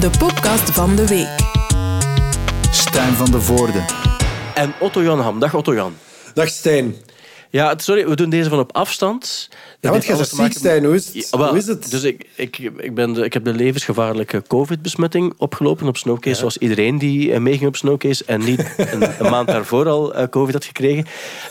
de 0.00 0.10
podcast 0.18 0.70
van 0.70 0.96
de 0.96 1.06
week. 1.06 1.36
Stijn 2.70 3.14
van 3.14 3.30
de 3.30 3.40
Voorde. 3.40 3.84
En 4.54 4.74
Otto 4.80 5.02
Jan 5.02 5.20
Ham. 5.20 5.40
Dag 5.40 5.54
Otto 5.54 5.74
Jan. 5.74 5.96
Dag 6.34 6.48
Stijn. 6.48 6.96
Ja, 7.50 7.74
sorry, 7.76 8.08
we 8.08 8.16
doen 8.16 8.30
deze 8.30 8.48
van 8.48 8.58
op 8.58 8.72
afstand. 8.72 9.48
Ja, 9.80 9.90
want 9.90 10.04
jij 10.04 10.16
bent 10.16 10.28
ziek, 10.28 10.52
Stijn. 10.52 10.84
Hoe 10.84 10.94
is 10.94 11.06
het? 11.06 11.28
Ja, 11.30 11.38
wel, 11.38 11.48
Hoe 11.48 11.58
is 11.58 11.66
het? 11.66 11.90
Dus 11.90 12.02
ik, 12.02 12.26
ik, 12.34 12.58
ik, 12.58 12.94
ben 12.94 13.12
de, 13.12 13.24
ik 13.24 13.32
heb 13.32 13.44
de 13.44 13.52
levensgevaarlijke 13.52 14.42
COVID-besmetting 14.46 15.34
opgelopen 15.36 15.86
op 15.86 15.96
Snowcase, 15.96 16.38
zoals 16.38 16.58
iedereen 16.58 16.98
die 16.98 17.28
uh, 17.28 17.38
meeging 17.38 17.68
op 17.68 17.76
Snowcase 17.76 18.24
en 18.26 18.44
niet 18.44 18.74
een, 18.92 19.02
een 19.02 19.30
maand 19.30 19.48
daarvoor 19.48 19.88
al 19.88 20.16
uh, 20.16 20.22
COVID 20.30 20.54
had 20.54 20.64
gekregen. 20.64 21.06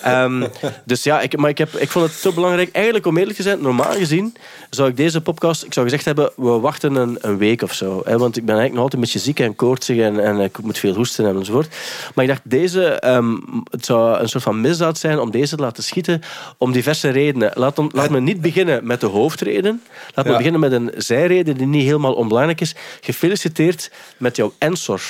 Um, 0.08 0.48
dus 0.86 1.04
ja, 1.04 1.22
ik, 1.22 1.38
maar 1.38 1.50
ik, 1.50 1.58
heb, 1.58 1.74
ik 1.74 1.90
vond 1.90 2.06
het 2.06 2.16
zo 2.16 2.32
belangrijk, 2.32 2.72
eigenlijk 2.72 3.06
om 3.06 3.18
eerlijk 3.18 3.38
te 3.38 3.44
zijn, 3.44 3.62
normaal 3.62 3.94
gezien 3.94 4.36
zou 4.70 4.90
ik 4.90 4.98
deze 4.98 5.22
podcast, 5.22 5.64
ik 5.64 5.74
zou 5.74 5.86
gezegd 5.86 6.06
hebben, 6.06 6.32
we 6.36 6.50
wachten 6.50 6.96
een, 6.96 7.18
een 7.22 7.38
week 7.38 7.62
of 7.62 7.74
zo. 7.74 8.02
Hè, 8.06 8.18
want 8.18 8.38
ik 8.38 8.46
ben 8.46 8.56
eigenlijk 8.56 8.74
nog 8.74 8.84
altijd 8.84 8.94
een 8.94 9.00
beetje 9.00 9.20
ziek 9.20 9.40
en 9.40 9.56
koortsig 9.56 9.98
en, 9.98 10.20
en 10.20 10.40
ik 10.40 10.62
moet 10.62 10.78
veel 10.78 10.94
hoesten 10.94 11.26
en 11.26 11.36
enzovoort. 11.36 11.76
Maar 12.16 12.24
ik 12.24 12.30
dacht, 12.30 12.42
deze, 12.44 13.02
um, 13.06 13.64
het 13.72 13.86
zou 13.86 14.20
een 14.20 14.30
soort 14.30 14.44
van 14.44 14.62
misdaad 14.62 14.98
zijn 14.98 15.20
om 15.20 15.32
deze 15.32 15.56
te 15.56 15.62
laten 15.62 15.84
schieten, 15.88 16.22
om 16.58 16.72
diverse 16.72 17.10
redenen. 17.10 17.52
Laat, 17.54 17.80
om, 17.80 17.90
laat 17.94 18.10
me 18.10 18.20
niet 18.20 18.42
beginnen 18.42 18.88
met 18.88 19.00
de 19.02 19.08
hoofdreden. 19.08 19.82
Laat 20.14 20.26
me 20.26 20.32
Ja. 20.32 20.38
beginnen 20.38 20.60
met 20.62 20.72
een 20.72 20.92
zijreden 20.98 21.58
die 21.58 21.68
niet 21.68 21.84
helemaal 21.86 22.14
onbelangrijk 22.14 22.62
is. 22.62 22.76
Gefeliciteerd 23.02 23.92
met 24.18 24.36
jouw 24.36 24.54
Ensor 24.58 25.02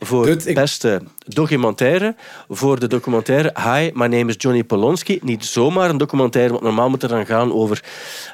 voor 0.00 0.24
Dude, 0.26 0.48
ik- 0.48 0.54
beste 0.54 1.02
documentaire. 1.24 2.14
Voor 2.48 2.80
de 2.80 2.86
documentaire 2.86 3.52
Hi, 3.54 3.90
my 3.94 4.06
name 4.06 4.24
is 4.24 4.34
Johnny 4.38 4.64
Polonsky. 4.64 5.18
Niet 5.22 5.44
zomaar 5.44 5.90
een 5.90 5.98
documentaire, 5.98 6.50
want 6.52 6.62
normaal 6.62 6.90
moet 6.90 7.02
het 7.02 7.10
dan 7.10 7.26
gaan 7.26 7.52
over, 7.52 7.82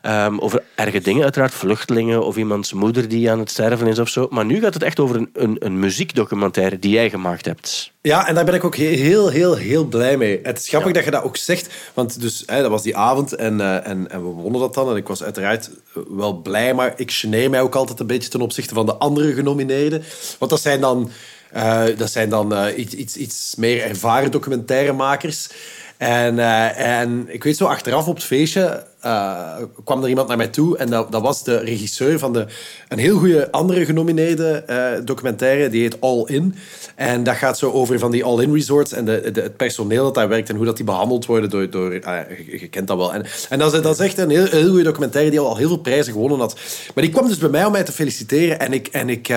ehm, 0.02 0.38
over 0.38 0.62
erge 0.74 1.00
dingen. 1.00 1.22
Uiteraard 1.22 1.54
vluchtelingen 1.54 2.24
of 2.24 2.36
iemands 2.36 2.72
moeder 2.72 3.08
die 3.08 3.30
aan 3.30 3.38
het 3.38 3.50
sterven 3.50 3.86
is 3.86 3.98
of 3.98 4.08
zo. 4.08 4.26
Maar 4.30 4.44
nu 4.44 4.60
gaat 4.60 4.74
het 4.74 4.82
echt 4.82 5.00
over 5.00 5.16
een, 5.16 5.30
een, 5.32 5.56
een 5.58 5.78
muziekdocumentaire 5.78 6.78
die 6.78 6.92
jij 6.92 7.10
gemaakt 7.10 7.44
hebt. 7.44 7.92
Ja, 8.02 8.28
en 8.28 8.34
daar 8.34 8.44
ben 8.44 8.54
ik 8.54 8.64
ook 8.64 8.76
he- 8.76 8.84
heel, 8.84 9.28
heel, 9.28 9.54
heel 9.56 9.84
blij 9.84 10.16
mee. 10.16 10.40
Het 10.42 10.58
is 10.58 10.68
grappig 10.68 10.92
dat 10.92 11.04
je 11.04 11.10
dat 11.10 11.22
ook 11.22 11.36
zegt, 11.36 11.68
want 11.94 12.20
dus, 12.20 12.42
hè, 12.46 12.60
dat 12.62 12.70
was 12.70 12.82
die 12.82 12.96
avond 12.96 13.34
en, 13.34 13.60
eh, 13.60 13.86
en, 13.86 14.10
en 14.10 14.22
we 14.22 14.28
wonnen 14.28 14.60
dat 14.60 14.74
dan. 14.74 14.90
En 14.90 14.96
ik 14.96 15.08
was 15.08 15.22
uiteraard 15.22 15.70
eh, 15.94 16.02
wel 16.08 16.32
blij, 16.34 16.74
maar 16.74 16.92
ik 16.96 17.10
geneer 17.12 17.50
mij 17.50 17.60
ook 17.60 17.74
altijd 17.74 18.00
een 18.00 18.06
beetje 18.06 18.30
ten 18.30 18.40
opzichte 18.40 18.74
van 18.74 18.86
de 18.86 18.94
andere 18.94 19.32
genomineerden. 19.32 20.02
Want 20.38 20.50
dat 20.50 20.60
zijn 20.60 20.80
dan, 20.80 21.10
eh, 21.52 21.82
dat 21.96 22.10
zijn 22.10 22.28
dan 22.28 22.54
eh, 22.54 22.78
iets, 22.78 22.94
iets, 22.94 23.16
iets 23.16 23.54
meer 23.56 23.82
ervaren 23.82 24.30
documentairemakers. 24.30 25.48
En, 25.96 26.38
eh, 26.38 27.00
en 27.00 27.24
ik 27.28 27.44
weet 27.44 27.56
zo, 27.56 27.64
achteraf 27.64 28.08
op 28.08 28.14
het 28.14 28.24
feestje 28.24 28.88
kwam 29.84 30.02
er 30.02 30.08
iemand 30.08 30.28
naar 30.28 30.36
mij 30.36 30.48
toe. 30.48 30.76
En 30.76 30.90
dat, 30.90 31.12
dat 31.12 31.22
was 31.22 31.44
de 31.44 31.58
regisseur 31.58 32.18
van 32.18 32.32
de, 32.32 32.46
een 32.88 32.98
heel 32.98 33.18
goede 33.18 33.50
andere 33.50 33.84
genomineerde 33.84 34.64
documentaire. 35.04 35.68
Die 35.68 35.82
heet 35.82 36.00
All 36.00 36.22
In. 36.26 36.54
En 36.94 37.22
dat 37.22 37.36
gaat 37.36 37.58
zo 37.58 37.70
over 37.70 37.98
van 37.98 38.10
die 38.10 38.24
All 38.24 38.42
In 38.42 38.52
resorts 38.52 38.92
en 38.92 39.04
de, 39.04 39.30
het 39.34 39.56
personeel 39.56 40.04
dat 40.04 40.14
daar 40.14 40.28
werkt 40.28 40.48
en 40.48 40.56
hoe 40.56 40.64
dat 40.64 40.76
die 40.76 40.84
behandeld 40.84 41.26
worden 41.26 41.50
door... 41.50 41.70
door 41.70 41.92
je, 41.92 42.68
kent 42.70 42.88
dat 42.88 42.96
wel. 42.96 43.14
En, 43.14 43.24
en 43.48 43.58
dat, 43.58 43.84
is, 43.84 43.98
echt 43.98 44.18
een 44.18 44.30
heel, 44.30 44.46
heel 44.46 44.68
goede 44.68 44.82
documentaire 44.82 45.30
die 45.30 45.40
al 45.40 45.56
heel 45.56 45.68
veel 45.68 45.78
prijzen 45.78 46.12
gewonnen 46.12 46.38
had. 46.38 46.58
Maar 46.94 47.04
die 47.04 47.12
kwam 47.12 47.28
dus 47.28 47.38
bij 47.38 47.48
mij 47.48 47.64
om 47.64 47.72
mij 47.72 47.84
te 47.84 47.92
feliciteren. 47.92 48.60
En 48.60 48.72
ik... 48.72 48.86
En 48.86 49.08
ik 49.08 49.28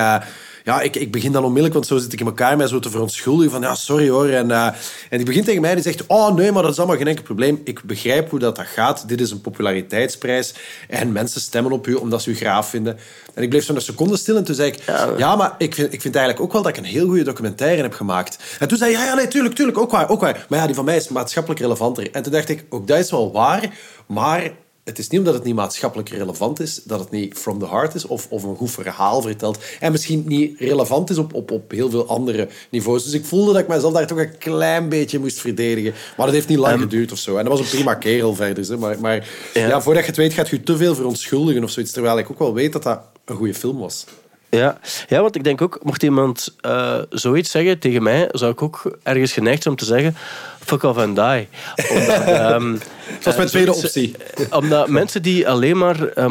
ja, 0.63 0.81
ik, 0.81 0.95
ik 0.95 1.11
begin 1.11 1.31
dan 1.31 1.43
onmiddellijk, 1.43 1.73
want 1.73 1.87
zo 1.87 1.97
zit 1.97 2.13
ik 2.13 2.19
in 2.19 2.25
elkaar 2.25 2.57
mij 2.57 2.67
zo 2.67 2.79
te 2.79 2.89
verontschuldigen 2.89 3.51
van 3.51 3.61
ja, 3.61 3.75
sorry 3.75 4.09
hoor. 4.09 4.29
En, 4.29 4.51
eh, 4.51 4.65
en 5.09 5.17
die 5.17 5.25
begint 5.25 5.45
tegen 5.45 5.61
mij 5.61 5.69
en 5.69 5.75
die 5.75 5.85
zegt, 5.85 6.07
oh 6.07 6.35
nee, 6.35 6.51
maar 6.51 6.61
dat 6.61 6.71
is 6.71 6.77
allemaal 6.77 6.97
geen 6.97 7.07
enkel 7.07 7.23
probleem. 7.23 7.61
Ik 7.63 7.83
begrijp 7.83 8.29
hoe 8.29 8.39
dat, 8.39 8.55
dat 8.55 8.65
gaat. 8.65 9.07
Dit 9.07 9.21
is 9.21 9.31
een 9.31 9.41
populariteitsprijs 9.41 10.53
en 10.89 11.11
mensen 11.11 11.41
stemmen 11.41 11.71
op 11.71 11.87
u 11.87 11.93
omdat 11.93 12.21
ze 12.21 12.29
u 12.29 12.35
graaf 12.35 12.69
vinden. 12.69 12.97
En 13.33 13.43
ik 13.43 13.49
bleef 13.49 13.65
zo 13.65 13.75
een 13.75 13.81
seconde 13.81 14.17
stil 14.17 14.35
en 14.35 14.43
toen 14.43 14.55
zei 14.55 14.71
ik, 14.71 14.83
ja, 15.17 15.35
maar 15.35 15.55
ik 15.57 15.75
vind, 15.75 15.93
ik 15.93 16.01
vind 16.01 16.15
eigenlijk 16.15 16.45
ook 16.45 16.53
wel 16.53 16.61
dat 16.61 16.71
ik 16.71 16.77
een 16.77 16.89
heel 16.89 17.07
goede 17.07 17.23
documentaire 17.23 17.81
heb 17.81 17.93
gemaakt. 17.93 18.37
En 18.59 18.67
toen 18.67 18.77
zei 18.77 18.93
hij, 18.93 19.01
ja, 19.01 19.07
ja, 19.07 19.15
nee, 19.15 19.27
tuurlijk, 19.27 19.55
tuurlijk, 19.55 19.77
ook 19.77 19.91
waar, 19.91 20.09
ook 20.09 20.21
waar. 20.21 20.45
Maar 20.49 20.59
ja, 20.59 20.65
die 20.65 20.75
van 20.75 20.85
mij 20.85 20.95
is 20.95 21.07
maatschappelijk 21.07 21.61
relevanter. 21.61 22.11
En 22.11 22.23
toen 22.23 22.31
dacht 22.31 22.49
ik, 22.49 22.65
ook 22.69 22.87
dat 22.87 22.97
is 22.97 23.11
wel 23.11 23.31
waar, 23.31 23.69
maar 24.07 24.51
het 24.83 24.99
is 24.99 25.07
niet 25.07 25.19
omdat 25.19 25.33
het 25.33 25.43
niet 25.43 25.55
maatschappelijk 25.55 26.09
relevant 26.09 26.59
is, 26.59 26.81
dat 26.83 26.99
het 26.99 27.11
niet 27.11 27.37
from 27.37 27.59
the 27.59 27.67
heart 27.67 27.95
is 27.95 28.05
of, 28.05 28.27
of 28.29 28.43
een 28.43 28.55
goed 28.55 28.71
verhaal 28.71 29.21
vertelt. 29.21 29.59
En 29.79 29.91
misschien 29.91 30.23
niet 30.27 30.59
relevant 30.59 31.09
is 31.09 31.17
op, 31.17 31.33
op, 31.33 31.51
op 31.51 31.71
heel 31.71 31.89
veel 31.89 32.07
andere 32.07 32.47
niveaus. 32.69 33.03
Dus 33.03 33.13
ik 33.13 33.25
voelde 33.25 33.53
dat 33.53 33.61
ik 33.61 33.67
mezelf 33.67 33.93
daar 33.93 34.07
toch 34.07 34.17
een 34.17 34.37
klein 34.37 34.89
beetje 34.89 35.19
moest 35.19 35.39
verdedigen. 35.39 35.93
Maar 36.17 36.25
dat 36.25 36.35
heeft 36.35 36.47
niet 36.47 36.57
lang 36.57 36.79
geduurd 36.79 37.11
of 37.11 37.17
zo. 37.17 37.37
En 37.37 37.45
dat 37.45 37.57
was 37.57 37.61
een 37.61 37.77
prima 37.77 37.95
kerel 37.95 38.35
verder. 38.35 38.67
Hè. 38.67 38.77
Maar, 38.77 38.99
maar 38.99 39.27
ja. 39.53 39.67
Ja. 39.67 39.81
voordat 39.81 40.03
je 40.03 40.09
het 40.09 40.17
weet, 40.17 40.33
gaat 40.33 40.49
je 40.49 40.55
je 40.55 40.63
te 40.63 40.77
veel 40.77 40.95
verontschuldigen 40.95 41.63
of 41.63 41.69
zoiets. 41.69 41.91
Terwijl 41.91 42.17
ik 42.17 42.31
ook 42.31 42.39
wel 42.39 42.53
weet 42.53 42.73
dat 42.73 42.83
dat 42.83 42.99
een 43.25 43.35
goede 43.35 43.53
film 43.53 43.77
was. 43.77 44.05
Ja. 44.49 44.79
ja, 45.07 45.21
want 45.21 45.35
ik 45.35 45.43
denk 45.43 45.61
ook, 45.61 45.79
mocht 45.83 46.03
iemand 46.03 46.55
eh, 46.61 46.99
zoiets 47.09 47.51
zeggen 47.51 47.79
tegen 47.79 48.03
mij, 48.03 48.29
zou 48.31 48.51
ik 48.51 48.61
ook 48.61 48.97
ergens 49.03 49.31
geneigd 49.31 49.63
zijn 49.63 49.73
om 49.73 49.79
te 49.79 49.85
zeggen 49.85 50.15
fuck 50.65 50.83
off 50.83 50.97
and 50.97 51.15
die. 51.15 51.47
Omdat, 51.89 52.21
ehm, 52.27 52.71
Dat 52.71 53.23
was 53.23 53.35
mijn 53.35 53.47
eh, 53.47 53.53
tweede 53.53 53.73
optie. 53.73 54.15
Omdat 54.49 54.87
mensen 54.87 55.21
die 55.21 55.49
alleen 55.49 55.77
maar 55.77 56.29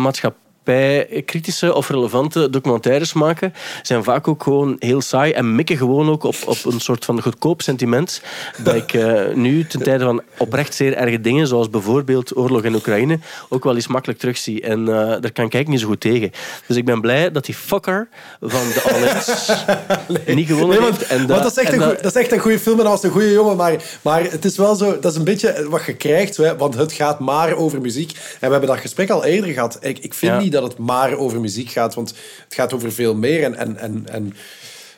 eh, 0.64 0.74
maatschappij-kritische 0.74 1.74
of 1.74 1.88
relevante 1.88 2.50
documentaires 2.50 3.12
maken, 3.12 3.54
zijn 3.82 4.04
vaak 4.04 4.28
ook 4.28 4.42
gewoon 4.42 4.76
heel 4.78 5.00
saai 5.00 5.32
en 5.32 5.54
mikken 5.54 5.76
gewoon 5.76 6.10
ook 6.10 6.22
op, 6.24 6.34
op 6.44 6.58
een 6.64 6.80
soort 6.80 7.04
van 7.04 7.22
goedkoop 7.22 7.62
sentiment 7.62 8.22
dat 8.62 8.74
ik 8.74 8.92
eh, 8.94 9.34
nu 9.34 9.66
ten 9.66 9.82
tijde 9.82 10.04
van 10.04 10.22
oprecht 10.38 10.74
zeer 10.74 10.94
erge 10.96 11.20
dingen, 11.20 11.46
zoals 11.46 11.70
bijvoorbeeld 11.70 12.36
oorlog 12.36 12.62
in 12.62 12.74
Oekraïne, 12.74 13.18
ook 13.48 13.64
wel 13.64 13.74
eens 13.74 13.86
makkelijk 13.86 14.18
terugzie. 14.20 14.60
En 14.62 14.80
eh, 14.88 14.94
daar 14.94 15.10
kan 15.10 15.20
ik 15.20 15.36
eigenlijk 15.54 15.68
niet 15.68 15.80
zo 15.80 15.86
goed 15.86 16.00
tegen. 16.00 16.30
Dus 16.66 16.76
ik 16.76 16.84
ben 16.84 17.00
blij 17.00 17.30
dat 17.30 17.44
die 17.44 17.54
fucker 17.54 18.08
van 18.40 18.60
de 18.74 18.82
All-Ins 18.92 20.36
niet 20.36 20.46
gewonnen 20.46 20.68
Nee, 20.80 20.86
want, 20.88 20.98
heeft. 20.98 21.10
En 21.10 21.26
want 21.26 21.42
dat, 21.42 21.50
is 21.50 21.56
echt 21.58 21.66
en 21.68 21.72
een 21.74 21.78
dat- 21.80 21.88
goe- 21.92 22.02
dat 22.02 22.14
is 22.14 22.20
echt 22.22 22.32
een 22.32 22.38
goede 22.38 22.58
film 22.58 22.78
en 22.78 22.84
dat 22.84 22.92
was 22.92 23.02
een 23.02 23.10
goede 23.10 23.32
jongen. 23.32 23.56
Maar, 23.56 23.82
maar 24.02 24.22
het 24.22 24.44
is 24.44 24.56
wel 24.56 24.74
zo, 24.74 24.98
dat 25.00 25.12
is 25.12 25.18
een 25.18 25.24
beetje 25.24 25.66
wat 25.70 25.84
je 25.86 25.94
krijgt. 25.94 26.36
Hè, 26.36 26.56
want 26.56 26.74
het 26.74 26.92
gaat 26.92 27.18
maar 27.20 27.54
over 27.56 27.80
muziek. 27.80 28.10
En 28.12 28.46
we 28.46 28.50
hebben 28.50 28.68
dat 28.68 28.78
gesprek 28.78 29.10
al 29.10 29.24
eerder 29.24 29.50
gehad. 29.52 29.76
Ik, 29.80 29.98
ik 29.98 30.14
vind 30.14 30.32
Ja. 30.32 30.38
niet 30.38 30.51
dat 30.52 30.62
het 30.62 30.78
maar 30.78 31.16
over 31.16 31.40
muziek 31.40 31.70
gaat, 31.70 31.94
want 31.94 32.08
het 32.44 32.54
gaat 32.54 32.72
over 32.72 32.92
veel 32.92 33.14
meer. 33.14 33.42
En, 33.42 33.56
en, 33.56 33.76
en, 33.76 34.08
en 34.08 34.34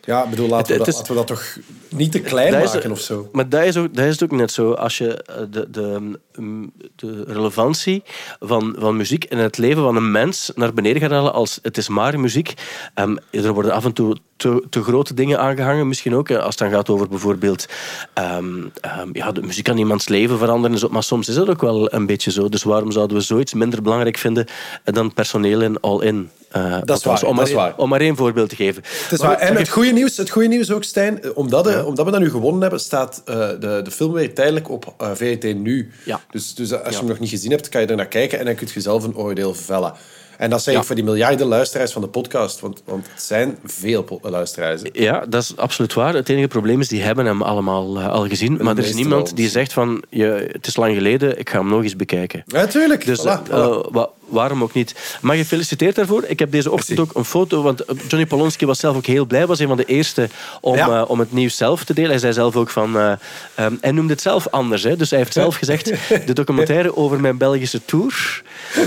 ja, 0.06 0.24
ik 0.24 0.30
bedoel, 0.30 0.48
laten, 0.48 0.66
Het- 0.66 0.68
we 0.72 0.78
dat, 0.78 0.88
is- 0.88 0.94
laten 0.94 1.12
we 1.12 1.18
dat 1.18 1.26
toch 1.26 1.56
niet 1.88 2.12
te 2.12 2.20
klein 2.20 2.54
is- 2.62 2.72
maken 2.74 2.90
of 2.90 3.00
zo. 3.00 3.28
Maar 3.32 3.48
dat 3.48 3.62
is, 3.64 3.76
ook, 3.76 3.94
dat 3.94 4.04
is 4.04 4.12
het 4.12 4.22
ook 4.22 4.30
net 4.38 4.52
zo. 4.52 4.72
Als 4.72 4.98
je 4.98 5.14
eh, 5.22 5.34
de, 5.50 5.70
de, 5.70 6.10
mm, 6.36 6.72
de 6.96 7.24
relevantie 7.26 8.02
van, 8.40 8.74
van 8.78 8.96
muziek 8.96 9.24
in 9.24 9.38
het 9.38 9.58
leven 9.58 9.82
van 9.82 9.96
een 9.96 10.10
mens 10.10 10.50
naar 10.54 10.72
beneden 10.74 11.02
gaat 11.02 11.10
halen 11.10 11.32
als 11.32 11.58
het 11.62 11.76
is 11.76 11.88
maar 11.88 12.20
muziek. 12.20 12.54
Ehm, 12.94 13.16
er 13.30 13.52
worden 13.52 13.72
af 13.72 13.84
en 13.84 13.92
toe 13.92 14.16
te, 14.36 14.64
te 14.70 14.82
grote 14.82 15.14
dingen 15.14 15.38
aangehangen. 15.38 15.88
Misschien 15.88 16.14
ook 16.14 16.30
als 16.30 16.44
het 16.44 16.58
dan 16.58 16.70
gaat 16.70 16.88
over 16.88 17.08
bijvoorbeeld... 17.08 17.66
ehm, 18.14 18.46
ehm, 18.80 19.08
ja, 19.12 19.32
de 19.32 19.42
muziek 19.42 19.64
kan 19.64 19.78
iemands 19.78 20.08
leven 20.08 20.38
veranderen. 20.38 20.92
Maar 20.92 21.02
soms 21.02 21.28
is 21.28 21.34
dat 21.34 21.48
ook 21.48 21.60
wel 21.60 21.92
een 21.94 22.06
beetje 22.06 22.30
zo. 22.30 22.48
Dus 22.48 22.62
waarom 22.62 22.92
zouden 22.92 23.16
we 23.16 23.22
zoiets 23.22 23.54
minder 23.54 23.82
belangrijk 23.82 24.16
vinden 24.18 24.46
dan 24.84 25.12
personeel 25.12 25.60
in 25.62 25.80
all-in? 25.80 26.30
Eh, 26.50 26.76
Dat 26.84 26.98
is 26.98 27.04
waar, 27.04 27.14
om, 27.14 27.20
dat 27.26 27.34
maar 27.34 27.42
is 27.44 27.48
één- 27.50 27.58
waar. 27.58 27.74
om 27.76 27.88
maar 27.88 28.00
één 28.00 28.16
voorbeeld 28.16 28.48
te 28.48 28.56
geven. 28.56 28.82
Het 29.02 29.12
is 29.12 29.18
Maar 29.18 29.28
waar. 29.28 29.38
En 29.38 29.56
het 29.56 29.68
goede 29.68 29.92
nieuws, 29.94 30.16
het 30.16 30.30
goede 30.30 30.48
nieuws 30.48 30.70
ook, 30.70 30.84
Stijn, 30.84 31.22
eh, 31.22 31.30
omdat, 31.34 31.64
de- 31.64 31.84
omdat 31.84 32.04
we 32.04 32.10
dat 32.10 32.20
nu 32.20 32.30
gewonnen 32.30 32.60
hebben, 32.60 32.80
staat 32.80 33.22
eh, 33.24 33.48
de, 33.60 33.80
de 33.84 33.90
film 33.90 34.12
weer 34.12 34.34
tijdelijk 34.34 34.70
op 34.70 34.94
eh, 34.98 35.10
VRT 35.14 35.42
Nu. 35.54 35.90
Ja. 36.04 36.20
Dus, 36.30 36.54
dus 36.54 36.72
als 36.72 36.82
je 36.84 36.90
Ja. 36.90 36.98
hem 36.98 37.08
nog 37.08 37.18
niet 37.18 37.30
gezien 37.30 37.50
hebt, 37.50 37.68
kan 37.68 37.80
je 37.80 37.86
er 37.86 37.96
naar 37.96 38.06
kijken 38.06 38.38
en 38.38 38.44
dan 38.44 38.54
kun 38.54 38.68
je 38.74 38.80
zelf 38.80 39.04
een 39.04 39.16
oordeel 39.16 39.54
vellen. 39.54 39.92
En 40.38 40.50
dat 40.50 40.62
zeg 40.62 40.74
Ja. 40.74 40.80
ik 40.80 40.86
voor 40.86 40.94
die 40.94 41.04
miljarden 41.04 41.46
luisteraars 41.46 41.92
van 41.92 42.02
de 42.02 42.08
podcast, 42.08 42.60
want, 42.60 42.82
want 42.84 43.06
het 43.12 43.22
zijn 43.22 43.58
veel 43.64 44.18
luisteraars. 44.22 44.82
hè. 44.82 44.88
Ja, 44.92 45.24
dat 45.28 45.42
is 45.42 45.56
absoluut 45.56 45.94
waar. 45.94 46.14
Het 46.14 46.28
enige 46.28 46.48
probleem 46.48 46.80
is, 46.80 46.88
die 46.88 47.02
hebben 47.02 47.26
hem 47.26 47.42
allemaal 47.42 47.96
eh, 47.98 48.08
al 48.08 48.28
gezien. 48.28 48.58
Maar 48.62 48.76
er 48.78 48.84
is 48.84 48.94
niemand 48.94 49.36
die 49.36 49.48
zegt 49.48 49.72
van, 49.72 50.02
je, 50.10 50.48
het 50.52 50.66
is 50.66 50.76
lang 50.76 50.94
geleden, 50.94 51.38
ik 51.38 51.50
ga 51.50 51.58
hem 51.58 51.68
nog 51.68 51.82
eens 51.82 51.96
bekijken. 51.96 52.42
Ja, 52.46 52.66
tuurlijk. 52.66 53.04
Dus 53.06 53.20
Voilà, 53.20 53.24
eh, 53.24 53.38
voilà. 53.46 53.50
eh, 53.50 53.78
wa- 53.90 54.10
waarom 54.28 54.62
ook 54.62 54.72
niet? 54.72 55.18
Maar 55.20 55.36
gefeliciteerd 55.36 55.94
daarvoor. 55.94 56.24
Ik 56.26 56.38
heb 56.38 56.50
deze 56.50 56.70
ochtend 56.70 57.00
ook 57.00 57.10
een 57.14 57.24
foto, 57.24 57.62
want 57.62 57.84
eh, 57.84 57.96
Johnny 58.08 58.26
Polonsky 58.26 58.64
was 58.66 58.78
zelf 58.78 58.96
ook 58.96 59.06
heel 59.06 59.24
blij. 59.26 59.46
was 59.46 59.58
een 59.58 59.68
van 59.68 59.76
de 59.76 59.84
eerste 59.84 60.28
om, 60.60 60.76
Ja. 60.76 60.88
eh, 61.00 61.10
om 61.10 61.18
het 61.18 61.32
nieuws 61.32 61.56
zelf 61.56 61.84
te 61.84 61.94
delen. 61.94 62.10
Hij 62.10 62.18
zei 62.18 62.32
zelf 62.32 62.56
ook 62.56 62.70
van... 62.70 62.98
eh, 62.98 63.12
ehm, 63.54 63.74
hij 63.80 63.90
noemde 63.92 64.12
het 64.12 64.22
zelf 64.22 64.48
anders. 64.50 64.82
Hè. 64.82 64.96
Dus 64.96 65.10
hij 65.10 65.18
heeft 65.18 65.32
zelf 65.32 65.56
gezegd, 65.56 65.84
de 66.26 66.32
documentaire 66.32 66.96
over 66.96 67.20
mijn 67.20 67.38
Belgische 67.38 67.84
tour. 67.84 68.42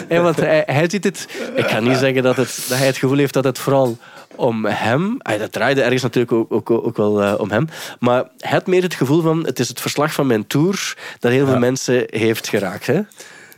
En 0.07 0.23
want 0.27 0.35
hij, 0.37 0.63
hij 0.65 0.89
ziet 0.89 1.03
het... 1.03 1.27
Ik 1.55 1.67
ga 1.67 1.79
niet 1.79 1.97
zeggen 1.97 2.23
dat, 2.23 2.35
het, 2.35 2.65
dat 2.67 2.77
hij 2.77 2.87
het 2.87 2.97
gevoel 2.97 3.17
heeft 3.17 3.33
dat 3.33 3.43
het 3.43 3.59
vooral 3.59 3.97
om 4.35 4.65
hem... 4.65 5.15
ah, 5.21 5.39
Dat 5.39 5.51
draaide 5.51 5.81
ergens 5.81 6.01
natuurlijk 6.01 6.31
ook, 6.33 6.51
ook, 6.51 6.69
ook 6.69 6.97
wel 6.97 7.35
om 7.35 7.51
hem. 7.51 7.67
Maar 7.99 8.23
hij 8.37 8.51
had 8.51 8.67
meer 8.67 8.81
het 8.83 8.93
gevoel 8.93 9.21
van... 9.21 9.45
Het 9.45 9.59
is 9.59 9.67
het 9.67 9.81
verslag 9.81 10.13
van 10.13 10.27
mijn 10.27 10.47
tour 10.47 10.95
dat 11.19 11.31
heel 11.31 11.45
veel 11.45 11.57
mensen 11.59 12.03
heeft 12.05 12.47
geraakt. 12.47 12.87
Hè? 12.87 12.99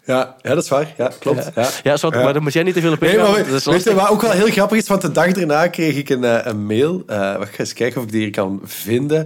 Ja, 0.09 0.35
ja, 0.41 0.53
dat 0.53 0.63
is 0.63 0.69
waar. 0.69 0.93
Ja, 0.97 1.11
klopt. 1.19 1.51
Ja. 1.55 1.67
Ja, 1.83 1.97
maar 2.09 2.33
daar 2.33 2.41
moet 2.41 2.53
jij 2.53 2.63
niet 2.63 2.73
te 2.73 2.81
veel 2.81 2.91
op 2.91 2.99
Nee, 2.99 3.11
ingaan. 3.11 3.31
maar 3.31 3.43
weet, 3.43 3.53
is 3.53 3.65
weet 3.65 3.83
je 3.83 3.93
wat 3.93 4.09
ook 4.09 4.21
wel 4.21 4.31
heel 4.31 4.47
grappig 4.47 4.77
is? 4.77 4.87
Want 4.87 5.01
de 5.01 5.11
dag 5.11 5.31
daarna 5.31 5.67
kreeg 5.67 5.95
ik 5.95 6.09
een, 6.09 6.23
eh, 6.23 6.39
een 6.43 6.65
mail. 6.65 7.03
eh 7.07 7.17
wacht, 7.37 7.49
ik 7.49 7.55
ga 7.55 7.59
eens 7.59 7.73
kijken 7.73 7.97
of 7.97 8.03
ik 8.05 8.11
die 8.11 8.21
hier 8.21 8.31
kan 8.31 8.61
vinden. 8.63 9.23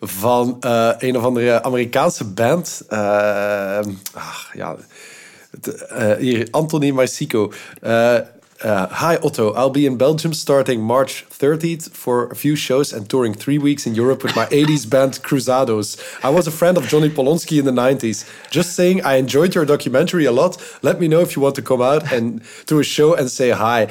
Van 0.00 0.56
eh, 0.60 0.90
een 0.98 1.16
of 1.16 1.24
andere 1.24 1.62
Amerikaanse 1.62 2.24
band. 2.24 2.82
ach, 4.14 4.50
ja, 4.54 4.76
hier, 6.18 6.48
Anthony 6.50 6.90
Marsico. 6.90 7.52
Eh, 8.64 8.70
Uh, 8.70 8.88
Hi 8.88 9.16
Otto, 9.22 9.52
I'll 9.52 9.70
be 9.70 9.84
in 9.84 9.96
Belgium 9.98 10.32
starting 10.32 10.80
March 10.80 11.26
30th 11.28 11.90
for 11.92 12.30
a 12.30 12.34
few 12.34 12.56
shows 12.56 12.94
and 12.94 13.06
touring 13.08 13.34
three 13.34 13.58
weeks 13.58 13.86
in 13.86 13.94
Europe 13.94 14.22
with 14.22 14.34
my 14.34 14.46
80s 14.46 14.88
band 14.92 15.22
Cruzados. 15.22 15.98
I 16.22 16.30
was 16.30 16.46
a 16.46 16.50
friend 16.50 16.78
of 16.78 16.88
Johnny 16.88 17.10
Polonsky 17.10 17.58
in 17.58 17.66
the 17.66 17.72
90s. 17.72 18.24
Just 18.50 18.74
saying, 18.74 19.04
I 19.04 19.16
enjoyed 19.18 19.54
your 19.54 19.66
documentary 19.66 20.24
a 20.24 20.32
lot. 20.32 20.56
Let 20.82 20.98
me 20.98 21.08
know 21.08 21.20
if 21.20 21.36
you 21.36 21.42
want 21.42 21.56
to 21.56 21.62
come 21.62 21.82
out 21.82 22.10
and 22.10 22.40
to 22.66 22.78
a 22.78 22.84
show 22.84 23.14
and 23.14 23.28
say 23.30 23.50
hi. 23.50 23.86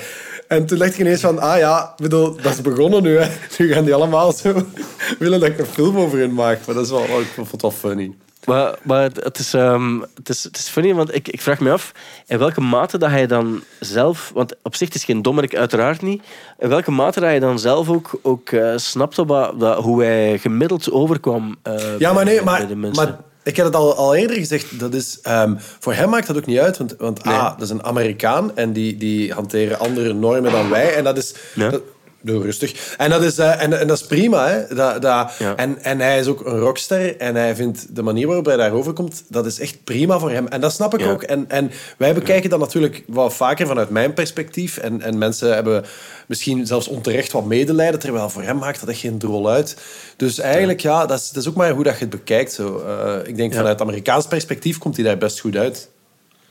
En 0.49 0.65
toen 0.65 0.77
dacht 0.77 0.93
ik 0.93 0.99
ineens 0.99 1.21
van, 1.21 1.39
ah 1.39 1.57
ja, 1.57 1.93
bedoel, 1.97 2.35
dat 2.41 2.53
is 2.53 2.61
begonnen 2.61 3.03
nu. 3.03 3.17
Hè. 3.17 3.29
Nu 3.57 3.73
gaan 3.73 3.85
die 3.85 3.93
allemaal 3.93 4.31
zo 4.31 4.53
willen 5.19 5.39
dat 5.39 5.49
ik 5.49 5.59
een 5.59 5.65
film 5.65 5.97
over 5.97 6.19
hen 6.19 6.33
maak. 6.33 6.65
Maar 6.65 6.75
dat 6.75 6.85
is 6.85 6.91
wel, 6.91 7.03
ik 7.03 7.31
vond 7.35 7.51
het 7.51 7.61
wel 7.61 7.71
funny. 7.71 8.11
Maar, 8.45 8.75
maar 8.81 9.09
het, 9.13 9.39
is, 9.39 9.53
um, 9.53 10.05
het, 10.15 10.29
is, 10.29 10.43
het 10.43 10.57
is 10.57 10.67
funny, 10.67 10.93
want 10.93 11.15
ik, 11.15 11.27
ik 11.27 11.41
vraag 11.41 11.59
me 11.59 11.71
af 11.71 11.91
in 12.27 12.37
welke 12.37 12.61
mate 12.61 12.97
dat 12.97 13.09
hij 13.09 13.27
dan 13.27 13.63
zelf, 13.79 14.31
want 14.33 14.55
op 14.61 14.75
zich 14.75 14.89
is 14.89 15.03
geen 15.03 15.21
dommerik, 15.21 15.55
uiteraard 15.55 16.01
niet, 16.01 16.23
in 16.59 16.69
welke 16.69 16.91
mate 16.91 17.19
dat 17.19 17.29
hij 17.29 17.39
dan 17.39 17.59
zelf 17.59 17.89
ook, 17.89 18.19
ook 18.21 18.51
uh, 18.51 18.73
snapte 18.75 19.25
wat, 19.25 19.59
dat, 19.59 19.77
hoe 19.77 20.03
hij 20.03 20.37
gemiddeld 20.39 20.91
overkwam 20.91 21.55
uh, 21.67 21.99
ja, 21.99 22.13
maar 22.13 22.25
nee, 22.25 22.41
maar, 22.41 22.77
maar 22.93 23.17
ik 23.43 23.55
heb 23.55 23.65
het 23.65 23.75
al, 23.75 23.95
al 23.95 24.15
eerder 24.15 24.37
gezegd, 24.37 24.79
dat 24.79 24.93
is, 24.93 25.19
um, 25.27 25.57
voor 25.79 25.93
hem 25.93 26.09
maakt 26.09 26.27
dat 26.27 26.37
ook 26.37 26.45
niet 26.45 26.59
uit, 26.59 26.77
want, 26.77 26.95
want 26.97 27.23
nee. 27.23 27.35
ah, 27.35 27.51
dat 27.51 27.61
is 27.61 27.69
een 27.69 27.83
Amerikaan 27.83 28.57
en 28.57 28.73
die, 28.73 28.97
die 28.97 29.33
hanteren 29.33 29.79
andere 29.79 30.13
normen 30.13 30.51
dan 30.51 30.69
wij. 30.69 30.95
En 30.95 31.03
dat 31.03 31.17
is... 31.17 31.35
Ja. 31.55 31.69
Dat, 31.69 31.81
Doe 32.25 32.41
rustig. 32.41 32.95
En 32.97 33.09
dat 33.09 33.23
is, 33.23 33.39
uh, 33.39 33.61
en, 33.61 33.79
en 33.79 33.87
dat 33.87 33.97
is 33.97 34.07
prima. 34.07 34.47
Hè? 34.47 34.75
Dat, 34.75 35.01
dat, 35.01 35.31
ja. 35.39 35.55
en, 35.55 35.83
en 35.83 35.99
hij 35.99 36.19
is 36.19 36.27
ook 36.27 36.45
een 36.45 36.59
rockster. 36.59 37.17
En 37.17 37.35
hij 37.35 37.55
vindt 37.55 37.95
de 37.95 38.01
manier 38.01 38.27
waarop 38.27 38.45
hij 38.45 38.57
daarover 38.57 38.93
komt, 38.93 39.23
dat 39.27 39.45
is 39.45 39.59
echt 39.59 39.83
prima 39.83 40.19
voor 40.19 40.31
hem. 40.31 40.47
En 40.47 40.61
dat 40.61 40.73
snap 40.73 40.93
ik 40.93 40.99
ja. 40.99 41.11
ook. 41.11 41.23
En, 41.23 41.45
en 41.49 41.71
wij 41.97 42.13
bekijken 42.13 42.49
dat 42.49 42.59
natuurlijk 42.59 43.03
wat 43.07 43.33
vaker 43.33 43.67
vanuit 43.67 43.89
mijn 43.89 44.13
perspectief. 44.13 44.77
En, 44.77 45.01
en 45.01 45.17
mensen 45.17 45.53
hebben 45.53 45.85
misschien 46.27 46.67
zelfs 46.67 46.87
onterecht 46.87 47.31
wat 47.31 47.45
medelijden. 47.45 47.99
Terwijl 47.99 48.29
voor 48.29 48.43
hem 48.43 48.57
maakt 48.57 48.79
dat 48.79 48.89
echt 48.89 48.99
geen 48.99 49.17
drol 49.17 49.49
uit. 49.49 49.77
Dus 50.17 50.39
eigenlijk, 50.39 50.79
ja, 50.81 51.05
dat, 51.05 51.19
is, 51.19 51.29
dat 51.29 51.43
is 51.43 51.49
ook 51.49 51.55
maar 51.55 51.71
hoe 51.71 51.83
dat 51.83 51.93
je 51.93 51.99
het 51.99 52.09
bekijkt. 52.09 52.53
Zo. 52.53 52.83
Uh, 52.87 53.27
ik 53.27 53.35
denk 53.35 53.53
vanuit 53.53 53.81
Amerikaans 53.81 54.27
perspectief 54.27 54.77
komt 54.77 54.95
hij 54.95 55.05
daar 55.05 55.17
best 55.17 55.39
goed 55.39 55.55
uit. 55.55 55.89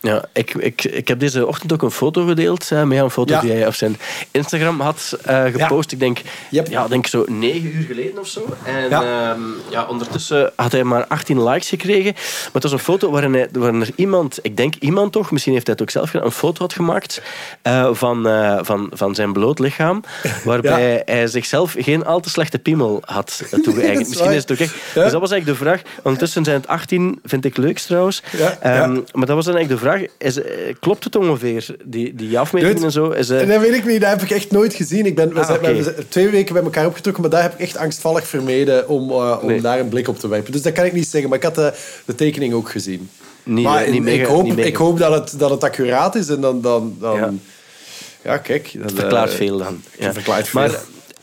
Ja, 0.02 0.24
ik, 0.32 0.54
ik, 0.54 0.84
ik 0.84 1.08
heb 1.08 1.18
deze 1.18 1.46
ochtend 1.46 1.72
ook 1.72 1.82
een 1.82 1.90
foto 1.90 2.26
gedeeld. 2.26 2.70
Uh, 2.72 2.82
met 2.82 2.98
een 2.98 3.10
foto 3.10 3.34
ja. 3.34 3.40
die 3.40 3.50
hij 3.50 3.66
op 3.66 3.74
zijn 3.74 3.96
Instagram 4.30 4.80
had 4.80 5.18
uh, 5.28 5.44
gepost. 5.44 5.90
Ja. 5.90 5.96
Ik 5.96 5.98
denk, 5.98 6.20
yep. 6.50 6.66
ja, 6.66 6.88
denk 6.88 7.06
zo 7.06 7.24
negen 7.26 7.76
uur 7.76 7.84
geleden 7.84 8.18
of 8.18 8.26
zo. 8.26 8.56
En 8.64 8.88
ja. 8.88 9.30
Um, 9.30 9.54
ja, 9.70 9.84
ondertussen 9.84 10.52
had 10.56 10.72
hij 10.72 10.84
maar 10.84 11.06
18 11.06 11.42
likes 11.42 11.68
gekregen. 11.68 12.12
Maar 12.12 12.50
het 12.52 12.62
was 12.62 12.72
een 12.72 12.78
foto 12.78 13.10
waarin, 13.10 13.32
hij, 13.32 13.48
waarin 13.52 13.80
er 13.80 13.90
iemand, 13.94 14.38
ik 14.42 14.56
denk 14.56 14.74
iemand 14.74 15.12
toch, 15.12 15.30
misschien 15.30 15.52
heeft 15.52 15.66
hij 15.66 15.74
het 15.78 15.84
ook 15.84 15.90
zelf 15.90 16.10
gedaan, 16.10 16.26
een 16.26 16.32
foto 16.32 16.60
had 16.60 16.72
gemaakt 16.72 17.22
uh, 17.62 17.88
van, 17.92 18.22
van, 18.60 18.90
van 18.92 19.14
zijn 19.14 19.32
bloot 19.32 19.58
lichaam. 19.58 20.04
Waarbij 20.44 21.02
hij 21.04 21.26
zichzelf 21.26 21.74
geen 21.78 22.04
al 22.04 22.20
te 22.20 22.30
slechte 22.30 22.58
piemel 22.58 23.02
had 23.04 23.42
toegeëigend. 23.64 24.08
misschien 24.08 24.30
is 24.30 24.40
het 24.40 24.52
ook 24.52 24.58
echt. 24.58 24.74
Dus 24.94 25.12
dat 25.12 25.20
was 25.20 25.30
eigenlijk 25.30 25.58
de 25.58 25.64
vraag. 25.64 25.82
Ondertussen 26.02 26.44
zijn 26.44 26.56
het 26.56 26.68
18, 26.68 27.20
vind 27.24 27.44
ik 27.44 27.56
leuk 27.56 27.78
trouwens. 27.78 28.22
Um, 28.66 29.04
maar 29.12 29.26
dat 29.26 29.36
was 29.36 29.44
dan 29.44 29.54
eigenlijk 29.54 29.68
de 29.68 29.78
vraag 29.78 29.91
is, 30.18 30.42
eh, 30.42 30.74
klopt 30.80 31.04
het 31.04 31.16
ongeveer, 31.16 31.76
die, 31.84 32.14
die 32.14 32.38
afmetingen 32.38 32.82
en 32.82 32.92
zo? 32.92 33.10
Is, 33.10 33.30
uh... 33.30 33.48
Dat 33.48 33.60
weet 33.60 33.74
ik 33.74 33.86
niet, 33.86 34.00
dat 34.00 34.10
heb 34.10 34.22
ik 34.22 34.30
echt 34.30 34.50
nooit 34.50 34.74
gezien. 34.74 35.06
Ik 35.06 35.14
ben, 35.14 35.34
we, 35.34 35.40
ah, 35.40 35.46
zijn, 35.46 35.58
okay. 35.58 35.76
we 35.76 35.82
zijn 35.82 36.08
twee 36.08 36.28
weken 36.28 36.54
bij 36.54 36.62
elkaar 36.62 36.86
opgetrokken, 36.86 37.22
maar 37.22 37.30
daar 37.30 37.42
heb 37.42 37.52
ik 37.52 37.60
echt 37.60 37.76
angstvallig 37.76 38.26
vermeden 38.26 38.88
om, 38.88 39.10
uh, 39.10 39.38
om 39.40 39.48
nee. 39.48 39.60
daar 39.60 39.80
een 39.80 39.88
blik 39.88 40.08
op 40.08 40.18
te 40.18 40.28
werpen. 40.28 40.52
Dus 40.52 40.62
dat 40.62 40.72
kan 40.72 40.84
ik 40.84 40.92
niet 40.92 41.08
zeggen, 41.08 41.28
maar 41.28 41.38
ik 41.38 41.44
had 41.44 41.54
de, 41.54 41.72
de 42.04 42.14
tekening 42.14 42.54
ook 42.54 42.70
gezien. 42.70 43.10
Niet, 43.42 43.64
maar 43.64 43.90
niet 43.90 44.02
mega, 44.02 44.22
ik 44.22 44.28
hoop, 44.28 44.44
niet 44.44 44.58
ik 44.58 44.76
hoop 44.76 44.98
dat, 44.98 45.12
het, 45.12 45.38
dat 45.38 45.50
het 45.50 45.64
accuraat 45.64 46.14
is 46.14 46.28
en 46.28 46.40
dan... 46.40 46.60
dan, 46.60 46.96
dan 47.00 47.16
ja. 47.16 47.32
ja. 48.22 48.38
kijk. 48.38 48.74
Dat 48.82 48.92
verklaart 48.92 49.34
veel 49.34 49.58
dan. 49.58 49.82
Ja. 49.98 50.12
verklaart 50.12 50.48
veel. 50.48 50.60
Maar, 50.60 50.70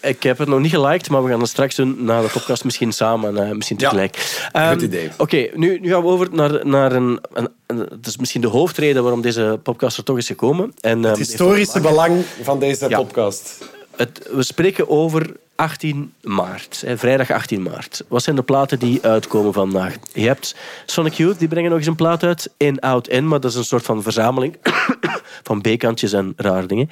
ik 0.01 0.23
heb 0.23 0.37
het 0.37 0.47
nog 0.47 0.59
niet 0.59 0.71
geliked, 0.71 1.09
maar 1.09 1.23
we 1.23 1.29
gaan 1.29 1.39
het 1.39 1.49
straks 1.49 1.75
doen 1.75 1.95
na 2.03 2.21
de 2.21 2.27
podcast 2.27 2.63
misschien 2.63 2.91
samen, 2.91 3.35
uh, 3.35 3.51
misschien 3.51 3.77
tegelijk. 3.77 4.47
Ja, 4.53 4.67
um, 4.67 4.73
goed 4.73 4.81
idee. 4.81 5.09
Oké, 5.11 5.21
okay, 5.21 5.51
nu, 5.53 5.79
nu 5.79 5.89
gaan 5.89 6.01
we 6.01 6.07
over 6.07 6.27
naar, 6.31 6.67
naar 6.67 6.91
een, 6.91 7.19
een, 7.33 7.49
een, 7.67 7.77
Het 7.77 8.07
is 8.07 8.17
misschien 8.17 8.41
de 8.41 8.47
hoofdreden 8.47 9.01
waarom 9.03 9.21
deze 9.21 9.59
podcast 9.63 9.97
er 9.97 10.03
toch 10.03 10.17
is 10.17 10.27
gekomen. 10.27 10.73
En, 10.81 11.03
het 11.03 11.17
historische 11.17 11.79
belang 11.79 12.23
van 12.41 12.59
deze 12.59 12.89
ja. 12.89 12.97
podcast. 12.97 13.57
Het, 13.99 14.29
we 14.31 14.43
spreken 14.43 14.89
over 14.89 15.35
18 15.55 16.13
maart, 16.21 16.81
hè, 16.85 16.97
vrijdag 16.97 17.31
18 17.31 17.61
maart. 17.61 18.03
Wat 18.07 18.23
zijn 18.23 18.35
de 18.35 18.41
platen 18.41 18.79
die 18.79 19.01
uitkomen 19.01 19.53
vandaag? 19.53 19.95
Je 20.13 20.27
hebt 20.27 20.55
Sonic 20.85 21.13
Youth, 21.13 21.39
die 21.39 21.47
brengen 21.47 21.69
nog 21.69 21.79
eens 21.79 21.87
een 21.87 21.95
plaat 21.95 22.23
uit. 22.23 22.53
In, 22.57 22.79
Out, 22.79 23.07
In, 23.07 23.27
maar 23.27 23.39
dat 23.39 23.51
is 23.51 23.57
een 23.57 23.63
soort 23.63 23.85
van 23.85 24.03
verzameling 24.03 24.57
van 25.47 25.61
B-kantjes 25.61 26.13
en 26.13 26.33
raar 26.35 26.67
dingen. 26.67 26.89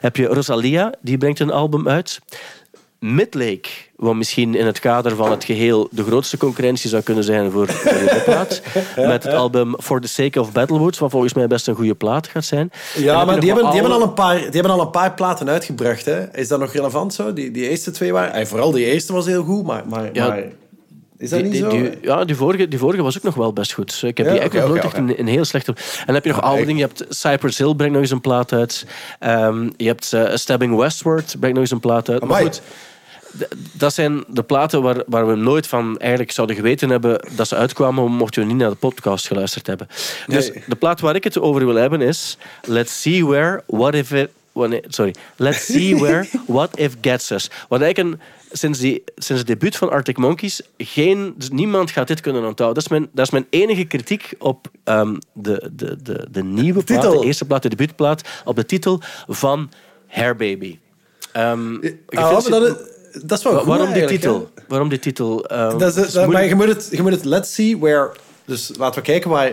Heb 0.00 0.16
je 0.16 0.26
Rosalia, 0.26 0.92
die 1.00 1.18
brengt 1.18 1.40
een 1.40 1.50
album 1.50 1.88
uit. 1.88 2.20
Midlake, 2.98 3.68
wat 3.96 4.14
misschien 4.14 4.54
in 4.54 4.66
het 4.66 4.78
kader 4.78 5.16
van 5.16 5.30
het 5.30 5.44
geheel 5.44 5.88
de 5.90 6.04
grootste 6.04 6.36
concurrentie 6.36 6.90
zou 6.90 7.02
kunnen 7.02 7.24
zijn 7.24 7.50
voor 7.50 7.66
de 7.66 8.22
plaat. 8.24 8.62
Met 8.96 9.22
het 9.22 9.34
album 9.34 9.74
For 9.80 10.00
the 10.00 10.08
Sake 10.08 10.40
of 10.40 10.52
Battlewoods, 10.52 10.98
wat 10.98 11.10
volgens 11.10 11.34
mij 11.34 11.46
best 11.46 11.68
een 11.68 11.74
goede 11.74 11.94
plaat 11.94 12.26
gaat 12.26 12.44
zijn. 12.44 12.70
Ja, 12.96 13.24
maar 13.24 13.40
die 13.40 13.52
hebben, 13.52 13.70
die, 13.70 13.80
hebben 13.80 13.98
al 13.98 14.02
een 14.02 14.14
paar, 14.14 14.36
die 14.36 14.50
hebben 14.50 14.70
al 14.70 14.80
een 14.80 14.90
paar 14.90 15.14
platen 15.14 15.48
uitgebracht. 15.48 16.04
Hè? 16.04 16.36
Is 16.36 16.48
dat 16.48 16.60
nog 16.60 16.72
relevant 16.72 17.14
zo? 17.14 17.32
Die, 17.32 17.50
die 17.50 17.68
eerste 17.68 17.90
twee 17.90 18.12
waren... 18.12 18.32
En 18.32 18.46
vooral 18.46 18.70
die 18.70 18.84
eerste 18.84 19.12
was 19.12 19.26
heel 19.26 19.44
goed, 19.44 19.66
maar... 19.66 19.82
maar, 19.88 20.10
ja. 20.12 20.28
maar 20.28 20.44
is 21.18 21.30
dat 21.30 21.40
die, 21.40 21.48
niet 21.48 21.60
zo? 21.60 21.68
Die, 21.68 21.90
ja, 22.02 22.24
die 22.24 22.36
vorige, 22.36 22.68
die 22.68 22.78
vorige 22.78 23.02
was 23.02 23.16
ook 23.16 23.22
nog 23.22 23.34
wel 23.34 23.52
best 23.52 23.72
goed. 23.72 24.02
Ik 24.02 24.16
heb 24.16 24.26
Ja, 24.26 24.32
die 24.32 24.44
oké, 24.44 24.50
eigenlijk 24.58 24.86
oké, 24.86 24.98
nooit 24.98 25.08
echt 25.08 25.18
een, 25.18 25.26
een 25.26 25.32
heel 25.32 25.44
slechte... 25.44 25.72
En 25.72 26.06
dan 26.06 26.14
heb 26.14 26.24
je 26.24 26.30
nog 26.30 26.42
oude 26.42 26.64
dingen. 26.64 26.76
Je 26.76 26.86
hebt 26.94 27.04
Cypress 27.16 27.58
Hill, 27.58 27.74
brengt 27.74 27.92
nog 27.92 28.02
eens 28.02 28.10
een 28.10 28.20
plaat 28.20 28.52
uit. 28.52 28.86
Ehm, 29.18 29.70
je 29.76 29.86
hebt 29.86 30.12
eh, 30.12 30.34
Stabbing 30.34 30.76
Westward, 30.76 31.36
brengt 31.38 31.54
nog 31.54 31.64
eens 31.64 31.70
een 31.70 31.80
plaat 31.80 32.08
uit. 32.10 32.24
Maar 32.24 32.42
goed, 32.42 32.62
dat 33.72 33.94
zijn 33.94 34.24
de 34.28 34.42
platen 34.42 34.82
waar, 34.82 35.02
waar 35.06 35.26
we 35.28 35.34
nooit 35.34 35.66
van 35.66 35.98
eigenlijk 35.98 36.30
zouden 36.30 36.56
geweten 36.56 36.90
hebben 36.90 37.20
dat 37.36 37.48
ze 37.48 37.56
uitkwamen, 37.56 38.12
mochten 38.12 38.42
we 38.42 38.48
niet 38.48 38.56
naar 38.56 38.70
de 38.70 38.76
podcast 38.76 39.26
geluisterd 39.26 39.66
hebben. 39.66 39.88
Dus 40.26 40.50
Nee. 40.50 40.62
de 40.66 40.76
plaat 40.76 41.00
waar 41.00 41.14
ik 41.14 41.24
het 41.24 41.38
over 41.38 41.66
wil 41.66 41.74
hebben 41.74 42.00
is 42.00 42.38
Let's 42.62 43.00
See 43.00 43.26
Where 43.26 43.62
What 43.66 43.94
If 43.94 44.12
It... 44.12 44.30
sorry. 44.88 45.14
Let's 45.36 45.64
See 45.64 45.96
Where 45.96 46.28
What 46.46 46.78
If 46.78 46.94
Gets 47.00 47.30
Us. 47.30 47.50
Wat 47.68 47.80
eigenlijk 47.80 48.14
een, 48.14 48.20
sinds, 48.52 48.78
die, 48.78 49.02
sinds 49.16 49.42
het 49.42 49.46
debuut 49.46 49.76
van 49.76 49.90
Arctic 49.90 50.16
Monkeys 50.18 50.60
geen, 50.78 51.34
dus 51.36 51.50
niemand 51.50 51.90
gaat 51.90 52.06
dit 52.06 52.20
kunnen 52.20 52.44
onthouden. 52.46 52.82
Dat 52.82 52.92
is 52.92 52.98
mijn, 52.98 53.08
dat 53.12 53.24
is 53.26 53.32
mijn 53.32 53.46
enige 53.50 53.84
kritiek 53.84 54.34
op 54.38 54.70
ehm, 54.84 55.14
de, 55.32 55.70
de, 55.72 55.96
de, 56.02 56.26
de 56.30 56.42
nieuwe 56.44 56.82
plaat, 56.84 57.02
de 57.02 57.24
eerste 57.24 57.44
plaat, 57.44 57.62
de 57.62 57.68
debuutplaat, 57.68 58.22
op 58.44 58.56
de 58.56 58.66
titel 58.66 59.00
van 59.26 59.70
Hair 60.06 60.36
Baby. 60.36 60.78
Ehm, 61.32 61.74
Ah, 62.08 62.30
dat, 62.30 62.62
is, 62.62 62.74
dat 63.22 63.38
is 63.38 63.44
wel 63.44 63.52
Wa- 63.52 63.58
goed 63.58 63.68
waarom 63.68 63.92
die 63.92 64.04
titel? 64.06 64.50
Waarom 64.68 64.88
die 64.88 64.98
titel? 64.98 65.42
Dat 65.78 65.96
is, 65.96 66.14
maar 66.26 66.44
je 66.46 66.54
moet, 66.54 66.68
het, 66.68 66.88
je 66.90 67.02
moet 67.02 67.12
het 67.12 67.24
let's 67.24 67.54
see 67.54 67.78
where... 67.78 68.10
Dus 68.44 68.70
laten 68.78 69.00
we 69.00 69.06
kijken 69.06 69.30
waar, 69.30 69.52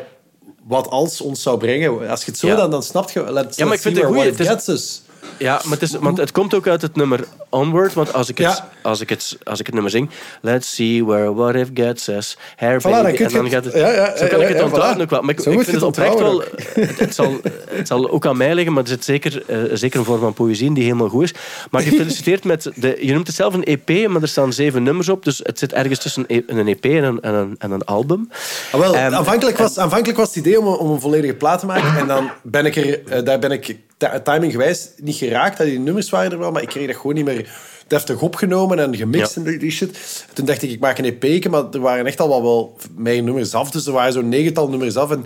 wat 0.64 0.88
als 0.90 1.22
ons 1.22 1.42
zou 1.42 1.58
brengen. 1.58 2.10
Als 2.10 2.26
je 2.26 2.32
het 2.32 2.40
zo 2.40 2.48
Ja. 2.48 2.56
dan, 2.56 2.72
dan 2.72 2.84
snap 2.84 3.10
je... 3.10 3.32
Let's, 3.32 3.58
Ja, 3.58 3.66
maar 3.66 3.74
ik 3.74 3.82
vind 3.82 3.96
see 3.96 4.06
het 4.06 4.14
where 4.14 4.30
goed. 4.30 4.38
what 4.46 4.58
Het 4.58 4.68
is-. 4.68 5.02
Ja, 5.38 5.62
maar 5.64 5.74
het, 5.74 5.82
is, 5.82 5.92
want 5.96 6.18
het 6.18 6.32
komt 6.32 6.54
ook 6.54 6.68
uit 6.68 6.82
het 6.82 6.96
nummer 6.96 7.20
Onward. 7.50 7.94
Want 7.94 8.14
als 8.14 8.30
ik 8.30 8.38
het, 8.38 8.48
Ja. 8.48 8.70
als 8.82 9.02
ik 9.02 9.10
het, 9.10 9.38
als 9.44 9.60
ik 9.60 9.66
het 9.66 9.74
nummer 9.76 9.92
zing... 9.92 10.10
Let's 10.42 10.76
see 10.76 11.06
where 11.06 11.34
what 11.34 11.56
if 11.56 11.68
gets 11.74 12.08
us. 12.08 12.38
Hair 12.56 12.80
Voilà, 12.82 12.84
baby. 12.84 13.24
en 13.24 13.32
dan 13.32 13.44
het- 13.44 13.54
gaat 13.54 13.66
het... 13.66 13.74
ja, 13.74 13.92
ja, 13.92 14.18
zo 14.18 14.28
kan 14.28 14.42
ik 14.42 14.48
het 14.48 14.62
onthouden 14.64 14.98
voilà. 14.98 15.02
ook 15.02 15.10
wel. 15.10 15.22
Maar 15.22 15.30
ik, 15.34 15.38
ik 15.38 15.44
vind 15.44 15.66
het 15.66 15.76
het 15.76 15.84
oprecht 15.84 16.20
wel... 16.20 16.44
Het, 16.74 17.00
het 17.00 17.16
zal, 17.16 17.40
het 17.70 17.88
zal 17.88 18.10
ook 18.10 18.26
aan 18.26 18.38
mij 18.38 18.54
liggen, 18.56 18.74
maar 18.74 18.84
er 18.84 18.90
zit 18.90 19.04
zeker, 19.04 19.44
eh, 19.48 19.58
zeker 19.74 20.00
een 20.00 20.06
vorm 20.06 20.20
van 20.20 20.34
poëzie 20.34 20.66
in 20.68 20.74
die 20.74 20.84
helemaal 20.84 21.10
goed 21.10 21.24
is. 21.24 21.34
Maar 21.72 21.82
gefeliciteerd 21.82 22.44
met... 22.44 22.72
De, 22.76 22.98
je 23.02 23.14
noemt 23.14 23.28
het 23.28 23.36
zelf 23.36 23.54
een 23.54 23.64
EP, 23.64 24.08
maar 24.10 24.22
er 24.22 24.28
staan 24.28 24.54
zeven 24.54 24.84
nummers 24.84 25.10
op. 25.10 25.24
Dus 25.24 25.40
het 25.44 25.60
zit 25.60 25.74
ergens 25.74 26.00
tussen 26.00 26.24
een 26.28 26.44
E- 26.48 26.70
EP 26.72 26.86
en 26.86 27.04
een, 27.04 27.22
en 27.22 27.34
een, 27.34 27.56
en 27.58 27.72
een 27.72 27.86
album. 27.86 28.30
Ah, 28.72 28.80
wel, 28.80 28.96
Ehm, 28.96 29.14
aanvankelijk, 29.14 29.58
was, 29.58 29.78
aanvankelijk 29.78 30.18
was 30.18 30.28
het 30.28 30.36
idee 30.38 30.60
om, 30.60 30.68
een- 30.68 30.78
om 30.78 30.92
een 30.92 31.00
volledige 31.02 31.34
plaat 31.34 31.60
te 31.60 31.66
maken. 31.66 31.98
En 32.00 32.08
dan 32.08 32.30
ben 32.44 32.66
ik 32.66 32.76
er, 32.76 33.04
eh, 33.08 33.24
daar 33.24 33.40
ben 33.40 33.52
ik 33.52 33.76
timinggewijs 34.24 34.90
niet 34.98 35.16
geraakt. 35.16 35.58
Dat 35.58 35.68
die 35.68 35.80
nummers 35.80 36.10
waren 36.10 36.32
er 36.32 36.40
wel, 36.40 36.52
maar 36.52 36.62
ik 36.62 36.68
kreeg 36.68 36.88
dat 36.88 36.96
gewoon 36.96 37.16
niet 37.16 37.26
meer 37.26 37.50
deftig 37.88 38.22
opgenomen 38.22 38.80
en 38.80 38.96
gemixt 38.96 39.36
Ja. 39.36 39.42
en 39.44 39.58
die, 39.58 39.72
shit. 39.72 40.26
Toen 40.34 40.46
dacht 40.46 40.62
ik, 40.62 40.70
ik 40.72 40.80
maak 40.80 40.98
een 40.98 41.18
EP, 41.20 41.48
maar 41.50 41.64
er 41.72 41.80
waren 41.80 42.06
echt 42.06 42.20
al 42.20 42.30
wel, 42.30 42.42
wel 42.44 42.78
meer 42.96 43.24
nummers 43.24 43.54
af. 43.54 43.72
Dus 43.72 43.86
er 43.86 43.94
waren 43.94 44.14
zo'n 44.14 44.30
negental 44.30 44.70
nummers 44.70 44.96
af. 44.98 45.12
En 45.12 45.26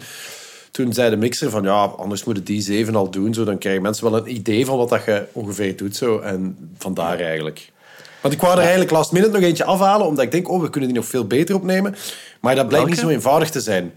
toen 0.71 0.93
zei 0.93 1.09
de 1.09 1.15
mixer 1.17 1.49
van, 1.49 1.63
ja, 1.63 1.83
anders 1.83 2.23
moeten 2.23 2.43
die 2.43 2.61
zeven 2.61 2.95
al 2.95 3.09
doen. 3.11 3.33
Zo, 3.33 3.43
dan 3.43 3.57
krijgen 3.57 3.81
mensen 3.81 4.11
wel 4.11 4.17
een 4.19 4.33
idee 4.35 4.65
van 4.65 4.77
wat 4.77 4.89
dat 4.89 5.03
je 5.05 5.25
ongeveer 5.31 5.75
doet. 5.77 5.95
Zo. 5.95 6.19
En 6.19 6.69
vandaar 6.77 7.19
eigenlijk. 7.19 7.71
Want 8.21 8.33
ik 8.33 8.41
wou 8.41 8.53
er 8.53 8.59
eigenlijk 8.59 8.91
last 8.91 9.11
minute 9.11 9.31
nog 9.31 9.41
eentje 9.41 9.63
afhalen, 9.63 10.07
omdat 10.07 10.25
ik 10.25 10.31
denk, 10.31 10.49
oh, 10.49 10.61
we 10.61 10.69
kunnen 10.69 10.89
die 10.89 10.97
nog 10.99 11.07
veel 11.07 11.25
beter 11.25 11.55
opnemen. 11.55 11.95
Maar 12.41 12.55
dat 12.55 12.67
blijkt 12.67 12.87
niet 12.89 12.99
zo 12.99 13.07
eenvoudig 13.09 13.49
te 13.49 13.61
zijn. 13.61 13.93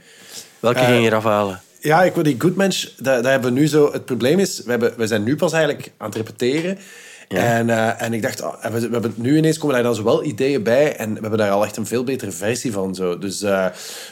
Welke 0.60 0.78
Eh, 0.78 0.86
ging 0.86 1.00
je 1.00 1.06
eraf 1.06 1.24
halen? 1.24 1.60
Ja, 1.82 2.02
ik 2.02 2.14
wil 2.14 2.22
die 2.22 2.36
Goodmensch, 2.38 2.88
daar, 2.96 3.22
daar 3.22 3.32
hebben 3.32 3.54
we 3.54 3.60
nu 3.60 3.66
zo... 3.66 3.92
Het 3.92 4.04
probleem 4.04 4.38
is, 4.38 4.62
we, 4.64 4.70
hebben, 4.70 4.92
we 4.96 5.06
zijn 5.06 5.22
nu 5.22 5.36
pas 5.36 5.52
eigenlijk 5.52 5.92
aan 5.96 6.06
het 6.06 6.16
repeteren. 6.16 6.78
En, 7.28 7.70
eh, 7.70 8.02
en 8.02 8.12
ik 8.12 8.22
dacht, 8.22 8.42
ah, 8.42 8.72
we, 8.72 8.80
we 8.80 8.92
hebben 8.92 9.14
nu 9.16 9.36
ineens 9.36 9.58
komen 9.58 9.74
daar 9.74 9.84
dan 9.84 9.94
zo 9.94 10.04
wel 10.04 10.24
ideeën 10.24 10.62
bij. 10.62 10.96
En 10.96 11.14
we 11.14 11.20
hebben 11.20 11.38
daar 11.38 11.50
al 11.50 11.64
echt 11.64 11.76
een 11.76 11.86
veel 11.86 12.04
betere 12.04 12.30
versie 12.30 12.72
van. 12.72 12.94
Zo. 12.94 13.18
Dus, 13.18 13.42
eh, 13.42 13.66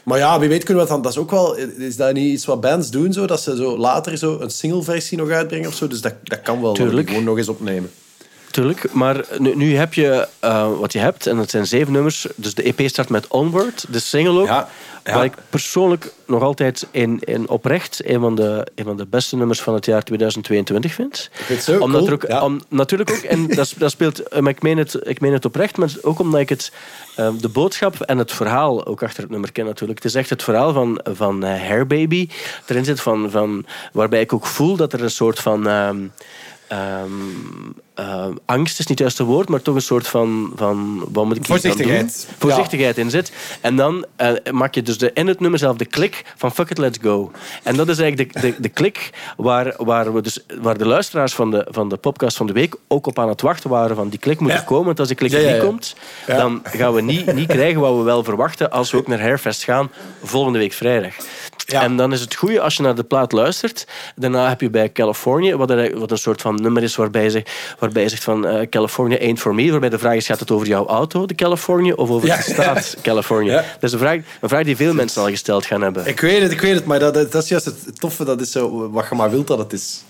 maar 0.05 0.19
ja, 0.19 0.39
wie 0.39 0.49
weet 0.49 0.65
kunnen 0.65 0.83
we 0.83 0.89
dat 0.89 1.03
dan... 1.03 1.03
Dat 1.03 1.13
is 1.13 1.19
ook 1.19 1.31
wel... 1.31 1.57
Is 1.57 1.97
dat 1.97 2.13
niet 2.13 2.33
iets 2.33 2.45
wat 2.45 2.61
bands 2.61 2.91
doen? 2.91 3.13
Zo, 3.13 3.27
dat 3.27 3.41
ze 3.41 3.57
zo 3.57 3.79
later 3.79 4.19
zo 4.19 4.39
een 4.41 4.51
single 4.51 4.83
versie 4.83 5.19
nog 5.19 5.31
uitbrengen 5.31 5.69
of 5.69 5.75
zo? 5.75 5.87
Dus 5.87 6.01
dat, 6.01 6.15
dat 6.23 6.41
kan 6.43 6.63
wel. 6.63 6.73
Tuurlijk. 6.73 7.09
Gewoon 7.09 7.25
nog 7.25 7.39
eens 7.39 7.49
opnemen. 7.49 7.91
Tuurlijk, 8.51 8.93
maar 8.93 9.25
nu, 9.39 9.57
nu 9.57 9.77
heb 9.77 9.95
je 9.95 10.29
uh, 10.45 10.79
wat 10.79 10.93
je 10.93 10.99
hebt, 10.99 11.27
en 11.27 11.37
dat 11.37 11.51
zijn 11.51 11.67
zeven 11.67 11.93
nummers. 11.93 12.27
Dus 12.35 12.55
de 12.55 12.63
EP 12.63 12.89
start 12.89 13.09
met 13.09 13.27
Onward, 13.29 13.85
de 13.89 13.99
single 13.99 14.41
ook. 14.41 14.47
Ja, 14.47 14.69
ja. 15.05 15.15
Waar 15.15 15.25
ik 15.25 15.35
persoonlijk 15.51 16.13
nog 16.27 16.43
altijd 16.43 16.87
in, 16.91 17.19
in 17.21 17.49
oprecht 17.49 18.01
een 18.05 18.21
van, 18.21 18.35
de, 18.35 18.67
een 18.75 18.85
van 18.85 18.97
de 18.97 19.07
beste 19.07 19.37
nummers 19.37 19.61
van 19.61 19.75
het 19.75 19.87
jaar 19.87 20.03
2022 20.03 20.95
vind. 20.95 21.31
Zo 21.61 21.73
omdat 21.73 21.91
cool, 21.91 22.07
er 22.07 22.13
ook, 22.13 22.25
ja. 22.29 22.45
om, 22.45 22.61
natuurlijk 22.69 23.11
ook, 23.11 23.17
en 23.17 23.47
dat, 23.47 23.75
dat 23.79 23.91
speelt, 23.91 24.29
eh, 24.29 24.41
maar 24.41 24.53
ik 24.53 24.63
meen, 24.63 24.79
het, 24.79 24.99
ik 25.03 25.21
meen 25.21 25.33
het 25.33 25.45
oprecht, 25.45 25.77
maar 25.77 25.91
ook 26.03 26.19
omdat 26.19 26.41
ik 26.41 26.49
het, 26.49 26.73
eh, 27.17 27.31
de 27.41 27.49
boodschap 27.49 28.01
en 28.01 28.19
het 28.19 28.33
verhaal 28.33 28.87
ook 28.87 29.03
achter 29.03 29.23
het 29.23 29.31
nummer 29.31 29.53
ken 29.53 29.65
natuurlijk. 29.65 30.03
Het 30.03 30.13
is 30.13 30.19
echt 30.19 30.31
het 30.31 30.43
verhaal 30.43 30.73
van, 30.73 31.01
van 31.13 31.43
Hair 31.43 31.87
Baby. 31.87 32.29
Erin 32.67 32.85
zit 32.85 33.01
van, 33.01 33.31
van, 33.31 33.67
waarbij 33.93 34.21
ik 34.21 34.33
ook 34.33 34.47
voel 34.47 34.77
dat 34.77 34.93
er 34.93 35.03
een 35.03 35.11
soort 35.11 35.39
van. 35.41 35.67
ehm, 35.69 36.07
ehm, 36.69 37.11
eh, 38.01 38.27
angst 38.45 38.73
is 38.79 38.87
niet 38.87 38.89
het 38.89 38.99
juiste 38.99 39.25
woord, 39.25 39.49
maar 39.49 39.63
toch 39.63 39.75
een 39.75 39.81
soort 39.83 40.07
van, 40.09 40.53
van 40.55 41.05
wat 41.13 41.25
moet 41.25 41.37
ik 41.37 41.45
Voorzichtigheid. 41.47 42.27
doen? 42.29 42.35
Voorzichtigheid 42.39 42.99
in 42.99 43.11
zit. 43.11 43.33
En 43.61 43.77
dan 43.77 44.07
eh, 44.17 44.33
maak 44.53 44.75
je 44.75 44.83
dus 44.83 44.99
de, 44.99 45.11
in 45.15 45.27
het 45.27 45.41
nummer 45.41 45.59
zelf 45.59 45.77
de 45.77 45.85
klik 45.85 46.25
van 46.37 46.53
fuck 46.53 46.71
it, 46.71 46.79
let's 46.79 46.99
go. 47.03 47.31
En 47.63 47.77
dat 47.77 47.89
is 47.89 47.99
eigenlijk 47.99 48.33
de, 48.33 48.41
de, 48.41 48.55
de 48.61 48.69
klik 48.69 49.11
waar, 49.37 49.75
waar, 49.77 50.15
we 50.15 50.21
dus, 50.23 50.39
waar 50.61 50.79
de 50.79 50.87
luisteraars 50.87 51.35
van 51.35 51.51
de, 51.51 51.67
van 51.71 51.89
de 51.89 51.97
podcast 51.97 52.37
van 52.37 52.47
de 52.47 52.53
week 52.53 52.75
ook 52.89 53.07
op 53.07 53.19
aan 53.19 53.29
het 53.29 53.41
wachten 53.41 53.71
waren 53.71 53.97
van 53.97 54.09
die 54.09 54.19
klik 54.19 54.41
moet 54.41 54.51
Ja. 54.51 54.57
er 54.57 54.65
komen. 54.65 54.85
Want 54.85 54.99
als 54.99 55.09
die 55.09 55.17
klik 55.17 55.31
Ja, 55.31 55.39
ja, 55.39 55.47
niet 55.47 55.57
ja. 55.57 55.63
komt, 55.65 55.95
Ja. 56.27 56.37
dan 56.37 56.61
gaan 56.65 56.93
we 56.95 57.01
niet, 57.01 57.33
niet 57.35 57.49
krijgen 57.49 57.81
wat 57.81 57.97
we 57.97 58.03
wel 58.03 58.25
verwachten 58.25 58.71
als 58.71 58.91
we 58.91 58.97
ook 58.99 59.07
naar 59.07 59.21
Hairfest 59.21 59.63
gaan 59.65 59.91
volgende 60.23 60.59
week 60.59 60.73
vrijdag. 60.73 61.15
Ja. 61.71 61.83
En 61.83 61.97
dan 61.97 62.13
is 62.13 62.21
het 62.21 62.35
goede 62.35 62.61
als 62.61 62.77
je 62.77 62.83
naar 62.83 62.95
de 62.95 63.05
plaat 63.05 63.33
luistert. 63.33 63.87
Daarna 64.17 64.49
heb 64.49 64.61
je 64.61 64.71
bij 64.71 64.93
California, 64.93 65.57
wat, 65.57 65.71
er, 65.71 65.99
wat 65.99 66.11
een 66.11 66.19
soort 66.19 66.41
van 66.41 66.55
nummer 66.55 66.83
is 66.83 66.97
waarbij 66.97 67.23
je, 67.23 67.31
zegt- 67.31 67.51
waarbij 67.79 68.03
je 68.03 68.09
zegt 68.09 68.25
van 68.25 68.47
eh, 68.47 68.69
California 68.69 69.19
ain't 69.19 69.39
for 69.41 69.55
me. 69.55 69.71
Waarbij 69.71 69.89
de 69.89 69.99
vraag 69.99 70.15
is, 70.15 70.27
gaat 70.27 70.41
het 70.41 70.51
over 70.51 70.67
jouw 70.67 70.87
auto, 70.87 71.27
de 71.27 71.35
California, 71.35 71.93
of 71.95 72.11
over 72.11 72.29
Ja. 72.29 72.37
de 72.37 72.43
staat 72.43 72.97
California? 73.03 73.53
Ja. 73.53 73.61
Dat 73.61 73.83
is 73.83 73.93
een 73.93 73.99
vraag, 73.99 74.17
een 74.41 74.49
vraag 74.49 74.65
die 74.65 74.77
veel 74.77 74.95
mensen 74.95 75.23
al 75.23 75.29
gesteld 75.29 75.67
gaan 75.67 75.81
hebben. 75.83 76.07
Ik 76.07 76.21
weet 76.21 76.43
het, 76.43 76.53
ik 76.53 76.61
weet 76.61 76.75
het, 76.75 76.85
maar 76.85 76.99
dat, 76.99 77.15
dat 77.15 77.35
is 77.43 77.49
juist 77.49 77.65
het 77.65 78.01
toffe. 78.01 78.25
Dat 78.25 78.41
is 78.41 78.51
zo 78.53 78.91
wat 78.91 79.07
je 79.11 79.15
maar 79.15 79.31
wilt 79.31 79.47
dat 79.47 79.59
het 79.59 79.73
is. 79.73 80.03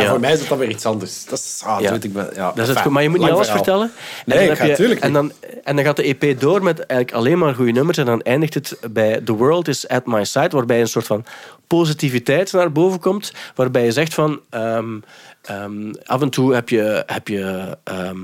En 0.00 0.06
Ja. 0.06 0.10
voor 0.10 0.20
mij 0.20 0.32
is 0.32 0.40
het 0.40 0.48
dan 0.48 0.58
weer 0.58 0.68
iets 0.68 0.86
anders. 0.86 1.24
Dat 1.24 1.38
is, 1.38 1.60
ah, 1.64 1.80
dat 1.82 1.90
weet 1.90 2.04
ik 2.04 2.12
wel. 2.12 2.34
Ja, 2.34 2.52
Dat 2.54 2.68
is 2.68 2.74
het 2.74 2.84
maar 2.84 3.02
je 3.02 3.08
moet 3.08 3.18
niet 3.18 3.30
alles 3.30 3.46
verhaal. 3.48 3.64
vertellen. 3.64 3.92
Nee, 4.26 4.46
dan 4.46 4.56
ga 4.56 4.64
je- 4.64 4.70
natuurlijk 4.70 5.00
en 5.00 5.12
dan, 5.12 5.32
en 5.64 5.76
dan 5.76 5.84
gaat 5.84 5.96
de 5.96 6.02
EP 6.20 6.40
door 6.40 6.62
met 6.62 6.78
eigenlijk 6.78 7.12
alleen 7.18 7.38
maar 7.38 7.54
goede 7.54 7.72
nummers. 7.72 7.98
En 7.98 8.04
dan 8.06 8.22
eindigt 8.22 8.54
het 8.54 8.78
bij 8.90 9.20
The 9.20 9.32
World 9.32 9.68
is 9.68 9.88
at 9.88 10.06
my 10.06 10.24
side, 10.24 10.48
waarbij 10.48 10.80
een 10.80 10.88
soort 10.88 11.06
van 11.06 11.24
positiviteit 11.66 12.52
naar 12.52 12.72
boven 12.72 13.00
komt. 13.00 13.32
Waarbij 13.54 13.84
je 13.84 13.92
zegt 13.92 14.14
van. 14.14 14.40
ehm, 14.50 14.98
ehm, 15.42 15.92
af 16.04 16.20
en 16.20 16.30
toe 16.30 16.54
heb 16.54 16.68
je, 16.68 17.02
heb 17.06 17.28
je 17.28 17.76
ehm, 17.84 18.16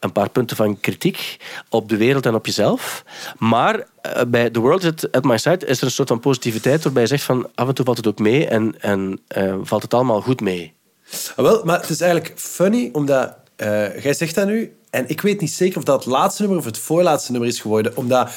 een 0.00 0.12
paar 0.12 0.28
punten 0.30 0.56
van 0.56 0.80
kritiek 0.80 1.36
op 1.68 1.88
de 1.88 1.96
wereld 1.96 2.26
en 2.26 2.34
op 2.34 2.46
jezelf. 2.46 3.04
Maar 3.38 3.86
eh, 4.02 4.22
bij 4.28 4.50
The 4.50 4.60
World 4.60 4.84
is 4.84 5.10
at 5.12 5.24
my 5.24 5.38
side 5.38 5.66
is 5.66 5.78
er 5.78 5.84
een 5.84 5.90
soort 5.90 6.08
van 6.08 6.20
positiviteit 6.20 6.82
waarbij 6.82 7.02
je 7.02 7.08
zegt 7.08 7.22
van 7.22 7.48
af 7.54 7.68
en 7.68 7.74
toe 7.74 7.84
valt 7.84 7.96
het 7.96 8.06
ook 8.06 8.18
mee 8.18 8.46
en, 8.46 8.74
en 8.80 9.20
eh, 9.28 9.54
valt 9.62 9.82
het 9.82 9.94
allemaal 9.94 10.20
goed 10.20 10.40
mee. 10.40 10.72
Ah, 11.36 11.44
wel, 11.44 11.64
maar 11.64 11.80
het 11.80 11.90
is 11.90 12.00
eigenlijk 12.00 12.32
funny, 12.36 12.88
omdat 12.92 13.34
eh, 13.56 14.02
jij 14.02 14.14
zegt 14.14 14.34
dat 14.34 14.46
nu. 14.46 14.74
En 14.90 15.08
ik 15.08 15.20
weet 15.20 15.40
niet 15.40 15.52
zeker 15.52 15.78
of 15.78 15.84
dat 15.84 16.04
het 16.04 16.12
laatste 16.12 16.42
nummer 16.42 16.58
of 16.58 16.64
het 16.64 16.78
voorlaatste 16.78 17.32
nummer 17.32 17.50
is 17.50 17.60
geworden. 17.60 17.96
Omdat 17.96 18.30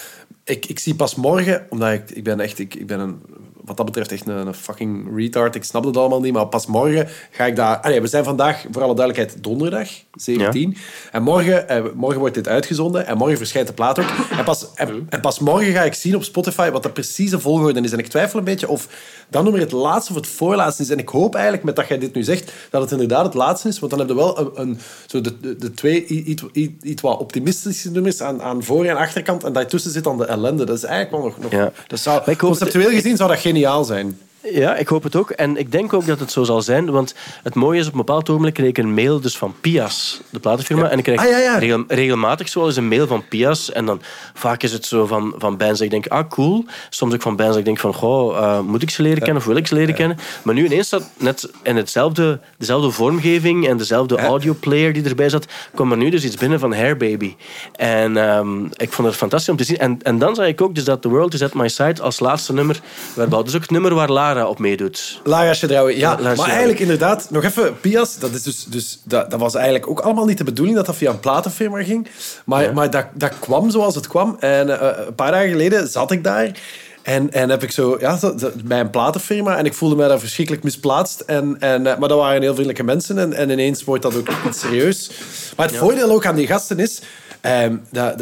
ik, 0.44 0.66
ik 0.66 0.80
zie 0.80 0.96
pas 0.96 1.16
morgen, 1.16 1.66
omdat 1.70 1.92
ik, 1.92 2.10
ik 2.10 2.24
ben 2.24 2.40
echt, 2.40 2.60
ik, 2.60 2.76
ik 2.76 2.88
ben 2.88 3.00
een, 3.00 3.22
wat 3.66 3.78
dat 3.78 3.86
betreft 3.86 4.12
echt 4.12 4.28
een, 4.28 4.48
een 4.48 4.54
fucking 4.54 5.16
retard. 5.16 5.56
Ik 5.56 5.64
snap 5.64 5.84
het 5.84 5.98
allemaal 5.98 6.22
niet, 6.22 6.34
maar 6.34 6.48
pas 6.48 6.66
morgen 6.66 7.08
ga 7.32 7.46
ik 7.46 7.56
daar. 7.56 7.78
Allee, 7.78 8.02
we 8.02 8.08
zijn 8.08 8.24
vandaag, 8.24 8.66
voor 8.72 8.82
alle 8.82 8.96
duidelijkheid, 8.96 9.44
donderdag, 9.44 9.90
17. 10.14 10.78
En 11.12 11.24
morgen, 11.24 11.70
eh, 11.70 11.84
morgen 11.96 12.20
wordt 12.20 12.36
dit 12.36 12.48
uitgezonden 12.48 13.08
en 13.08 13.18
morgen 13.18 13.38
verschijnt 13.38 13.68
de 13.68 13.74
plaat 13.74 14.00
ook. 14.00 14.06
En 14.38 14.44
pas, 14.44 14.68
en, 14.76 15.08
en 15.10 15.20
pas 15.22 15.40
morgen 15.40 15.74
ga 15.74 15.84
ik 15.84 15.94
zien 15.94 16.16
op 16.16 16.24
Spotify 16.24 16.70
wat 16.70 16.84
de 16.84 16.90
precieze 16.90 17.40
volgorde 17.40 17.82
is. 17.82 17.92
En 17.92 18.00
ik 18.00 18.08
twijfel 18.08 18.40
een 18.40 18.46
beetje 18.46 18.68
of 18.68 18.88
dat 19.30 19.44
nummer 19.44 19.62
het 19.62 19.72
laatste 19.72 20.12
of 20.12 20.18
het 20.18 20.28
voorlaatste 20.28 20.82
is. 20.84 20.90
En 20.90 20.98
ik 20.98 21.10
hoop 21.10 21.34
eigenlijk, 21.34 21.64
met 21.64 21.76
dat 21.76 21.88
jij 21.88 21.98
dit 22.00 22.14
nu 22.14 22.24
zegt, 22.24 22.52
dat 22.70 22.82
het 22.82 22.92
inderdaad 22.92 23.26
het 23.26 23.34
laatste 23.34 23.68
is. 23.68 23.80
Want 23.80 23.92
dan 23.92 24.00
heb 24.00 24.10
je 24.10 24.16
wel 24.16 24.40
een, 24.40 24.52
een, 24.56 24.80
zo 25.08 25.22
de, 25.22 25.40
de, 25.40 25.56
de 25.56 25.72
twee 25.72 26.06
iets, 26.06 26.44
iets, 26.52 26.74
iets 26.82 27.02
wat 27.02 27.20
optimistische 27.20 27.92
nummers 27.92 28.22
aan, 28.22 28.42
aan 28.42 28.64
voor- 28.64 28.86
en 28.86 28.98
achterkant. 28.98 29.44
En 29.44 29.54
daartussen 29.54 29.92
zit 29.92 30.04
dan 30.04 30.18
de 30.18 30.26
ellende. 30.26 30.66
Dat 30.66 30.78
is 30.78 30.84
eigenlijk 30.84 31.24
wel 31.24 31.32
nog... 31.32 31.52
nog 31.52 31.52
Ja. 31.52 31.72
dat 31.88 32.00
zou, 32.00 32.36
conceptueel 32.36 32.90
gezien 32.90 33.18
zou 33.18 33.30
dat 33.30 33.40
geniaal 33.54 33.84
zijn. 33.84 34.20
Ja, 34.52 34.76
ik 34.76 34.88
hoop 34.88 35.04
het 35.04 35.16
ook. 35.16 35.30
En 35.30 35.58
ik 35.58 35.72
denk 35.72 35.94
ook 35.94 36.06
dat 36.06 36.20
het 36.20 36.32
zo 36.32 36.44
zal 36.44 36.62
zijn. 36.62 36.92
Want 36.92 37.16
het 37.44 37.56
mooie 37.56 37.80
is, 37.80 37.86
op 37.88 37.92
een 37.92 37.98
bepaald 37.98 38.30
ogenblik 38.30 38.54
kreeg 38.54 38.68
ik 38.68 38.78
een 38.78 38.94
mail 38.94 39.20
dus 39.20 39.38
van 39.38 39.56
Pias, 39.62 40.22
de 40.30 40.40
platenfirma. 40.40 40.90
En 40.90 40.98
ik 40.98 41.04
krijg 41.04 41.20
Ah, 41.20 41.30
ja, 41.30 41.38
ja. 41.38 41.58
regel- 41.58 41.84
regelmatig 41.88 42.50
zo 42.50 42.60
wel 42.60 42.68
eens 42.68 42.78
een 42.78 42.88
mail 42.88 43.08
van 43.08 43.28
Pias. 43.28 43.72
En 43.72 43.86
dan 43.86 44.02
vaak 44.34 44.64
is 44.64 44.72
het 44.72 44.86
zo 44.86 45.06
van, 45.06 45.34
van 45.38 45.58
bands 45.58 45.74
dat 45.74 45.82
ik 45.82 45.90
denk, 45.90 46.08
ah 46.08 46.30
cool. 46.30 46.66
Soms 46.90 47.14
ook 47.14 47.22
van 47.22 47.36
bands 47.36 47.50
dat 47.52 47.60
ik 47.60 47.66
denk 47.66 47.80
van, 47.80 47.94
goh, 47.94 48.38
eh, 48.38 48.60
moet 48.60 48.82
ik 48.82 48.90
ze 48.90 49.02
leren 49.02 49.18
kennen 49.20 49.38
of 49.38 49.46
wil 49.46 49.56
ik 49.56 49.68
ze 49.68 49.76
leren 49.76 49.96
kennen? 49.96 50.18
Maar 50.44 50.54
nu 50.56 50.66
ineens 50.66 50.88
staat 50.88 51.10
net 51.18 51.50
in 51.64 51.76
hetzelfde, 51.76 52.40
dezelfde 52.58 52.92
vormgeving 52.92 53.68
en 53.68 53.78
dezelfde 53.78 54.18
audioplayer 54.18 54.94
die 54.94 55.04
erbij 55.04 55.30
zat, 55.30 55.46
kwam 55.76 55.92
er 55.92 55.98
nu 55.98 56.10
dus 56.10 56.24
iets 56.24 56.36
binnen 56.36 56.60
van 56.60 56.74
Hair 56.74 56.98
Baby. 56.98 57.36
En 57.76 58.18
ehm, 58.18 58.66
ik 58.66 58.92
vond 58.92 59.08
het 59.08 59.18
fantastisch 59.18 59.50
om 59.50 59.58
te 59.58 59.64
zien. 59.64 59.78
En, 59.78 59.98
en 60.02 60.18
dan 60.18 60.36
zag 60.36 60.46
ik 60.48 60.62
ook 60.62 60.76
dus 60.76 60.84
dat 60.84 61.02
The 61.02 61.10
World 61.10 61.34
Is 61.34 61.42
At 61.44 61.54
My 61.54 61.68
Side 61.68 62.02
als 62.02 62.20
laatste 62.20 62.54
nummer 62.54 62.80
werd 63.16 63.32
Dus 63.46 63.56
ook 63.56 63.62
het 63.62 63.72
nummer 63.72 63.94
waar 63.94 64.10
Lara 64.12 64.33
op 64.42 64.60
meedoet. 64.60 65.22
Lara 65.24 65.54
Chedraoui, 65.54 65.98
ja. 65.98 66.18
Lara 66.20 66.36
maar 66.36 66.50
eigenlijk 66.50 66.80
inderdaad, 66.80 67.28
nog 67.30 67.44
even, 67.44 67.80
Pias, 67.80 68.20
dat, 68.20 68.32
is 68.32 68.44
dus, 68.44 68.66
dus, 68.66 69.00
dat, 69.04 69.32
dat 69.32 69.40
was 69.40 69.56
eigenlijk 69.56 69.90
ook 69.90 70.00
allemaal 70.00 70.26
niet 70.26 70.38
de 70.38 70.44
bedoeling 70.44 70.78
dat 70.78 70.86
dat 70.86 70.96
via 70.96 71.10
een 71.10 71.20
platenfirma 71.20 71.84
ging. 71.84 72.08
Maar, 72.46 72.64
Ja. 72.64 72.72
maar 72.72 72.90
dat, 72.90 73.06
dat 73.14 73.40
kwam 73.40 73.70
zoals 73.70 73.96
het 73.96 74.08
kwam. 74.08 74.36
En 74.40 74.80
eh, 74.80 75.06
een 75.08 75.16
paar 75.16 75.32
dagen 75.32 75.50
geleden 75.50 75.88
zat 75.88 76.12
ik 76.12 76.24
daar. 76.24 76.52
En, 77.04 77.32
en 77.32 77.50
heb 77.50 77.64
ik 77.64 77.72
zo, 77.72 77.98
ja, 78.00 78.20
bij 78.64 78.80
een 78.80 78.90
platenfirma. 78.90 79.58
En 79.58 79.66
ik 79.66 79.74
voelde 79.74 79.96
mij 79.96 80.08
daar 80.08 80.20
verschrikkelijk 80.20 80.64
misplaatst. 80.64 81.20
En, 81.20 81.56
en, 81.60 81.88
eh, 81.88 81.98
maar 81.98 82.10
dat 82.10 82.18
waren 82.18 82.42
heel 82.42 82.54
vriendelijke 82.54 82.84
mensen. 82.84 83.18
En, 83.18 83.34
en 83.34 83.50
ineens 83.50 83.84
wordt 83.84 84.04
dat 84.04 84.16
ook 84.16 84.28
iets 84.48 84.60
serieus. 84.60 85.12
Maar 85.58 85.68
het 85.68 85.78
voordeel 85.78 86.12
ook 86.12 86.26
aan 86.26 86.36
die 86.36 86.48
gasten 86.48 86.80
is... 86.80 87.02
dat, 87.92 88.18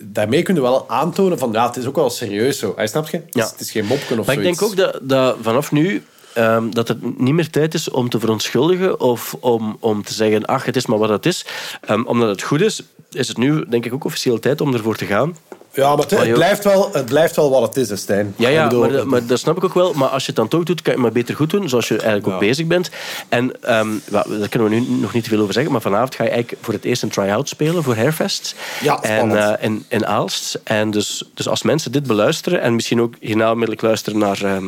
daarmee 0.00 0.42
kun 0.42 0.54
je 0.54 0.60
wel 0.60 0.88
aantonen 0.90 1.38
van... 1.38 1.52
Ja, 1.52 1.66
het 1.66 1.76
is 1.76 1.86
ook 1.86 1.96
wel 1.96 2.10
serieus 2.10 2.58
zo. 2.58 2.72
Hij 2.76 2.86
snap 2.86 3.08
je? 3.08 3.16
Het 3.16 3.26
is, 3.26 3.42
Ja. 3.42 3.48
het 3.50 3.60
is 3.60 3.70
geen 3.70 3.84
mopken 3.86 4.18
of 4.18 4.26
Maar 4.26 4.34
ik 4.36 4.42
zoiets. 4.42 4.58
denk 4.60 4.70
ook 4.70 4.76
dat, 4.76 4.98
dat 5.08 5.36
vanaf 5.40 5.72
nu 5.72 6.04
ehm, 6.34 6.70
dat 6.70 6.88
het 6.88 7.18
niet 7.20 7.34
meer 7.34 7.50
tijd 7.50 7.74
is 7.74 7.90
om 7.90 8.08
te 8.08 8.18
verontschuldigen 8.20 9.00
of 9.00 9.36
om, 9.40 9.76
om 9.80 10.02
te 10.04 10.14
zeggen, 10.14 10.44
ach, 10.44 10.64
het 10.64 10.76
is 10.76 10.86
maar 10.86 10.98
wat 10.98 11.08
het 11.08 11.26
is. 11.26 11.46
Ehm, 11.80 12.02
omdat 12.02 12.28
het 12.28 12.42
goed 12.42 12.60
is, 12.60 12.82
is 13.10 13.28
het 13.28 13.36
nu 13.36 13.64
denk 13.68 13.84
ik 13.86 13.94
ook 13.94 14.04
officieel 14.04 14.38
tijd 14.38 14.60
om 14.60 14.74
ervoor 14.74 14.96
te 14.96 15.04
gaan. 15.04 15.36
Ja, 15.76 15.96
maar 15.96 16.06
het, 16.08 16.32
blijft 16.32 16.64
wel, 16.64 16.88
het 16.92 17.04
blijft 17.06 17.36
wel 17.36 17.50
wat 17.50 17.62
het 17.62 17.76
is, 17.76 17.88
hè, 17.88 17.96
Stijn. 17.96 18.34
Ja, 18.36 18.48
ja 18.48 18.62
bedoel, 18.64 18.80
maar, 18.80 18.90
dat- 18.92 19.04
maar 19.06 19.26
dat 19.26 19.38
snap 19.38 19.56
ik 19.56 19.64
ook 19.64 19.74
wel. 19.74 19.92
Maar 19.92 20.08
als 20.08 20.22
je 20.22 20.26
het 20.26 20.36
dan 20.36 20.48
toch 20.48 20.62
doet, 20.62 20.82
kan 20.82 20.92
je 20.92 20.98
het 20.98 21.00
maar 21.00 21.12
beter 21.22 21.36
goed 21.36 21.50
doen, 21.50 21.68
zoals 21.68 21.88
je 21.88 21.94
eigenlijk 21.96 22.26
ook 22.26 22.38
bezig 22.38 22.66
bent. 22.66 22.90
En 23.28 23.62
ehm, 23.62 23.88
wel, 24.10 24.22
daar 24.38 24.48
kunnen 24.48 24.68
we 24.70 24.74
nu 24.74 24.86
nog 25.00 25.12
niet 25.12 25.22
te 25.24 25.28
veel 25.30 25.40
over 25.40 25.52
zeggen, 25.52 25.72
maar 25.72 25.80
vanavond 25.80 26.14
ga 26.14 26.24
je 26.24 26.30
eigenlijk 26.30 26.62
voor 26.64 26.74
het 26.74 26.84
eerst 26.84 27.02
een 27.02 27.08
try-out 27.08 27.48
spelen 27.48 27.82
voor 27.82 27.94
Hairfest. 27.96 28.54
Ja, 28.82 29.00
en, 29.02 29.16
spannend. 29.30 29.60
in, 29.60 29.84
in 29.88 30.06
Aalst. 30.06 30.58
En 30.64 30.90
dus, 30.90 31.24
dus 31.34 31.48
als 31.48 31.62
mensen 31.62 31.92
dit 31.92 32.06
beluisteren 32.06 32.60
en 32.60 32.74
misschien 32.74 33.00
ook 33.00 33.14
hierna 33.20 33.46
onmiddellijk 33.50 33.82
luisteren 33.82 34.18
naar... 34.18 34.42
ehm, 34.44 34.64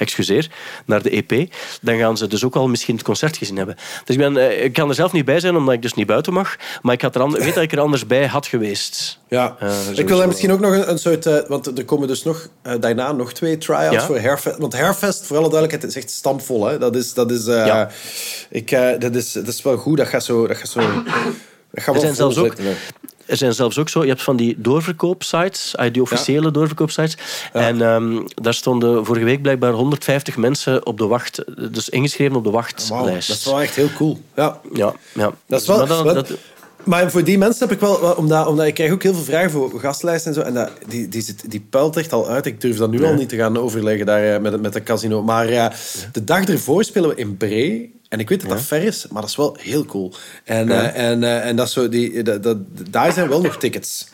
excuseer, 0.00 0.50
naar 0.84 1.02
de 1.02 1.10
EP, 1.10 1.52
dan 1.80 1.98
gaan 1.98 2.16
ze 2.16 2.26
dus 2.26 2.44
ook 2.44 2.56
al 2.56 2.68
misschien 2.68 2.94
het 2.94 3.04
concert 3.04 3.36
gezien 3.36 3.56
hebben. 3.56 3.76
Dus 4.04 4.16
ik, 4.16 4.20
ben, 4.22 4.36
eh, 4.36 4.64
ik 4.64 4.72
kan 4.72 4.88
er 4.88 4.94
zelf 4.94 5.12
niet 5.12 5.24
bij 5.24 5.40
zijn, 5.40 5.56
omdat 5.56 5.74
ik 5.74 5.82
dus 5.82 5.94
niet 5.94 6.06
buiten 6.06 6.32
mag. 6.32 6.56
Maar 6.82 6.94
ik 6.94 7.02
had 7.02 7.14
er 7.14 7.30
weet 7.30 7.54
dat 7.54 7.62
ik 7.62 7.72
er 7.72 7.80
anders 7.80 8.06
bij 8.06 8.26
had 8.26 8.46
geweest. 8.46 9.18
Ja. 9.28 9.56
Eh, 9.58 9.70
ik 9.94 10.08
wil 10.08 10.20
er 10.20 10.26
misschien 10.26 10.52
ook 10.52 10.60
nog 10.60 10.72
een, 10.72 10.90
een 10.90 10.98
soort... 10.98 11.26
eh, 11.26 11.38
want 11.48 11.78
er 11.78 11.84
komen 11.84 12.08
dus 12.08 12.22
nog, 12.22 12.48
daarna 12.80 13.12
nog 13.12 13.32
twee 13.32 13.58
try-outs 13.58 13.94
Ja? 13.94 14.06
voor 14.06 14.18
Hairfest. 14.18 14.58
Want 14.58 14.72
Hairfest, 14.72 15.26
voor 15.26 15.36
alle 15.36 15.50
duidelijkheid, 15.50 15.96
is 15.96 16.02
echt 16.02 16.10
stampvol. 16.10 16.66
Hè? 16.66 16.78
Dat, 16.78 16.96
is, 16.96 17.14
dat, 17.14 17.30
is, 17.30 17.44
Ja. 17.44 17.90
ik, 18.50 18.70
dat, 18.98 19.14
is, 19.14 19.32
dat 19.32 19.48
is 19.48 19.62
wel 19.62 19.76
goed. 19.76 19.96
Dat 19.96 20.08
gaat 20.08 20.24
zo... 20.24 20.46
Dat 20.46 20.56
gaat 20.56 20.68
zo 20.68 20.80
dat 21.72 21.82
gaat 21.82 21.94
Er 21.94 22.00
wel 22.00 22.14
zijn, 22.14 22.14
zelfs 22.14 22.36
ook. 22.36 22.54
Er 23.30 23.36
zijn 23.36 23.52
zelfs 23.54 23.78
ook 23.78 23.88
zo, 23.88 24.02
je 24.02 24.08
hebt 24.08 24.22
van 24.22 24.36
die 24.36 24.54
doorverkoopsites, 24.58 25.74
die 25.92 26.02
officiële 26.02 26.50
doorverkoopsites. 26.50 27.16
En 27.52 27.82
ehm, 27.82 28.22
daar 28.34 28.54
stonden 28.54 29.04
vorige 29.06 29.24
week 29.24 29.42
blijkbaar 29.42 29.72
150 29.72 30.36
mensen 30.36 30.86
op 30.86 30.98
de 30.98 31.06
wacht, 31.06 31.44
dus 31.72 31.88
ingeschreven 31.88 32.36
op 32.36 32.44
de 32.44 32.50
wachtlijst. 32.50 33.28
dat 33.28 33.36
is 33.36 33.44
wel 33.44 33.60
echt 33.60 33.74
heel 33.74 33.92
cool. 33.96 34.18
Ja. 34.36 34.60
Ja, 34.72 34.94
ja. 35.14 35.32
Dat 35.46 35.60
is 35.60 35.66
wel... 35.66 35.76
Maar 35.78 35.86
dan- 35.86 36.04
wat- 36.04 36.14
dat- 36.14 36.38
maar 36.84 37.10
voor 37.10 37.24
die 37.24 37.38
mensen 37.38 37.68
heb 37.68 37.74
ik 37.76 37.80
wel... 37.80 37.94
Omdat, 38.16 38.46
omdat 38.46 38.66
ik 38.66 38.74
krijg 38.74 38.92
ook 38.92 39.02
heel 39.02 39.14
veel 39.14 39.22
vragen 39.22 39.50
voor 39.50 39.80
gastlijsten 39.80 40.30
en 40.34 40.40
zo. 40.40 40.46
En 40.46 40.54
dat, 40.54 40.70
die, 40.88 41.08
die, 41.08 41.22
zit, 41.22 41.50
die 41.50 41.66
puilt 41.70 41.96
echt 41.96 42.12
al 42.12 42.28
uit. 42.28 42.46
Ik 42.46 42.60
durf 42.60 42.76
dat 42.76 42.90
nu 42.90 43.04
al 43.04 43.14
niet 43.14 43.28
te 43.28 43.36
gaan 43.36 43.58
overleggen 43.58 44.06
daar, 44.06 44.34
eh, 44.34 44.40
met, 44.40 44.60
met 44.60 44.72
de 44.72 44.82
casino. 44.82 45.22
Maar 45.22 45.48
eh, 45.48 45.66
de 46.12 46.24
dag 46.24 46.44
ervoor 46.44 46.84
spelen 46.84 47.08
we 47.08 47.14
in 47.16 47.36
Bree. 47.36 47.99
En 48.10 48.18
ik 48.20 48.28
weet 48.28 48.40
dat 48.40 48.50
dat 48.50 48.62
ver 48.62 48.82
is, 48.82 49.06
maar 49.10 49.20
dat 49.20 49.30
is 49.30 49.36
wel 49.36 49.56
heel 49.60 49.84
cool. 49.84 50.12
En, 50.44 50.70
eh, 50.70 51.08
en, 51.10 51.24
eh, 51.24 51.46
en 51.46 51.56
dat 51.56 51.70
zo 51.70 51.88
die, 51.88 52.22
dat, 52.22 52.42
dat, 52.42 52.56
daar 52.90 53.12
zijn 53.12 53.28
wel 53.28 53.40
nog 53.40 53.56
tickets. 53.56 54.08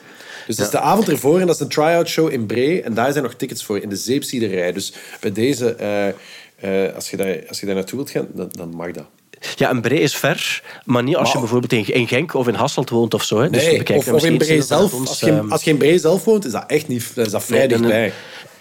Dus 0.46 0.56
dat 0.56 0.66
is 0.66 0.72
de 0.72 0.80
avond 0.80 1.08
ervoor 1.08 1.40
en 1.40 1.46
dat 1.46 1.54
is 1.54 1.60
een 1.60 1.68
try-out 1.68 2.08
show 2.08 2.32
in 2.32 2.46
Bree. 2.46 2.82
En 2.82 2.94
daar 2.94 3.12
zijn 3.12 3.24
nog 3.24 3.34
tickets 3.34 3.64
voor 3.64 3.78
in 3.78 3.88
de 3.88 3.96
zeepsiederij. 3.96 4.72
Dus 4.72 4.92
bij 5.20 5.32
deze, 5.32 5.74
eh, 5.74 6.94
als, 6.94 7.10
je 7.10 7.16
daar, 7.16 7.48
als 7.48 7.60
je 7.60 7.66
daar 7.66 7.74
naartoe 7.74 7.96
wilt 7.98 8.10
gaan, 8.10 8.26
dan, 8.34 8.48
dan 8.50 8.68
mag 8.74 8.90
dat. 8.90 9.04
Ja, 9.56 9.70
een 9.70 9.80
Bree 9.80 10.00
is 10.00 10.16
ver, 10.16 10.62
maar 10.84 11.02
niet 11.02 11.16
als 11.16 11.26
je 11.32 11.32
Maar- 11.38 11.42
bijvoorbeeld 11.42 11.88
in, 11.88 11.94
in 11.94 12.08
Genk 12.08 12.34
of 12.34 12.48
in 12.48 12.54
Hasselt 12.54 12.90
woont 12.90 13.14
of 13.14 13.22
zo. 13.24 13.40
Hè. 13.40 13.50
Dus 13.50 13.62
Nee, 13.64 13.96
of, 14.14 14.24
in 14.24 14.38
Bree 14.38 14.62
zelf. 14.62 14.94
ons, 14.94 15.08
Als 15.08 15.20
je, 15.20 15.44
als 15.48 15.62
je 15.62 15.70
in 15.70 15.76
Bree 15.76 15.98
zelf 15.98 16.24
woont, 16.24 16.44
is 16.44 16.52
dat 16.52 16.64
echt 16.66 16.88
niet... 16.88 17.12
Is 17.14 17.30
dat 17.30 17.44
vrij 17.44 17.58
nee, 17.58 17.68
dan- 17.68 17.78
dichtbij. 17.80 18.12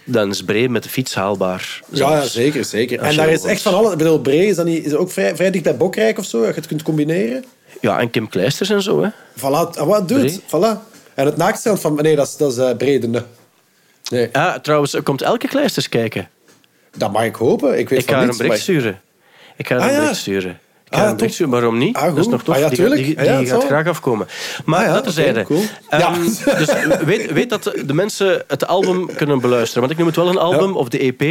Dan 0.06 0.30
is 0.30 0.44
Bree 0.44 0.70
met 0.70 0.84
de 0.84 0.90
fiets 0.90 1.16
haalbaar. 1.16 1.82
Ja, 1.92 2.22
zeker, 2.24 2.66
zeker. 2.66 3.00
En 3.00 3.16
daar 3.16 3.30
is 3.30 3.44
echt 3.44 3.62
van 3.62 3.74
alles. 3.74 3.92
Ik 3.92 3.98
bedoel, 3.98 4.20
Bree 4.20 4.48
is, 4.48 4.56
dat 4.56 4.66
niet, 4.66 4.86
is 4.86 4.94
ook 4.94 5.12
vrij, 5.12 5.36
vrij 5.36 5.52
dicht 5.52 5.64
bij 5.64 5.78
Bokrijk 5.78 6.18
of 6.18 6.26
zo, 6.26 6.40
dat 6.40 6.48
je 6.50 6.54
het 6.56 6.68
kunt 6.68 6.84
combineren. 6.84 7.46
Ja, 7.82 8.00
en 8.00 8.10
Kim 8.10 8.30
Kleisters 8.30 8.70
en 8.70 8.82
zo. 8.82 9.04
Hè. 9.04 9.10
Voilà, 9.38 9.42
ah, 9.78 9.88
wat 9.88 10.08
doet. 10.08 10.40
Voilà. 10.42 10.94
En 11.16 11.26
het 11.26 11.38
naaktstrand 11.38 11.80
van... 11.80 11.96
Nee, 11.96 12.16
dat 12.16 12.28
is, 12.28 12.38
dat 12.38 12.52
is 12.52 12.58
eh, 12.58 12.76
Brede. 12.78 13.24
Nee, 14.10 14.30
Ja, 14.34 14.60
trouwens, 14.60 14.94
er 14.94 15.02
komt 15.04 15.22
elke 15.22 15.48
Kleisters 15.48 15.90
kijken. 15.90 16.30
dat 16.98 17.12
mag 17.12 17.24
ik 17.24 17.36
hopen. 17.36 17.80
Ik 17.80 17.90
weet 17.90 18.00
Ik 18.00 18.06
van 18.06 18.14
ga 18.14 18.20
haar 18.20 18.30
een 18.30 18.38
bericht 18.38 18.54
maar- 18.54 18.62
sturen. 18.64 19.02
Ik 19.58 19.68
ga 19.68 19.74
haar 19.76 19.84
Ah, 19.84 19.90
een 19.90 19.96
ja. 19.96 20.02
bericht 20.02 20.20
sturen. 20.20 20.60
Ik 20.96 21.02
Ah, 21.02 21.20
ga 21.20 21.26
ja. 21.38 21.48
Waarom 21.48 21.78
niet? 21.78 21.96
Ah, 21.96 22.04
dat 22.04 22.18
is 22.18 22.28
nog 22.28 22.44
tof. 22.44 22.56
Ah, 22.56 22.62
ja, 22.62 22.70
die 22.70 22.90
die, 22.96 23.20
Ah, 23.20 23.26
ja, 23.26 23.38
gaat 23.38 23.48
zal. 23.48 23.60
graag 23.62 23.88
afkomen. 23.88 24.28
Maar 24.66 24.80
Ah, 24.80 24.86
ja, 24.86 24.94
dat 24.94 25.04
terzijde. 25.04 25.40
oké, 25.40 25.48
cool. 25.54 25.64
Ehm, 25.90 26.02
Ja. 26.02 26.56
dus 26.58 26.70
weet, 27.06 27.32
weet 27.32 27.50
dat 27.50 27.72
de 27.86 27.94
mensen 27.94 28.44
het 28.48 28.68
album 28.68 29.16
kunnen 29.16 29.40
beluisteren. 29.40 29.80
Want 29.80 29.92
ik 29.92 29.98
noem 29.98 30.08
het 30.08 30.16
wel 30.16 30.30
een 30.30 30.38
album, 30.38 30.76
of 30.76 30.90
de 30.90 31.00
EP. 31.04 31.22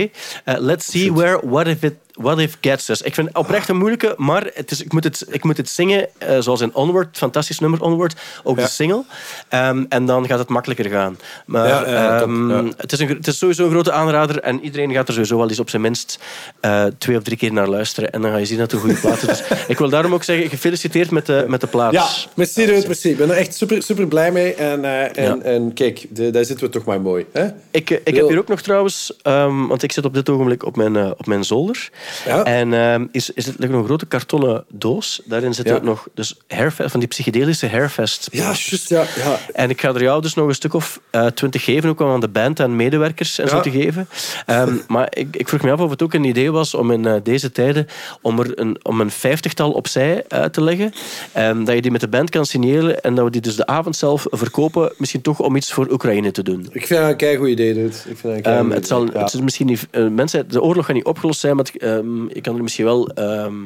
Eh, 0.44 0.54
let's 0.58 0.90
see 0.90 1.12
where 1.12 1.40
What 1.44 1.66
If 1.66 1.82
It 1.82 1.94
What 2.14 2.38
If 2.38 2.56
Gets 2.60 2.88
Us. 2.88 3.02
Ik 3.02 3.14
vind 3.14 3.28
het 3.28 3.36
oprecht 3.36 3.68
een 3.68 3.76
moeilijke, 3.76 4.14
maar 4.16 4.50
het 4.54 4.70
is, 4.70 4.82
ik, 4.82 4.92
moet 4.92 5.04
het, 5.04 5.26
ik 5.30 5.44
moet 5.44 5.56
het 5.56 5.68
zingen 5.68 6.08
eh, 6.18 6.38
zoals 6.38 6.60
in 6.60 6.74
Onward, 6.74 7.16
fantastisch 7.16 7.58
nummer 7.58 7.80
Onward, 7.82 8.14
ook 8.42 8.56
Ja. 8.58 8.62
de 8.64 8.68
single. 8.70 9.04
Ehm, 9.48 9.84
en 9.88 10.06
dan 10.06 10.26
gaat 10.26 10.38
het 10.38 10.48
makkelijker 10.48 10.90
gaan. 10.90 11.18
Maar 11.46 11.68
Ja, 11.68 11.88
ja, 11.88 12.18
top, 12.18 12.28
ehm, 12.28 12.70
het, 12.76 12.92
is 12.92 12.98
een, 12.98 13.08
het 13.08 13.26
is 13.26 13.38
sowieso 13.38 13.64
een 13.64 13.70
grote 13.70 13.92
aanrader 13.92 14.40
en 14.40 14.60
iedereen 14.60 14.92
gaat 14.92 15.06
er 15.08 15.12
sowieso 15.12 15.36
wel 15.36 15.48
eens 15.48 15.58
op 15.58 15.70
zijn 15.70 15.82
minst 15.82 16.18
eh, 16.60 16.84
twee 16.98 17.16
of 17.16 17.22
drie 17.22 17.36
keer 17.36 17.52
naar 17.52 17.68
luisteren. 17.68 18.12
En 18.12 18.22
dan 18.22 18.30
ga 18.30 18.36
je 18.36 18.44
zien 18.46 18.58
dat 18.58 18.70
het 18.70 18.80
een 18.80 18.86
goede 18.86 19.00
plaat 19.00 19.22
is. 19.22 19.38
Dus 19.38 19.42
ik 19.68 19.78
wil 19.78 19.88
daarom 19.88 20.14
ook 20.14 20.22
zeggen, 20.24 20.48
gefeliciteerd 20.48 21.10
met 21.10 21.26
de, 21.26 21.44
met 21.48 21.60
de 21.60 21.66
plaat. 21.66 21.92
Ja, 21.92 22.06
merci, 22.34 22.66
dude, 22.66 22.86
merci. 22.86 23.10
Ik 23.10 23.16
ben 23.16 23.30
er 23.30 23.36
echt 23.36 23.54
super, 23.54 23.82
super 23.82 24.06
blij 24.06 24.32
mee. 24.32 24.54
En, 24.54 24.84
eh, 24.84 25.28
en, 25.28 25.42
en 25.42 25.72
kijk, 25.72 26.06
de, 26.10 26.30
daar 26.30 26.44
zitten 26.44 26.66
we 26.66 26.72
toch 26.72 26.84
maar 26.84 27.00
mooi. 27.00 27.26
Hè? 27.32 27.46
Ik, 27.70 27.90
ik 27.90 28.14
heb 28.16 28.28
hier 28.28 28.38
ook 28.38 28.48
nog 28.48 28.60
trouwens, 28.62 29.12
ehm, 29.22 29.66
want 29.66 29.82
ik 29.82 29.92
zit 29.92 30.04
op 30.04 30.14
dit 30.14 30.28
ogenblik 30.28 30.64
op 30.64 30.76
mijn, 30.76 30.96
op 30.96 31.26
mijn 31.26 31.44
zolder. 31.44 31.90
Ja. 32.26 32.42
En 32.44 32.72
ehm, 32.74 33.06
is, 33.12 33.30
is 33.30 33.46
het 33.46 33.62
een 33.62 33.84
grote 33.84 34.06
kartonnen 34.06 34.64
doos. 34.68 35.20
Daarin 35.24 35.54
zitten 35.54 35.74
Ja. 35.74 35.80
nog 35.82 36.08
dus 36.14 36.36
hairfest, 36.48 36.90
van 36.90 37.00
die 37.00 37.08
psychedelische 37.08 37.68
hairfest. 37.68 38.28
Ja, 38.32 38.42
juist, 38.42 38.88
ja. 38.88 39.04
ja. 39.16 39.38
En 39.52 39.70
ik 39.70 39.80
ga 39.80 39.88
er 39.94 40.02
jou 40.02 40.22
dus 40.22 40.34
nog 40.34 40.48
een 40.48 40.54
stuk 40.54 40.74
of 40.74 41.00
eh, 41.10 41.26
twintig 41.26 41.64
geven, 41.64 41.88
ook 41.90 42.00
aan 42.00 42.20
de 42.20 42.28
band 42.28 42.60
en 42.60 42.76
medewerkers 42.76 43.38
en 43.38 43.48
zo 43.48 43.60
te 43.60 43.70
geven. 43.70 44.08
Ehm, 44.46 44.74
maar 44.88 45.06
ik, 45.10 45.36
ik 45.36 45.48
vroeg 45.48 45.62
me 45.62 45.72
af 45.72 45.80
of 45.80 45.90
het 45.90 46.02
ook 46.02 46.14
een 46.14 46.24
idee 46.24 46.50
was 46.50 46.74
om 46.74 46.90
in 46.90 47.06
eh, 47.06 47.14
deze 47.22 47.52
tijden 47.52 47.86
om 48.22 48.38
er 48.40 48.58
een, 48.58 48.78
om 48.82 49.00
een 49.00 49.10
vijftigtal 49.10 49.70
opzij 49.72 50.24
eh, 50.28 50.44
te 50.44 50.62
leggen. 50.62 50.92
En 51.32 51.64
dat 51.64 51.74
je 51.74 51.82
die 51.82 51.90
met 51.90 52.00
de 52.00 52.08
band 52.08 52.30
kan 52.30 52.46
signeren 52.46 53.00
en 53.00 53.14
dat 53.14 53.24
we 53.24 53.30
die 53.30 53.40
dus 53.40 53.56
de 53.56 53.66
avond 53.66 53.96
zelf 53.96 54.26
verkopen, 54.30 54.92
misschien 54.96 55.22
toch 55.22 55.40
om 55.40 55.56
iets 55.56 55.72
voor 55.72 55.88
Oekraïne 55.90 56.30
te 56.30 56.42
doen. 56.42 56.68
Ik 56.72 56.86
vind 56.86 57.00
dat 57.00 57.10
een 57.10 57.16
keigoed 57.16 57.48
idee, 57.48 57.74
dude. 57.74 57.86
Ik 57.86 57.92
vind 58.02 58.22
dat 58.22 58.32
een 58.32 58.42
keigoed 58.42 58.72
het, 58.72 58.86
zal, 58.86 59.06
het 59.12 59.32
is 59.34 59.40
misschien 59.40 59.66
niet, 59.66 59.86
mensen, 60.10 60.48
de 60.48 60.62
oorlog 60.62 60.86
gaat 60.86 60.94
niet 60.94 61.04
opgelost 61.04 61.40
zijn, 61.40 61.56
maar 61.56 61.64
het, 61.72 61.82
ehm, 61.96 62.28
je 62.28 62.40
kan 62.40 62.56
er 62.56 62.62
misschien 62.62 62.84
wel 62.84 63.08
ehm, 63.08 63.62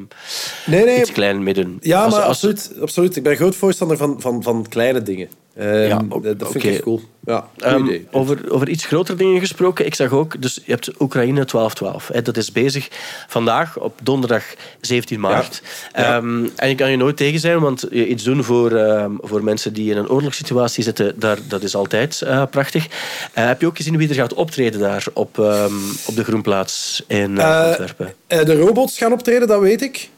Nee, 0.66 0.84
nee. 0.84 0.98
iets 1.00 1.12
klein 1.12 1.42
mee 1.42 1.54
doen. 1.54 1.78
Ja, 1.80 2.02
Als- 2.04 2.12
maar 2.14 2.22
als- 2.22 2.30
absoluut, 2.44 2.72
absoluut. 2.80 3.16
Ik 3.16 3.22
ben 3.22 3.36
groot 3.36 3.56
voorstander 3.56 3.96
van, 3.96 4.20
van, 4.20 4.42
van 4.42 4.66
kleine 4.68 5.02
dingen. 5.02 5.28
Ehm, 5.58 5.86
Ja, 5.86 6.02
o- 6.08 6.20
dat, 6.20 6.50
vind 6.50 6.64
ik 6.64 6.70
echt 6.70 6.82
cool. 6.82 7.00
Ja, 7.24 7.48
Ehm, 7.56 7.98
over, 8.10 8.52
over 8.52 8.68
iets 8.68 8.86
grotere 8.86 9.18
dingen 9.18 9.40
gesproken. 9.40 9.86
Ik 9.86 9.94
zag 9.94 10.12
ook, 10.12 10.42
dus 10.42 10.54
je 10.64 10.70
hebt 10.72 10.90
Oekraïne 11.00 11.44
1212. 11.44 12.08
Hè, 12.12 12.22
dat 12.22 12.36
is 12.36 12.52
bezig 12.52 12.88
vandaag 13.28 13.78
op 13.78 13.98
donderdag 14.02 14.44
17 14.80 15.20
maart. 15.20 15.62
Ja. 15.92 16.16
Ehm, 16.16 16.44
en 16.56 16.68
je 16.68 16.74
kan 16.74 16.90
je 16.90 16.96
nooit 16.96 17.16
tegen 17.16 17.40
zijn, 17.40 17.60
want 17.60 17.82
iets 17.82 18.22
doen 18.24 18.44
voor, 18.44 18.72
ehm, 18.72 19.10
voor 19.20 19.44
mensen 19.44 19.72
die 19.72 19.90
in 19.90 19.96
een 19.96 20.08
oorlogssituatie 20.10 20.82
zitten, 20.84 21.14
daar, 21.20 21.38
dat 21.48 21.62
is 21.62 21.74
altijd 21.74 22.22
eh, 22.22 22.42
prachtig. 22.50 22.86
Eh, 23.32 23.46
heb 23.46 23.60
je 23.60 23.66
ook 23.66 23.76
gezien 23.76 23.96
wie 23.96 24.08
er 24.08 24.14
gaat 24.14 24.34
optreden 24.34 24.80
daar 24.80 25.04
op, 25.12 25.38
ehm, 25.38 25.72
op 26.06 26.16
de 26.16 26.24
Groenplaats 26.24 27.02
in 27.06 27.38
eh, 27.38 27.66
Antwerpen? 27.66 28.14
De 28.26 28.54
robots 28.60 28.98
gaan 28.98 29.12
optreden, 29.12 29.48
dat 29.48 29.60
weet 29.60 29.82
ik. 29.82 30.08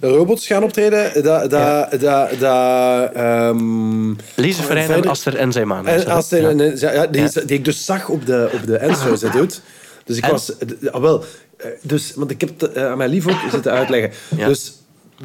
Robots 0.00 0.46
gaan 0.46 0.62
optreden. 0.62 1.22
Dat, 1.22 1.50
dat, 1.50 2.00
dat, 2.00 2.30
dat, 2.38 3.12
ehm, 3.12 4.10
Lise 4.34 4.62
Verijn 4.62 5.08
Aster 5.08 5.36
en 5.36 5.52
als 6.06 6.28
die, 6.28 6.40
ja. 6.80 7.06
die, 7.06 7.44
die 7.44 7.56
ik 7.56 7.64
dus 7.64 7.84
zag 7.84 8.08
op 8.08 8.26
de, 8.26 8.50
op 8.52 8.66
de 8.66 8.76
Enzo's, 8.76 9.22
hè, 9.22 9.30
dude. 9.30 9.54
Dus 10.04 10.16
ik 10.16 10.24
En? 10.24 10.30
was... 10.30 10.52
ah, 10.90 11.00
wel, 11.00 11.24
eh, 11.56 11.70
dus, 11.82 12.12
want 12.14 12.30
ik 12.30 12.40
heb 12.40 12.60
het 12.60 12.72
eh, 12.72 12.86
aan 12.86 12.98
mijn 12.98 13.10
lief 13.10 13.28
ook 13.28 13.50
zitten 13.50 13.72
uitleggen. 13.72 14.10
Dus 14.36 14.72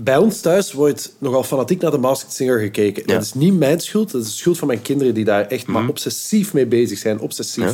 bij 0.03 0.17
ons 0.17 0.41
thuis 0.41 0.73
wordt 0.73 1.15
nogal 1.19 1.43
fanatiek 1.43 1.81
naar 1.81 1.91
de 1.91 1.97
Masked 1.97 2.34
Singer 2.34 2.60
gekeken. 2.60 3.03
Ja. 3.05 3.13
Dat 3.13 3.23
is 3.23 3.34
niet 3.34 3.58
mijn 3.58 3.79
schuld, 3.79 4.12
dat 4.12 4.21
is 4.21 4.27
de 4.27 4.34
schuld 4.34 4.58
van 4.58 4.67
mijn 4.67 4.81
kinderen 4.81 5.13
die 5.13 5.23
daar 5.25 5.45
echt 5.47 5.67
maar 5.67 5.88
obsessief 5.88 6.53
mee 6.53 6.65
bezig 6.65 6.97
zijn. 6.97 7.19
Obsessief. 7.19 7.63
Ja. 7.63 7.73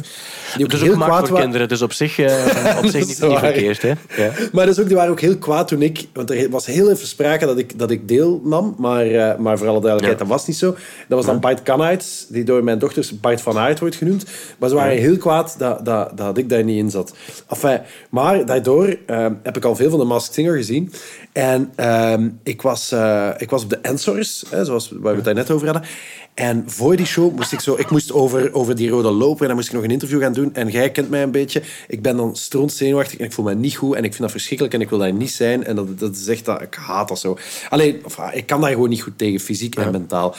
Die 0.56 0.66
ook 0.66 0.72
Dus 0.72 0.80
heel 0.82 0.88
ook 0.90 0.94
gemaakt 0.94 1.12
kwaad 1.12 1.28
voor 1.28 1.36
wa- 1.38 1.42
kinderen, 1.44 1.68
dus 1.68 1.82
op 1.82 1.94
zich, 1.94 2.20
eh, 2.20 2.78
op 2.84 2.86
zich 2.86 3.08
niet, 3.08 3.22
niet 3.22 3.38
verkeerd. 3.40 3.82
Hè? 3.82 3.88
Ja. 3.90 4.32
Maar 4.52 4.66
dat 4.66 4.76
is 4.76 4.82
ook, 4.82 4.88
die 4.88 4.96
waren 4.98 5.12
ook 5.12 5.20
heel 5.22 5.38
kwaad 5.38 5.68
toen 5.68 5.82
ik... 5.82 6.08
Want 6.14 6.30
er 6.32 6.50
was 6.50 6.66
heel 6.66 6.92
even 6.92 7.08
sprake 7.08 7.46
dat 7.46 7.58
ik, 7.58 7.80
dat 7.80 7.92
ik 7.92 8.08
deelnam, 8.08 8.76
maar, 8.78 9.06
eh, 9.06 9.38
maar 9.38 9.58
voor 9.58 9.68
alle 9.68 9.82
duidelijkheid, 9.82 10.20
Ja. 10.20 10.26
dat 10.26 10.38
was 10.38 10.48
niet 10.48 10.58
zo. 10.58 10.72
Dat 11.08 11.18
was 11.18 11.26
dan 11.26 11.40
Bart 11.40 11.64
Kanaerts, 11.64 12.26
die 12.30 12.44
door 12.44 12.64
mijn 12.64 12.80
dochters 12.80 13.20
Bart 13.20 13.42
van 13.42 13.58
Aert 13.58 13.80
wordt 13.80 13.96
genoemd. 13.96 14.26
Maar 14.58 14.70
ze 14.70 14.76
waren 14.76 14.98
heel 14.98 15.18
kwaad 15.18 15.56
dat, 15.58 15.86
dat, 15.86 16.18
dat 16.18 16.38
ik 16.38 16.50
daar 16.50 16.64
niet 16.64 16.78
in 16.78 16.90
zat. 16.90 17.14
Enfin, 17.48 17.82
maar 18.10 18.46
daardoor 18.46 18.96
eh, 19.06 19.26
heb 19.44 19.58
ik 19.58 19.66
al 19.66 19.76
veel 19.76 19.90
van 19.90 20.00
de 20.00 20.06
Masked 20.06 20.34
Singer 20.34 20.56
gezien. 20.56 20.92
En 21.34 21.72
ehm, 22.12 22.30
ik, 22.44 22.62
was, 22.62 22.92
eh, 22.92 23.30
ik 23.38 23.50
was 23.50 23.64
op 23.64 23.70
de 23.70 23.78
Ensors, 23.78 24.44
hè, 24.50 24.66
zoals 24.66 24.90
waar 24.92 25.02
we 25.12 25.16
het 25.16 25.24
daar 25.26 25.34
net 25.34 25.52
over 25.52 25.68
hadden. 25.68 25.90
En 26.34 26.64
voor 26.68 26.96
die 26.96 27.06
show 27.06 27.36
moest 27.36 27.52
ik 27.52 27.60
zo... 27.60 27.76
Ik 27.78 27.90
moest 27.90 28.12
over, 28.12 28.54
over 28.54 28.76
die 28.76 28.90
rode 28.90 29.12
loper 29.12 29.42
en 29.42 29.48
dan 29.48 29.56
moest 29.56 29.68
ik 29.68 29.74
nog 29.74 29.84
een 29.84 29.92
interview 29.92 30.22
gaan 30.22 30.34
doen. 30.34 30.54
En 30.54 30.68
jij 30.68 30.92
kent 30.92 31.10
mij 31.10 31.24
een 31.24 31.32
beetje. 31.32 31.62
Ik 31.88 32.02
ben 32.02 32.18
dan 32.18 32.36
stront 32.36 32.74
zenuwachtig 32.74 33.20
en 33.20 33.26
ik 33.26 33.34
voel 33.34 33.46
me 33.46 33.56
niet 33.56 33.76
goed. 33.76 33.96
En 33.96 34.04
ik 34.04 34.10
vind 34.10 34.22
dat 34.22 34.32
verschrikkelijk 34.32 34.74
en 34.76 34.82
ik 34.82 34.90
wil 34.90 35.00
daar 35.00 35.14
niet 35.14 35.32
zijn. 35.32 35.64
En 35.64 35.76
dat, 35.76 36.00
dat 36.00 36.16
is 36.16 36.28
echt... 36.28 36.46
Dat, 36.46 36.62
ik 36.62 36.74
haat 36.74 37.08
dat 37.08 37.20
zo. 37.20 37.38
Alleen, 37.70 38.02
of, 38.06 38.20
ah, 38.20 38.36
ik 38.36 38.46
kan 38.46 38.62
daar 38.62 38.70
gewoon 38.72 38.90
niet 38.90 39.02
goed 39.02 39.18
tegen, 39.18 39.40
fysiek 39.40 39.76
en 39.76 39.92
mentaal. 39.92 40.36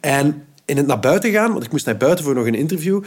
En 0.00 0.44
in 0.64 0.76
het 0.76 0.86
naar 0.86 1.00
buiten 1.00 1.30
gaan, 1.32 1.52
want 1.52 1.64
ik 1.64 1.72
moest 1.72 1.86
naar 1.86 1.96
buiten 1.96 2.24
voor 2.24 2.34
nog 2.34 2.46
een 2.46 2.54
interview, 2.54 3.02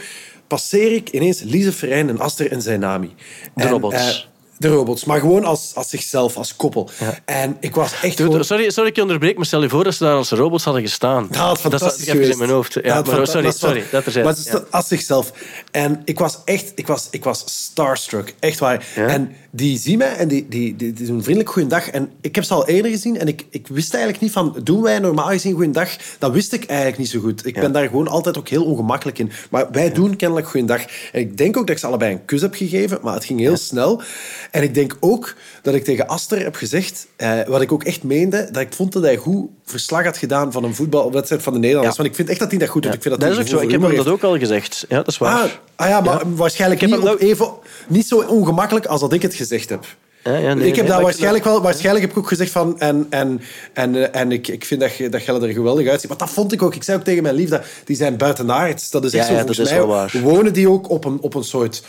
passeer 0.46 0.92
ik 0.94 1.10
ineens 1.10 1.42
Lise 1.42 1.72
Verijn 1.72 2.08
en 2.08 2.18
Aster 2.18 2.52
en 2.52 2.62
Zainami. 2.62 3.14
De 3.54 3.62
En, 3.62 3.68
robots. 3.68 3.94
eh, 3.96 4.37
de 4.58 4.68
robots, 4.68 5.04
maar 5.04 5.20
gewoon 5.20 5.44
als, 5.44 5.70
als 5.74 5.88
zichzelf, 5.88 6.36
als 6.36 6.56
koppel. 6.56 6.90
En 7.24 7.56
ik 7.60 7.74
was 7.74 7.92
echt 7.92 8.16
Dude, 8.16 8.30
gewoon... 8.30 8.44
sorry, 8.44 8.70
sorry, 8.70 8.88
ik 8.88 8.96
je 8.96 9.02
onderbreek, 9.02 9.36
maar 9.36 9.46
stel 9.46 9.62
je 9.62 9.68
voor 9.68 9.84
dat 9.84 9.94
ze 9.94 10.04
daar 10.04 10.14
als 10.14 10.30
robots 10.30 10.64
hadden 10.64 10.82
gestaan. 10.82 11.26
Dat 11.30 11.36
had 11.36 11.48
dat 11.48 11.58
fantastisch 11.58 12.08
geweest. 12.08 12.32
in 12.32 12.38
mijn 12.38 12.50
hoofd. 12.50 12.74
Ja, 12.74 12.94
Dat 12.94 13.06
maar, 13.06 13.26
sorry, 13.26 13.42
dat 13.42 13.58
sorry, 13.58 13.84
dat 13.90 14.06
er 14.06 14.12
zijn. 14.12 14.24
Maar 14.24 14.36
als 14.70 14.88
zichzelf. 14.88 15.32
En 15.70 16.02
ik 16.04 16.18
was 16.18 16.38
echt, 16.44 16.72
ik 16.74 16.86
was, 16.86 17.08
ik 17.10 17.24
was 17.24 17.44
starstruck. 17.46 18.34
Echt 18.38 18.58
waar. 18.58 18.86
Ja? 18.94 19.06
En 19.06 19.32
die 19.50 19.78
zien 19.78 19.98
mij 19.98 20.14
en 20.14 20.28
die, 20.28 20.46
die, 20.48 20.76
die, 20.76 20.92
die 20.92 21.06
doen 21.06 21.22
vriendelijk 21.22 21.52
goeiedag. 21.52 21.88
En 21.88 22.10
ik 22.20 22.34
heb 22.34 22.44
ze 22.44 22.54
al 22.54 22.66
eerder 22.66 22.90
gezien 22.90 23.18
en 23.18 23.28
ik, 23.28 23.46
ik 23.50 23.66
wist 23.66 23.94
eigenlijk 23.94 24.22
niet 24.22 24.32
van, 24.32 24.56
doen 24.62 24.82
wij 24.82 24.98
normaal 24.98 25.28
gezien 25.28 25.54
goeiedag? 25.54 25.96
Dat 26.18 26.32
wist 26.32 26.52
ik 26.52 26.64
eigenlijk 26.64 26.98
niet 26.98 27.08
zo 27.08 27.20
goed. 27.20 27.46
Ik 27.46 27.54
ben 27.54 27.72
daar 27.72 27.86
gewoon 27.86 28.08
altijd 28.08 28.38
ook 28.38 28.48
heel 28.48 28.64
ongemakkelijk 28.64 29.18
in. 29.18 29.30
Maar 29.50 29.70
wij 29.70 29.92
doen 29.92 30.16
kennelijk 30.16 30.48
goeiedag. 30.48 30.80
En 31.12 31.20
ik 31.20 31.36
denk 31.36 31.56
ook 31.56 31.66
dat 31.66 31.76
ik 31.76 31.80
ze 31.80 31.86
allebei 31.86 32.12
een 32.12 32.24
kus 32.24 32.40
heb 32.40 32.54
gegeven, 32.54 32.98
maar 33.02 33.14
het 33.14 33.24
ging 33.24 33.40
heel 33.40 33.56
snel. 33.56 34.02
En 34.50 34.62
ik 34.62 34.74
denk 34.74 34.96
ook 35.00 35.34
dat 35.62 35.74
ik 35.74 35.84
tegen 35.84 36.06
Aster 36.06 36.38
heb 36.42 36.54
gezegd, 36.56 37.06
eh, 37.16 37.32
wat 37.46 37.60
ik 37.60 37.72
ook 37.72 37.84
echt 37.84 38.02
meende, 38.02 38.48
dat 38.52 38.62
ik 38.62 38.72
vond 38.72 38.92
dat 38.92 39.02
hij 39.02 39.16
goed 39.16 39.48
verslag 39.64 40.04
had 40.04 40.16
gedaan 40.16 40.52
van 40.52 40.64
een 40.64 40.74
voetbalwedstrijd 40.74 41.42
van 41.42 41.52
de 41.52 41.58
Nederlanders. 41.58 41.96
Ja. 41.96 42.02
Want 42.02 42.14
ik 42.14 42.18
vind 42.18 42.28
echt 42.30 42.38
dat 42.40 42.50
hij 42.50 42.58
dat 42.58 42.68
goed 42.68 42.82
doet. 42.82 42.94
Ik 42.94 43.02
vind 43.02 43.14
dat, 43.20 43.28
dat 43.28 43.38
is 43.38 43.44
ook 43.44 43.58
zo. 43.58 43.58
Ik 43.66 43.70
heb 43.70 43.82
hem 43.82 43.96
dat 43.96 44.08
ook 44.08 44.22
al 44.22 44.38
gezegd. 44.38 44.84
Ja, 44.88 44.96
dat 44.96 45.08
is 45.08 45.18
waar. 45.18 45.40
heeft. 45.42 45.58
Ah, 45.76 45.86
ah 45.86 45.92
ja, 45.92 46.00
maar 46.00 46.22
waarschijnlijk 46.34 46.82
Ik 46.82 46.88
heb 46.90 46.98
niet, 47.00 47.08
hem 47.08 47.18
even, 47.18 47.48
niet 47.88 48.06
zo 48.08 48.20
ongemakkelijk 48.20 48.86
als 48.86 49.00
dat 49.00 49.12
ik 49.12 49.22
het 49.22 49.34
gezegd 49.34 49.68
heb. 49.68 49.84
Ja, 50.24 50.36
ja, 50.36 50.54
nee, 50.54 50.66
ik 50.68 50.76
heb 50.76 50.84
nee, 50.84 50.94
daar 50.94 51.02
waarschijnlijk 51.02 51.44
wel... 51.44 51.62
Waarschijnlijk 51.62 52.04
heb 52.04 52.10
ik 52.14 52.18
ook 52.18 52.28
gezegd 52.28 52.50
van... 52.50 52.80
En, 52.80 53.06
en, 53.10 53.40
en, 53.72 54.12
en 54.14 54.32
ik, 54.32 54.48
ik 54.48 54.64
vind 54.64 54.80
dat, 54.80 54.96
je- 54.96 55.08
dat 55.08 55.22
Gelle 55.22 55.46
er 55.46 55.52
geweldig 55.52 55.88
uitziet. 55.88 56.08
Maar 56.08 56.18
dat 56.18 56.30
vond 56.30 56.52
ik 56.52 56.62
ook. 56.62 56.74
Ik 56.74 56.82
zei 56.82 56.98
ook 56.98 57.04
tegen 57.04 57.22
mijn 57.22 57.34
lief 57.34 57.48
dat 57.48 57.62
die 57.84 57.96
zijn 57.96 58.16
buitenaards. 58.16 58.90
Dat 58.90 59.04
is 59.04 59.12
echt 59.12 59.22
Ja, 59.22 59.28
zo. 59.28 59.32
ja, 59.32 59.38
volgens 59.38 59.56
dat 59.58 59.66
is 59.66 59.72
mij 59.72 59.80
wel 59.86 59.96
waar. 59.96 60.34
wonen 60.36 60.52
die 60.52 60.68
ook 60.70 60.90
op 60.90 61.04
een, 61.04 61.18
op 61.20 61.34
een 61.34 61.44
soort 61.44 61.82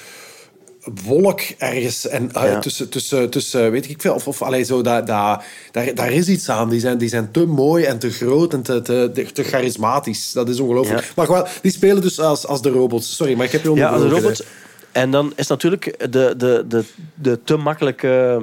wolk 1.05 1.41
ergens. 1.57 2.07
En 2.07 2.23
uh, 2.37 2.43
Ja. 2.43 2.59
tussen, 2.59 2.89
tussen, 2.89 3.29
tussen, 3.29 3.71
weet 3.71 3.89
ik 3.89 4.01
veel, 4.01 4.13
of, 4.13 4.27
of 4.27 4.41
allee, 4.41 4.63
zo, 4.63 4.81
daar, 4.81 5.05
daar, 5.05 5.45
daar, 5.71 5.95
daar 5.95 6.11
is 6.11 6.27
iets 6.27 6.49
aan. 6.49 6.69
Die 6.69 6.79
zijn, 6.79 6.97
die 6.97 7.09
zijn 7.09 7.31
te 7.31 7.45
mooi 7.45 7.83
en 7.83 7.99
te 7.99 8.11
groot 8.11 8.53
en 8.53 8.61
te, 8.61 8.81
te, 8.81 9.25
te 9.33 9.43
charismatisch. 9.43 10.31
Dat 10.31 10.49
is 10.49 10.59
ongelooflijk. 10.59 11.01
Ja. 11.01 11.11
Maar 11.15 11.25
gewoon, 11.25 11.45
die 11.61 11.71
spelen 11.71 12.01
dus 12.01 12.19
als, 12.19 12.45
als 12.47 12.61
de 12.61 12.69
robots. 12.69 13.15
Sorry, 13.15 13.35
maar 13.35 13.45
ik 13.45 13.51
heb 13.51 13.63
je 13.63 13.73
Ja, 13.73 13.87
als 13.87 13.95
een 13.95 14.03
onderbroken, 14.03 14.37
robot. 14.37 14.45
En 14.91 15.11
dan 15.11 15.33
is 15.35 15.47
natuurlijk 15.47 16.11
de, 16.11 16.33
de, 16.37 16.65
de, 16.67 16.83
de 17.13 17.39
te 17.43 17.55
makkelijke 17.57 18.41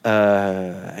eh, 0.00 0.48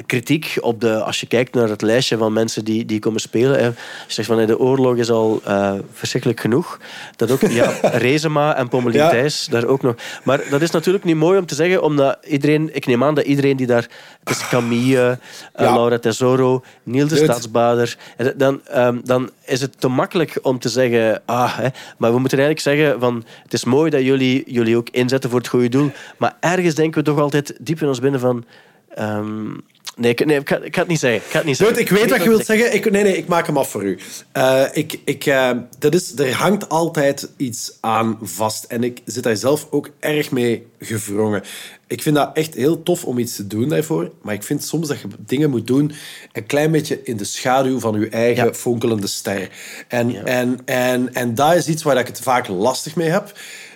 kritiek 0.06 0.58
op 0.60 0.80
de, 0.80 1.02
als 1.02 1.20
je 1.20 1.26
kijkt 1.26 1.54
naar 1.54 1.68
het 1.68 1.82
lijstje 1.82 2.16
van 2.16 2.32
mensen 2.32 2.64
die, 2.64 2.84
die 2.84 2.98
komen 2.98 3.20
spelen. 3.20 3.58
Hè. 3.58 3.64
Je 3.66 3.74
zegt 4.06 4.28
van 4.28 4.46
de 4.46 4.58
oorlog 4.58 4.96
is 4.96 5.10
al 5.10 5.40
eh, 5.44 5.72
verschrikkelijk 5.92 6.40
genoeg. 6.40 6.80
Dat 7.16 7.30
ook, 7.30 7.40
ja, 7.40 7.72
Rezema 8.06 8.56
en 8.56 8.68
Pommelien 8.68 9.00
Ja. 9.00 9.08
Thijs, 9.08 9.46
daar 9.50 9.64
ook 9.64 9.82
nog. 9.82 9.94
Maar 10.24 10.40
dat 10.50 10.62
is 10.62 10.70
natuurlijk 10.70 11.04
niet 11.04 11.16
mooi 11.16 11.38
om 11.38 11.46
te 11.46 11.54
zeggen, 11.54 11.82
omdat 11.82 12.18
iedereen, 12.26 12.74
ik 12.74 12.86
neem 12.86 13.04
aan 13.04 13.14
dat 13.14 13.24
iedereen 13.24 13.56
die 13.56 13.66
daar, 13.66 13.88
het 14.24 14.30
is 14.30 14.48
Camille, 14.48 15.18
eh, 15.52 15.66
Ja. 15.66 15.72
Laura 15.72 15.98
Tesoro, 15.98 16.64
Niels 16.82 17.08
de 17.08 17.16
Goed. 17.16 17.24
Staatsbader, 17.24 17.96
dan, 18.36 18.60
ehm, 18.66 18.98
dan 19.04 19.30
is 19.44 19.60
het 19.60 19.80
te 19.80 19.88
makkelijk 19.88 20.38
om 20.42 20.58
te 20.58 20.68
zeggen, 20.68 21.22
ah, 21.24 21.56
hè, 21.56 21.68
maar 21.98 22.12
we 22.12 22.18
moeten 22.18 22.38
eigenlijk 22.38 22.78
zeggen 22.78 23.00
van, 23.00 23.24
het 23.42 23.52
is 23.52 23.64
mooi 23.64 23.90
dat 23.90 24.02
jullie 24.02 24.42
jullie 24.46 24.76
ook 24.76 24.88
inzetten 24.90 25.30
voor 25.30 25.38
het 25.38 25.48
goede 25.48 25.68
doel, 25.68 25.90
maar 26.18 26.36
ergens 26.40 26.74
denken 26.74 26.98
we 26.98 27.10
toch 27.10 27.18
altijd 27.18 27.56
diep 27.60 27.80
in 27.80 27.88
ons 27.88 28.00
binnen 28.00 28.20
van, 28.20 28.44
ehm, 28.94 29.48
nee, 29.96 30.10
ik, 30.10 30.24
nee 30.26 30.38
ik, 30.38 30.48
ga 30.48 30.60
het 30.70 30.86
niet 30.88 30.98
zeggen. 30.98 31.20
Ik, 31.26 31.32
het 31.32 31.44
niet 31.44 31.56
zeggen. 31.56 31.78
ik 31.80 31.88
weet 31.90 32.10
wat 32.10 32.22
je 32.22 32.28
wilt 32.28 32.46
zeggen. 32.46 32.74
Ik, 32.74 32.90
nee, 32.90 33.02
nee, 33.02 33.16
ik 33.16 33.26
maak 33.26 33.46
hem 33.46 33.56
af 33.56 33.70
voor 33.70 33.84
u. 33.84 33.98
Eh, 34.32 34.64
ik, 34.72 35.00
ik, 35.04 35.26
eh, 35.26 35.50
dat 35.78 35.94
is, 35.94 36.18
er 36.18 36.34
hangt 36.34 36.68
altijd 36.68 37.30
iets 37.36 37.72
aan 37.80 38.18
vast. 38.22 38.64
En 38.64 38.84
ik 38.84 39.00
zit 39.04 39.22
daar 39.22 39.36
zelf 39.36 39.66
ook 39.70 39.90
erg 40.00 40.30
mee 40.30 40.66
gevrongen. 40.78 41.42
Ik 41.86 42.02
vind 42.02 42.16
dat 42.16 42.30
echt 42.32 42.54
heel 42.54 42.82
tof 42.82 43.04
om 43.04 43.18
iets 43.18 43.36
te 43.36 43.46
doen 43.46 43.68
daarvoor. 43.68 44.10
Maar 44.22 44.34
ik 44.34 44.42
vind 44.42 44.64
soms 44.64 44.88
dat 44.88 45.00
je 45.00 45.08
dingen 45.18 45.50
moet 45.50 45.66
doen 45.66 45.92
een 46.32 46.46
klein 46.46 46.70
beetje 46.70 47.00
in 47.02 47.16
de 47.16 47.24
schaduw 47.24 47.78
van 47.80 48.00
je 48.00 48.08
eigen 48.08 48.44
Ja. 48.44 48.54
fonkelende 48.54 49.06
ster. 49.06 49.50
En, 49.88 50.26
en, 50.26 50.58
en, 50.64 51.14
en 51.14 51.34
dat 51.34 51.54
is 51.54 51.68
iets 51.68 51.82
waar 51.82 51.98
ik 51.98 52.06
het 52.06 52.20
vaak 52.20 52.48
lastig 52.48 52.96
mee 52.96 53.08
heb. 53.08 53.32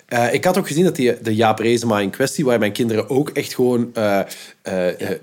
Eh, 0.07 0.33
ik 0.35 0.45
had 0.45 0.59
ook 0.59 0.67
gezien 0.67 0.85
dat 0.85 0.97
die, 0.97 1.21
de 1.23 1.35
Jaap 1.35 1.59
Reesema 1.59 2.01
in 2.01 2.11
kwestie, 2.11 2.45
waar 2.45 2.59
mijn 2.59 2.73
kinderen 2.73 3.11
ook 3.11 3.29
echt 3.31 3.55
gewoon 3.55 3.91
eh, 3.95 4.21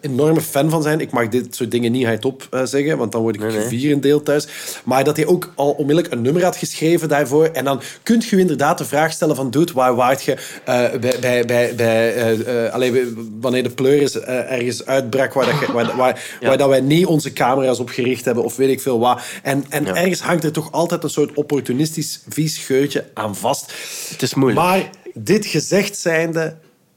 enorme 0.01 0.41
fan 0.41 0.69
van 0.69 0.81
zijn. 0.83 0.99
Ik 0.99 1.11
mag 1.11 1.27
dit 1.27 1.55
soort 1.55 1.71
dingen 1.71 1.91
niet 1.91 2.05
hardop 2.05 2.47
zeggen, 2.63 2.97
want 2.97 3.11
dan 3.11 3.21
word 3.21 3.35
ik 3.35 3.41
Nee, 3.41 3.95
nee. 3.99 4.21
thuis. 4.23 4.47
Maar 4.83 5.03
dat 5.03 5.15
hij 5.17 5.25
ook 5.25 5.51
al 5.55 5.69
onmiddellijk 5.71 6.13
een 6.13 6.21
nummer 6.21 6.43
had 6.43 6.55
geschreven 6.55 7.09
daarvoor. 7.09 7.45
En 7.45 7.63
dan 7.65 7.81
kunt 8.03 8.25
je 8.25 8.37
inderdaad 8.37 8.77
de 8.77 8.85
vraag 8.85 9.11
stellen 9.11 9.35
van... 9.35 9.49
Dude, 9.51 9.73
waar 9.73 9.95
waart 9.95 10.23
je 10.23 10.37
bij, 10.65 10.99
bij, 10.99 11.45
bij, 11.45 11.75
bij, 11.75 12.15
eh, 12.15 12.65
eh, 12.65 12.73
allee, 12.73 13.13
wanneer 13.39 13.63
de 13.63 13.69
pleuris 13.69 14.19
ergens 14.19 14.85
uitbrak 14.85 15.33
waar, 15.33 15.45
dat 15.45 15.59
je- 15.59 15.71
waar, 15.71 15.95
waar, 15.97 16.21
Ja. 16.39 16.47
waar 16.47 16.57
dat 16.57 16.69
wij 16.69 16.81
niet 16.81 17.05
onze 17.05 17.33
camera's 17.33 17.79
op 17.79 17.89
gericht 17.89 18.25
hebben 18.25 18.43
of 18.43 18.55
weet 18.55 18.69
ik 18.69 18.81
veel 18.81 18.99
wat. 18.99 19.21
En, 19.43 19.65
en 19.69 19.85
Ja. 19.85 19.95
ergens 19.95 20.19
hangt 20.21 20.43
er 20.43 20.51
toch 20.51 20.71
altijd 20.71 21.03
een 21.03 21.09
soort 21.09 21.33
opportunistisch 21.33 22.21
vies 22.29 22.57
geurtje 22.57 23.05
aan 23.13 23.35
vast. 23.35 23.73
Het 24.09 24.21
is 24.21 24.33
moeilijk. 24.33 24.61
Maar 24.65 24.80
dit 25.13 25.45
gezegd 25.45 25.97
zijnde, 25.97 26.55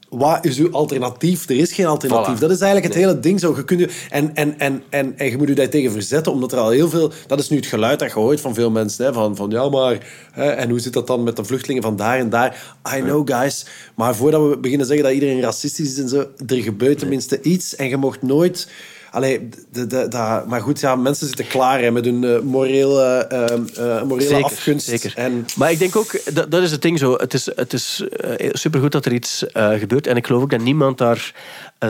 wat 0.09 0.45
is 0.45 0.57
uw 0.57 0.71
alternatief? 0.71 1.49
Er 1.49 1.57
is 1.57 1.73
geen 1.73 1.85
alternatief. 1.85 2.37
Voilà. 2.37 2.39
Dat 2.39 2.51
is 2.51 2.59
eigenlijk 2.59 2.93
het 2.93 3.03
hele 3.03 3.19
ding 3.19 3.39
zo. 3.39 3.55
Je 3.55 3.63
kunt 3.65 3.91
en, 4.09 4.35
en, 4.35 4.59
en, 4.59 4.83
en, 4.89 5.17
en 5.17 5.29
je 5.29 5.37
moet 5.37 5.47
je 5.47 5.55
daar 5.55 5.69
tegen 5.69 5.91
verzetten, 5.91 6.31
omdat 6.31 6.51
er 6.51 6.57
al 6.57 6.69
heel 6.69 6.89
veel... 6.89 7.11
Dat 7.27 7.39
is 7.39 7.49
nu 7.49 7.57
het 7.57 7.65
geluid 7.65 7.99
dat 7.99 8.11
je 8.11 8.19
hoort 8.19 8.41
van 8.41 8.53
veel 8.53 8.71
mensen. 8.71 9.05
Hè, 9.05 9.13
van, 9.13 9.35
van 9.35 9.49
ja, 9.49 9.69
maar... 9.69 9.97
Hè, 10.31 10.49
en 10.49 10.69
hoe 10.69 10.79
zit 10.79 10.93
dat 10.93 11.07
dan 11.07 11.23
met 11.23 11.35
de 11.35 11.43
vluchtelingen 11.43 11.83
van 11.83 11.95
daar 11.95 12.17
en 12.17 12.29
daar? 12.29 12.75
I 12.97 12.99
know, 12.99 13.31
guys. 13.31 13.65
Maar 13.95 14.15
voordat 14.15 14.49
we 14.49 14.57
beginnen 14.57 14.87
zeggen 14.87 15.05
dat 15.05 15.13
iedereen 15.13 15.41
racistisch 15.41 15.91
is 15.91 15.97
en 15.97 16.09
zo, 16.09 16.27
er 16.47 16.61
gebeurt 16.61 16.99
tenminste 16.99 17.41
iets. 17.41 17.75
En 17.75 17.89
je 17.89 17.97
mocht 17.97 18.21
nooit... 18.21 18.67
Allee, 19.15 19.49
de, 19.71 19.87
de, 19.87 20.07
de- 20.07 20.43
maar 20.47 20.61
goed, 20.61 20.79
ja, 20.79 20.95
mensen 20.95 21.27
zitten 21.27 21.47
klaar 21.47 21.79
hè, 21.81 21.91
met 21.91 22.05
hun 22.05 22.23
eh, 22.23 22.39
morele, 22.39 23.03
eh, 23.03 24.01
morele 24.03 24.27
Zeker, 24.27 24.43
afgunst. 24.43 24.87
zeker. 24.87 25.13
En, 25.15 25.45
Maar 25.55 25.71
ik 25.71 25.79
denk 25.79 25.95
ook, 25.95 26.19
dat, 26.33 26.51
dat 26.51 26.61
is 26.63 26.71
het 26.71 26.81
ding 26.81 26.99
zo. 26.99 27.13
Het 27.13 27.33
is, 27.33 27.49
het 27.55 27.73
is 27.73 28.03
supergoed 28.51 28.91
dat 28.91 29.05
er 29.05 29.13
iets 29.13 29.45
gebeurt. 29.53 30.07
En 30.07 30.15
ik 30.15 30.25
geloof 30.25 30.41
ook 30.41 30.49
dat 30.49 30.61
niemand 30.61 30.97
daar 30.97 31.33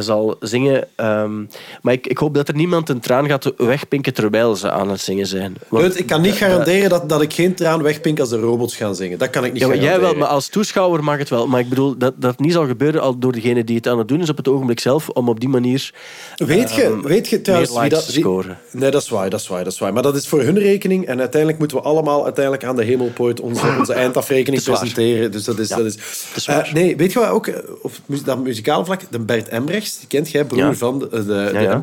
zal 0.04 0.36
zingen. 0.40 0.88
Ehm, 0.96 1.44
maar 1.82 1.94
ik, 1.94 2.08
ik 2.08 2.18
hoop 2.18 2.34
dat 2.34 2.48
er 2.48 2.56
niemand 2.56 2.90
een 2.90 3.00
traan 3.00 3.28
gaat 3.28 3.54
wegpinken 3.58 4.14
terwijl 4.14 4.56
ze 4.56 4.72
aan 4.72 4.90
het 4.90 5.02
zingen 5.02 5.28
zijn. 5.28 5.56
Want- 5.70 6.00
ik 6.00 6.06
kan 6.06 6.22
niet 6.22 6.34
garanderen 6.34 6.90
dat, 6.90 7.10
dat 7.10 7.22
ik 7.22 7.34
geen 7.34 7.56
traan 7.56 7.82
wegpink 7.82 8.20
als 8.20 8.30
de 8.30 8.40
robots 8.40 8.76
gaan 8.76 8.96
zingen. 8.96 9.18
Dat 9.18 9.30
kan 9.30 9.46
ik 9.46 9.52
niet 9.52 9.62
Ja, 9.62 9.68
maar 9.68 9.76
jij 9.76 9.86
garanderen. 9.86 10.18
wel, 10.18 10.24
maar 10.28 10.34
als 10.36 10.48
toeschouwer 10.48 11.04
mag 11.04 11.18
het 11.18 11.30
wel. 11.30 11.48
Maar 11.48 11.60
ik 11.60 11.70
bedoel, 11.70 11.98
dat 11.98 12.14
dat 12.18 12.40
niet 12.40 12.52
zal 12.54 12.68
gebeuren 12.68 13.02
al 13.02 13.20
door 13.20 13.32
degene 13.32 13.64
die 13.64 13.76
het 13.76 13.88
aan 13.88 13.98
het 13.98 14.08
doen 14.08 14.22
is 14.22 14.30
op 14.30 14.38
het 14.38 14.48
ogenblik 14.48 14.80
zelf, 14.80 15.10
om 15.10 15.30
op 15.30 15.40
die 15.40 15.50
manier 15.50 15.94
Weet 16.36 16.74
je, 16.74 16.84
ehm, 16.84 17.02
weet 17.02 17.28
je 17.28 17.42
trouwens 17.42 17.72
meer 17.72 17.82
wie 17.82 17.90
dat... 17.90 18.04
scoren. 18.04 18.58
Nee, 18.72 18.92
dat 18.92 19.02
is 19.02 19.10
waar, 19.10 19.30
dat 19.30 19.40
is 19.40 19.48
waar, 19.48 19.64
dat 19.64 19.74
is 19.74 19.80
waar. 19.80 19.94
Maar 19.94 20.04
dat 20.04 20.16
is 20.16 20.28
voor 20.28 20.42
hun 20.42 20.60
rekening. 20.60 21.06
En 21.06 21.20
uiteindelijk 21.20 21.60
moeten 21.60 21.78
we 21.78 21.84
allemaal 21.84 22.24
uiteindelijk 22.24 22.64
aan 22.66 22.76
de 22.76 22.84
hemelpoort 22.84 23.40
onze, 23.40 23.76
onze 23.80 23.94
eindafrekening 24.04 24.64
presenteren. 24.64 25.32
Dus 25.32 25.44
dat 25.44 25.60
is... 25.60 25.70
Ja, 25.70 25.76
dat 25.78 25.86
is. 25.86 25.98
Eh, 26.46 26.74
nee, 26.74 26.96
weet 26.98 27.12
je 27.14 27.20
wat 27.20 27.30
ook? 27.30 27.48
eh, 27.48 27.56
Op 27.82 27.92
dat 28.26 28.44
muzikale 28.44 28.86
vlak, 28.86 29.02
de 29.10 29.20
Bert 29.20 29.48
Embrechts, 29.50 29.85
die 30.00 30.08
kent 30.08 30.30
jij, 30.32 30.46
broer 30.46 30.60
Ja. 30.60 30.74
van 30.74 31.00
de, 31.00 31.10
de, 31.10 31.24
de 31.24 31.50
Ja. 31.62 31.80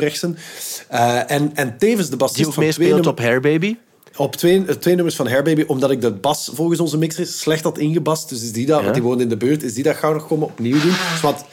Eh, 0.88 1.30
en, 1.36 1.50
en 1.54 1.78
tevens 1.78 2.04
de 2.04 2.08
Die 2.08 2.16
bassist 2.16 2.46
ook 2.46 2.52
van 2.54 2.62
twee, 2.62 2.66
meespeelt 2.66 2.90
nummer- 2.90 3.10
op 3.10 3.18
Hair 3.18 3.40
Baby. 3.40 3.76
op 4.16 4.36
twee, 4.36 4.64
eh, 4.66 4.74
twee 4.74 4.94
nummers 4.94 5.16
van 5.16 5.26
Hairbaby, 5.28 5.64
omdat 5.66 5.90
ik 5.90 6.00
de 6.00 6.10
bas 6.12 6.50
volgens 6.54 6.80
onze 6.80 6.98
mixer 6.98 7.26
slecht 7.26 7.64
had 7.64 7.78
ingebast. 7.78 8.28
Dus 8.28 8.42
is 8.42 8.52
die 8.52 8.66
dat, 8.66 8.82
want 8.82 8.94
die 8.94 9.02
woont 9.02 9.20
in 9.20 9.28
de 9.28 9.36
buurt, 9.36 9.62
is 9.62 9.74
die 9.74 9.82
dat 9.84 9.96
gauw 9.96 10.12
nog 10.12 10.26
komen 10.26 10.46
opnieuw 10.46 10.80
doen. 10.80 10.94
Dus 11.12 11.20
wat, 11.20 11.44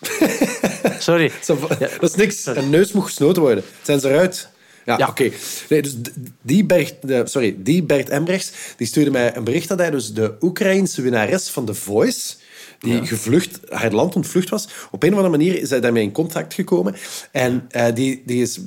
Sorry. 0.98 1.32
Dat 2.00 2.02
is 2.10 2.14
niks. 2.14 2.46
Een 2.46 2.70
neus 2.70 2.92
moet 2.92 3.04
gesnoten 3.04 3.42
worden. 3.42 3.64
Zijn 3.82 4.00
ze 4.00 4.08
eruit? 4.08 4.48
Ja, 4.84 4.98
Ja. 4.98 5.08
oké. 5.08 5.30
Nee, 5.68 5.82
dus 5.82 5.96
die 6.42 6.64
Bert, 6.64 6.94
de- 7.02 7.22
sorry, 7.24 7.54
die 7.58 7.82
Bert 7.82 8.08
Embrechts, 8.08 8.52
die 8.76 8.86
stuurde 8.86 9.10
mij 9.10 9.36
een 9.36 9.44
bericht 9.44 9.68
dat 9.68 9.78
hij 9.78 9.90
dus 9.90 10.12
de 10.12 10.32
Oekraïense 10.40 11.02
winnares 11.02 11.48
van 11.48 11.64
The 11.64 11.74
Voice, 11.74 12.34
die 12.78 13.06
gevlucht, 13.06 13.60
haar 13.68 13.92
land 13.92 14.16
ontvlucht 14.16 14.48
was, 14.48 14.68
op 14.90 15.02
een 15.02 15.12
of 15.12 15.16
andere 15.16 15.36
manier 15.36 15.60
is 15.60 15.70
hij 15.70 15.80
daarmee 15.80 16.02
in 16.02 16.12
contact 16.12 16.54
gekomen. 16.54 16.94
En 17.32 17.64
eh, 17.70 17.94
die, 17.94 18.22
die, 18.26 18.42
is, 18.42 18.60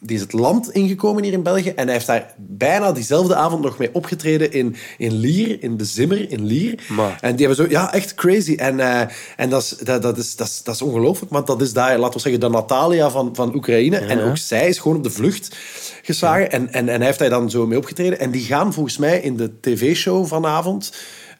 die 0.00 0.16
is 0.16 0.20
het 0.20 0.32
land 0.32 0.70
ingekomen 0.70 1.22
hier 1.22 1.32
in 1.32 1.42
België 1.42 1.68
en 1.68 1.84
hij 1.84 1.92
heeft 1.92 2.06
daar 2.06 2.34
bijna 2.36 2.92
diezelfde 2.92 3.34
avond 3.34 3.62
nog 3.62 3.78
mee 3.78 3.90
opgetreden 3.92 4.52
in, 4.52 4.76
in 4.98 5.12
Lier, 5.12 5.62
in 5.62 5.76
de 5.76 5.84
Zimmer 5.84 6.30
in 6.30 6.44
Lier. 6.44 6.84
Maar. 6.88 7.18
En 7.20 7.36
die 7.36 7.46
hebben 7.46 7.64
zo, 7.64 7.70
ja, 7.72 7.92
echt 7.92 8.14
crazy. 8.14 8.54
En, 8.54 8.80
eh, 8.80 9.00
en 9.36 9.50
dat, 9.50 9.62
is, 9.62 9.68
dat, 9.68 10.02
dat, 10.02 10.18
is, 10.18 10.36
dat, 10.36 10.46
is, 10.46 10.62
dat 10.62 10.74
is 10.74 10.82
ongelooflijk, 10.82 11.32
want 11.32 11.46
dat 11.46 11.62
is 11.62 11.72
daar, 11.72 11.98
laten 11.98 12.14
we 12.14 12.20
zeggen, 12.20 12.40
de 12.40 12.48
Natalia 12.48 13.10
van, 13.10 13.30
van 13.34 13.54
Oekraïne. 13.54 13.96
En 13.96 14.20
ook 14.20 14.36
zij 14.36 14.68
is 14.68 14.78
gewoon 14.78 14.96
op 14.96 15.02
de 15.02 15.10
vlucht 15.10 15.56
geslagen. 16.02 16.50
En, 16.50 16.72
en, 16.72 16.88
en 16.88 16.96
hij 16.96 17.06
heeft 17.06 17.18
daar 17.18 17.30
dan 17.30 17.50
zo 17.50 17.66
mee 17.66 17.78
opgetreden. 17.78 18.18
En 18.18 18.30
die 18.30 18.44
gaan 18.44 18.72
volgens 18.72 18.98
mij 18.98 19.20
in 19.20 19.36
de 19.36 19.50
tv-show 19.60 20.26
vanavond. 20.26 20.92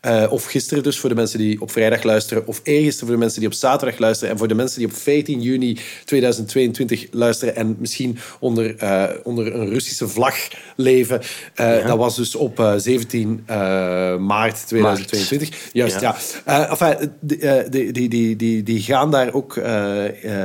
Eh, 0.06 0.32
of 0.32 0.44
gisteren 0.44 0.82
dus 0.82 0.98
voor 0.98 1.08
de 1.08 1.14
mensen 1.14 1.38
die 1.38 1.60
op 1.60 1.70
vrijdag 1.70 2.02
luisteren. 2.02 2.46
Of 2.46 2.60
eergisteren 2.62 3.06
voor 3.06 3.16
de 3.16 3.22
mensen 3.22 3.40
die 3.40 3.48
op 3.48 3.54
zaterdag 3.54 3.98
luisteren. 3.98 4.32
En 4.32 4.38
voor 4.38 4.48
de 4.48 4.54
mensen 4.54 4.78
die 4.78 4.88
op 4.88 4.94
14 4.94 5.40
juni 5.40 5.78
2022 6.04 7.06
luisteren. 7.10 7.56
En 7.56 7.76
misschien 7.78 8.18
onder, 8.38 8.76
eh, 8.76 9.04
onder 9.22 9.54
een 9.54 9.68
Russische 9.68 10.08
vlag 10.08 10.36
leven. 10.76 11.20
Eh, 11.54 11.86
Dat 11.86 11.98
was 11.98 12.16
dus 12.16 12.34
op 12.34 12.60
eh, 12.60 12.72
17 12.76 13.42
eh, 13.46 13.56
maart 14.16 14.66
2022. 14.66 15.70
Juist, 15.72 16.00
ja. 16.00 16.16
Ja. 16.46 16.68
Enfin, 16.68 17.12
die, 17.20 18.08
die, 18.08 18.36
die, 18.36 18.62
die, 18.62 18.80
gaan 18.80 19.10
daar 19.10 19.32
ook 19.32 19.60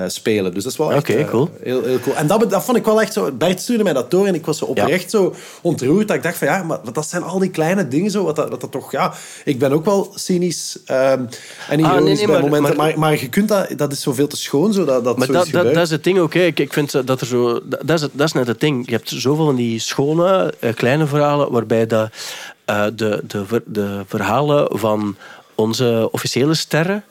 spelen. 0.08 0.54
Dus 0.54 0.64
dat 0.64 0.72
is 0.72 0.78
wel 0.78 0.94
echt 0.94 1.26
cool. 1.26 1.50
heel, 1.62 1.84
heel 1.84 2.00
cool. 2.00 2.16
En 2.16 2.28
dat, 2.28 2.50
dat 2.50 2.64
vond 2.64 2.78
ik 2.78 2.86
wel 2.86 3.02
echt 3.02 3.14
zo... 3.14 3.32
Bert 3.32 3.62
stuurde 3.62 3.84
mij 3.84 3.94
dat 3.94 4.12
door 4.12 4.28
en 4.28 4.36
ik 4.36 4.46
was 4.46 4.58
zo 4.58 4.66
oprecht 4.66 5.10
zo 5.10 5.36
ontroerd. 5.62 6.08
Dat 6.08 6.18
ik 6.18 6.24
dacht 6.24 6.38
van 6.38 6.48
ja, 6.48 6.64
maar 6.64 6.80
dat 6.94 7.08
zijn 7.08 7.24
al 7.24 7.40
die 7.40 7.50
kleine 7.50 7.88
dingen 7.88 8.12
zo. 8.12 8.24
Wat 8.24 8.36
dat, 8.36 8.50
wat 8.50 8.62
dat 8.62 8.72
toch... 8.72 8.92
Ja, 8.92 9.14
ik 9.52 9.60
ben 9.60 9.72
ook 9.72 9.86
wel 9.86 10.12
cynisch 10.16 10.78
ehm, 10.86 11.26
en 11.70 11.80
ironisch 11.80 11.86
Ah, 11.98 12.04
nee, 12.04 12.16
nee, 12.16 12.26
bij 12.26 12.36
maar- 12.36 12.42
momenten. 12.42 12.78
Maar, 12.78 12.88
maar- 12.88 13.00
maar, 13.00 13.20
je 13.20 13.30
kunt 13.30 13.48
dat... 13.48 13.74
Dat 13.76 13.92
is 13.92 14.02
zoveel 14.02 14.28
te 14.28 14.38
schoon, 14.38 14.74
zo, 14.74 14.86
dat, 14.86 15.04
dat 15.04 15.18
Maar 15.18 15.28
dat, 15.28 15.48
dat, 15.52 15.74
dat 15.74 15.84
is 15.84 15.90
het 15.90 16.04
ding 16.04 16.20
ook. 16.20 16.34
Hè. 16.34 16.42
Ik, 16.46 16.60
ik 16.60 16.74
vind 16.74 17.08
dat 17.08 17.22
er 17.22 17.28
zo... 17.28 17.60
Dat, 17.84 18.02
is, 18.02 18.08
dat 18.12 18.28
is 18.28 18.34
net 18.34 18.48
het 18.48 18.60
ding. 18.60 18.86
Je 18.86 18.92
hebt 18.96 19.10
zoveel 19.16 19.46
van 19.46 19.56
die 19.56 19.80
schone, 19.80 20.54
eh, 20.60 20.74
kleine 20.74 21.06
verhalen 21.08 21.52
waarbij 21.52 21.88
dat, 21.88 22.10
eh, 22.66 22.86
de, 22.96 23.24
de, 23.28 23.46
ver- 23.46 23.64
de 23.66 24.02
verhalen 24.08 24.80
van 24.80 25.16
onze 25.62 26.10
officiële 26.12 26.54
sterren 26.54 27.04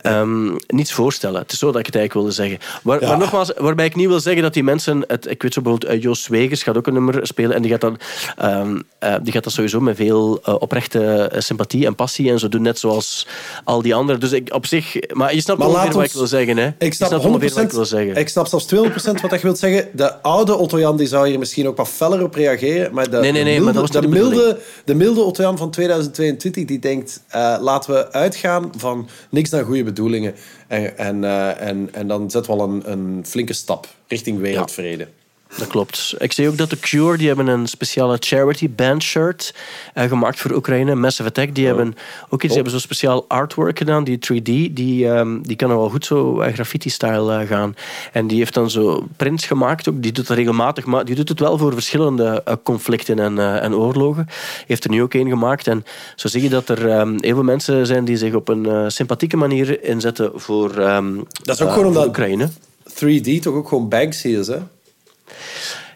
ehm, 0.00 0.56
niets 0.66 0.92
voorstellen. 0.92 1.40
Het 1.40 1.52
is 1.52 1.58
zo 1.58 1.66
dat 1.66 1.80
ik 1.80 1.86
het 1.86 1.96
eigenlijk 1.96 2.26
wilde 2.26 2.48
zeggen. 2.48 2.80
Waar, 2.82 3.00
Ja. 3.02 3.08
Maar 3.08 3.18
nogmaals, 3.18 3.52
waarbij 3.56 3.86
ik 3.86 3.94
niet 3.94 4.08
wil 4.08 4.20
zeggen 4.20 4.42
dat 4.42 4.54
die 4.54 4.62
mensen... 4.62 5.04
Het, 5.06 5.30
ik 5.30 5.42
weet 5.42 5.52
zo 5.52 5.60
bijvoorbeeld, 5.60 5.94
uh, 5.94 6.02
Joost 6.02 6.22
Zwegers 6.22 6.62
gaat 6.62 6.76
ook 6.76 6.86
een 6.86 6.92
nummer 6.92 7.26
spelen 7.26 7.56
en 7.56 7.62
die 7.62 7.70
gaat 7.70 7.80
dan, 7.80 7.98
ehm, 8.36 8.80
eh, 8.98 9.14
die 9.22 9.32
gaat 9.32 9.44
dat 9.44 9.52
sowieso 9.52 9.80
met 9.80 9.96
veel 9.96 10.40
eh, 10.44 10.54
oprechte 10.58 11.00
eh, 11.04 11.40
sympathie 11.40 11.86
en 11.86 11.94
passie 11.94 12.30
en 12.30 12.38
zo 12.38 12.48
doen, 12.48 12.62
net 12.62 12.78
zoals 12.78 13.26
al 13.64 13.82
die 13.82 13.94
anderen. 13.94 14.20
Dus 14.20 14.32
ik 14.32 14.54
op 14.54 14.66
zich... 14.66 14.96
Maar 15.12 15.34
je 15.34 15.40
snapt 15.40 15.58
Maar 15.58 15.68
ongeveer 15.68 15.92
wat 15.92 16.04
ik 16.04 16.12
wil 16.12 16.26
zeggen, 16.26 16.56
hè? 16.56 16.70
Ik 16.78 16.94
snap, 16.94 17.08
snapt 17.08 17.24
ongeveer 17.24 17.54
wat 17.54 17.62
ik 17.62 17.70
100%, 17.70 17.74
wil 17.74 17.84
zeggen. 17.84 18.16
ik 18.16 18.28
snap 18.28 18.46
zelfs 18.46 18.66
200% 18.74 19.20
wat 19.20 19.30
je 19.30 19.38
wilt 19.42 19.58
zeggen. 19.58 19.88
De 19.92 20.22
oude 20.22 20.56
Otto 20.56 20.78
Jan 20.78 20.96
die 20.96 21.06
zou 21.06 21.28
hier 21.28 21.38
misschien 21.38 21.68
ook 21.68 21.76
wat 21.76 21.88
feller 21.88 22.22
op 22.22 22.34
reageren. 22.34 22.94
Maar 22.94 23.10
de, 23.10 23.16
Nee, 23.16 23.32
nee, 23.32 23.42
nee, 23.42 23.54
de 23.54 23.60
maar 23.64 23.72
milde, 23.72 23.88
dat 23.92 24.02
was 24.02 24.02
de, 24.02 24.08
milde, 24.08 24.58
de 24.84 24.94
milde 24.94 25.20
Otto 25.20 25.42
Jan 25.42 25.58
van 25.58 25.70
2022 25.70 26.64
die 26.64 26.78
denkt... 26.78 27.22
eh, 27.28 27.56
laten 27.60 27.90
we 27.91 27.91
uitgaan 27.94 28.72
van 28.76 29.08
niks 29.30 29.50
dan 29.50 29.64
goede 29.64 29.84
bedoelingen. 29.84 30.34
En, 30.66 30.98
en, 30.98 31.24
eh, 31.24 31.60
en, 31.68 31.88
en 31.92 32.08
dan 32.08 32.30
zetten 32.30 32.56
we 32.56 32.60
al 32.60 32.68
een, 32.68 32.90
een 32.90 33.26
flinke 33.26 33.52
stap 33.52 33.86
richting 34.06 34.38
wereldvrede. 34.38 35.08
Dat 35.56 35.68
klopt. 35.68 36.14
Ik 36.18 36.32
zie 36.32 36.48
ook 36.48 36.56
dat 36.56 36.70
de 36.70 36.78
Cure, 36.78 37.16
die 37.16 37.26
hebben 37.26 37.46
een 37.46 37.66
speciale 37.66 38.16
charity 38.20 38.70
band 38.70 39.02
shirt 39.02 39.54
uh, 39.94 40.04
gemaakt 40.04 40.40
voor 40.40 40.52
Oekraïne. 40.52 40.94
Massive 40.94 41.28
Attack, 41.28 41.54
die 41.54 41.66
hebben 41.66 41.94
ook 42.28 42.42
iets, 42.42 42.42
die 42.42 42.52
hebben 42.52 42.70
zo'n 42.70 42.80
speciaal 42.80 43.24
artwork 43.28 43.78
gedaan, 43.78 44.04
die 44.04 44.18
3D, 44.18 44.72
die, 44.72 45.06
um, 45.06 45.42
die 45.46 45.56
kan 45.56 45.68
wel 45.68 45.90
goed 45.90 46.04
zo 46.04 46.42
uh, 46.42 46.52
graffiti-style 46.52 47.42
uh, 47.42 47.48
gaan. 47.48 47.74
En 48.12 48.26
die 48.26 48.38
heeft 48.38 48.54
dan 48.54 48.70
zo 48.70 49.06
prints 49.16 49.46
gemaakt, 49.46 49.88
ook, 49.88 50.02
die 50.02 50.12
doet 50.12 50.26
dat 50.26 50.36
regelmatig, 50.36 50.84
maar 50.84 51.04
die 51.04 51.14
doet 51.14 51.28
het 51.28 51.40
wel 51.40 51.58
voor 51.58 51.72
verschillende 51.72 52.44
conflicten 52.62 53.18
en, 53.18 53.60
en 53.60 53.74
oorlogen. 53.74 54.28
Heeft 54.66 54.84
er 54.84 54.90
nu 54.90 55.02
ook 55.02 55.14
één 55.14 55.28
gemaakt. 55.28 55.66
En 55.66 55.84
zo 56.16 56.28
zie 56.28 56.42
je 56.42 56.48
dat 56.48 56.68
er 56.68 57.00
um, 57.00 57.16
heel 57.20 57.34
veel 57.34 57.42
mensen 57.42 57.86
zijn 57.86 58.04
die 58.04 58.16
zich 58.16 58.34
op 58.34 58.48
een 58.48 58.90
sympathieke 58.90 59.36
manier 59.36 59.84
inzetten 59.84 60.30
voor, 60.34 60.78
um, 60.78 61.26
dat 61.42 61.54
is 61.54 61.62
ook 61.62 61.72
gewoon 61.72 61.86
omdat 61.86 62.06
Oekraïne. 62.06 62.48
3D 62.90 63.40
toch 63.40 63.54
ook 63.54 63.68
gewoon 63.68 63.88
Banksy 63.88 64.28
is, 64.28 64.46
hè? 64.46 64.58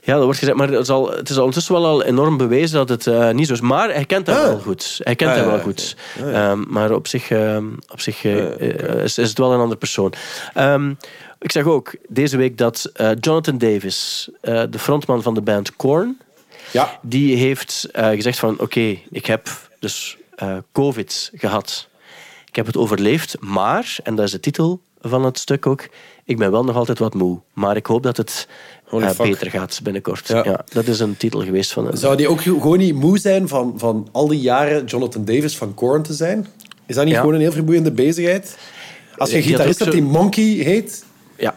Ja, 0.07 0.14
dat 0.14 0.25
wordt 0.25 0.38
gezegd, 0.38 0.57
maar 0.57 0.68
het 0.68 0.83
is, 0.83 0.88
al, 0.88 1.11
het 1.11 1.29
is 1.29 1.37
ondertussen 1.37 1.75
wel 1.75 1.87
al 1.87 2.05
enorm 2.05 2.37
bewezen 2.37 2.77
dat 2.77 2.88
het 2.88 3.07
uh, 3.07 3.31
niet 3.31 3.46
zo 3.46 3.53
is. 3.53 3.61
Maar 3.61 3.92
hij 3.92 4.05
kent 4.05 4.27
hem 4.27 4.37
ah. 4.37 4.42
wel 4.42 4.59
goed. 4.59 5.01
Hij 5.03 5.14
kent 5.14 5.31
ah, 5.31 5.37
hem 5.37 5.46
wel 5.46 5.59
goed. 5.59 5.96
Ah, 6.20 6.51
um, 6.51 6.64
maar 6.68 6.92
op 6.92 7.07
zich, 7.07 7.31
uh, 7.31 7.57
op 7.88 8.01
zich 8.01 8.25
uh, 8.25 8.61
is, 9.03 9.18
is, 9.18 9.29
het 9.29 9.38
wel 9.38 9.53
een 9.53 9.61
andere 9.61 9.79
persoon. 9.79 10.12
Um, 10.59 10.99
ik 11.38 11.53
zeg 11.53 11.64
ook 11.64 11.94
deze 12.09 12.37
week 12.37 12.59
dat 12.59 12.92
Jonathan 13.20 13.59
Davis, 13.59 14.29
de 14.40 14.79
frontman 14.79 15.22
van 15.22 15.35
de 15.35 15.40
band 15.40 15.77
Korn, 15.77 16.18
ja. 16.72 16.99
die 17.03 17.37
heeft 17.37 17.88
gezegd 17.92 18.38
van 18.38 18.61
oké, 18.61 18.99
ik 19.11 19.27
heb 19.27 19.49
dus 19.79 20.16
COVID 20.72 21.31
gehad. 21.35 21.88
Ik 22.44 22.57
heb 22.57 22.66
het 22.66 22.77
overleefd, 22.77 23.37
maar, 23.40 23.96
en 24.03 24.14
dat 24.14 24.25
is 24.25 24.31
de 24.31 24.40
titel 24.40 24.81
van 25.01 25.25
het 25.25 25.38
stuk 25.38 25.66
ook, 25.66 25.88
ik 26.25 26.38
ben 26.38 26.51
wel 26.51 26.64
nog 26.64 26.77
altijd 26.77 26.99
wat 26.99 27.14
moe. 27.14 27.40
Maar 27.53 27.77
ik 27.77 27.87
hoop 27.87 28.03
dat 28.03 28.16
het 28.16 28.49
uh, 28.92 29.16
beter 29.16 29.51
gaat 29.51 29.81
binnenkort. 29.83 30.29
Ja. 30.29 30.64
dat 30.68 30.87
is 30.87 31.01
een 31.01 31.16
titel 31.16 31.40
geweest 31.40 31.72
van... 31.72 31.87
Een... 31.87 31.96
Zou 31.96 32.16
die 32.16 32.29
ook 32.29 32.40
gewoon 32.40 32.79
niet 32.79 32.94
moe 32.94 33.18
zijn 33.18 33.49
van, 33.49 33.75
van 33.77 34.09
al 34.12 34.29
die 34.29 34.40
jaren 34.40 34.85
Jonathan 34.85 35.25
Davis 35.25 35.57
van 35.57 35.75
Korn 35.75 36.03
te 36.03 36.12
zijn? 36.12 36.46
Is 36.87 36.94
dat 36.94 37.05
niet 37.05 37.16
gewoon 37.16 37.35
een 37.35 37.40
heel 37.40 37.53
vermoeiende 37.53 37.92
bezigheid? 37.92 38.57
Als 39.16 39.31
je 39.31 39.42
gitarist 39.42 39.79
hebt 39.79 39.92
die 39.92 40.03
Monkey 40.03 40.44
heet... 40.44 41.05
Ja, 41.38 41.55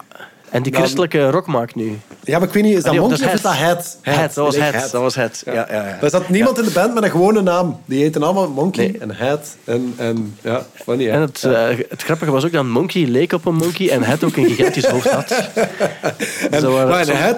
en 0.51 0.63
die 0.63 0.73
christelijke 0.73 1.29
rock 1.29 1.47
maakt 1.47 1.75
nu. 1.75 1.99
Ja, 2.23 2.39
maar 2.39 2.47
ik 2.47 2.53
weet 2.53 2.63
niet, 2.63 2.75
is 2.75 2.83
dat 2.83 2.95
Monkey 2.95 3.27
of 3.27 3.33
is 3.33 3.41
dat 3.41 3.57
Het? 3.57 3.97
Het, 4.01 4.33
dat 4.33 4.45
was 4.45 4.55
Het. 4.55 4.91
Dat 4.91 5.01
was 5.01 5.15
Het, 5.15 5.41
ja. 5.45 5.53
ja, 5.53 5.67
ja. 5.69 5.97
Er 6.01 6.09
zat 6.09 6.29
niemand 6.29 6.57
in 6.57 6.63
de 6.63 6.71
band 6.71 6.93
met 6.93 7.03
een 7.03 7.12
gewone 7.12 7.41
naam. 7.41 7.79
Die 7.85 8.01
heten 8.01 8.23
allemaal 8.23 8.49
Monkey 8.49 8.95
en 8.99 9.15
Het. 9.15 9.55
En, 9.63 9.93
en 9.97 10.38
ja, 10.41 10.65
funny? 10.73 11.09
En 11.09 11.21
het, 11.21 11.43
uh, 11.47 11.67
het 11.89 12.01
grappige 12.03 12.31
was 12.31 12.45
ook 12.45 12.51
dat 12.51 12.65
Monkey 12.65 13.05
leek 13.05 13.31
op 13.31 13.45
een 13.45 13.55
monkey 13.55 13.89
en 13.89 14.03
Het 14.03 14.23
ook 14.23 14.35
een 14.35 14.45
gigantisch 14.45 14.85
hoofd 14.85 15.09
had. 15.09 15.31
en, 16.51 16.62
Zo, 16.62 16.88
maar, 16.88 17.07
het, 17.07 17.38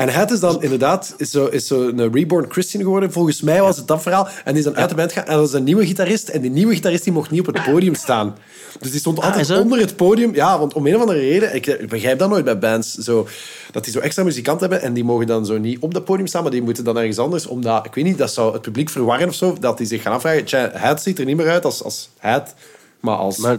en 0.00 0.08
het 0.08 0.30
is 0.30 0.40
dan 0.40 0.62
inderdaad 0.62 1.14
is 1.16 1.30
zo, 1.30 1.46
is 1.46 1.66
zo 1.66 1.88
een 1.88 2.12
reborn 2.12 2.46
Christian 2.48 2.82
geworden. 2.82 3.12
Volgens 3.12 3.40
mij 3.40 3.60
was 3.60 3.76
het 3.76 3.88
dat 3.88 4.02
verhaal. 4.02 4.28
En 4.44 4.54
die 4.54 4.58
is 4.58 4.64
dan 4.64 4.76
uit 4.76 4.88
de 4.88 4.94
band 4.94 5.12
gegaan. 5.12 5.28
En 5.28 5.36
dat 5.36 5.48
is 5.48 5.52
een 5.52 5.64
nieuwe 5.64 5.86
gitarist. 5.86 6.28
En 6.28 6.40
die 6.40 6.50
nieuwe 6.50 6.74
gitarist 6.74 7.04
die 7.04 7.12
mocht 7.12 7.30
niet 7.30 7.40
op 7.40 7.54
het 7.54 7.64
podium 7.64 7.94
staan. 7.94 8.36
Dus 8.78 8.90
die 8.90 9.00
stond 9.00 9.18
ah, 9.18 9.24
altijd 9.24 9.50
onder 9.50 9.78
het 9.78 9.96
podium. 9.96 10.34
Ja, 10.34 10.58
want 10.58 10.74
om 10.74 10.86
een 10.86 10.94
of 10.94 11.00
andere 11.00 11.18
reden... 11.18 11.54
Ik, 11.54 11.88
begrijp 11.88 12.18
dat 12.18 12.28
nooit 12.28 12.44
bij 12.44 12.58
bands. 12.58 12.94
Zo, 12.94 13.28
dat 13.70 13.84
die 13.84 13.92
zo 13.92 13.98
extra 13.98 14.22
muzikant 14.24 14.60
hebben. 14.60 14.82
En 14.82 14.92
die 14.92 15.04
mogen 15.04 15.26
dan 15.26 15.46
zo 15.46 15.58
niet 15.58 15.78
op 15.80 15.94
het 15.94 16.04
podium 16.04 16.26
staan. 16.26 16.42
Maar 16.42 16.50
die 16.50 16.62
moeten 16.62 16.84
dan 16.84 16.98
ergens 16.98 17.18
anders. 17.18 17.46
Omdat, 17.46 17.86
ik 17.86 17.94
weet 17.94 18.04
niet, 18.04 18.18
dat 18.18 18.32
zou 18.32 18.52
het 18.52 18.62
publiek 18.62 18.90
verwarren 18.90 19.28
of 19.28 19.34
zo. 19.34 19.56
Dat 19.60 19.78
die 19.78 19.86
zich 19.86 20.02
gaan 20.02 20.12
afvragen. 20.12 20.44
Tja, 20.44 20.70
het 20.72 21.02
ziet 21.02 21.18
er 21.18 21.24
niet 21.24 21.36
meer 21.36 21.50
uit 21.50 21.64
als, 21.64 21.82
als 21.82 22.08
het. 22.18 22.54
Maar 23.00 23.16
als... 23.16 23.36
Maar 23.36 23.58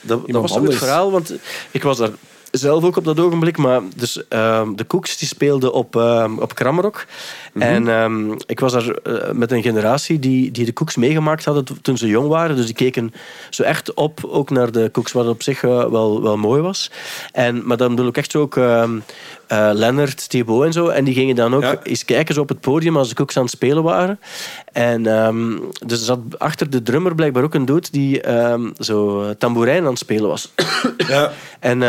dat, 0.00 0.26
dat 0.26 0.42
was 0.42 0.52
anders. 0.52 0.74
het 0.74 0.84
verhaal. 0.84 1.10
Want 1.10 1.32
ik 1.70 1.82
was 1.82 1.98
daar 1.98 2.10
zelf 2.50 2.84
ook 2.84 2.96
op 2.96 3.04
dat 3.04 3.20
ogenblik. 3.20 3.56
Maar 3.56 3.80
dus, 3.96 4.16
uh, 4.16 4.62
de 4.74 4.86
Cooks 4.86 5.16
die 5.16 5.28
speelden 5.28 5.72
op, 5.72 5.96
uh, 5.96 6.32
op 6.38 6.54
Kramrock. 6.54 7.04
Mhm. 7.52 7.64
En 7.64 7.88
um, 7.88 8.36
ik 8.46 8.60
was 8.60 8.72
daar 8.72 8.98
uh, 9.04 9.30
met 9.32 9.52
een 9.52 9.62
generatie 9.62 10.18
die, 10.18 10.50
die 10.50 10.64
de 10.64 10.72
Cooks 10.72 10.96
meegemaakt 10.96 11.44
hadden 11.44 11.82
toen 11.82 11.98
ze 11.98 12.06
jong 12.06 12.28
waren. 12.28 12.56
Dus 12.56 12.66
die 12.66 12.74
keken 12.74 13.12
zo 13.50 13.62
echt 13.62 13.94
op 13.94 14.24
ook 14.24 14.50
naar 14.50 14.72
de 14.72 14.90
Cooks, 14.92 15.12
wat 15.12 15.28
op 15.28 15.42
zich 15.42 15.62
uh, 15.62 15.70
wel, 15.90 16.22
wel 16.22 16.36
mooi 16.36 16.62
was. 16.62 16.90
En, 17.32 17.66
maar 17.66 17.76
dan 17.76 17.88
bedoel 17.88 18.08
ik 18.08 18.16
echt 18.16 18.36
ook 18.36 18.58
uh, 19.52 19.70
Leonard, 19.72 20.28
Thibaut 20.28 20.64
en 20.64 20.72
zo. 20.72 20.88
En 20.88 21.04
die 21.04 21.14
gingen 21.14 21.36
dan 21.36 21.54
ook 21.54 21.62
ja. 21.62 21.82
eens 21.82 22.04
kijken 22.04 22.34
zo 22.34 22.40
op 22.40 22.48
het 22.48 22.60
podium 22.60 22.96
als 22.96 23.08
de 23.08 23.14
Cooks 23.14 23.36
aan 23.36 23.42
het 23.42 23.52
spelen 23.52 23.82
waren. 23.82 24.20
En 24.72 25.06
um, 25.06 25.70
dus 25.86 25.98
er 25.98 26.04
zat 26.04 26.38
achter 26.38 26.70
de 26.70 26.82
drummer 26.82 27.14
blijkbaar 27.14 27.42
ook 27.42 27.54
een 27.54 27.64
dude 27.64 27.88
die 27.90 28.32
um, 28.32 28.72
zo 28.78 29.32
tamboerijn 29.38 29.82
aan 29.82 29.90
het 29.90 29.98
spelen 29.98 30.28
was. 30.28 30.52
Ja. 30.96 31.32
en, 31.60 31.82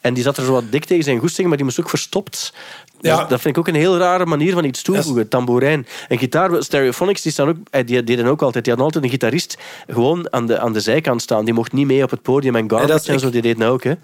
en 0.00 0.14
die 0.14 0.22
zat 0.22 0.36
er 0.36 0.44
zo 0.44 0.52
wat 0.52 0.72
dik 0.72 0.84
tegen 0.84 1.04
zijn 1.04 1.18
goesting, 1.18 1.48
maar 1.48 1.56
die 1.56 1.66
moest 1.66 1.80
ook 1.80 1.88
verstopt 1.88 2.52
ja. 3.00 3.24
Dat, 3.24 3.40
vind 3.40 3.56
ik 3.56 3.58
ook 3.58 3.68
een 3.68 3.80
heel 3.80 3.96
rare 3.96 4.26
manier 4.26 4.52
van 4.52 4.64
iets 4.64 4.82
toevoegen. 4.82 5.20
Yes. 5.20 5.30
Tamboerijn. 5.30 5.86
En 6.08 6.18
gitaar, 6.18 6.62
Stereophonics, 6.62 7.22
die, 7.22 7.32
staan 7.32 7.48
ook, 7.48 7.56
eh, 7.70 7.86
die 7.86 8.04
deden 8.04 8.26
ook 8.26 8.42
altijd. 8.42 8.64
Die 8.64 8.72
hadden 8.72 8.84
altijd 8.84 9.04
een 9.04 9.18
gitarist 9.18 9.58
gewoon 9.88 10.32
aan 10.32 10.46
de, 10.46 10.58
aan 10.58 10.72
de 10.72 10.80
zijkant 10.80 11.22
staan. 11.22 11.44
Die 11.44 11.54
mocht 11.54 11.72
niet 11.72 11.86
mee 11.86 12.02
op 12.02 12.10
het 12.10 12.22
podium. 12.22 12.56
En 12.56 12.70
Garbage 12.70 13.12
en 13.12 13.20
zo, 13.20 13.30
die 13.30 13.42
deed 13.42 13.58
nou 13.58 13.72
ook. 13.72 13.84
Hè. 13.84 13.94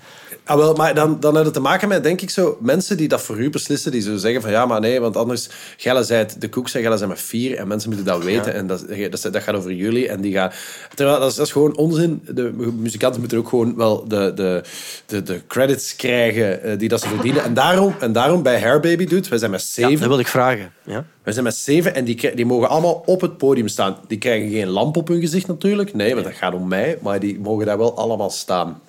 Ah, 0.46 0.56
wel, 0.56 0.74
maar 0.74 0.94
dan, 0.94 1.20
dan 1.20 1.36
had 1.36 1.44
het 1.44 1.54
te 1.54 1.60
maken 1.60 1.88
met, 1.88 2.02
denk 2.02 2.20
ik 2.20 2.30
zo, 2.30 2.58
mensen 2.60 2.96
die 2.96 3.08
dat 3.08 3.22
voor 3.22 3.38
u 3.38 3.50
beslissen, 3.50 3.92
die 3.92 4.00
zo 4.00 4.16
zeggen 4.16 4.42
van 4.42 4.50
ja, 4.50 4.66
maar 4.66 4.80
nee, 4.80 5.00
want 5.00 5.16
anders, 5.16 5.48
Gelle 5.76 6.04
zei 6.04 6.26
de 6.38 6.48
koek 6.48 6.68
zijn, 6.68 6.82
Gelle 6.82 6.96
zijn 6.96 7.08
met 7.08 7.20
vier 7.20 7.56
en 7.56 7.68
mensen 7.68 7.88
moeten 7.88 8.06
dat 8.06 8.24
weten. 8.24 8.54
En 8.54 8.66
dat, 8.66 8.84
dat, 9.10 9.32
dat, 9.32 9.42
gaat 9.42 9.54
over 9.54 9.72
jullie. 9.72 10.08
En 10.08 10.20
die 10.20 10.32
gaan, 10.32 10.52
terwijl, 10.94 11.18
dat 11.18 11.30
is, 11.30 11.36
dat 11.36 11.46
is 11.46 11.52
gewoon 11.52 11.76
onzin. 11.76 12.22
De 12.28 12.72
muzikanten 12.78 13.20
moeten 13.20 13.38
ook 13.38 13.48
gewoon 13.48 13.76
wel 13.76 14.08
de, 14.08 14.32
de, 14.34 14.62
de, 15.06 15.22
de 15.22 15.40
credits 15.46 15.96
krijgen 15.96 16.62
eh, 16.62 16.78
die 16.78 16.88
dat 16.88 17.00
ze 17.00 17.08
verdienen. 17.08 17.42
En 17.42 17.54
daarom, 17.54 17.94
en 18.00 18.12
daarom 18.12 18.42
bij 18.42 18.60
Hair 18.60 18.80
Baby 18.84 19.06
doet, 19.06 19.28
wij 19.28 19.38
zijn 19.38 19.50
met 19.50 19.62
zeven. 19.62 19.92
Ja, 19.92 19.98
dat 19.98 20.08
wil 20.08 20.18
ik 20.18 20.26
vragen. 20.26 20.72
Ja? 20.84 21.04
Wij 21.22 21.32
zijn 21.32 21.44
met 21.44 21.54
zeven 21.54 21.94
en 21.94 22.04
die, 22.04 22.34
die 22.34 22.46
mogen 22.46 22.68
allemaal 22.68 23.02
op 23.06 23.20
het 23.20 23.36
podium 23.36 23.68
staan. 23.68 23.96
Die 24.06 24.18
krijgen 24.18 24.50
geen 24.50 24.68
lamp 24.68 24.96
op 24.96 25.08
hun 25.08 25.20
gezicht 25.20 25.46
natuurlijk. 25.46 25.94
Nee, 25.94 26.12
want 26.12 26.24
dat 26.24 26.34
gaat 26.34 26.54
om 26.54 26.68
mij. 26.68 26.98
Maar 27.02 27.20
die 27.20 27.38
mogen 27.40 27.66
daar 27.66 27.78
wel 27.78 27.96
allemaal 27.96 28.30
staan. 28.30 28.80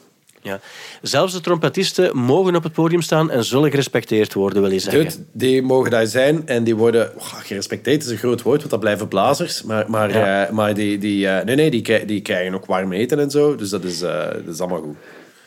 Ja. 0.42 0.60
Zelfs 1.02 1.34
de 1.34 1.42
trompetisten 1.42 2.18
mogen 2.18 2.56
op 2.56 2.64
het 2.64 2.74
podium 2.74 3.02
staan 3.02 3.32
en 3.32 3.44
zullen 3.44 3.70
gerespecteerd 3.70 4.34
worden, 4.34 4.62
wil 4.62 4.72
je 4.72 4.80
zeggen. 4.80 5.04
Dude, 5.04 5.24
die 5.32 5.62
mogen 5.62 5.92
daar 5.92 6.08
zijn 6.08 6.48
en 6.48 6.64
die 6.64 6.76
worden... 6.76 7.12
Oh, 7.18 7.34
gerespecteerd 7.34 8.04
is 8.04 8.10
een 8.10 8.18
groot 8.18 8.42
woord, 8.42 8.58
want 8.58 8.70
dat 8.70 8.80
blijven 8.80 9.08
blazers. 9.08 9.64
Maar, 9.64 9.90
maar, 9.90 10.10
ja. 10.10 10.48
uh, 10.48 10.54
maar 10.54 10.74
die, 10.74 10.98
die, 10.98 11.26
uh, 11.26 11.42
nee, 11.42 11.56
nee, 11.56 11.72
die, 11.72 12.06
die 12.06 12.22
krijgen 12.22 12.54
ook 12.54 12.66
warm 12.66 12.92
eten 12.92 13.20
en 13.20 13.32
zo. 13.32 13.56
Dus 13.56 13.70
dat 13.70 13.84
is, 13.84 14.02
uh, 14.02 14.24
dat 14.46 14.54
is 14.54 14.60
allemaal 14.60 14.82
goed. 14.82 14.96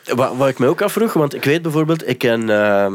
Wat, 0.03 0.35
wat, 0.35 0.47
ik 0.47 0.59
me 0.59 0.67
ook 0.67 0.81
afvroeg, 0.81 1.13
want 1.13 1.33
ik 1.33 1.43
weet 1.43 1.61
bijvoorbeeld, 1.61 2.07
ik 2.07 2.17
ken, 2.17 2.41
uh, 2.41 2.87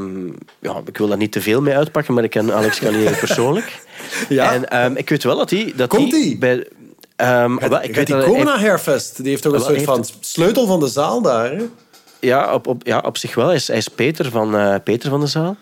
ja, 0.60 0.82
ik 0.86 0.98
wil 0.98 1.08
daar 1.08 1.16
niet 1.16 1.32
te 1.32 1.40
veel 1.40 1.62
mee 1.62 1.76
uitpakken, 1.76 2.14
maar 2.14 2.24
ik 2.24 2.30
ken 2.30 2.52
Alex 2.52 2.78
Calier 2.78 3.16
persoonlijk. 3.16 3.72
Ja? 4.28 4.52
En 4.52 4.84
um, 4.84 4.96
ik 4.96 5.08
weet 5.08 5.22
wel 5.22 5.36
dat 5.36 5.50
hij... 5.50 5.72
Dat 5.76 5.88
Komt 5.88 6.12
hij? 6.12 6.36
Bij, 6.38 6.66
um, 7.16 7.58
ik 7.58 7.94
weet 7.94 8.06
die 8.06 8.18
komen 8.18 8.44
naar 8.44 8.60
Hairfest. 8.60 9.16
Die 9.16 9.28
heeft 9.28 9.42
toch 9.42 9.52
een 9.52 9.60
soort 9.60 9.82
van 9.82 10.04
sleutel 10.20 10.66
van 10.66 10.80
de 10.80 10.88
zaal 10.88 11.22
daar, 11.22 11.50
hè? 11.50 11.64
Ja, 12.20 12.54
op, 12.54 12.66
op, 12.66 12.86
ja, 12.86 12.98
op 12.98 13.16
zich 13.16 13.34
wel. 13.34 13.46
Hij 13.46 13.54
is, 13.54 13.66
hij 13.66 13.76
is 13.76 13.88
Peter, 13.88 14.30
van, 14.30 14.54
uh, 14.54 14.74
Peter 14.84 15.10
van 15.10 15.20
de 15.20 15.26
Zaal. 15.26 15.56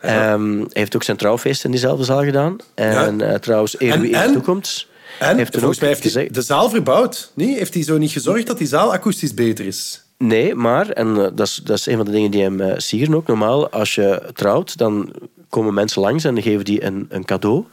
Ja. 0.00 0.32
Um, 0.32 0.58
hij 0.58 0.68
heeft 0.72 0.94
ook 0.94 1.02
zijn 1.02 1.16
trouwfeest 1.16 1.64
in 1.64 1.70
diezelfde 1.70 2.04
zaal 2.04 2.24
gedaan. 2.24 2.56
En 2.74 3.18
ja. 3.18 3.30
uh, 3.30 3.34
trouwens, 3.34 3.80
eer 3.80 4.00
wie 4.00 4.14
eer 4.14 4.32
toekomt... 4.32 4.86
En 5.18 5.36
heeft 5.36 5.56
volgens 5.56 5.80
mij 5.80 5.88
heeft 5.88 6.14
hij 6.14 6.28
de 6.32 6.42
zaal 6.42 6.70
verbouwd. 6.70 7.30
Nee? 7.34 7.56
Heeft 7.56 7.74
hij 7.74 7.82
zo 7.82 7.98
niet 7.98 8.10
gezorgd 8.10 8.46
dat 8.46 8.58
die 8.58 8.66
zaal 8.66 8.92
akoestisch 8.92 9.34
beter 9.34 9.66
is? 9.66 10.02
Nee, 10.18 10.54
maar, 10.54 10.90
en 10.90 11.08
uh, 11.08 11.16
dat, 11.16 11.40
is, 11.40 11.54
dat 11.54 11.78
is 11.78 11.86
een 11.86 11.96
van 11.96 12.04
de 12.04 12.10
dingen 12.10 12.30
die 12.30 12.42
hem 12.42 12.60
uh, 12.60 12.72
sieren 12.76 13.14
ook. 13.14 13.26
Normaal, 13.26 13.70
als 13.70 13.94
je 13.94 14.30
trouwt, 14.32 14.76
dan 14.78 15.12
komen 15.48 15.74
mensen 15.74 16.02
langs 16.02 16.24
en 16.24 16.42
geven 16.42 16.64
die 16.64 16.84
een, 16.84 17.06
een 17.08 17.24
cadeau. 17.24 17.64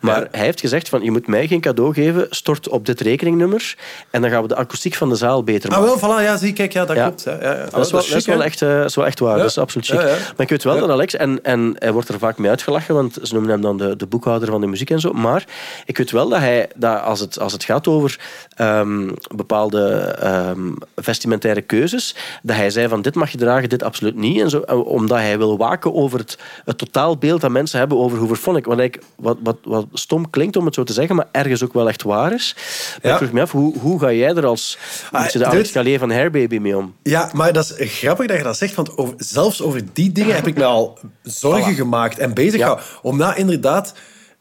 Maar 0.00 0.28
hij 0.30 0.44
heeft 0.44 0.60
gezegd 0.60 0.88
van, 0.88 1.02
je 1.02 1.10
moet 1.10 1.26
mij 1.26 1.46
geen 1.46 1.60
cadeau 1.60 1.94
geven, 1.94 2.26
stort 2.30 2.68
op 2.68 2.86
dit 2.86 3.00
rekeningnummer 3.00 3.76
en 4.10 4.20
dan 4.20 4.30
gaan 4.30 4.42
we 4.42 4.48
de 4.48 4.56
akoestiek 4.56 4.94
van 4.94 5.08
de 5.08 5.14
zaal 5.14 5.44
beter 5.44 5.70
maken. 5.70 5.84
Ah, 5.84 6.00
wel, 6.00 6.10
voilà, 6.10 6.24
ja, 6.24 6.36
zie, 6.36 6.52
kijk, 6.52 6.72
ja, 6.72 6.84
dat 6.84 6.96
klopt. 6.96 7.22
Ja. 7.22 7.32
Ja, 7.42 7.54
dat, 7.70 7.84
is 7.84 7.90
wel, 7.92 8.00
dat, 8.00 8.16
is 8.16 8.26
wel 8.26 8.44
echt, 8.44 8.60
uh, 8.60 8.84
is 8.84 8.94
wel 8.94 9.06
echt 9.06 9.18
waar, 9.18 9.36
dat 9.36 9.46
is 9.46 9.58
absoluut 9.58 9.86
chic. 9.86 10.00
Maar 10.00 10.34
ik 10.36 10.48
weet 10.48 10.64
wel 10.64 10.78
dat 10.78 10.90
Alex, 10.90 11.14
en, 11.14 11.44
en 11.44 11.76
hij 11.78 11.92
wordt 11.92 12.08
er 12.08 12.18
vaak 12.18 12.38
mee 12.38 12.50
uitgelachen, 12.50 12.94
want 12.94 13.18
ze 13.22 13.32
noemen 13.32 13.50
hem 13.50 13.60
dan 13.60 13.76
de, 13.76 13.96
de 13.96 14.06
boekhouder 14.06 14.48
van 14.48 14.60
de 14.60 14.66
muziek 14.66 14.90
en 14.90 15.00
zo, 15.00 15.12
maar 15.12 15.44
ik 15.86 15.98
weet 15.98 16.10
wel 16.10 16.28
dat 16.28 16.38
hij, 16.38 16.68
dat 16.74 17.02
als, 17.02 17.20
het, 17.20 17.38
als 17.38 17.52
het 17.52 17.64
gaat 17.64 17.88
over 17.88 18.20
um, 18.58 19.14
bepaalde 19.36 20.16
um, 20.24 20.76
vestimentaire 20.96 21.62
keuzes, 21.62 22.16
dat 22.42 22.56
hij 22.56 22.70
zei 22.70 22.88
van, 22.88 23.02
dit 23.02 23.14
mag 23.14 23.30
je 23.30 23.38
dragen, 23.38 23.68
dit 23.68 23.82
absoluut 23.82 24.16
niet, 24.16 24.40
en 24.40 24.50
zo, 24.50 24.58
omdat 24.68 25.18
hij 25.18 25.38
wil 25.38 25.56
waken 25.56 25.94
over 25.94 26.18
het, 26.18 26.38
het 26.64 26.78
totaal 26.78 27.13
beeld 27.18 27.40
dat 27.40 27.50
mensen 27.50 27.78
hebben 27.78 27.98
over 27.98 28.18
Hooverphonic. 28.18 28.64
Wat, 28.64 28.78
ik, 28.78 28.98
wat, 29.16 29.36
wat, 29.42 29.56
wat 29.62 29.86
stom 29.92 30.30
klinkt 30.30 30.56
om 30.56 30.64
het 30.64 30.74
zo 30.74 30.82
te 30.82 30.92
zeggen, 30.92 31.16
maar 31.16 31.28
ergens 31.32 31.64
ook 31.64 31.72
wel 31.72 31.88
echt 31.88 32.02
waar 32.02 32.32
is. 32.32 32.56
Ja. 33.02 33.10
Ik 33.10 33.16
vroeg 33.16 33.32
me 33.32 33.40
af, 33.40 33.50
hoe, 33.50 33.78
hoe 33.78 34.00
ga 34.00 34.12
jij 34.12 34.34
er 34.34 34.46
als 34.46 34.78
ah, 35.12 35.30
de 35.30 35.46
Alex 35.46 35.70
Calais 35.70 35.98
van 35.98 36.10
Hairbaby 36.10 36.58
mee 36.58 36.76
om? 36.76 36.94
Ja, 37.02 37.30
maar 37.32 37.52
dat 37.52 37.74
is 37.76 37.98
grappig 37.98 38.26
dat 38.26 38.36
je 38.36 38.42
dat 38.42 38.56
zegt, 38.56 38.74
want 38.74 38.96
over, 38.96 39.14
zelfs 39.16 39.62
over 39.62 39.82
die 39.92 40.12
dingen 40.12 40.34
heb 40.34 40.46
ik 40.46 40.56
me 40.56 40.64
al 40.64 40.98
zorgen 41.22 41.74
gemaakt 41.74 42.18
en 42.18 42.34
bezig 42.34 42.60
ja. 42.60 42.78
Om 43.02 43.18
daar 43.18 43.38
inderdaad... 43.38 43.94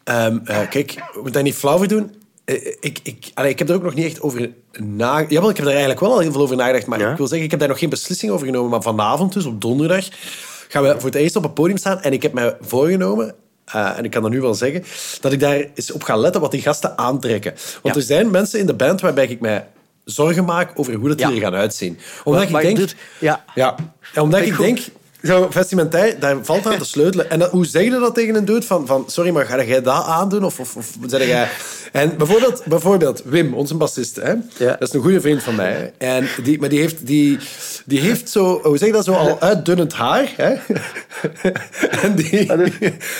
Um, 0.09 0.41
uh, 0.45 0.57
kijk, 0.69 0.93
we 0.93 1.01
moeten 1.13 1.31
daar 1.31 1.43
niet 1.43 1.55
flauw 1.55 1.77
voor 1.77 1.88
doen. 1.88 2.12
Uh, 2.45 2.55
ik, 2.79 2.99
ik, 3.03 3.31
allee, 3.33 3.51
ik 3.51 3.59
heb 3.59 3.69
er 3.69 3.75
ook 3.75 3.83
nog 3.83 3.93
niet 3.93 4.05
echt 4.05 4.21
over 4.21 4.49
nagedacht. 4.79 5.31
Jawel, 5.31 5.49
ik 5.49 5.55
heb 5.55 5.65
er 5.65 5.71
eigenlijk 5.71 5.99
wel 5.99 6.12
al 6.12 6.19
heel 6.19 6.31
veel 6.31 6.41
over 6.41 6.55
nagedacht, 6.55 6.86
maar 6.86 6.99
ja. 6.99 7.12
ik 7.12 7.17
wil 7.17 7.27
zeggen, 7.27 7.45
ik 7.45 7.51
heb 7.51 7.59
daar 7.59 7.69
nog 7.69 7.79
geen 7.79 7.89
beslissing 7.89 8.31
over 8.31 8.45
genomen. 8.45 8.69
Maar 8.69 8.81
vanavond, 8.81 9.33
dus 9.33 9.45
op 9.45 9.62
donderdag, 9.62 10.05
gaan 10.73 10.83
we 10.83 10.93
voor 10.99 11.09
het 11.09 11.15
eerst 11.15 11.36
op 11.36 11.43
een 11.43 11.53
podium 11.53 11.77
staan. 11.77 12.01
En 12.01 12.13
ik 12.13 12.21
heb 12.21 12.33
mij 12.33 12.55
voorgenomen, 12.62 13.36
eh, 13.65 13.97
en 13.97 14.03
ik 14.03 14.12
kan 14.12 14.21
dat 14.21 14.31
nu 14.31 14.41
wel 14.41 14.53
zeggen, 14.53 14.83
dat 15.21 15.31
ik 15.31 15.39
daar 15.39 15.65
eens 15.75 15.91
op 15.91 16.03
ga 16.03 16.15
letten 16.15 16.41
wat 16.41 16.51
die 16.51 16.62
gasten 16.62 16.97
aantrekken. 16.97 17.51
Want 17.81 17.95
Ja. 17.95 18.01
er 18.01 18.07
zijn 18.07 18.31
mensen 18.31 18.59
in 18.59 18.65
de 18.65 18.73
band 18.73 19.01
waarbij 19.01 19.27
ik 19.27 19.39
mij 19.39 19.67
zorgen 20.05 20.45
maak 20.45 20.71
over 20.79 20.93
hoe 20.93 21.07
dat 21.07 21.17
die 21.17 21.27
Ja. 21.27 21.33
er 21.36 21.41
gaan 21.41 21.53
uitzien. 21.55 21.97
Omdat 22.23 22.49
Maar- 22.49 22.62
ik 22.62 22.67
denk... 22.67 22.77
dit- 22.77 22.95
ja. 23.19 23.43
Ja, 23.55 23.75
omdat 24.15 24.41
ik 24.41 24.53
goed. 24.53 24.89
Zo, 25.23 25.47
vestimentair, 25.49 26.19
daar 26.19 26.38
valt 26.41 26.65
aan 26.67 26.77
te 26.77 26.86
sleutelen. 26.86 27.29
En 27.29 27.39
dat- 27.39 27.51
hoe 27.51 27.65
zeg 27.65 27.83
je 27.83 27.89
dat 27.89 28.15
tegen 28.15 28.36
een 28.36 28.45
dude? 28.45 28.65
Van, 28.65 28.88
van, 28.88 29.03
sorry, 29.07 29.29
maar 29.31 29.45
ga 29.45 29.63
jij 29.63 29.81
dat 29.81 30.03
aandoen? 30.05 30.43
Of, 30.43 30.59
of, 30.59 30.75
of 30.75 30.86
zeg 31.07 31.27
jij... 31.27 31.47
En 31.91 32.17
bijvoorbeeld, 32.17 32.62
bijvoorbeeld 32.65 33.21
Wim, 33.25 33.53
onze 33.53 33.75
bassist. 33.75 34.15
Hè? 34.15 34.33
Dat 34.57 34.81
is 34.81 34.93
een 34.93 35.01
goede 35.01 35.21
vriend 35.21 35.43
van 35.43 35.55
mij. 35.55 35.71
hè. 35.97 36.07
En 36.07 36.27
die, 36.43 36.59
maar 36.59 36.69
die 36.69 36.79
heeft, 36.79 37.07
die, 37.07 37.38
die 37.86 37.99
heeft 37.99 38.29
zo... 38.29 38.59
Hoe 38.63 38.77
zeg 38.77 38.88
je 38.88 38.93
dat? 38.93 39.05
Zo 39.05 39.13
al 39.13 39.39
uitdunnend 39.41 39.93
haar. 39.93 40.33
Hè? 40.38 40.53
En 42.01 42.15
die... 42.15 42.51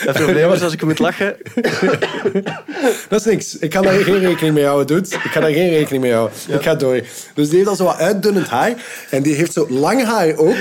Het 0.06 0.14
probleem 0.14 0.52
is, 0.52 0.62
als 0.62 0.74
ik 0.74 0.84
moet 0.84 1.00
lachen... 1.00 1.36
Dat 3.10 3.20
is 3.20 3.26
niks. 3.26 3.58
Ik 3.58 3.70
kan 3.70 3.84
daar 3.84 3.94
geen 3.94 4.20
rekening 4.20 4.54
mee 4.54 4.66
houden, 4.66 4.88
dude. 4.88 5.16
Ik 5.16 5.32
ga 5.32 5.40
daar 5.40 5.52
geen 5.52 5.70
rekening 5.70 6.04
mee 6.04 6.14
houden. 6.14 6.38
Ik 6.48 6.62
ga 6.62 6.76
door. 6.76 7.02
Dus 7.34 7.48
die 7.50 7.58
heeft 7.58 7.70
al 7.70 7.76
zo 7.76 7.84
wat 7.84 7.98
uitdunnend 7.98 8.48
haar. 8.48 8.74
En 9.10 9.22
die 9.24 9.36
heeft 9.36 9.54
zo 9.54 9.66
lang 9.70 10.04
haar 10.06 10.36
ook. 10.38 10.56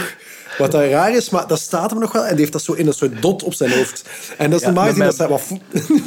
Wat 0.59 0.71
dat 0.73 0.85
raar 0.85 1.15
is, 1.15 1.31
maar 1.31 1.47
dat 1.47 1.59
staat 1.59 1.91
hem 1.91 2.01
nog 2.01 2.13
wel. 2.13 2.23
En 2.23 2.31
die 2.31 2.39
heeft 2.39 2.53
dat 2.53 2.63
zo 2.63 2.73
in 2.73 2.87
een 2.87 2.93
soort 2.93 3.23
dot 3.23 3.43
op 3.43 3.55
zijn 3.55 3.73
hoofd. 3.73 4.05
En 4.39 4.51
dat 4.51 4.61
is 4.61 4.67
normaal 4.67 4.87
gezien... 4.87 5.05
Dat, 5.05 5.17
wat, 5.17 5.43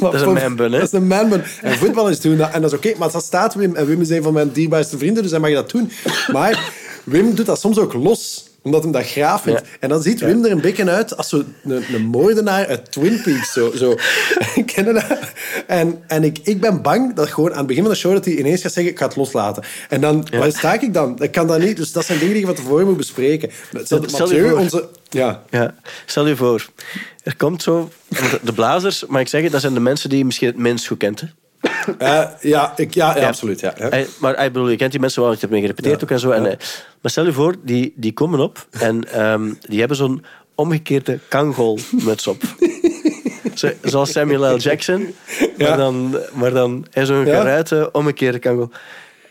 Dat 0.00 0.14
is 0.14 0.20
een 0.20 0.32
man-bun, 0.32 0.72
hè? 0.72 0.78
Dat 0.78 0.86
is 0.86 0.92
een 0.92 1.06
man-bun. 1.06 1.42
En 1.62 1.78
voetballers 1.78 2.20
doen 2.20 2.36
dat. 2.36 2.50
En 2.52 2.62
dat 2.62 2.72
is 2.72 2.78
oké, 2.78 2.92
maar 2.98 3.10
dat 3.10 3.24
staat 3.24 3.54
Wim. 3.54 3.76
En 3.76 3.86
Wim 3.86 4.00
is 4.00 4.10
een 4.10 4.22
van 4.22 4.32
mijn 4.32 4.52
dierbaarste 4.52 4.98
vrienden, 4.98 5.22
dus 5.22 5.32
hij 5.32 5.40
mag 5.40 5.52
dat 5.52 5.70
doen. 5.70 5.90
Maar 6.32 6.72
Wim 7.04 7.34
doet 7.34 7.46
dat 7.46 7.60
soms 7.60 7.78
ook 7.78 7.92
los 7.92 8.44
omdat 8.66 8.82
hem 8.82 8.92
dat 8.92 9.06
graaf 9.06 9.42
vindt. 9.42 9.60
Ja. 9.60 9.66
En 9.80 9.88
dan 9.88 10.02
ziet 10.02 10.20
Wim 10.20 10.44
er 10.44 10.50
een 10.50 10.60
beetje 10.60 10.90
uit 10.90 11.16
als 11.16 11.28
zo 11.28 11.42
een, 11.64 11.84
een 11.94 12.02
moordenaar 12.02 12.66
uit 12.66 12.92
Twin 12.92 13.20
Peaks. 13.22 13.52
Zo, 13.52 13.72
zo. 13.76 13.94
Dat? 14.84 15.04
En, 15.66 16.02
en 16.06 16.24
ik, 16.24 16.38
ik 16.42 16.60
ben 16.60 16.82
bang 16.82 17.14
dat 17.14 17.28
gewoon 17.28 17.50
aan 17.50 17.58
het 17.58 17.66
begin 17.66 17.82
van 17.82 17.92
de 17.92 17.98
show 17.98 18.12
dat 18.12 18.24
hij 18.24 18.34
ineens 18.34 18.60
gaat 18.62 18.72
zeggen, 18.72 18.92
ik 18.92 18.98
ga 18.98 19.06
het 19.06 19.16
loslaten. 19.16 19.62
En 19.88 20.00
dan, 20.00 20.26
waar 20.30 20.50
sta 20.52 20.80
ik 20.80 20.94
dan? 20.94 21.22
Ik 21.22 21.32
kan 21.32 21.46
dat 21.46 21.58
niet. 21.58 21.76
Dus 21.76 21.92
dat 21.92 22.04
zijn 22.04 22.18
dingen 22.18 22.32
die 22.32 22.40
je 22.40 22.46
van 22.46 22.56
tevoren 22.56 22.86
moet 22.86 22.96
bespreken. 22.96 23.50
Stel 23.82 24.02
je 24.02 24.08
Mathieu, 24.18 24.48
voor. 24.48 24.58
onze... 24.58 24.88
Ja. 25.10 25.42
Ja, 25.50 25.74
stel 26.06 26.26
je 26.26 26.36
voor, 26.36 26.66
er 27.22 27.36
komt 27.36 27.62
zo... 27.62 27.90
De 28.42 28.52
blazers, 28.52 29.04
mag 29.06 29.20
ik 29.20 29.28
zeggen, 29.28 29.50
dat 29.50 29.60
zijn 29.60 29.74
de 29.74 29.80
mensen 29.80 30.08
die 30.08 30.18
je 30.18 30.24
misschien 30.24 30.48
het 30.48 30.56
minst 30.56 30.86
goed 30.86 30.98
kent. 30.98 31.20
hè. 31.20 31.26
Eh, 31.98 32.24
ja, 32.40 32.72
ik, 32.76 32.94
ja, 32.94 33.16
ja, 33.18 33.26
absoluut. 33.26 33.60
Ja. 33.60 33.74
Hij- 33.78 34.06
maar 34.20 34.44
ik 34.44 34.52
bedoel, 34.52 34.68
je 34.68 34.76
kent 34.76 34.90
die 34.90 35.00
mensen 35.00 35.22
wel, 35.22 35.32
ik 35.32 35.40
heb 35.40 35.50
mee 35.50 35.60
gerepeteerd 35.60 36.02
ook 36.02 36.10
en 36.10 36.18
zo. 36.18 36.30
En, 36.30 36.46
eh, 36.46 36.56
maar 37.00 37.10
stel 37.10 37.24
je 37.24 37.32
voor, 37.32 37.54
die, 37.62 37.92
die 37.96 38.12
komen 38.12 38.40
op 38.40 38.66
en 38.70 39.12
ehm, 39.12 39.52
die 39.60 39.78
hebben 39.78 39.96
zo'n 39.96 40.24
omgekeerde 40.54 41.18
kangolmuts 41.28 42.26
op. 42.26 42.42
Zo, 43.54 43.70
zoals 43.82 44.12
Samuel 44.12 44.54
L. 44.54 44.58
Jackson, 44.58 45.14
maar 45.58 45.76
dan, 45.76 46.18
maar 46.32 46.50
dan 46.50 46.86
hè, 46.90 47.06
zo'n 47.06 47.24
geruite 47.24 47.88
omgekeerde 47.92 48.38
kangol. 48.38 48.70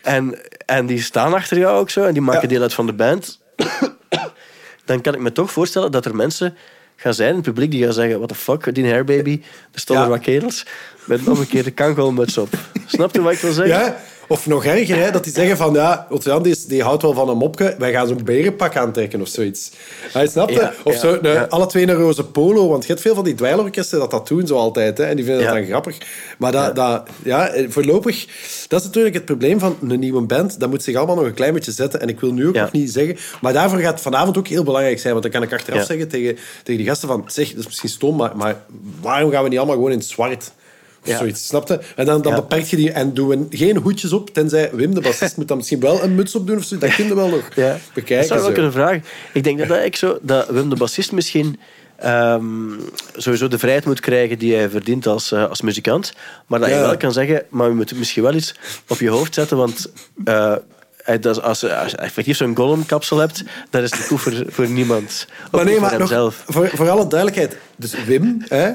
En, 0.02 0.38
en 0.66 0.86
die 0.86 1.02
staan 1.02 1.34
achter 1.34 1.58
jou 1.58 1.78
ook 1.78 1.90
zo 1.90 2.04
en 2.04 2.12
die 2.12 2.22
maken 2.22 2.48
deel 2.48 2.62
uit 2.62 2.74
van 2.74 2.86
de 2.86 2.92
band. 2.92 3.40
dan 4.84 5.00
kan 5.00 5.14
ik 5.14 5.20
me 5.20 5.32
toch 5.32 5.50
voorstellen 5.50 5.90
dat 5.92 6.04
er 6.04 6.16
mensen 6.16 6.56
gaan 6.96 7.14
zijn 7.14 7.34
het 7.34 7.42
publiek 7.44 7.70
die 7.70 7.84
gaan 7.84 7.92
zeggen: 7.92 8.16
What 8.16 8.28
the 8.28 8.34
fuck, 8.34 8.74
die 8.74 8.86
hairbaby. 8.90 9.40
Er 9.72 9.80
stonden 9.80 10.04
Ja. 10.04 10.10
wat 10.10 10.20
kerels 10.20 10.66
met 11.04 11.18
een 11.20 11.28
omgekeerde 11.28 11.70
kangolmuts 11.70 12.38
op. 12.38 12.48
Snap 12.86 13.14
je 13.14 13.22
wat 13.22 13.32
ik 13.32 13.38
wil 13.38 13.52
zeggen? 13.52 13.76
Ja, 13.76 13.96
of 14.28 14.46
nog 14.46 14.64
erger, 14.64 14.96
hè, 14.96 15.10
dat 15.10 15.24
die 15.24 15.32
zeggen 15.32 15.56
van 15.56 15.72
ja, 15.72 16.06
Otto-Jan 16.10 16.42
die, 16.42 16.56
die 16.68 16.82
houdt 16.82 17.02
wel 17.02 17.12
van 17.12 17.28
een 17.28 17.36
mopje, 17.36 17.74
wij 17.78 17.92
gaan 17.92 18.06
zo'n 18.06 18.24
berenpak 18.24 18.76
aantrekken 18.76 19.20
of 19.20 19.28
zoiets. 19.28 19.70
Hij 20.12 20.26
snapt 20.26 20.52
Ja, 20.52 20.72
Of 20.84 20.92
ja, 20.92 20.98
zo, 20.98 21.18
ja. 21.22 21.46
alle 21.48 21.66
twee 21.66 21.88
een 21.88 21.94
roze 21.94 22.24
polo, 22.24 22.68
want 22.68 22.82
je 22.82 22.88
hebt 22.88 23.00
veel 23.00 23.14
van 23.14 23.24
die 23.24 23.34
dweilorkesten 23.34 23.98
dat 23.98 24.10
dat 24.10 24.28
doen 24.28 24.46
zo 24.46 24.56
altijd, 24.56 24.98
hè, 24.98 25.04
en 25.04 25.16
die 25.16 25.24
vinden 25.24 25.44
dat 25.44 25.54
dan 25.54 25.64
grappig. 25.64 25.98
Maar 26.38 26.52
dat, 26.52 26.76
dat, 26.76 27.08
ja, 27.22 27.48
eh, 27.48 27.66
voorlopig, 27.68 28.26
dat 28.68 28.80
is 28.80 28.86
natuurlijk 28.86 29.14
het 29.14 29.24
probleem 29.24 29.58
van 29.58 29.76
een 29.88 30.00
nieuwe 30.00 30.22
band, 30.22 30.60
dat 30.60 30.70
moet 30.70 30.82
zich 30.82 30.96
allemaal 30.96 31.16
nog 31.16 31.24
een 31.24 31.34
klein 31.34 31.52
beetje 31.52 31.72
zetten, 31.72 32.00
en 32.00 32.08
ik 32.08 32.20
wil 32.20 32.32
nu 32.32 32.46
ook 32.48 32.54
nog 32.54 32.72
niet 32.72 32.92
zeggen, 32.92 33.16
maar 33.40 33.52
daarvoor 33.52 33.78
gaat 33.78 34.00
vanavond 34.00 34.38
ook 34.38 34.48
heel 34.48 34.64
belangrijk 34.64 34.98
zijn, 34.98 35.12
want 35.12 35.24
dan 35.24 35.32
kan 35.32 35.42
ik 35.42 35.52
achteraf 35.52 35.84
zeggen 35.84 36.08
tegen, 36.08 36.38
tegen 36.62 36.80
die 36.80 36.90
gasten 36.90 37.08
van, 37.08 37.24
zeg, 37.26 37.48
dat 37.48 37.58
is 37.58 37.66
misschien 37.66 37.88
stom, 37.88 38.16
maar, 38.16 38.36
maar 38.36 38.56
waarom 39.00 39.30
gaan 39.30 39.42
we 39.42 39.48
niet 39.48 39.58
allemaal 39.58 39.76
gewoon 39.76 39.92
in 39.92 39.98
het 39.98 40.06
zwart? 40.06 40.52
Ja. 41.06 41.18
zoiets, 41.18 41.46
snapte? 41.46 41.80
En 41.96 42.06
dan, 42.06 42.22
dan 42.22 42.32
Ja. 42.32 42.40
beperk 42.40 42.64
je 42.64 42.76
die 42.76 42.90
en 42.92 43.14
doen 43.14 43.28
we 43.28 43.46
geen 43.56 43.76
hoedjes 43.76 44.12
op, 44.12 44.34
tenzij 44.34 44.70
Wim, 44.72 44.94
de 44.94 45.00
bassist, 45.00 45.36
moet 45.36 45.48
dan 45.48 45.56
misschien 45.56 45.80
wel 45.80 46.02
een 46.02 46.14
muts 46.14 46.34
op 46.34 46.46
doen 46.46 46.56
of 46.56 46.64
zo. 46.64 46.78
Dat 46.78 46.94
kun 46.94 47.06
je 47.06 47.14
wel 47.14 47.28
nog 47.28 47.48
Ja. 47.54 47.78
bekijken. 47.94 48.16
Dat 48.16 48.26
zou 48.26 48.40
wel 48.42 48.52
kunnen 48.52 48.72
vragen. 48.72 49.04
Ik 49.32 49.44
denk 49.44 49.58
dat, 49.58 49.68
dat, 49.68 49.84
ik 49.84 49.96
zo, 49.96 50.18
dat 50.22 50.48
Wim 50.48 50.68
de 50.68 50.76
bassist 50.76 51.12
misschien 51.12 51.58
ehm, 51.96 52.44
sowieso 53.16 53.48
de 53.48 53.58
vrijheid 53.58 53.84
moet 53.84 54.00
krijgen 54.00 54.38
die 54.38 54.54
hij 54.54 54.70
verdient 54.70 55.06
als, 55.06 55.32
eh, 55.32 55.48
als 55.48 55.60
muzikant. 55.60 56.12
Maar 56.46 56.60
dat 56.60 56.68
je 56.68 56.74
wel 56.74 56.96
kan 56.96 57.12
zeggen, 57.12 57.42
maar 57.48 57.68
je 57.68 57.74
moet 57.74 57.94
misschien 57.98 58.22
wel 58.22 58.34
iets 58.34 58.54
op 58.88 58.98
je 58.98 59.08
hoofd 59.08 59.34
zetten, 59.34 59.56
want... 59.56 59.92
eh, 60.24 60.54
als, 61.06 61.42
als 61.42 61.60
je 61.60 61.96
effectief 61.96 62.36
zo'n 62.36 62.56
Gollum-kapsel 62.56 63.18
hebt, 63.18 63.44
dat 63.70 63.82
is 63.82 63.92
niet 63.92 64.06
goed 64.06 64.20
voor, 64.20 64.44
voor 64.46 64.68
niemand. 64.68 65.26
Ook 65.46 65.52
Maar 65.52 65.64
nee, 65.64 65.72
niet 65.72 65.82
maar 65.82 65.90
voor 65.90 66.18
nog, 66.18 66.34
voor, 66.46 66.68
voor 66.68 66.90
alle 66.90 67.06
duidelijkheid. 67.06 67.56
Dus 67.76 68.04
Wim 68.04 68.44
hè, 68.48 68.72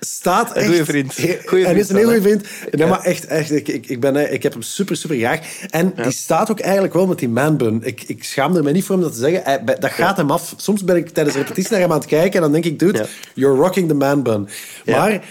staat 0.00 0.52
echt... 0.52 0.66
goeie 0.66 0.84
vriend. 0.84 1.14
Goeie 1.46 1.64
Hij 1.64 1.72
vriend 1.72 1.78
is 1.78 1.88
een 1.88 1.96
heel 1.96 2.04
goede 2.04 2.22
vriend. 2.22 2.46
Nee, 2.70 2.86
maar 2.86 3.00
echt, 3.00 3.26
echt 3.26 3.50
ik, 3.50 3.68
ik, 3.68 4.00
ben, 4.00 4.32
ik 4.32 4.42
heb 4.42 4.52
hem 4.52 4.62
super, 4.62 4.96
super 4.96 5.16
graag. 5.16 5.40
En 5.70 5.94
die 6.02 6.12
staat 6.12 6.50
ook 6.50 6.60
eigenlijk 6.60 6.94
wel 6.94 7.06
met 7.06 7.18
die 7.18 7.28
manbun. 7.28 7.80
Ik, 7.84 8.02
ik 8.02 8.24
schaamde 8.24 8.62
me 8.62 8.72
niet 8.72 8.84
voor 8.84 8.94
hem 8.94 9.04
dat 9.04 9.12
te 9.12 9.18
zeggen. 9.18 9.64
Dat 9.80 9.90
gaat 9.90 10.16
hem 10.16 10.30
af. 10.30 10.54
Soms 10.56 10.84
ben 10.84 10.96
ik 10.96 11.08
tijdens 11.08 11.36
de 11.36 11.42
repetitie 11.42 11.70
naar 11.70 11.80
hem 11.80 11.92
aan 11.92 11.98
het 11.98 12.08
kijken 12.08 12.34
en 12.34 12.40
dan 12.40 12.52
denk 12.52 12.64
ik, 12.64 12.78
dude, 12.78 13.06
you're 13.34 13.56
rocking 13.56 13.88
the 13.88 13.94
manbun. 13.94 14.48
Maar... 14.84 15.24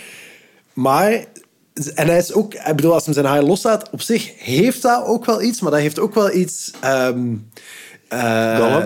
Maar... 0.73 1.23
En 1.95 2.07
hij 2.07 2.17
is 2.17 2.33
ook... 2.33 2.53
Ik 2.53 2.75
bedoel, 2.75 2.93
als 2.93 3.05
hem 3.05 3.13
zijn 3.13 3.25
haar 3.25 3.43
loslaat, 3.43 3.89
op 3.89 4.01
zich 4.01 4.43
heeft 4.43 4.81
dat 4.81 5.05
ook 5.05 5.25
wel 5.25 5.41
iets, 5.41 5.61
maar 5.61 5.71
dat 5.71 5.79
heeft 5.79 5.99
ook 5.99 6.13
wel 6.13 6.31
iets... 6.31 6.71
eh, 8.07 8.83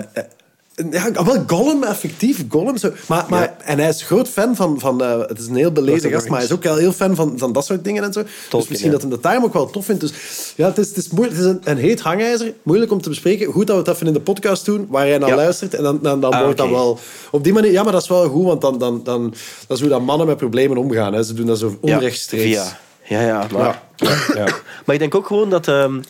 ja, 0.90 1.24
wel 1.24 1.44
Gollum, 1.46 1.82
effectief. 1.82 2.44
Gollum, 2.48 2.76
zo. 2.76 2.90
Maar, 3.08 3.26
maar, 3.28 3.42
Ja. 3.42 3.56
En 3.64 3.78
hij 3.78 3.88
is 3.88 4.02
groot 4.02 4.28
fan 4.28 4.56
van... 4.56 4.80
van 4.80 5.02
eh, 5.02 5.18
het 5.26 5.38
is 5.38 5.46
een 5.46 5.56
heel 5.56 5.72
belezen 5.72 6.10
gast, 6.10 6.28
maar 6.28 6.36
hij 6.38 6.46
is 6.46 6.52
ook 6.54 6.62
wel 6.62 6.76
heel 6.76 6.92
fan 6.92 7.14
van, 7.14 7.32
van 7.36 7.52
dat 7.52 7.66
soort 7.66 7.84
dingen 7.84 8.04
en 8.04 8.12
zo. 8.12 8.22
dus 8.50 8.68
misschien 8.68 8.90
ja. 8.90 8.90
dat 8.90 9.00
hij 9.00 9.10
dat 9.10 9.22
daarom 9.22 9.44
ook 9.44 9.52
wel 9.52 9.70
tof 9.70 9.84
vindt. 9.84 10.00
Dus 10.00 10.12
ja, 10.56 10.66
het 10.66 10.78
is, 10.78 10.88
het 10.88 10.96
is, 10.96 11.08
moeilijk, 11.08 11.36
het 11.38 11.46
is 11.46 11.52
een, 11.52 11.60
een 11.64 11.76
heet 11.76 12.00
hangijzer. 12.00 12.52
Moeilijk 12.62 12.92
om 12.92 13.00
te 13.02 13.08
bespreken. 13.08 13.52
Goed 13.52 13.66
dat 13.66 13.76
we 13.76 13.82
het 13.82 13.94
even 13.94 14.06
in 14.06 14.12
de 14.12 14.20
podcast 14.20 14.64
doen, 14.64 14.86
waar 14.88 15.08
jij 15.08 15.18
naar 15.18 15.28
Ja. 15.28 15.34
luistert. 15.36 15.74
En 15.74 15.82
dan, 15.82 15.98
dan, 16.02 16.20
dan 16.20 16.32
Ah, 16.32 16.42
wordt 16.42 16.58
dat 16.58 16.68
wel... 16.70 16.98
Op 17.30 17.44
die 17.44 17.52
manier... 17.52 17.72
Ja, 17.72 17.82
maar 17.82 17.92
dat 17.92 18.02
is 18.02 18.08
wel 18.08 18.28
goed, 18.28 18.44
want 18.44 18.60
dan, 18.60 18.78
dan, 18.78 19.00
dan, 19.04 19.34
dat 19.66 19.76
is 19.76 19.80
hoe 19.80 19.90
dat 19.92 20.00
mannen 20.02 20.26
met 20.26 20.36
problemen 20.36 20.76
omgaan. 20.76 21.12
Hè. 21.12 21.22
Ze 21.22 21.34
doen 21.34 21.46
dat 21.46 21.58
zo 21.58 21.78
onrechtstreeks. 21.80 22.44
via- 22.44 22.78
Ja, 23.04 23.20
ja, 23.20 23.46
maar... 23.52 23.82
Maar 24.84 24.94
ik 24.94 24.98
denk 24.98 25.14
ook 25.14 25.26
gewoon 25.26 25.50
dat, 25.50 25.68
ehm, 25.68 26.00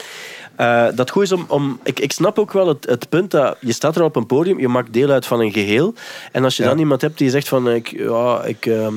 eh, 0.61 0.87
dat 0.95 1.11
goed 1.11 1.23
is 1.23 1.33
om... 1.33 1.45
om 1.49 1.81
ik, 1.83 2.01
ik 2.01 2.13
snap 2.13 2.39
ook 2.39 2.53
wel 2.53 2.69
het, 2.69 2.87
het 2.89 3.09
punt 3.09 3.31
dat 3.31 3.57
je 3.61 3.73
staat 3.73 3.97
er 3.97 4.03
op 4.03 4.17
een 4.17 4.27
podium, 4.27 4.61
je 4.61 4.69
maakt 4.69 4.93
deel 4.93 5.11
uit 5.11 5.27
van 5.27 5.41
een 5.41 5.53
geheel. 5.53 5.95
En 6.33 6.45
als 6.45 6.57
je 6.57 6.63
Ja. 6.63 6.69
dan 6.69 6.79
iemand 6.79 7.01
hebt 7.01 7.19
die 7.19 7.31
zegt 7.31 7.49
van... 7.49 7.71
Ik, 7.71 7.89
ja, 7.99 8.43
ik, 8.45 8.67
ehm, 8.67 8.95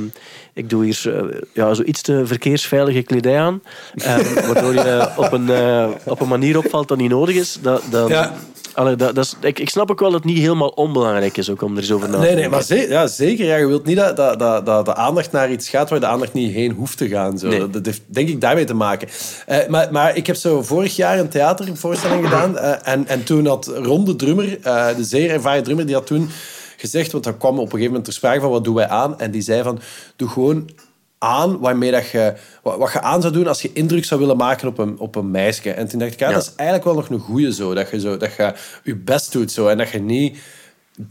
ik 0.53 0.69
doe 0.69 0.83
hier 0.83 1.01
eh, 1.15 1.39
ja, 1.53 1.73
zo 1.73 1.81
iets 1.83 2.01
te 2.01 2.21
verkeersveilige 2.25 3.01
kledij 3.01 3.39
aan, 3.39 3.61
ehm, 3.95 4.45
waardoor 4.47 4.73
je 4.73 5.09
op 5.17 5.31
een, 5.31 5.49
eh, 5.49 5.87
op 6.05 6.21
een 6.21 6.27
manier 6.27 6.57
opvalt 6.57 6.87
dat 6.87 6.97
niet 6.97 7.09
nodig 7.09 7.35
is, 7.35 7.57
dat, 7.61 7.83
dan... 7.89 8.07
Ja. 8.07 8.33
Allee, 8.73 8.95
dat, 8.95 9.15
dat 9.15 9.25
is, 9.25 9.35
ik, 9.41 9.59
ik 9.59 9.69
snap 9.69 9.91
ook 9.91 9.99
wel 9.99 10.11
dat 10.11 10.23
het 10.23 10.31
niet 10.33 10.41
helemaal 10.41 10.67
onbelangrijk 10.67 11.37
is 11.37 11.49
ook 11.49 11.61
om 11.61 11.71
er 11.75 11.77
eens 11.81 11.91
over 11.91 12.07
na 12.09 12.13
te 12.13 12.19
Nee, 12.19 12.27
nee, 12.27 12.35
denken. 12.35 12.51
maar 12.51 12.63
ze- 12.63 12.87
ja, 12.89 13.07
zeker. 13.07 13.45
Ja, 13.45 13.55
je 13.55 13.67
wilt 13.67 13.85
niet 13.85 13.97
dat, 13.97 14.15
dat, 14.17 14.39
dat, 14.39 14.65
dat 14.65 14.85
de 14.85 14.95
aandacht 14.95 15.31
naar 15.31 15.51
iets 15.51 15.69
gaat 15.69 15.89
waar 15.89 15.99
de 15.99 16.05
aandacht 16.05 16.33
niet 16.33 16.53
heen 16.53 16.71
hoeft 16.71 16.97
te 16.97 17.07
gaan. 17.07 17.37
Zo. 17.37 17.47
Nee. 17.47 17.59
Dat, 17.59 17.73
dat 17.73 17.85
heeft 17.85 18.01
denk 18.05 18.29
ik 18.29 18.41
daarmee 18.41 18.65
te 18.65 18.73
maken. 18.73 19.07
Eh, 19.45 19.67
maar, 19.67 19.87
maar 19.91 20.15
ik 20.15 20.27
heb 20.27 20.35
zo 20.35 20.61
vorig 20.61 20.95
jaar 20.95 21.19
een 21.19 21.29
theatervoorstelling 21.29 22.23
gedaan. 22.27 22.57
eh, 22.57 22.93
en, 22.93 23.07
en 23.07 23.23
toen 23.23 23.45
had 23.47 23.71
Ron 23.75 24.05
de 24.05 24.15
drummer, 24.15 24.57
eh, 24.61 24.95
de 24.95 25.03
zeer 25.03 25.29
ervaren 25.29 25.63
drummer, 25.63 25.85
die 25.85 25.95
had 25.95 26.05
toen 26.07 26.29
gezegd, 26.77 27.11
want 27.11 27.23
dat 27.23 27.37
kwam 27.37 27.53
op 27.53 27.59
een 27.59 27.65
gegeven 27.69 27.87
moment 27.87 28.05
ter 28.05 28.13
sprake 28.13 28.39
van 28.41 28.49
wat 28.49 28.63
doen 28.63 28.75
wij 28.75 28.87
aan. 28.87 29.19
En 29.19 29.31
die 29.31 29.41
zei 29.41 29.63
van, 29.63 29.79
doe 30.15 30.29
gewoon 30.29 30.69
aan 31.23 31.59
waarmee 31.59 31.91
dat 31.91 32.09
je, 32.09 32.33
wat, 32.63 32.91
je 32.93 33.01
aan 33.01 33.21
zou 33.21 33.33
doen 33.33 33.47
als 33.47 33.61
je 33.61 33.69
indruk 33.73 34.05
zou 34.05 34.19
willen 34.19 34.37
maken 34.37 34.67
op 34.67 34.77
een, 34.77 34.99
op 34.99 35.15
een 35.15 35.31
meisje. 35.31 35.71
En 35.71 35.87
toen 35.87 35.99
dacht 35.99 36.13
ik, 36.13 36.19
ja, 36.19 36.27
Ja. 36.27 36.33
dat 36.33 36.43
is 36.43 36.51
eigenlijk 36.55 36.83
wel 36.83 36.95
nog 36.95 37.09
een 37.09 37.19
goeie 37.19 37.53
zo. 37.53 37.73
Dat 37.73 37.89
je, 37.89 37.99
zo, 37.99 38.17
dat 38.17 38.35
je 38.35 38.53
je 38.83 38.95
best 38.95 39.31
doet 39.31 39.51
zo. 39.51 39.67
En 39.67 39.77
dat 39.77 39.89
je 39.89 39.99
niet 39.99 40.37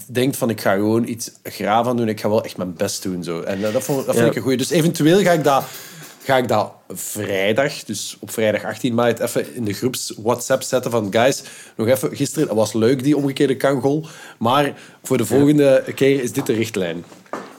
denkt 0.07 0.37
van 0.37 0.51
ik 0.51 0.61
ga 0.61 0.72
gewoon 0.75 1.09
iets 1.09 1.33
graaf 1.42 1.87
aan 1.87 1.96
doen. 1.96 2.09
Ik 2.09 2.20
ga 2.20 2.29
wel 2.29 2.44
echt 2.44 2.57
mijn 2.57 2.75
best 2.75 3.03
doen. 3.03 3.25
Zo. 3.25 3.40
En 3.40 3.64
eh, 3.64 3.72
dat, 3.72 3.83
vond, 3.83 3.96
dat 4.07 4.14
vind 4.14 4.18
Ja. 4.27 4.31
ik 4.31 4.37
een 4.37 4.42
goeie. 4.42 4.57
Dus 4.59 4.70
eventueel 4.70 5.20
ga 5.20 5.31
ik 5.33 5.44
dat, 5.44 5.64
ga 6.25 6.37
ik 6.37 6.48
dat 6.48 6.72
vrijdag, 6.88 7.85
dus 7.85 8.16
op 8.20 8.31
vrijdag 8.31 8.64
18 8.64 8.94
maart, 8.94 9.18
even 9.20 9.55
in 9.55 9.64
de 9.64 9.72
groeps 9.72 10.12
WhatsApp 10.22 10.62
zetten 10.62 10.90
van 10.90 11.07
guys, 11.11 11.42
nog 11.77 11.87
even 11.88 12.16
gisteren, 12.16 12.48
dat 12.48 12.57
was 12.57 12.72
leuk 12.72 13.03
die 13.03 13.16
omgekeerde 13.16 13.57
kangol, 13.57 14.07
maar 14.38 14.75
voor 15.02 15.17
de 15.17 15.27
volgende 15.27 15.85
keer 15.94 16.23
is 16.23 16.33
dit 16.33 16.46
de 16.46 16.52
richtlijn. 16.52 17.04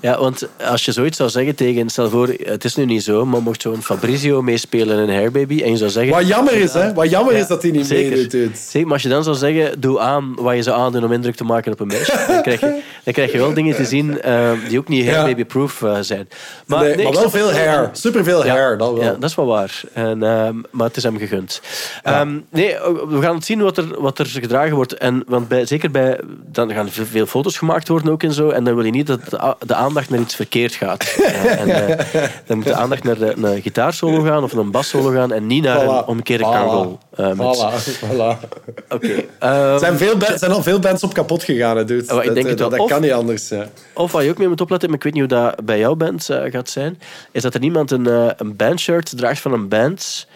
Ja, 0.03 0.19
want 0.19 0.47
als 0.65 0.85
je 0.85 0.91
zoiets 0.91 1.17
zou 1.17 1.29
zeggen 1.29 1.55
tegen... 1.55 1.89
Stel 1.89 2.09
voor, 2.09 2.29
het 2.43 2.63
is 2.63 2.75
nu 2.75 2.85
niet 2.85 3.03
zo, 3.03 3.25
maar 3.25 3.41
mocht 3.41 3.61
zo'n 3.61 3.81
Fabrizio 3.83 4.41
meespelen 4.41 5.07
in 5.09 5.15
Hairbaby 5.15 5.61
en 5.61 5.71
je 5.71 5.77
zou 5.77 5.89
zeggen... 5.89 6.13
Wat 6.13 6.27
jammer 6.27 6.53
is, 6.53 6.73
hè? 6.73 6.93
Wat 6.93 7.09
jammer 7.09 7.33
is 7.33 7.47
dat 7.47 7.61
hij 7.61 7.71
niet 7.71 7.85
Zeker. 7.87 8.17
meedoet. 8.17 8.57
Zeker, 8.57 8.83
maar 8.87 8.93
als 8.93 9.01
je 9.03 9.09
dan 9.09 9.23
zou 9.23 9.35
zeggen, 9.35 9.81
doe 9.81 9.99
aan 9.99 10.35
wat 10.35 10.55
je 10.55 10.61
zou 10.61 10.79
aandoen 10.79 11.03
om 11.03 11.11
indruk 11.11 11.35
te 11.35 11.43
maken 11.43 11.71
op 11.71 11.79
een 11.79 11.87
meisje, 11.87 12.25
dan 12.27 12.41
krijg 12.41 12.59
je, 12.59 12.81
dan 13.03 13.13
krijg 13.13 13.31
je 13.31 13.37
wel 13.37 13.53
dingen 13.53 13.75
te 13.75 13.85
zien 13.85 14.21
eh, 14.21 14.51
die 14.69 14.79
ook 14.79 14.87
niet 14.87 15.05
Ja. 15.05 15.11
hair 15.11 15.23
baby-proof 15.25 15.81
eh, 15.81 15.97
zijn. 16.01 16.27
Maar, 16.65 16.79
nee, 16.83 16.95
maar 16.95 17.05
ik 17.05 17.13
wel 17.19 17.29
veel 17.29 17.51
hair. 17.51 17.89
Superveel 17.91 18.45
Ja. 18.45 18.53
hair, 18.53 18.77
dat 18.77 18.93
wel. 18.93 19.03
Ja, 19.03 19.11
dat 19.19 19.29
is 19.29 19.35
wel 19.35 19.45
waar. 19.45 19.81
En, 19.93 20.23
ehm, 20.23 20.55
maar 20.71 20.87
het 20.87 20.97
is 20.97 21.03
hem 21.03 21.17
gegund. 21.17 21.61
Ehm, 22.03 22.37
nee, 22.49 22.75
we 23.09 23.21
gaan 23.21 23.35
het 23.35 23.45
zien 23.45 23.61
wat 23.61 23.77
er, 23.77 24.01
wat 24.01 24.19
er 24.19 24.25
gedragen 24.25 24.75
wordt. 24.75 24.93
En, 24.93 25.23
want 25.27 25.47
bij, 25.47 25.65
zeker 25.65 25.91
bij... 25.91 26.19
Dan 26.51 26.71
gaan 26.71 26.89
veel 26.89 27.25
foto's 27.25 27.57
gemaakt 27.57 27.87
worden 27.87 28.11
ook 28.11 28.23
en 28.23 28.33
zo. 28.33 28.49
En 28.49 28.63
dan 28.63 28.75
wil 28.75 28.85
je 28.85 28.91
niet 28.91 29.07
dat 29.07 29.19
de, 29.29 29.55
de 29.65 29.73
aandacht 29.73 29.91
naar 29.93 30.19
iets 30.19 30.35
verkeerd 30.35 30.73
gaat. 30.73 31.15
Ja, 31.17 31.23
en, 31.57 31.87
eh, 31.87 32.05
dan 32.45 32.57
moet 32.57 32.65
de 32.65 32.73
aandacht 32.73 33.03
naar 33.03 33.17
de, 33.17 33.33
een 33.37 33.61
gitaarsolo 33.61 34.21
gaan 34.23 34.43
of 34.43 34.53
een 34.53 34.71
bassolo 34.71 35.09
gaan 35.11 35.31
en 35.31 35.47
niet 35.47 35.63
naar 35.63 35.81
een 35.81 36.05
omgekeerde 36.05 36.43
Voilà. 36.43 37.15
eh, 37.15 37.27
met- 37.27 37.37
Voilà, 37.37 38.05
voilà. 38.09 38.49
Oké. 38.89 39.07
ehm, 39.39 39.51
Er 39.53 39.79
zijn, 39.79 39.97
veel 39.97 40.17
ba- 40.17 40.37
zijn 40.37 40.51
al 40.51 40.63
veel 40.63 40.79
bands 40.79 41.03
op 41.03 41.13
kapot 41.13 41.43
gegaan, 41.43 41.77
hè, 41.77 41.85
dude. 41.85 42.13
Oh, 42.13 42.19
ik 42.19 42.25
dat, 42.25 42.35
denk 42.35 42.47
het 42.47 42.57
dat, 42.57 42.59
wel. 42.59 42.69
dat 42.69 42.79
Of- 42.79 42.89
kan 42.91 43.01
niet 43.01 43.11
anders. 43.11 43.49
Ja. 43.49 43.67
Of 43.93 44.11
wat 44.11 44.23
je 44.23 44.29
ook 44.29 44.37
mee 44.37 44.47
moet 44.47 44.61
opletten, 44.61 44.89
maar 44.89 44.97
ik 44.97 45.03
weet 45.03 45.13
niet 45.13 45.21
hoe 45.31 45.39
dat 45.39 45.65
bij 45.65 45.79
jouw 45.79 45.95
band 45.95 46.29
eh, 46.29 46.51
gaat 46.51 46.69
zijn, 46.69 46.99
is 47.31 47.41
dat 47.41 47.53
er 47.53 47.59
niemand 47.59 47.91
een, 47.91 48.07
eh, 48.07 48.27
een 48.37 48.55
bandshirt 48.55 49.17
draagt 49.17 49.39
van 49.41 49.53
een 49.53 49.67
band 49.67 50.27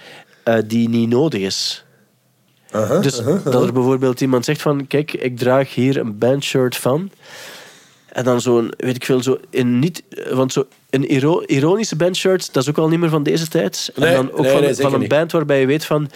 eh, 0.43 0.55
die 0.65 0.89
niet 0.89 1.09
nodig 1.09 1.41
is. 1.41 1.85
Uh-huh, 2.75 3.01
dus 3.01 3.21
dat 3.43 3.63
er 3.65 3.73
bijvoorbeeld 3.73 4.21
iemand 4.21 4.45
zegt 4.45 4.61
van, 4.61 4.87
kijk, 4.87 5.13
ik 5.13 5.37
draag 5.37 5.73
hier 5.73 5.97
een 5.97 6.17
bandshirt 6.17 6.77
van. 6.77 7.11
En 8.17 8.23
dan 8.23 8.41
zo'n, 8.41 8.73
weet 8.77 8.95
ik 8.95 9.05
veel, 9.05 9.23
zo 9.23 9.37
in 9.49 9.79
niet, 9.79 10.03
want 10.31 10.53
zo 10.53 10.67
een 10.89 11.09
iro- 11.09 11.41
ironische 11.45 11.95
bandshirt, 11.95 12.53
dat 12.53 12.63
is 12.63 12.69
ook 12.69 12.77
al 12.77 12.87
niet 12.87 12.99
meer 12.99 13.09
van 13.09 13.23
deze 13.23 13.47
tijd. 13.47 13.91
Nee, 13.95 14.09
en 14.09 14.15
dan 14.15 14.31
ook 14.31 14.39
nee, 14.41 14.51
van, 14.51 14.61
nee, 14.61 14.75
van 14.75 14.93
een 14.93 15.07
band 15.07 15.31
waarbij 15.31 15.59
je 15.59 15.65
weet 15.65 15.85
van, 15.85 16.09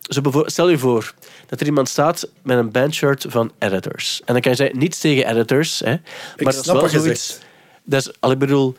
zo 0.00 0.20
stel 0.46 0.68
je 0.68 0.78
voor 0.78 1.12
dat 1.48 1.60
er 1.60 1.66
iemand 1.66 1.88
staat 1.88 2.28
met 2.42 2.58
een 2.58 2.70
bandshirt 2.70 3.24
van 3.28 3.52
editors. 3.58 4.20
En 4.24 4.32
dan 4.32 4.42
kan 4.42 4.50
je 4.50 4.56
zeggen, 4.56 4.78
niets 4.78 4.98
tegen 4.98 5.28
editors, 5.30 5.78
hè, 5.78 5.90
maar 5.90 6.00
dat 6.36 6.54
is 6.54 6.66
wel 6.66 6.88
zoiets. 6.88 7.38
Dat 7.84 8.00
is, 8.00 8.12
al 8.20 8.30
ik 8.30 8.38
bedoel, 8.38 8.74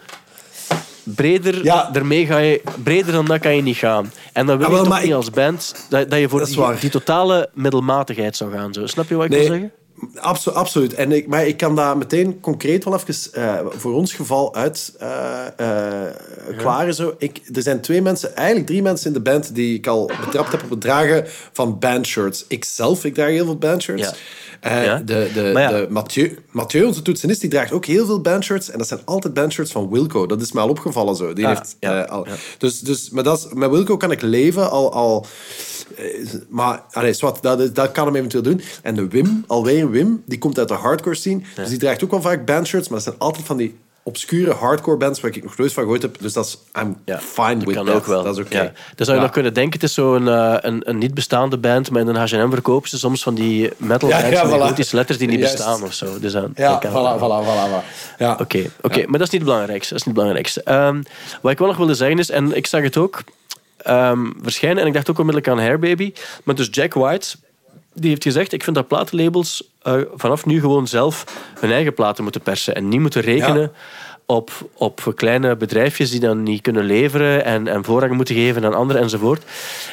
breder, 1.04 1.64
Ja. 1.64 1.90
daarmee 1.92 2.26
ga 2.26 2.38
je, 2.38 2.62
breder 2.84 3.12
dan 3.14 3.26
dat 3.26 3.40
kan 3.40 3.56
je 3.56 3.62
niet 3.62 3.78
gaan. 3.78 4.12
En 4.34 4.46
dan 4.46 4.58
wil 4.58 4.68
Ah, 4.68 4.72
je 4.72 4.78
toch 4.90 4.96
niet 5.00 5.04
ik- 5.10 5.14
als 5.14 5.30
band 5.30 5.86
dat, 5.90 6.10
dat 6.10 6.20
je 6.20 6.30
voor 6.30 6.46
die, 6.46 6.80
die 6.80 6.90
totale 6.90 7.50
middelmatigheid 7.54 8.36
zou 8.38 8.52
gaan. 8.52 8.74
Zo. 8.74 8.86
Snap 8.88 9.10
je 9.10 9.16
wat 9.16 9.26
ik 9.26 9.32
wil 9.32 9.42
zeggen? 9.46 9.72
Abso- 10.16 10.52
absoluut. 10.52 10.94
En 10.94 11.12
ik, 11.12 11.28
maar 11.28 11.48
ik 11.48 11.58
kan 11.58 11.76
dat 11.76 11.98
meteen 11.98 12.40
concreet 12.40 12.84
wel 12.84 12.94
even 12.94 13.34
eh, 13.34 13.60
voor 13.70 13.94
ons 13.94 14.14
geval 14.14 14.56
uit 14.56 14.94
eh, 15.00 15.08
klaren. 16.58 16.94
Zo. 16.94 17.16
Ik, 17.18 17.42
er 17.54 17.62
zijn 17.62 17.82
twee 17.82 18.02
mensen, 18.02 18.36
eigenlijk 18.36 18.68
drie 18.68 18.82
mensen 18.82 19.08
in 19.08 19.14
de 19.14 19.22
band 19.22 19.56
die 19.56 19.78
ik 19.78 19.88
al 19.88 20.12
betrapt 20.26 20.52
heb 20.52 20.64
op 20.64 20.70
het 20.70 20.82
dragen 20.82 21.24
van 21.52 21.80
bandshirts. 21.80 22.46
Ikzelf, 22.48 23.06
ik 23.06 23.14
draag 23.14 23.30
heel 23.30 23.46
veel 23.46 23.58
bandshirts. 23.58 24.02
Ja. 24.04 24.14
Ja. 24.82 24.98
De, 24.98 25.30
de, 25.34 25.42
ja. 25.42 25.70
de 25.70 25.88
Mathieu, 25.90 26.38
Mathieu, 26.52 26.84
onze 26.86 27.02
toetsenist, 27.02 27.42
die 27.42 27.50
draagt 27.50 27.72
ook 27.72 27.86
heel 27.86 28.06
veel 28.06 28.22
bandshirts. 28.22 28.70
En 28.72 28.78
dat 28.78 28.88
zijn 28.88 29.00
altijd 29.06 29.34
bandshirts 29.34 29.72
van 29.72 29.90
Wilco. 29.90 30.26
Dat 30.26 30.42
is 30.42 30.52
mij 30.52 30.64
al 30.64 30.70
opgevallen 30.70 31.16
zo. 31.16 31.34
Die 31.34 31.48
Ah, 31.48 31.58
heeft, 31.80 32.10
al, 32.10 32.28
Dus, 32.58 32.80
dus 32.80 33.10
maar 33.10 33.24
dat 33.24 33.38
is, 33.38 33.46
met 33.54 33.70
Wilco 33.70 33.98
kan 33.98 34.12
ik 34.12 34.22
leven 34.22 34.70
al... 34.72 34.94
al 34.94 35.26
maar 36.50 36.82
allee, 36.92 37.14
zwart, 37.14 37.42
dat, 37.42 37.76
dat 37.76 37.92
kan 37.92 38.06
hem 38.06 38.16
eventueel 38.16 38.44
doen. 38.44 38.62
En 38.82 38.96
de 38.96 39.08
Wim, 39.08 39.44
alweer 39.48 39.90
Wim, 39.90 40.24
die 40.26 40.38
komt 40.38 40.60
uit 40.60 40.68
de 40.68 40.74
hardcore 40.74 41.16
scene. 41.16 41.42
Dus 41.56 41.70
die 41.70 41.78
draagt 41.78 42.04
ook 42.04 42.12
wel 42.12 42.22
vaak 42.22 42.46
bandshirts, 42.46 42.88
maar 42.88 42.98
dat 42.98 43.08
zijn 43.08 43.20
altijd 43.20 43.46
van 43.46 43.58
die 43.58 43.76
obscure 44.08 44.54
hardcore 44.54 44.98
bands 44.98 45.22
waar 45.22 45.36
ik 45.36 45.44
nog 45.44 45.58
nooit 45.58 45.74
van 45.74 45.84
gehoord 45.84 46.02
heb. 46.02 46.18
Dus 46.22 46.34
dat 46.34 46.46
is... 46.46 46.58
I'm 46.82 46.96
Ja, 47.06 47.20
fine 47.20 47.56
dat 47.56 47.64
with 47.64 47.76
kan 47.76 47.86
that. 47.86 47.96
ook 47.96 48.06
wel. 48.06 48.24
Dat 48.24 48.38
is 48.38 48.44
oké. 48.46 48.58
Ja. 48.58 48.64
Dan 48.96 49.06
zou 49.06 49.10
je 49.10 49.16
Ja. 49.16 49.22
nog 49.22 49.32
kunnen 49.32 49.54
denken, 49.54 49.74
het 49.74 49.84
is 49.90 49.94
zo'n 49.94 50.28
eh, 50.28 50.56
een, 50.60 50.90
een 50.90 50.98
niet 50.98 51.14
bestaande 51.14 51.58
band, 51.58 51.92
maar 51.92 52.02
in 52.02 52.08
een 52.08 52.16
H&M 52.16 52.50
verkopen 52.50 52.90
ze 52.90 52.98
soms 52.98 53.24
van 53.24 53.36
die 53.36 53.72
metal 53.78 54.10
Ja, 54.10 54.22
bands 54.22 54.36
ja, 54.36 54.44
met 54.74 54.88
voilà. 54.88 54.90
letters 54.92 55.18
die 55.18 55.28
niet 55.28 55.40
Juist. 55.40 55.56
bestaan 55.56 55.84
of 55.84 55.94
zo. 55.94 56.20
Dus 56.20 56.32
dan, 56.32 56.52
Ja, 56.56 56.78
kan 56.78 56.92
het 56.94 57.20
voilà, 57.20 57.22
voilà, 57.22 57.48
voilà, 57.48 57.70
voilà. 57.84 58.18
Ja. 58.18 58.38
Oké, 58.42 58.70
oké, 58.82 59.00
maar 59.08 59.20
dat 59.20 59.28
is 59.28 59.34
niet 59.34 59.42
het 59.42 59.44
belangrijkste. 59.44 59.94
Dat 59.94 60.00
is 60.02 60.08
niet 60.08 60.16
het 60.16 60.26
belangrijkste. 60.26 60.64
Ehm, 60.64 61.02
wat 61.42 61.52
ik 61.52 61.58
wel 61.58 61.68
nog 61.68 61.78
wilde 61.78 61.94
zeggen 61.94 62.20
is, 62.20 62.30
en 62.30 62.56
ik 62.56 62.68
zag 62.68 62.82
het 62.82 62.98
ook 62.98 63.24
ehm, 63.86 64.32
verschijnen, 64.42 64.82
en 64.82 64.88
ik 64.88 64.94
dacht 64.94 65.10
ook 65.10 65.20
onmiddellijk 65.20 65.54
aan 65.54 65.66
Hair 65.66 65.80
Baby, 65.80 66.14
maar 66.44 66.56
dus 66.56 66.68
Jack 66.72 66.94
White, 66.94 67.36
die 67.94 68.10
heeft 68.10 68.24
gezegd, 68.24 68.54
ik 68.54 68.64
vind 68.64 68.76
dat 68.76 68.88
platenlabels 68.88 69.70
eh, 69.82 70.02
vanaf 70.14 70.46
nu 70.46 70.60
gewoon 70.60 70.88
zelf 70.88 71.26
hun 71.60 71.72
eigen 71.72 71.94
platen 71.94 72.24
moeten 72.24 72.42
persen 72.42 72.76
en 72.76 72.90
niet 72.90 73.00
moeten 73.00 73.22
rekenen. 73.22 73.72
Op, 74.26 74.52
op 74.74 75.12
kleine 75.16 75.56
bedrijfjes 75.56 76.12
die 76.12 76.20
dan 76.20 76.44
niet 76.44 76.62
kunnen 76.62 76.84
leveren 76.84 77.46
en, 77.46 77.68
en 77.68 77.84
voorrang 77.84 78.14
moeten 78.14 78.36
geven 78.36 78.66
aan 78.66 78.74
anderen 78.74 79.02
enzovoort. 79.02 79.44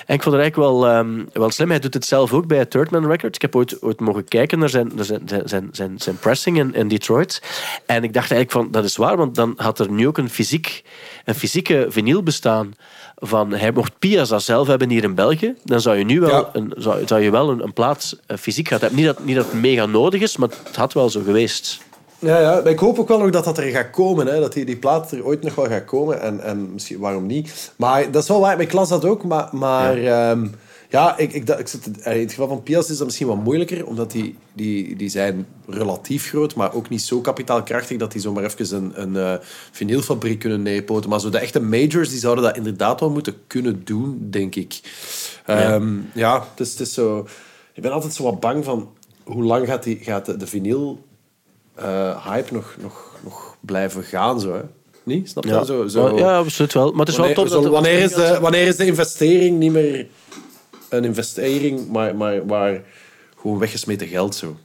En 0.07 0.15
ik 0.15 0.23
vond 0.23 0.35
het 0.35 0.43
eigenlijk 0.43 0.57
wel, 0.57 0.87
ehm, 0.89 1.25
wel 1.33 1.51
slim. 1.51 1.71
Hij 1.71 1.79
doet 1.79 1.95
het 1.95 2.05
zelf 2.05 2.33
ook 2.33 2.47
bij 2.47 2.65
Third 2.65 2.91
Man 2.91 3.07
Records. 3.07 3.37
Ik 3.37 3.43
heb 3.43 3.57
ooit, 3.57 3.83
ooit 3.83 4.01
mogen 4.01 4.25
kijken 4.25 4.59
naar 4.59 4.69
zijn, 4.69 4.93
naar 4.95 5.05
zijn, 5.05 5.69
zijn, 5.73 5.95
zijn, 5.97 6.19
pressing 6.21 6.59
in, 6.59 6.75
in 6.75 6.89
Detroit. 6.89 7.43
En 7.87 8.05
ik 8.05 8.13
dacht 8.13 8.31
eigenlijk 8.31 8.51
van, 8.51 8.71
dat 8.71 8.85
is 8.85 8.97
waar, 8.97 9.17
want 9.17 9.35
dan 9.35 9.53
had 9.57 9.79
er 9.79 9.91
nu 9.91 10.07
ook 10.07 10.19
een, 10.19 10.31
fysiek, 10.31 10.85
een 11.25 11.35
fysieke 11.35 11.87
vinyl 11.89 12.23
bestaan 12.23 12.75
van, 13.17 13.53
hij 13.53 13.73
mocht 13.73 13.99
Piazza 13.99 14.39
zelf 14.39 14.67
hebben 14.67 14.91
hier 14.91 15.03
in 15.05 15.15
België, 15.15 15.55
dan 15.65 15.81
zou 15.81 15.97
je 15.97 16.05
nu 16.05 16.21
wel, 16.21 16.31
Ja. 16.31 16.51
een, 16.53 16.73
zou, 16.77 17.07
zou 17.07 17.21
je 17.21 17.31
wel 17.31 17.51
een, 17.51 17.63
een 17.63 17.73
plaat 17.73 18.19
eh, 18.27 18.37
fysiek 18.37 18.67
gehad 18.67 18.83
hebben. 18.83 18.99
Niet 19.01 19.09
dat, 19.09 19.25
niet 19.25 19.37
dat 19.37 19.45
het 19.45 19.61
mega 19.61 19.87
nodig 19.87 20.21
is, 20.21 20.37
maar 20.37 20.49
het 20.65 20.77
had 20.77 20.93
wel 20.93 21.11
zo 21.11 21.23
geweest. 21.25 21.81
Ja, 22.23 22.41
ja, 22.41 22.55
maar 22.63 22.67
ik 22.73 22.79
hoop 22.79 22.99
ook 22.99 23.09
wel 23.09 23.19
nog 23.19 23.31
dat 23.31 23.45
dat 23.45 23.59
er 23.59 23.71
gaat 23.71 23.91
komen. 23.91 24.27
Hè? 24.27 24.41
Dat 24.41 24.53
die, 24.53 24.65
die 24.65 24.77
plaat 24.77 25.13
er 25.13 25.25
ooit 25.25 25.43
nog 25.43 25.55
wel 25.55 25.67
gaat 25.67 25.85
komen. 25.85 26.21
En, 26.21 26.41
en 26.41 26.73
misschien, 26.73 26.99
waarom 26.99 27.27
niet? 27.27 27.73
Maar 27.77 28.11
dat 28.11 28.23
is 28.23 28.29
wel 28.29 28.41
waar. 28.41 28.61
Ik 28.61 28.73
las 28.73 28.89
dat 28.89 29.05
ook. 29.05 29.25
Maar, 29.25 29.49
maar 29.53 29.99
ja, 30.01 30.39
ja 30.89 31.19
ik, 31.19 31.33
ik, 31.33 31.47
dat- 31.47 31.59
ik 31.59 31.69
zit, 31.69 31.87
in 31.87 32.21
het 32.21 32.31
geval 32.31 32.49
van 32.49 32.63
Pias 32.63 32.91
is 32.91 32.97
dat 32.97 33.07
misschien 33.07 33.27
wat 33.27 33.37
moeilijker. 33.43 33.87
Omdat 33.87 34.11
die, 34.11 34.37
die, 34.53 34.97
die 34.97 35.09
zijn 35.09 35.47
relatief 35.67 36.29
groot. 36.29 36.55
Maar 36.55 36.75
ook 36.75 36.89
niet 36.89 37.03
zo 37.03 37.21
kapitaalkrachtig 37.21 37.99
dat 37.99 38.13
die 38.13 38.21
zomaar 38.21 38.45
even 38.45 38.77
een, 38.77 39.03
een 39.03 39.17
eh, 39.17 39.45
vinylfabriek 39.71 40.39
kunnen 40.39 40.63
neerpoten. 40.63 41.11
Maar 41.11 41.21
zo 41.21 41.31
de 41.31 41.39
echte 41.39 41.61
majors 41.61 42.09
die 42.11 42.19
zouden 42.19 42.45
dat 42.45 42.57
inderdaad 42.57 43.01
wel 43.01 43.11
moeten 43.11 43.35
kunnen 43.47 43.81
doen, 43.85 44.27
denk 44.31 44.55
ik. 44.55 44.81
Ja, 45.47 45.81
ja 46.15 46.35
het, 46.51 46.61
is, 46.67 46.71
het 46.71 46.81
is 46.81 46.95
zo... 46.95 47.27
Ik 47.75 47.83
ben 47.83 47.93
altijd 47.93 48.15
zo 48.15 48.23
wat 48.23 48.41
bang 48.41 48.65
van... 48.65 48.91
Hoe 49.25 49.43
lang 49.45 49.67
gaat, 49.67 49.83
die, 49.83 49.99
gaat 50.03 50.27
de, 50.27 50.37
de 50.37 50.47
vinyl 50.47 51.05
eh, 51.75 52.27
hype 52.27 52.53
nog, 52.53 52.77
nog, 52.81 53.17
nog 53.25 53.57
blijven 53.61 54.03
gaan. 54.03 54.41
Zo, 54.41 54.53
hè? 54.55 54.61
Niet? 55.03 55.29
Snap 55.29 55.45
je? 55.45 55.51
Ja, 55.51 55.65
Zo, 55.65 55.87
zo. 55.87 56.19
Ja 56.19 56.39
absoluut 56.39 56.73
wel. 56.73 56.91
Maar 56.91 57.01
het 57.01 57.09
is 57.09 57.17
wel 57.17 57.27
wanneer, 57.27 57.45
tof 57.45 57.55
dat... 57.55 57.63
zo- 57.65 57.71
wanneer, 57.71 57.99
is 57.99 58.13
de, 58.13 58.39
wanneer 58.41 58.67
is 58.67 58.77
de 58.77 58.87
investering 58.87 59.59
niet 59.59 59.73
meer 59.73 60.07
een 60.89 61.05
investering, 61.05 61.89
maar, 61.89 62.17
maar 62.17 62.47
waar 62.47 62.81
gewoon 63.41 63.59
weggesmeten 63.59 64.07
geld 64.09 64.35
zo? 64.35 64.57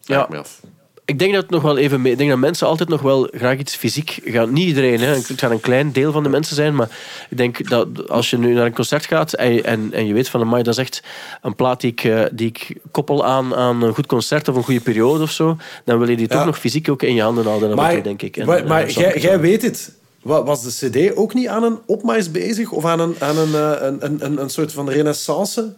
Vraag 0.00 0.18
Ja. 0.20 0.26
me 0.30 0.38
af. 0.38 0.60
Ik 1.06 1.18
denk 1.18 1.32
dat 1.32 1.42
het 1.42 1.50
nog 1.50 1.62
wel 1.62 1.76
even 1.78 2.00
mee. 2.02 2.12
Ik 2.12 2.18
denk 2.18 2.30
dat 2.30 2.38
mensen 2.38 2.66
altijd 2.66 2.88
nog 2.88 3.02
wel 3.02 3.28
graag 3.32 3.58
iets 3.58 3.76
fysiek 3.76 4.18
gaan. 4.24 4.52
Niet 4.52 4.66
iedereen, 4.66 5.00
hè. 5.00 5.06
Het 5.06 5.32
gaat 5.36 5.50
een 5.50 5.60
klein 5.60 5.92
deel 5.92 6.12
van 6.12 6.22
de 6.22 6.28
mensen 6.28 6.56
zijn. 6.56 6.74
Maar 6.74 6.88
ik 7.30 7.36
denk 7.36 7.68
dat 7.70 8.08
als 8.08 8.30
je 8.30 8.38
nu 8.38 8.52
naar 8.54 8.66
een 8.66 8.74
concert 8.74 9.06
gaat 9.06 9.32
en, 9.32 9.52
je- 9.54 9.62
en, 9.62 9.88
en 9.92 10.06
je 10.06 10.12
weet 10.14 10.28
van 10.28 10.40
amai, 10.40 10.62
dat 10.62 10.72
is 10.74 10.80
echt 10.80 11.02
een 11.42 11.54
plaat 11.54 11.80
die 11.80 11.90
ik, 11.90 12.04
eh, 12.04 12.22
die 12.32 12.46
ik 12.48 12.76
koppel 12.90 13.24
aan, 13.24 13.54
aan 13.54 13.82
een 13.82 13.94
goed 13.94 14.06
concert 14.06 14.48
of 14.48 14.56
een 14.56 14.62
goede 14.64 14.80
periode 14.80 15.22
of 15.22 15.30
zo, 15.30 15.56
dan 15.84 15.98
wil 15.98 16.08
je 16.08 16.16
die 16.16 16.26
Ja. 16.28 16.36
toch 16.36 16.44
nog 16.46 16.58
fysiek 16.58 16.88
ook 16.88 17.02
in 17.02 17.14
je 17.14 17.22
handen 17.22 17.44
houden. 17.44 17.70
en 17.70 17.76
Maar, 17.76 18.02
denk 18.02 18.22
ik. 18.22 18.36
En, 18.36 18.46
maar, 18.46 18.58
eh, 18.58 18.68
maar 18.68 18.90
jij, 18.90 19.40
weet 19.40 19.62
het. 19.62 19.92
Wa- 20.22 20.42
Was 20.44 20.62
de 20.78 20.88
CD 21.10 21.16
ook 21.16 21.34
niet 21.34 21.48
aan 21.48 21.62
een 21.62 21.78
opmars 21.86 22.30
bezig? 22.30 22.70
Of 22.70 22.84
aan 22.84 23.00
een, 23.00 23.14
aan 23.18 23.38
een, 23.38 23.54
eh, 23.54 23.72
een, 23.80 24.04
een, 24.04 24.24
een, 24.24 24.40
een 24.40 24.50
soort 24.50 24.72
van 24.72 24.88
renaissance? 24.90 25.74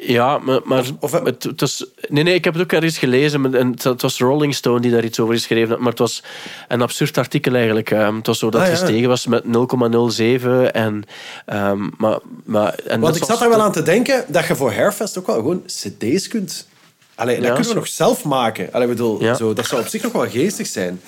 Ja, 0.00 0.38
maar, 0.38 0.60
maar 0.64 0.78
Of- 0.78 1.12
of- 1.14 1.22
het, 1.24 1.42
het 1.42 1.60
was, 1.60 1.84
nee, 2.08 2.22
nee, 2.24 2.34
ik 2.34 2.44
heb 2.44 2.54
het 2.54 2.62
ook 2.62 2.72
ergens 2.72 2.98
gelezen. 2.98 3.54
En 3.54 3.76
het, 3.82 4.02
was 4.02 4.18
Rolling 4.18 4.54
Stone 4.54 4.80
die 4.80 4.90
daar 4.90 5.04
iets 5.04 5.20
over 5.20 5.34
geschreven 5.34 5.68
had. 5.70 5.78
Maar 5.78 5.90
het 5.90 5.98
was 5.98 6.22
een 6.68 6.82
absurd 6.82 7.18
artikel 7.18 7.54
eigenlijk. 7.54 7.90
Ehm, 7.90 8.16
het 8.16 8.26
was 8.26 8.38
zo 8.38 8.50
dat 8.50 8.60
Ah, 8.60 8.66
het 8.68 8.78
ja. 8.78 8.84
gestegen 8.84 9.08
was 9.08 9.26
met 9.26 9.44
0,07. 9.44 10.72
En, 10.72 11.02
ehm, 11.46 11.88
maar, 11.96 12.18
maar, 12.44 12.74
en 12.74 13.00
Want 13.00 13.16
ik 13.16 13.24
zat 13.24 13.38
daar 13.38 13.48
wel 13.48 13.60
aan 13.62 13.72
te 13.72 13.82
denken 13.82 14.24
dat 14.28 14.46
je 14.46 14.56
voor 14.56 14.72
Hairfest 14.72 15.18
ook 15.18 15.26
wel 15.26 15.36
gewoon 15.36 15.62
cd's 15.66 16.28
kunt... 16.28 16.68
Allee, 17.14 17.34
dat 17.36 17.44
Ja, 17.44 17.50
kunnen 17.50 17.66
we 17.68 17.74
zo- 17.74 17.78
nog 17.78 17.88
zelf 17.88 18.24
maken. 18.24 18.68
Allee, 18.72 18.88
bedoel, 18.88 19.22
Ja. 19.22 19.34
zo, 19.34 19.52
dat 19.52 19.66
zou 19.66 19.80
op 19.80 19.86
zich 19.86 20.02
nog 20.02 20.12
wel 20.12 20.28
geestig 20.28 20.66
zijn. 20.66 21.00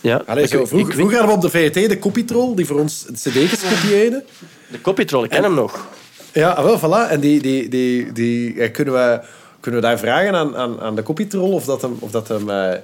Ja, 0.00 0.22
Allee, 0.26 0.46
zo, 0.46 0.60
ik- 0.60 0.66
vroeger, 0.66 0.88
ik- 0.88 0.94
vroeger 0.94 1.18
hadden 1.18 1.38
we 1.40 1.46
op 1.46 1.52
de 1.52 1.58
VRT 1.58 1.88
de 1.88 1.98
copytroll, 1.98 2.54
die 2.54 2.66
voor 2.66 2.78
ons 2.80 3.06
cd's 3.12 3.60
kopieerde. 3.70 4.24
De 4.70 4.80
copytroll, 4.80 5.24
ik 5.24 5.30
ken 5.30 5.42
hem 5.42 5.54
nog. 5.54 5.86
Ja, 6.32 6.50
ah, 6.50 6.64
wel, 6.64 6.78
voilà. 6.78 7.10
En 7.10 7.20
die, 7.20 7.42
die, 7.42 7.68
die, 7.68 8.12
die, 8.12 8.60
eh, 8.60 8.72
kunnen, 8.72 8.94
we, 8.94 9.20
kunnen 9.60 9.80
we 9.80 9.86
daar 9.86 9.98
vragen 9.98 10.34
aan, 10.34 10.56
aan, 10.56 10.80
aan 10.80 10.94
de 10.94 11.02
copytroll 11.02 11.52
of 11.52 11.64
dat 11.64 11.82
hem, 11.82 11.96
of 11.98 12.10
dat 12.10 12.28
hem 12.28 12.50
eh, 12.50 12.72
eh, 12.72 12.80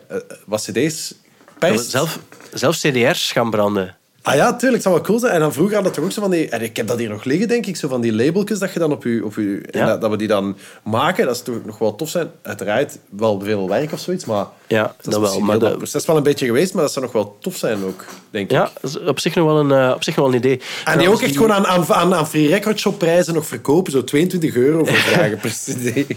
wat 0.47 0.63
cd's 0.63 1.15
perst? 1.59 1.91
Zelf, 1.91 2.19
zelf 2.53 2.77
CDR's 2.77 3.33
gaan 3.33 3.51
branden. 3.51 3.96
Ah 4.27 4.35
ja, 4.35 4.51
tuurlijk, 4.51 4.73
het 4.73 4.83
zou 4.83 4.95
wel 4.95 5.05
cool 5.05 5.19
zijn. 5.19 5.33
En 5.33 5.41
dan 5.41 5.53
vroeger 5.53 5.75
hadden 5.75 5.93
we 5.93 5.99
toch 5.99 6.07
ook 6.07 6.13
zo 6.15 6.21
van 6.21 6.31
die... 6.31 6.49
En 6.49 6.63
ik 6.63 6.77
heb 6.77 6.87
dat 6.87 6.99
hier 6.99 7.09
nog 7.09 7.25
liggen, 7.25 7.49
denk 7.49 7.67
ik. 7.67 7.77
Zo 7.77 7.89
van 7.89 8.01
die 8.01 8.15
labeltjes 8.15 8.59
dat 8.59 8.73
je 8.73 8.79
dan 8.79 8.93
op 8.93 9.05
je... 9.05 9.21
Op 9.25 9.35
je 9.35 9.63
Ja. 9.71 9.87
dat, 9.87 10.01
dat 10.01 10.11
we 10.11 10.17
die 10.17 10.29
dan 10.29 10.57
maken. 10.85 11.27
Dat 11.27 11.35
is 11.35 11.43
toch 11.43 11.65
nog 11.65 11.79
wel 11.79 11.95
tof 11.95 12.09
zijn. 12.09 12.31
Uiteraard 12.43 12.99
wel 13.11 13.41
veel 13.41 13.69
werk 13.69 13.93
of 13.93 14.01
zoiets, 14.01 14.25
maar... 14.25 14.47
Ja, 14.67 14.83
dat 14.83 14.95
is 15.07 15.13
dat 15.13 15.21
wel. 15.21 15.41
Maar 15.41 15.59
dat 15.59 15.77
proces 15.77 16.05
wel 16.07 16.17
een 16.17 16.23
beetje 16.23 16.47
geweest, 16.47 16.75
maar 16.75 16.83
dat 16.83 16.93
zou 16.93 17.05
nog 17.05 17.15
wel 17.15 17.37
tof 17.41 17.57
zijn 17.57 17.85
ook, 17.85 18.05
denk 18.31 18.45
ik. 18.45 18.51
Ja, 18.57 18.71
dat 18.81 19.01
op 19.07 19.21
zich 19.21 19.35
nog 19.35 19.47
wel 19.47 19.59
een, 19.59 19.73
eh, 19.73 19.93
op 19.95 20.05
zich 20.05 20.17
nog 20.17 20.25
wel 20.25 20.35
een 20.35 20.41
idee. 20.41 20.61
En 20.85 20.99
die 20.99 21.09
ook 21.11 21.23
echt 21.23 21.37
gewoon 21.37 21.53
aan, 21.53 21.67
aan, 21.67 21.87
aan, 21.89 22.15
aan 22.15 22.29
free 22.29 22.49
record 22.49 22.79
shop 22.81 22.99
prijzen 22.99 23.35
nog 23.35 23.47
verkopen. 23.47 23.93
Zo 23.93 24.05
22 24.05 24.55
euro 24.57 24.85
voor 24.85 24.97
vragen 25.13 25.39
per 25.39 25.51
cd. 25.51 26.15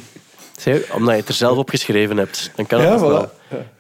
Omdat 0.94 1.14
je 1.14 1.20
het 1.20 1.28
er 1.28 1.34
zelf 1.34 1.58
op 1.58 1.70
geschreven 1.70 2.18
hebt. 2.18 2.52
Dan 2.56 2.66
kan 2.68 2.82
Ja, 2.82 2.98
voilà. 2.98 3.02
wel. 3.02 3.32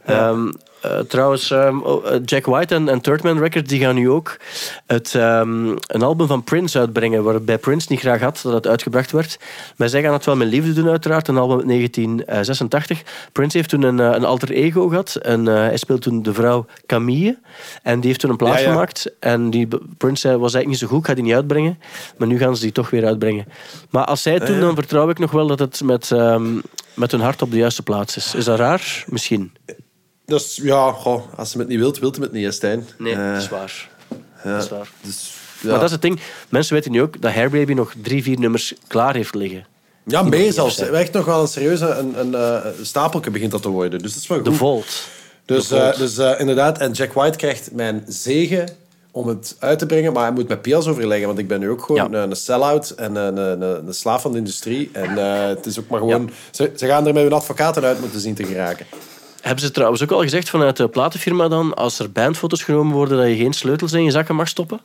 Ehm, 0.05 0.51
eh, 0.81 0.99
trouwens, 0.99 1.51
ehm, 1.51 1.79
oh, 1.79 2.11
eh, 2.11 2.19
Jack 2.25 2.45
White 2.45 2.75
en, 2.75 2.89
en 2.89 3.01
Third 3.01 3.23
Man 3.23 3.39
Records 3.39 3.69
die 3.69 3.79
gaan 3.79 3.95
nu 3.95 4.09
ook 4.09 4.37
het, 4.85 5.15
ehm, 5.15 5.67
een 5.67 6.01
album 6.01 6.27
van 6.27 6.43
Prince 6.43 6.79
uitbrengen, 6.79 7.23
waarbij 7.23 7.57
Prince 7.57 7.87
niet 7.89 7.99
graag 7.99 8.21
had 8.21 8.39
dat 8.43 8.53
het 8.53 8.67
uitgebracht 8.67 9.11
werd. 9.11 9.39
Maar 9.75 9.89
zij 9.89 10.01
gaan 10.01 10.13
het 10.13 10.25
wel 10.25 10.35
met 10.35 10.47
liefde 10.47 10.73
doen, 10.73 10.89
uiteraard. 10.89 11.27
Een 11.27 11.37
album 11.37 11.57
uit 11.57 11.67
1986. 11.67 13.01
Prince 13.31 13.57
heeft 13.57 13.69
toen 13.69 13.83
een, 13.83 13.99
eh, 13.99 14.05
een 14.05 14.25
alter 14.25 14.51
ego 14.51 14.87
gehad. 14.87 15.15
En 15.15 15.45
hij 15.45 15.77
speelde 15.77 16.01
toen 16.01 16.21
de 16.21 16.33
vrouw 16.33 16.65
Camille. 16.85 17.37
En 17.83 17.99
die 17.99 18.07
heeft 18.07 18.19
toen 18.19 18.29
een 18.29 18.37
plaat 18.37 18.53
Ja, 18.53 18.59
ja. 18.59 18.69
gemaakt. 18.71 19.11
En 19.19 19.49
die 19.49 19.67
Prince 19.97 20.21
zei, 20.21 20.37
was 20.37 20.53
eigenlijk 20.53 20.67
niet 20.67 20.79
zo 20.79 20.87
goed, 20.87 20.99
ik 20.99 21.05
ga 21.05 21.13
die 21.13 21.23
niet 21.23 21.33
uitbrengen. 21.33 21.79
Maar 22.17 22.27
nu 22.27 22.37
gaan 22.37 22.55
ze 22.55 22.61
die 22.61 22.71
toch 22.71 22.89
weer 22.89 23.05
uitbrengen. 23.05 23.45
Maar 23.89 24.05
als 24.05 24.21
zij 24.21 24.33
het 24.33 24.47
doen, 24.47 24.59
dan 24.59 24.75
vertrouw 24.75 25.09
ik 25.09 25.19
nog 25.19 25.31
wel 25.31 25.47
dat 25.47 25.59
het 25.59 25.81
met, 25.83 26.11
ehm, 26.11 26.59
met 26.93 27.11
hun 27.11 27.21
hart 27.21 27.41
op 27.41 27.51
de 27.51 27.57
juiste 27.57 27.83
plaats 27.83 28.17
is. 28.17 28.35
Is 28.35 28.45
dat 28.45 28.59
raar? 28.59 29.03
Misschien. 29.07 29.51
Dus 30.29 30.59
ja, 30.61 30.91
goh, 30.91 31.21
als 31.35 31.51
ze 31.51 31.57
het 31.57 31.67
niet 31.67 31.79
wilt, 31.79 31.99
wilt 31.99 32.15
ze 32.15 32.21
het 32.21 32.31
niet, 32.31 32.43
hè, 32.45 32.51
Stijn. 32.51 32.87
Nee, 32.97 33.13
Eh, 33.15 33.33
dat 33.33 33.41
is 33.41 33.49
waar. 33.49 33.89
ja, 34.43 34.53
Dat 34.53 34.63
is 34.63 34.69
waar. 34.69 34.89
Dus, 35.01 35.33
ja. 35.61 35.69
Maar 35.69 35.75
dat 35.79 35.87
is 35.87 35.91
het 35.91 36.01
ding. 36.01 36.19
Mensen 36.49 36.73
weten 36.73 36.91
nu 36.91 37.01
ook 37.01 37.21
dat 37.21 37.33
Hairbaby 37.33 37.73
nog 37.73 37.93
drie, 38.01 38.23
vier 38.23 38.39
nummers 38.39 38.73
klaar 38.87 39.15
heeft 39.15 39.35
liggen. 39.35 39.65
ja, 40.05 40.21
nog 40.23 40.53
zelfs. 40.53 40.79
Echt 40.79 41.11
nog 41.13 41.25
wel 41.25 41.41
een 41.41 41.47
serieuze 41.47 41.85
een, 41.87 42.19
een, 42.19 42.35
eh, 42.35 42.65
stapelke 42.81 43.31
begint 43.31 43.51
dat 43.51 43.61
te 43.61 43.69
worden. 43.69 43.99
Dus 44.01 44.13
dat 44.13 44.21
is 44.21 44.27
wel 44.27 44.43
De 44.43 44.49
goed. 44.49 44.57
Volt. 44.57 45.03
Dus, 45.45 45.67
De 45.67 45.75
Volt. 45.75 45.93
eh, 45.93 45.99
dus 45.99 46.17
eh, 46.17 46.39
inderdaad, 46.39 46.77
en 46.77 46.91
Jack 46.91 47.13
White 47.13 47.37
krijgt 47.37 47.71
mijn 47.71 48.03
zegen 48.07 48.69
om 49.11 49.27
het 49.27 49.55
uit 49.59 49.79
te 49.79 49.85
brengen, 49.85 50.13
maar 50.13 50.23
hij 50.23 50.31
moet 50.31 50.47
met 50.47 50.61
Pias 50.61 50.87
overleggen, 50.87 51.27
want 51.27 51.39
ik 51.39 51.47
ben 51.47 51.59
nu 51.59 51.69
ook 51.69 51.81
gewoon 51.83 52.11
Ja. 52.11 52.17
een, 52.21 52.29
een 52.29 52.35
sell-out 52.35 52.89
en 52.89 53.15
een, 53.15 53.37
een, 53.37 53.61
een, 53.61 53.87
een 53.87 53.93
slaaf 53.93 54.21
van 54.21 54.31
de 54.31 54.37
industrie. 54.37 54.89
En 54.93 55.17
eh, 55.17 55.47
het 55.47 55.65
is 55.65 55.79
ook 55.79 55.87
maar 55.89 55.99
gewoon... 55.99 56.29
Ze, 56.51 56.71
ze 56.75 56.85
gaan 56.85 57.07
er 57.07 57.13
met 57.13 57.23
hun 57.23 57.33
advocaten 57.33 57.83
uit 57.83 57.99
moeten 57.99 58.19
zien 58.19 58.33
te 58.35 58.43
geraken. 58.45 58.85
Hebben 59.41 59.63
ze 59.63 59.71
trouwens 59.71 60.03
ook 60.03 60.11
al 60.11 60.21
gezegd 60.21 60.49
vanuit 60.49 60.77
de 60.77 60.87
platenfirma 60.87 61.47
dan, 61.47 61.73
als 61.73 61.99
er 61.99 62.11
bandfoto's 62.11 62.63
genomen 62.63 62.93
worden, 62.93 63.17
dat 63.17 63.27
je 63.27 63.35
geen 63.35 63.53
sleutels 63.53 63.93
in 63.93 64.03
je 64.03 64.11
zakken 64.11 64.35
mag 64.35 64.47
stoppen? 64.47 64.79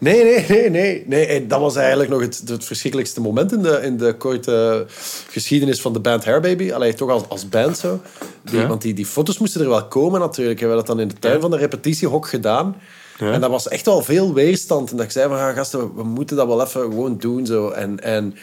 Nee, 0.00 0.24
nee, 0.24 0.44
nee, 0.48 0.70
nee. 0.70 1.04
nee 1.06 1.46
dat 1.46 1.60
was 1.60 1.76
eigenlijk 1.76 2.10
nog 2.10 2.20
het, 2.20 2.42
het 2.46 2.64
verschrikkelijkste 2.64 3.20
moment 3.20 3.52
in 3.52 3.62
de, 3.62 3.80
in 3.82 3.96
de 3.96 4.14
korte 4.14 4.86
geschiedenis 5.30 5.80
van 5.80 5.92
de 5.92 6.00
band 6.00 6.24
Hairbaby. 6.24 6.72
Alleen 6.72 6.94
toch 6.94 7.10
als, 7.10 7.22
als 7.28 7.48
band 7.48 7.78
zo. 7.78 8.00
Die, 8.42 8.58
Ja. 8.58 8.66
Want 8.66 8.82
die, 8.82 8.94
die 8.94 9.06
foto's 9.06 9.38
moesten 9.38 9.60
er 9.60 9.68
wel 9.68 9.88
komen 9.88 10.20
natuurlijk. 10.20 10.60
We 10.60 10.66
hebben 10.66 10.86
dat 10.86 10.96
dan 10.96 11.00
in 11.00 11.08
de 11.08 11.18
tuin 11.18 11.40
van 11.40 11.50
de 11.50 11.56
repetitiehok 11.56 12.28
gedaan. 12.28 12.76
Ja. 13.18 13.32
En 13.32 13.40
dat 13.40 13.50
was 13.50 13.68
echt 13.68 13.86
wel 13.86 14.02
veel 14.02 14.34
weerstand. 14.34 14.90
En 14.90 14.96
dat 14.96 15.04
ik 15.04 15.12
zei 15.12 15.28
van, 15.28 15.36
ja, 15.36 15.52
gasten, 15.52 15.80
we, 15.80 15.90
we 15.94 16.04
moeten 16.04 16.36
dat 16.36 16.46
wel 16.46 16.62
even 16.62 16.80
gewoon 16.80 17.18
doen. 17.18 17.46
Zo. 17.46 17.68
En, 17.68 18.00
en, 18.00 18.34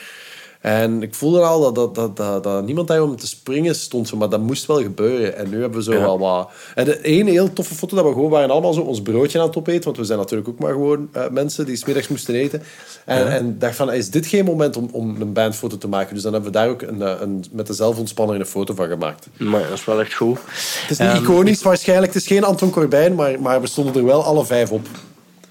en 0.67 1.01
ik 1.01 1.15
voelde 1.15 1.41
al 1.41 1.61
dat, 1.61 1.75
dat, 1.75 1.95
dat, 1.95 2.17
dat, 2.17 2.43
dat 2.43 2.65
niemand 2.65 2.87
daar 2.87 3.01
om 3.01 3.15
te 3.15 3.27
springen 3.27 3.75
stond. 3.75 4.07
Zo, 4.07 4.17
maar 4.17 4.29
dat 4.29 4.39
moest 4.41 4.65
wel 4.65 4.81
gebeuren. 4.81 5.37
En 5.37 5.49
nu 5.49 5.59
hebben 5.61 5.77
we 5.77 5.83
zo 5.83 5.93
Ja. 5.93 5.99
wel 5.99 6.19
wat... 6.19 6.49
En 6.75 6.85
de 6.85 7.01
ene 7.01 7.31
heel 7.31 7.53
toffe 7.53 7.75
foto 7.75 7.95
dat 7.95 8.05
we 8.05 8.11
gewoon 8.11 8.29
waren 8.29 8.49
allemaal 8.49 8.73
zo 8.73 8.81
ons 8.81 9.01
broodje 9.01 9.39
aan 9.39 9.47
het 9.47 9.57
opeten. 9.57 9.83
Want 9.83 9.97
we 9.97 10.03
zijn 10.03 10.17
natuurlijk 10.19 10.49
ook 10.49 10.59
maar 10.59 10.71
gewoon 10.71 11.09
eh, 11.11 11.29
mensen 11.29 11.65
die 11.65 11.75
smiddags 11.75 12.07
moesten 12.07 12.35
eten. 12.35 12.63
En, 13.05 13.31
en 13.31 13.55
dacht 13.59 13.75
van, 13.75 13.93
is 13.93 14.09
dit 14.09 14.25
geen 14.25 14.45
moment 14.45 14.77
om, 14.77 14.89
om 14.91 15.21
een 15.21 15.33
bandfoto 15.33 15.77
te 15.77 15.87
maken? 15.87 16.13
Dus 16.13 16.23
dan 16.23 16.33
hebben 16.33 16.51
we 16.51 16.57
daar 16.57 16.69
ook 16.69 16.81
een, 16.81 17.21
een, 17.21 17.43
met 17.51 17.67
de 17.67 17.73
zelfontspanner 17.73 18.39
een 18.39 18.45
foto 18.45 18.73
van 18.73 18.87
gemaakt. 18.87 19.27
Maar 19.37 19.61
ja, 19.61 19.67
dat 19.67 19.77
is 19.77 19.85
wel 19.85 19.99
echt 19.99 20.13
goed. 20.13 20.37
Het 20.47 20.89
is 20.89 20.97
niet 20.97 21.07
Ehm, 21.07 21.23
iconisch 21.23 21.61
waarschijnlijk. 21.61 22.13
Het 22.13 22.21
is 22.21 22.27
geen 22.27 22.43
Anton 22.43 22.69
Corbijn, 22.69 23.15
maar, 23.15 23.41
maar 23.41 23.61
we 23.61 23.67
stonden 23.67 23.95
er 23.95 24.05
wel 24.05 24.23
alle 24.23 24.45
vijf 24.45 24.71
op. 24.71 24.87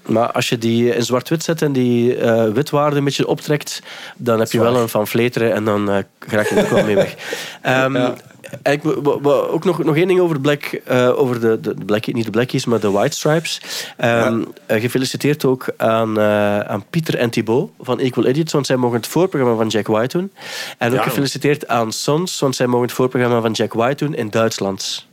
Maar 0.07 0.31
als 0.31 0.49
je 0.49 0.57
die 0.57 0.95
in 0.95 1.03
zwart-wit 1.03 1.43
zet 1.43 1.61
en 1.61 1.71
die 1.71 2.15
eh, 2.17 2.51
witwaarde 2.53 2.95
een 2.97 3.03
beetje 3.03 3.27
optrekt, 3.27 3.81
dan 4.17 4.39
heb 4.39 4.51
je 4.51 4.57
Zwaar. 4.57 4.71
wel 4.71 4.81
een 4.81 4.89
van 4.89 5.07
vleteren 5.07 5.53
en 5.53 5.65
dan 5.65 5.89
eh 5.91 5.97
raak 6.27 6.47
je 6.49 6.55
er 6.55 6.63
ook 6.63 6.69
wel 6.69 6.83
mee 6.85 6.95
weg. 6.95 7.15
Ehm, 7.61 7.95
Ja. 7.95 8.13
Ik, 8.63 8.81
w- 8.83 9.27
ook 9.27 9.63
nog, 9.65 9.83
nog 9.83 9.95
één 9.95 10.07
ding 10.07 10.19
over, 10.19 10.39
Black, 10.39 10.63
eh, 10.63 11.19
over 11.19 11.39
de, 11.39 11.59
de, 11.59 11.73
niet 12.13 12.25
de 12.25 12.31
Blackies, 12.31 12.65
maar 12.65 12.79
de 12.79 12.91
White 12.91 13.17
Stripes. 13.17 13.61
Ehm, 13.97 14.41
eh, 14.65 14.81
gefeliciteerd 14.81 15.45
ook 15.45 15.65
aan, 15.77 16.19
eh, 16.19 16.59
aan 16.59 16.83
Pieter 16.89 17.15
en 17.17 17.29
Thibaut 17.29 17.69
van 17.79 17.99
Equal 17.99 18.27
Idiots, 18.27 18.53
want 18.53 18.65
zij 18.65 18.75
mogen 18.75 18.97
het 18.97 19.07
voorprogramma 19.07 19.55
van 19.57 19.67
Jack 19.67 19.87
White 19.87 20.17
doen. 20.17 20.31
En 20.77 20.89
ook 20.89 20.95
Ja. 20.95 21.01
gefeliciteerd 21.01 21.67
aan 21.67 21.91
Sons, 21.91 22.39
want 22.39 22.55
zij 22.55 22.67
mogen 22.67 22.85
het 22.85 22.95
voorprogramma 22.95 23.41
van 23.41 23.51
Jack 23.51 23.73
White 23.73 24.05
doen 24.05 24.15
in 24.15 24.29
Duitsland. 24.29 25.06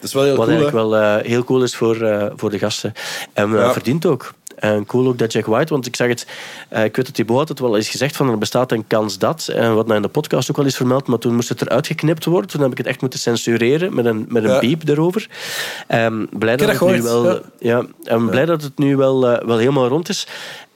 Dat 0.00 0.08
is 0.08 0.12
wel 0.12 0.22
heel 0.24 0.36
Wat 0.36 0.46
cool, 0.46 0.56
eigenlijk 0.58 0.90
wel 0.90 0.96
eh, 1.00 1.24
heel 1.30 1.44
cool 1.44 1.62
is 1.62 1.76
voor, 1.76 2.02
eh, 2.02 2.26
voor 2.36 2.50
de 2.50 2.58
gasten. 2.58 2.92
En 3.32 3.54
eh, 3.54 3.60
Ja. 3.60 3.72
verdient 3.72 4.06
ook. 4.06 4.34
En 4.56 4.86
cool 4.86 5.06
ook 5.08 5.18
dat 5.18 5.32
Jack 5.32 5.46
White, 5.46 5.72
want 5.72 5.86
ik 5.86 5.96
zeg 5.96 6.08
het, 6.08 6.26
ik 6.70 6.96
weet 6.96 7.06
dat 7.06 7.14
Thibaut 7.14 7.38
had 7.38 7.48
het 7.48 7.58
wel 7.58 7.76
eens 7.76 7.88
gezegd 7.88 8.16
van 8.16 8.28
er 8.30 8.38
bestaat 8.38 8.72
een 8.72 8.86
kans 8.86 9.18
dat, 9.18 9.48
en 9.48 9.74
wat 9.74 9.84
nou 9.84 9.96
in 9.96 10.02
de 10.02 10.08
podcast 10.08 10.50
ook 10.50 10.56
wel 10.56 10.66
is 10.66 10.76
vermeld, 10.76 11.06
maar 11.06 11.18
toen 11.18 11.34
moest 11.34 11.48
het 11.48 11.60
eruit 11.62 11.86
geknipt 11.86 12.24
worden. 12.24 12.50
Toen 12.50 12.60
heb 12.60 12.70
ik 12.70 12.78
het 12.78 12.86
echt 12.86 13.00
moeten 13.00 13.18
censureren 13.18 13.94
met 13.94 14.04
een, 14.04 14.24
met 14.28 14.44
een 14.44 14.50
Ja. 14.50 14.58
piep 14.58 14.88
erover. 14.88 15.28
Ehm, 15.86 16.24
blij 16.38 16.56
dat, 16.56 16.68
dat 16.68 16.78
het 16.80 16.90
nu 16.90 17.02
wel, 17.02 17.40
ja. 17.58 17.84
en 18.04 18.28
blij 18.28 18.44
dat 18.44 18.62
het 18.62 18.78
nu 18.78 18.96
wel, 18.96 19.20
wel 19.20 19.58
helemaal 19.58 19.88
rond 19.88 20.08
is. 20.08 20.26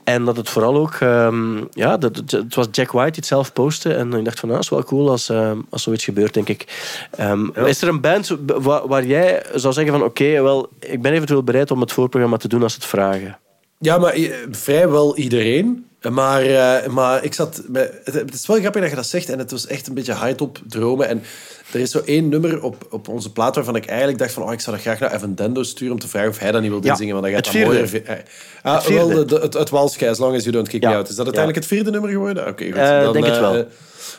En 0.05 0.24
dat 0.24 0.36
het 0.36 0.48
vooral 0.48 0.76
ook, 0.76 0.94
ehm, 1.00 1.57
ja, 1.70 1.96
dat, 1.96 2.16
het, 2.16 2.55
was 2.55 2.66
Jack 2.70 2.90
White 2.90 3.11
die 3.11 3.20
het 3.20 3.26
zelf 3.26 3.53
postte. 3.53 3.94
En 3.94 4.12
ik 4.12 4.24
dacht 4.24 4.40
van, 4.40 4.48
nou, 4.48 4.61
dat 4.61 4.72
is 4.72 4.78
wel 4.78 4.84
cool 4.88 5.11
als, 5.11 5.28
ehm, 5.28 5.59
als 5.70 5.82
zoiets 5.82 6.05
gebeurt, 6.05 6.34
denk 6.34 6.48
ik. 6.48 6.66
Ehm, 7.11 7.66
Is 7.66 7.82
er 7.82 7.88
een 7.88 8.00
band 8.00 8.36
waar, 8.46 8.88
waar 8.88 9.05
jij 9.05 9.42
zou 9.55 9.74
zeggen 9.74 9.92
van, 9.92 10.03
oké, 10.03 10.42
wel, 10.42 10.68
ik 10.80 11.03
ben 11.03 11.12
eventueel 11.12 11.42
bereid 11.42 11.70
om 11.70 11.80
het 11.80 11.92
voorprogramma 11.92 12.36
te 12.36 12.48
doen 12.48 12.62
als 12.62 12.72
ze 12.72 12.78
het 12.78 12.88
vragen? 12.88 13.38
Ja, 13.78 13.98
maar 13.98 14.12
eh, 14.12 14.32
vrijwel 14.50 15.16
iedereen. 15.16 15.86
Maar, 16.11 16.42
eh, 16.42 16.86
maar 16.88 17.24
ik 17.24 17.34
zat... 17.34 17.62
Bij, 17.68 17.90
het, 18.05 18.14
het 18.14 18.34
is 18.34 18.46
wel 18.46 18.59
grappig 18.59 18.80
dat 18.80 18.90
je 18.90 18.96
dat 18.96 19.07
zegt. 19.07 19.28
En 19.30 19.38
het 19.38 19.50
was 19.50 19.66
echt 19.66 19.86
een 19.86 19.94
beetje 19.94 20.14
high 20.26 20.42
op 20.42 20.59
dromen. 20.68 21.09
En 21.09 21.22
er 21.72 21.80
is 21.80 21.90
zo 21.90 22.03
één 22.05 22.28
nummer 22.28 22.62
op, 22.62 22.86
op 22.90 23.09
onze 23.09 23.32
plaat 23.32 23.55
waarvan 23.55 23.76
ik 23.76 23.86
eigenlijk 23.86 24.18
dacht 24.18 24.32
van... 24.32 24.42
Oh, 24.42 24.53
ik 24.53 24.61
zou 24.61 24.76
dat 24.76 24.84
graag 24.84 24.98
naar 25.00 25.14
Evan 25.14 25.34
Dendo 25.34 25.62
sturen 25.62 25.92
om 25.94 26.00
te 26.00 26.09
vragen 26.09 26.28
of 26.28 26.38
hij 26.38 26.53
dat 26.53 26.62
niet 26.62 26.70
wil 26.70 26.84
Ja, 26.84 26.90
inzingen. 26.90 27.12
Want 27.20 27.24
dan 27.26 27.34
gaat 27.34 27.44
het 27.46 27.55
dat 27.55 27.62
vierde. 27.62 27.88
mooier... 27.90 28.07
eh, 28.07 28.24
Ah, 28.62 28.74
Het 28.74 28.84
vierde. 28.84 29.14
wel, 29.14 29.26
de, 29.26 29.34
het, 29.34 29.55
het 29.55 29.72
As 29.72 30.18
Long 30.18 30.34
As 30.36 30.42
You 30.42 30.50
Don't 30.50 30.68
Kick 30.68 30.82
Me 30.82 30.88
Ja. 30.88 30.94
Out. 30.96 31.09
Is 31.09 31.14
dat 31.16 31.24
uiteindelijk 31.26 31.64
het 31.64 31.74
vierde 31.74 31.90
nummer 31.90 32.11
geworden? 32.11 32.46
Oké, 32.48 32.64
goed. 32.64 32.74
Eh, 32.74 33.12
denk 33.12 33.26
het 33.26 33.38
wel. 33.38 33.66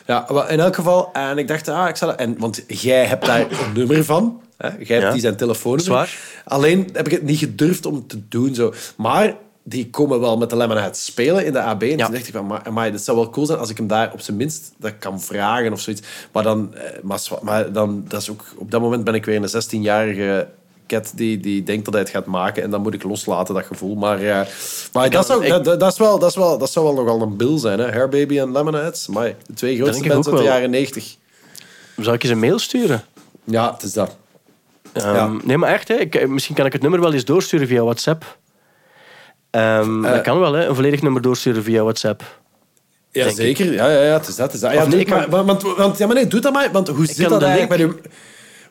ja, 0.06 0.48
in 0.48 0.60
elk 0.60 0.74
geval... 0.74 1.10
En 1.12 1.38
ik 1.38 1.48
dacht, 1.48 1.68
ah, 1.68 1.88
ik 1.88 1.96
zal... 1.96 2.08
dat- 2.08 2.18
En, 2.18 2.34
want 2.38 2.64
jij 2.66 3.04
hebt 3.04 3.26
daar 3.26 3.40
een 3.40 3.72
nummer 3.74 4.04
van. 4.04 4.40
Hè? 4.58 4.68
Jij 4.68 4.76
hebt 4.78 5.02
Ja. 5.02 5.10
die 5.12 5.20
zijn 5.20 5.36
telefoonnummer. 5.36 6.06
Zwaar. 6.06 6.18
Alleen 6.44 6.88
heb 6.92 7.06
ik 7.06 7.12
het 7.12 7.22
niet 7.22 7.38
gedurfd 7.38 7.86
om 7.86 8.06
te 8.06 8.18
doen. 8.28 8.54
Zo. 8.54 8.74
Maar 8.96 9.34
die 9.66 9.90
komen 9.90 10.20
wel 10.20 10.36
met 10.36 10.50
de 10.50 10.56
Lemonhead 10.56 10.96
spelen 10.96 11.44
in 11.46 11.52
de 11.52 11.60
AB. 11.60 11.82
En 11.82 11.88
Ja. 11.98 12.04
toen 12.04 12.14
dacht 12.14 12.26
ik 12.28 12.34
van, 12.34 12.72
maar, 12.72 12.92
dat 12.92 13.00
zou 13.00 13.16
wel 13.16 13.30
cool 13.30 13.46
zijn 13.46 13.58
als 13.58 13.70
ik 13.70 13.76
hem 13.76 13.86
daar 13.86 14.12
op 14.12 14.20
zijn 14.20 14.36
minst 14.36 14.72
dat 14.76 14.92
kan 14.98 15.20
vragen 15.20 15.72
of 15.72 15.80
zoiets. 15.80 16.02
Maar 16.32 16.42
dan, 16.42 16.74
eh, 16.74 16.82
maar, 17.02 17.20
maar 17.42 17.72
dan, 17.72 18.04
dat 18.08 18.20
is 18.20 18.30
ook, 18.30 18.44
op 18.56 18.70
dat 18.70 18.80
moment 18.80 19.04
ben 19.04 19.14
ik 19.14 19.24
weer 19.24 19.36
een 19.42 19.48
16-jarige 19.64 20.48
cat 20.86 21.12
die, 21.14 21.40
die 21.40 21.62
denkt 21.62 21.84
dat 21.84 21.94
hij 21.94 22.02
het 22.02 22.12
gaat 22.12 22.26
maken. 22.26 22.62
En 22.62 22.70
dan 22.70 22.82
moet 22.82 22.94
ik 22.94 23.02
loslaten, 23.02 23.54
dat 23.54 23.64
gevoel. 23.64 23.94
Maar, 23.94 24.20
eh, 24.22 24.40
maar 24.92 25.10
dat, 25.10 25.26
zou, 25.26 25.42
ik- 25.44 25.64
dat, 25.64 25.80
dat, 25.80 25.92
is 25.92 25.98
wel, 25.98 26.18
dat, 26.18 26.30
is 26.30 26.36
wel, 26.36 26.58
dat 26.58 26.70
zou 26.72 26.84
wel 26.84 26.94
nogal 26.94 27.22
een 27.22 27.36
bill 27.36 27.58
zijn. 27.58 27.78
Hè? 27.78 27.90
Hair 27.90 28.08
Baby 28.08 28.38
en 28.38 28.52
Lemonheads. 28.52 29.06
Maar 29.08 29.34
de 29.46 29.54
twee 29.54 29.76
grootste 29.76 30.08
bands 30.08 30.28
uit 30.28 30.36
de 30.36 30.42
jaren 30.42 30.70
90. 30.70 31.16
Zou 31.96 32.14
ik 32.14 32.22
eens 32.22 32.32
een 32.32 32.38
mail 32.38 32.58
sturen? 32.58 33.04
Ja, 33.44 33.72
het 33.72 33.82
is 33.82 33.92
dat. 33.92 34.16
Ehm, 34.92 35.14
Ja. 35.14 35.32
Nee, 35.44 35.56
maar 35.56 35.72
echt, 35.72 35.88
hè, 35.88 35.94
ik, 35.94 36.28
misschien 36.28 36.54
kan 36.54 36.66
ik 36.66 36.72
het 36.72 36.82
nummer 36.82 37.00
wel 37.00 37.12
eens 37.12 37.24
doorsturen 37.24 37.66
via 37.66 37.82
WhatsApp. 37.82 38.38
Eh. 39.54 40.02
dat 40.12 40.20
kan 40.20 40.38
wel, 40.40 40.52
hè, 40.52 40.66
een 40.66 40.74
volledig 40.74 41.02
nummer 41.02 41.22
doorsturen 41.22 41.62
via 41.62 41.82
WhatsApp. 41.82 42.22
Ja, 43.10 43.30
zeker. 43.30 43.72
Ja, 43.72 43.88
ja, 43.88 44.02
ja, 44.02 44.12
het 44.12 44.28
is 44.28 44.36
dat. 44.36 44.46
Het 44.46 44.54
is 44.54 44.60
dat. 44.60 44.72
Ja, 44.72 44.84
nee, 44.86 45.04
kan- 45.04 45.30
maar, 45.30 45.44
want, 45.44 45.62
want, 45.62 45.98
ja, 45.98 46.06
maar 46.06 46.14
nee, 46.14 46.26
doe 46.26 46.40
dat 46.40 46.52
maar. 46.52 46.68
Want 46.72 46.88
hoe 46.88 47.06
zit 47.06 47.28
dat 47.28 47.42
eigenlijk 47.42 47.80
link-. 47.80 48.00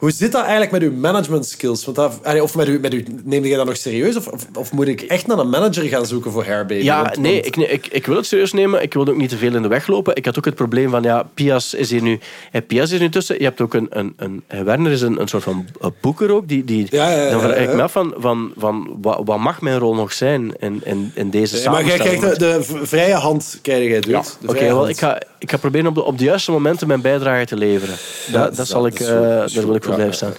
Hoe 0.04 0.12
zit 0.12 0.32
dat 0.32 0.42
eigenlijk 0.42 0.72
met 0.72 0.82
uw 0.82 0.92
management 0.92 1.46
skills? 1.46 1.86
Want 1.86 1.98
dat, 1.98 2.42
of 2.42 2.56
met 2.56 2.82
met 2.82 2.94
uw, 2.94 3.02
neem 3.24 3.46
je 3.46 3.56
dat 3.56 3.66
nog 3.66 3.78
serieus? 3.78 4.16
Of, 4.16 4.28
of, 4.28 4.48
of 4.54 4.72
moet 4.72 4.88
ik 4.88 5.02
echt 5.02 5.28
naar 5.28 5.38
een 5.38 5.50
manager 5.50 5.84
gaan 5.84 6.06
zoeken 6.06 6.32
voor 6.32 6.46
Hairbaby? 6.46 6.84
Ja, 6.84 7.02
Want- 7.02 7.18
nee, 7.18 7.42
want- 7.42 7.46
ik, 7.46 7.56
ik, 7.56 7.88
ik 7.88 8.06
wil 8.06 8.16
het 8.16 8.26
serieus 8.26 8.54
nemen. 8.54 8.82
Ik 8.82 8.94
wil 8.94 9.08
ook 9.08 9.16
niet 9.18 9.30
te 9.30 9.38
veel 9.38 9.56
in 9.56 9.62
de 9.62 9.68
weg 9.68 9.88
lopen. 9.88 10.16
Ik 10.16 10.26
had 10.26 10.38
ook 10.38 10.46
het 10.46 10.56
probleem 10.56 10.90
van, 10.90 11.04
ja, 11.04 11.28
Pias 11.34 11.74
is 11.74 11.90
hier 11.90 12.02
nu, 12.02 12.20
eh, 12.52 12.62
Pias 12.68 12.92
is 12.92 13.00
nu 13.00 13.10
tussen. 13.10 13.36
Je 13.38 13.44
hebt 13.44 13.62
ook 13.62 13.74
een, 13.74 13.88
een, 13.90 14.14
een 14.18 14.44
eh, 14.48 14.62
Werner 14.62 14.92
is 14.92 15.02
een, 15.02 15.22
een 15.22 15.28
soort 15.28 15.44
van 15.44 15.66
eh, 15.82 15.88
boeker 16.02 16.32
ook. 16.32 16.48
Die, 16.48 16.64
die, 16.64 16.88
Ja, 16.90 17.10
ja, 17.10 17.24
ja, 17.24 17.30
dan 17.30 17.42
vraag 17.42 17.58
ik 17.58 17.74
me 17.74 17.82
af 17.82 17.92
van, 17.92 18.14
van, 18.18 18.52
van 18.58 18.98
wat, 19.02 19.22
wat 19.26 19.40
mag 19.40 19.62
mijn 19.62 19.78
rol 19.78 19.96
nog 19.96 20.14
zijn 20.14 20.54
in, 20.60 20.82
in, 20.84 21.12
in 21.16 21.30
deze 21.30 21.62
Ja, 21.62 21.72
maar 21.72 21.86
jij 21.86 21.98
samenstelling? 21.98 22.38
krijgt 22.38 22.70
de, 22.70 22.76
de 22.80 22.86
vrije 22.86 23.14
hand, 23.14 23.60
krijg 23.62 23.90
jij, 23.90 24.00
De 24.00 24.22
oké, 24.46 24.66
wel, 24.66 24.90
ik 24.90 24.98
ga, 24.98 25.22
ik 25.40 25.52
ga 25.52 25.58
proberen 25.58 25.88
op 25.88 25.96
de, 25.96 26.04
op 26.04 26.18
de 26.18 26.24
juiste 26.24 26.52
momenten 26.52 26.88
mijn 26.88 27.02
bijdrage 27.02 27.46
te 27.46 27.58
leveren. 27.58 27.96
Dat 28.32 28.56
dat 28.56 28.68
zal 28.68 28.86
ik, 28.86 29.00
eh, 29.00 29.08
dat 29.08 29.50
is 29.50 29.54
daar 29.54 29.66
wil 29.66 29.76
ik 29.76 29.84
voor 29.84 29.93
Blijven 29.96 30.16
staan. 30.16 30.34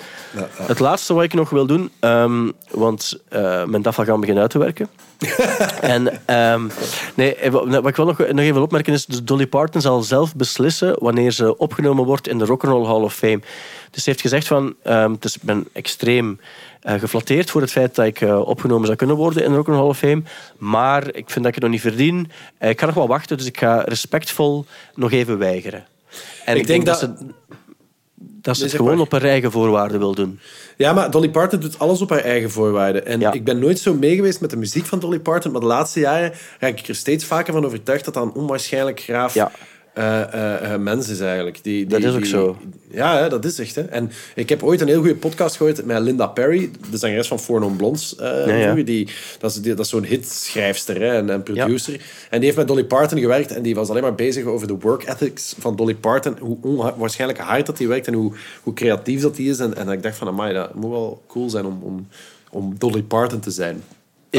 Het 0.62 0.78
laatste 0.78 1.14
wat 1.14 1.24
ik 1.24 1.34
nog 1.34 1.50
wil 1.50 1.66
doen, 1.66 1.90
ehm, 2.00 2.50
want 2.70 3.20
eh, 3.28 3.64
mijn 3.64 3.82
DAFA 3.82 4.04
gaan 4.04 4.20
beginnen 4.20 4.42
uit 4.42 4.52
te 4.52 4.58
werken. 4.58 4.88
en 5.80 6.26
ehm, 6.26 6.68
nee, 7.14 7.34
eh, 7.34 7.50
wat 7.50 7.86
ik 7.86 7.96
wel 7.96 8.06
nog, 8.06 8.18
nog 8.18 8.28
even 8.28 8.52
wil 8.54 8.62
opmerken 8.62 8.92
is, 8.92 9.06
dus 9.06 9.22
Dolly 9.22 9.46
Parton 9.46 9.80
zal 9.80 10.02
zelf 10.02 10.34
beslissen 10.34 10.96
wanneer 10.98 11.30
ze 11.30 11.56
opgenomen 11.58 12.04
wordt 12.04 12.28
in 12.28 12.38
de 12.38 12.44
Rock'n'Roll 12.44 12.86
Hall 12.86 13.02
of 13.02 13.14
Fame. 13.14 13.40
Dus 13.90 14.02
ze 14.02 14.08
heeft 14.10 14.20
gezegd 14.22 14.46
van, 14.46 14.74
ehm, 14.82 15.12
het 15.12 15.24
is, 15.24 15.34
ik 15.34 15.42
ben 15.42 15.68
extreem 15.72 16.40
geflatteerd 16.86 17.50
voor 17.50 17.60
het 17.60 17.70
feit 17.70 17.94
dat 17.94 18.06
ik 18.06 18.20
opgenomen 18.44 18.84
zou 18.86 18.96
kunnen 18.96 19.16
worden 19.16 19.44
in 19.44 19.50
de 19.50 19.56
Rock'n'Roll 19.56 19.80
Hall 19.80 19.88
of 19.88 19.98
Fame. 19.98 20.22
Maar 20.58 21.06
ik 21.06 21.30
vind 21.30 21.34
dat 21.34 21.46
ik 21.46 21.54
het 21.54 21.62
nog 21.62 21.70
niet 21.70 21.80
verdien. 21.80 22.30
Ik 22.60 22.80
ga 22.80 22.86
nog 22.86 22.94
wel 22.94 23.06
wachten, 23.08 23.36
dus 23.36 23.46
ik 23.46 23.58
ga 23.58 23.80
respectvol 23.80 24.64
nog 24.94 25.12
even 25.12 25.38
weigeren. 25.38 25.84
En 26.44 26.56
Ik 26.56 26.66
denk 26.66 26.86
dat- 26.86 26.98
ze... 26.98 27.12
dat 28.44 28.56
ze 28.56 28.62
het 28.64 28.72
gewoon 28.74 29.00
op 29.00 29.12
haar 29.12 29.22
eigen 29.22 29.50
voorwaarden 29.50 29.98
wil 29.98 30.14
doen. 30.14 30.38
Ja, 30.76 30.92
maar 30.92 31.10
Dolly 31.10 31.28
Parton 31.30 31.60
doet 31.60 31.78
alles 31.78 32.00
op 32.00 32.10
haar 32.10 32.18
eigen 32.24 32.50
voorwaarden. 32.50 33.06
En 33.06 33.20
Ja. 33.20 33.32
ik 33.32 33.44
ben 33.44 33.58
nooit 33.58 33.78
zo 33.78 33.94
mee 33.94 34.14
geweest 34.14 34.40
met 34.40 34.50
de 34.50 34.56
muziek 34.56 34.86
van 34.86 34.98
Dolly 34.98 35.18
Parton, 35.18 35.52
maar 35.52 35.60
de 35.60 35.66
laatste 35.66 36.00
jaren 36.00 36.32
raak 36.58 36.78
ik 36.78 36.88
er 36.88 36.94
steeds 36.94 37.24
vaker 37.24 37.52
van 37.52 37.64
overtuigd 37.64 38.04
dat 38.04 38.14
dat 38.14 38.22
een 38.22 38.32
onwaarschijnlijk 38.32 39.00
graaf 39.00 39.34
Ja. 39.34 39.50
Eh, 39.94 40.76
mens 40.76 41.08
is 41.08 41.20
eigenlijk. 41.20 41.58
Die, 41.62 41.86
die, 41.86 41.86
Dat 41.86 42.08
is 42.10 42.14
ook 42.14 42.20
die- 42.22 42.30
zo. 42.30 42.56
Ja, 42.90 43.18
hè, 43.18 43.28
dat 43.28 43.44
is 43.44 43.58
echt. 43.58 43.74
Hè. 43.74 43.82
En 43.82 44.10
ik 44.34 44.48
heb 44.48 44.62
ooit 44.62 44.80
een 44.80 44.86
heel 44.88 44.98
goede 44.98 45.14
podcast 45.16 45.56
gehoord 45.56 45.84
met 45.84 46.00
Linda 46.02 46.26
Perry, 46.26 46.70
de 46.90 46.96
zangeres 46.96 47.28
van 47.28 47.38
Four 47.40 47.60
Non 47.60 47.76
Blondes. 47.76 48.14
Ja, 48.18 48.26
ja. 48.38 48.62
vroeger. 48.62 48.84
Die, 48.84 49.08
dat 49.38 49.50
is, 49.50 49.60
die, 49.60 49.74
dat 49.74 49.84
is 49.84 49.90
zo'n 49.90 50.04
hitschrijfster 50.04 51.00
hè, 51.00 51.16
en, 51.16 51.30
en 51.30 51.42
producer. 51.42 51.92
En 52.30 52.36
die 52.38 52.44
heeft 52.44 52.56
met 52.56 52.68
Dolly 52.68 52.84
Parton 52.84 53.18
gewerkt 53.18 53.52
en 53.52 53.62
die 53.62 53.74
was 53.74 53.88
alleen 53.88 54.02
maar 54.02 54.14
bezig 54.14 54.44
over 54.44 54.66
de 54.66 54.76
work 54.80 55.02
ethics 55.08 55.54
van 55.58 55.76
Dolly 55.76 55.94
Parton. 55.94 56.36
Hoe 56.40 56.58
onwaarschijnlijk 56.62 57.40
hard 57.40 57.66
dat 57.66 57.76
die 57.76 57.88
werkt 57.88 58.06
en 58.06 58.14
hoe, 58.14 58.32
hoe 58.62 58.74
creatief 58.74 59.20
dat 59.20 59.36
die 59.36 59.50
is. 59.50 59.58
En, 59.58 59.76
en 59.76 59.88
ik 59.88 60.02
dacht 60.02 60.16
van, 60.16 60.28
amai, 60.28 60.54
dat 60.54 60.74
moet 60.74 60.90
wel 60.90 61.22
cool 61.28 61.50
zijn 61.50 61.64
om, 61.64 61.78
om, 61.82 62.08
om 62.50 62.74
Dolly 62.78 63.02
Parton 63.02 63.40
te 63.40 63.50
zijn. 63.50 63.82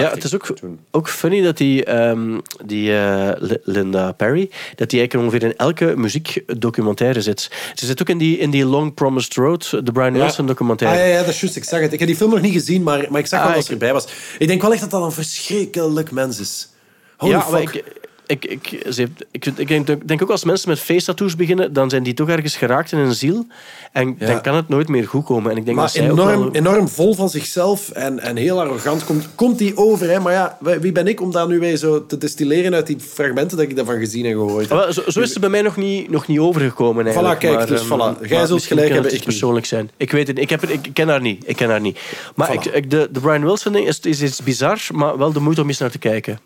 Ja, 0.02 0.10
het 0.10 0.24
is 0.24 0.36
ook, 0.36 0.54
ook 0.91 1.10
funny 1.10 1.41
dat 1.41 1.58
die, 1.58 1.84
ehm, 1.86 2.39
die 2.66 2.98
eh, 2.98 3.32
Li- 3.39 3.58
Linda 3.64 4.12
Perry, 4.12 4.50
dat 4.76 4.89
die 4.89 5.00
eigenlijk 5.00 5.14
ongeveer 5.30 5.50
in 5.50 5.56
elke 5.58 5.93
muziekdocumentaire 5.98 7.22
zit. 7.22 7.50
Ze 7.74 7.86
zit 7.86 8.02
ook 8.02 8.10
in 8.10 8.18
die, 8.18 8.38
in 8.38 8.50
die 8.50 8.66
Long 8.66 8.93
Promised 8.93 9.34
Road, 9.36 9.70
de 9.84 9.91
Brian 9.91 10.14
Wilson 10.14 10.46
documentaire. 10.48 10.98
Ah, 11.00 11.06
ja, 11.08 11.12
ja, 11.14 11.20
dat 11.20 11.28
is 11.34 11.39
juist. 11.39 11.56
Ik 11.56 11.64
zag 11.64 11.80
het. 11.80 11.93
Ik 11.93 12.00
heb 12.00 12.08
die 12.08 12.18
film 12.18 12.30
nog 12.32 12.41
niet 12.41 12.54
gezien, 12.54 12.84
maar, 12.84 13.06
maar 13.10 13.20
ik 13.20 13.28
zag 13.28 13.39
wel 13.39 13.50
Ah, 13.50 13.56
dat 13.56 13.66
ze 13.66 13.72
erbij 13.72 13.93
was. 13.93 14.08
Ik 14.38 14.48
denk 14.48 14.62
wel 14.62 14.72
echt 14.72 14.82
dat 14.82 14.91
dat 14.91 15.04
een 15.04 15.12
verschrikkelijk 15.12 16.12
mens 16.12 16.39
is. 16.39 16.70
Holy 17.18 17.32
ja, 17.32 17.46
maar 17.52 17.62
ik, 17.62 17.84
ik, 18.28 18.46
ik, 18.46 18.68
ze 18.90 19.02
heeft- 19.02 19.26
ik, 19.32 19.46
ik 19.46 19.68
denk, 19.68 20.08
denk 20.08 20.22
ook 20.24 20.30
als 20.30 20.44
mensen 20.44 20.70
met 20.70 20.80
face 20.80 21.06
tattoos 21.06 21.36
beginnen, 21.36 21.74
dan 21.74 21.90
zijn 21.90 22.04
die 22.04 22.14
toch 22.14 22.30
ergens 22.30 22.56
geraakt 22.58 22.92
in 22.92 22.98
hun 22.98 23.14
ziel. 23.14 23.48
En 23.92 24.16
Ja. 24.20 24.26
dan 24.28 24.42
kan 24.42 24.56
het 24.56 24.70
nooit 24.70 24.88
meer 24.88 25.08
goed 25.08 25.26
komen. 25.26 25.52
En 25.52 25.58
ik 25.58 25.66
denk 25.66 25.78
Maar 25.78 25.86
dat 25.86 25.96
zij 25.96 26.04
enorm, 26.10 26.40
wel- 26.40 26.52
enorm 26.52 26.88
vol 26.90 27.14
van 27.14 27.30
zichzelf 27.30 27.90
en, 27.90 28.20
en 28.20 28.36
heel 28.36 28.60
arrogant 28.62 29.04
komt, 29.06 29.30
komt 29.36 29.58
die 29.58 29.78
over. 29.78 30.10
Hè? 30.10 30.20
Maar 30.20 30.34
ja, 30.34 30.58
wie 30.82 30.92
ben 30.92 31.08
ik 31.08 31.22
om 31.22 31.32
daar 31.32 31.48
nu 31.48 31.60
weer 31.60 31.78
zo 31.78 32.06
te 32.06 32.18
destilleren 32.18 32.74
uit 32.74 32.88
die 32.88 33.00
fragmenten 33.00 33.58
dat 33.58 33.70
ik 33.70 33.76
daarvan 33.76 34.00
gezien 34.00 34.26
en 34.26 34.32
gehoord 34.32 34.70
heb? 34.70 34.78
Wel, 34.78 34.94
zo, 34.94 35.02
zo 35.08 35.22
is 35.22 35.30
het 35.30 35.40
bij 35.40 35.50
mij 35.50 35.62
nog 35.62 35.78
niet, 35.78 36.10
nog 36.10 36.28
niet 36.28 36.40
overgekomen. 36.40 37.06
Eigenlijk. 37.06 37.36
Voilà, 37.36 37.40
kijk, 37.40 37.56
maar, 37.56 37.68
dus 37.68 37.80
ehm, 37.90 38.16
voilà. 38.16 38.28
Jij 38.28 38.38
maar 38.38 38.48
zult 38.48 38.64
gelijk 38.64 38.88
hebben, 38.88 39.12
het 39.12 39.22
ik 39.22 39.28
niet. 39.54 39.68
zijn. 39.68 39.90
Ik 39.98 40.12
weet 40.12 40.28
het. 40.28 40.40
Ik, 40.40 40.50
heb 40.50 40.62
het, 40.62 40.70
ik 40.70 40.90
ken 40.94 41.08
haar 41.08 41.22
niet. 41.22 41.44
Ik 41.48 41.56
ken 41.56 41.70
haar 41.70 41.82
niet. 41.82 42.00
Maar 42.36 42.50
Voilà. 42.52 42.74
ik, 42.74 42.90
de, 42.90 43.10
de 43.12 43.20
Brian 43.20 43.44
Wilson 43.44 43.74
ding 43.74 43.88
is, 43.88 44.00
is 44.00 44.22
iets 44.22 44.42
bizar, 44.44 44.80
maar 44.94 45.18
wel 45.18 45.32
de 45.34 45.40
moeite 45.40 45.62
om 45.62 45.68
eens 45.68 45.78
naar 45.78 45.92
te 45.92 45.98
kijken. 45.98 46.40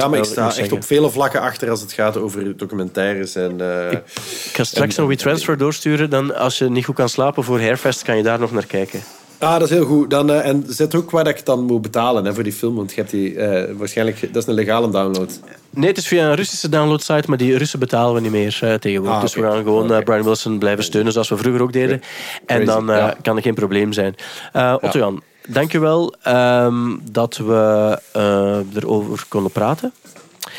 Ja, 0.00 0.08
maar 0.08 0.18
ik 0.18 0.24
sta 0.24 0.46
echt 0.46 0.54
zeggen. 0.54 0.76
op 0.76 0.84
vele 0.84 1.10
vlakken 1.10 1.40
achter 1.40 1.70
als 1.70 1.80
het 1.80 1.92
gaat 1.92 2.16
over 2.16 2.56
documentaires. 2.56 3.34
En, 3.34 3.60
eh, 3.60 3.92
Ik 3.92 4.52
ga 4.52 4.64
straks 4.64 4.96
een 4.96 5.06
WeTransfer 5.06 5.58
doorsturen. 5.58 6.10
Dan, 6.10 6.36
als 6.36 6.58
je 6.58 6.70
niet 6.70 6.84
goed 6.84 6.94
kan 6.94 7.08
slapen 7.08 7.44
voor 7.44 7.60
Hairfest, 7.60 8.02
kan 8.02 8.16
je 8.16 8.22
daar 8.22 8.38
nog 8.38 8.52
naar 8.52 8.66
kijken. 8.66 9.00
Ah, 9.38 9.52
dat 9.58 9.62
is 9.62 9.70
heel 9.70 9.84
goed. 9.84 10.10
Dan, 10.10 10.30
eh, 10.30 10.46
en 10.46 10.64
zet 10.68 10.94
ook 10.94 11.10
waar 11.10 11.24
dat 11.24 11.38
ik 11.38 11.46
dan 11.46 11.64
moet 11.64 11.82
betalen 11.82 12.24
hè, 12.24 12.34
voor 12.34 12.42
die 12.42 12.52
film. 12.52 12.74
Want 12.74 12.90
je 12.90 12.96
hebt 12.96 13.10
die 13.10 13.36
eh, 13.36 13.74
waarschijnlijk... 13.76 14.20
Dat 14.20 14.42
is 14.42 14.48
een 14.48 14.54
legale 14.54 14.90
download. 14.90 15.40
Nee, 15.70 15.88
het 15.88 15.98
is 15.98 16.06
via 16.06 16.28
een 16.28 16.34
Russische 16.34 16.68
downloadsite, 16.68 17.28
maar 17.28 17.38
die 17.38 17.56
Russen 17.56 17.78
betalen 17.78 18.14
we 18.14 18.20
niet 18.20 18.30
meer 18.30 18.78
tegenwoordig. 18.80 19.16
Ah, 19.16 19.20
dus 19.20 19.34
we 19.34 19.42
gaan 19.42 19.62
gewoon 19.62 20.04
Brian 20.04 20.24
Wilson 20.24 20.58
blijven 20.58 20.84
steunen 20.84 21.12
zoals 21.12 21.28
we 21.28 21.36
vroeger 21.36 21.62
ook 21.62 21.72
deden. 21.72 22.02
En 22.46 22.64
dan 22.64 22.90
eh, 22.90 22.96
ja. 22.96 23.16
kan 23.22 23.36
er 23.36 23.42
geen 23.42 23.54
probleem 23.54 23.92
zijn. 23.92 24.14
Eh 25.44 25.50
Otto-Jan, 25.50 25.52
dankjewel 25.52 26.14
um, 26.26 27.00
dat 27.10 27.36
we 27.36 27.98
eh, 28.12 28.58
erover 28.76 29.24
konden 29.28 29.52
praten. 29.52 29.92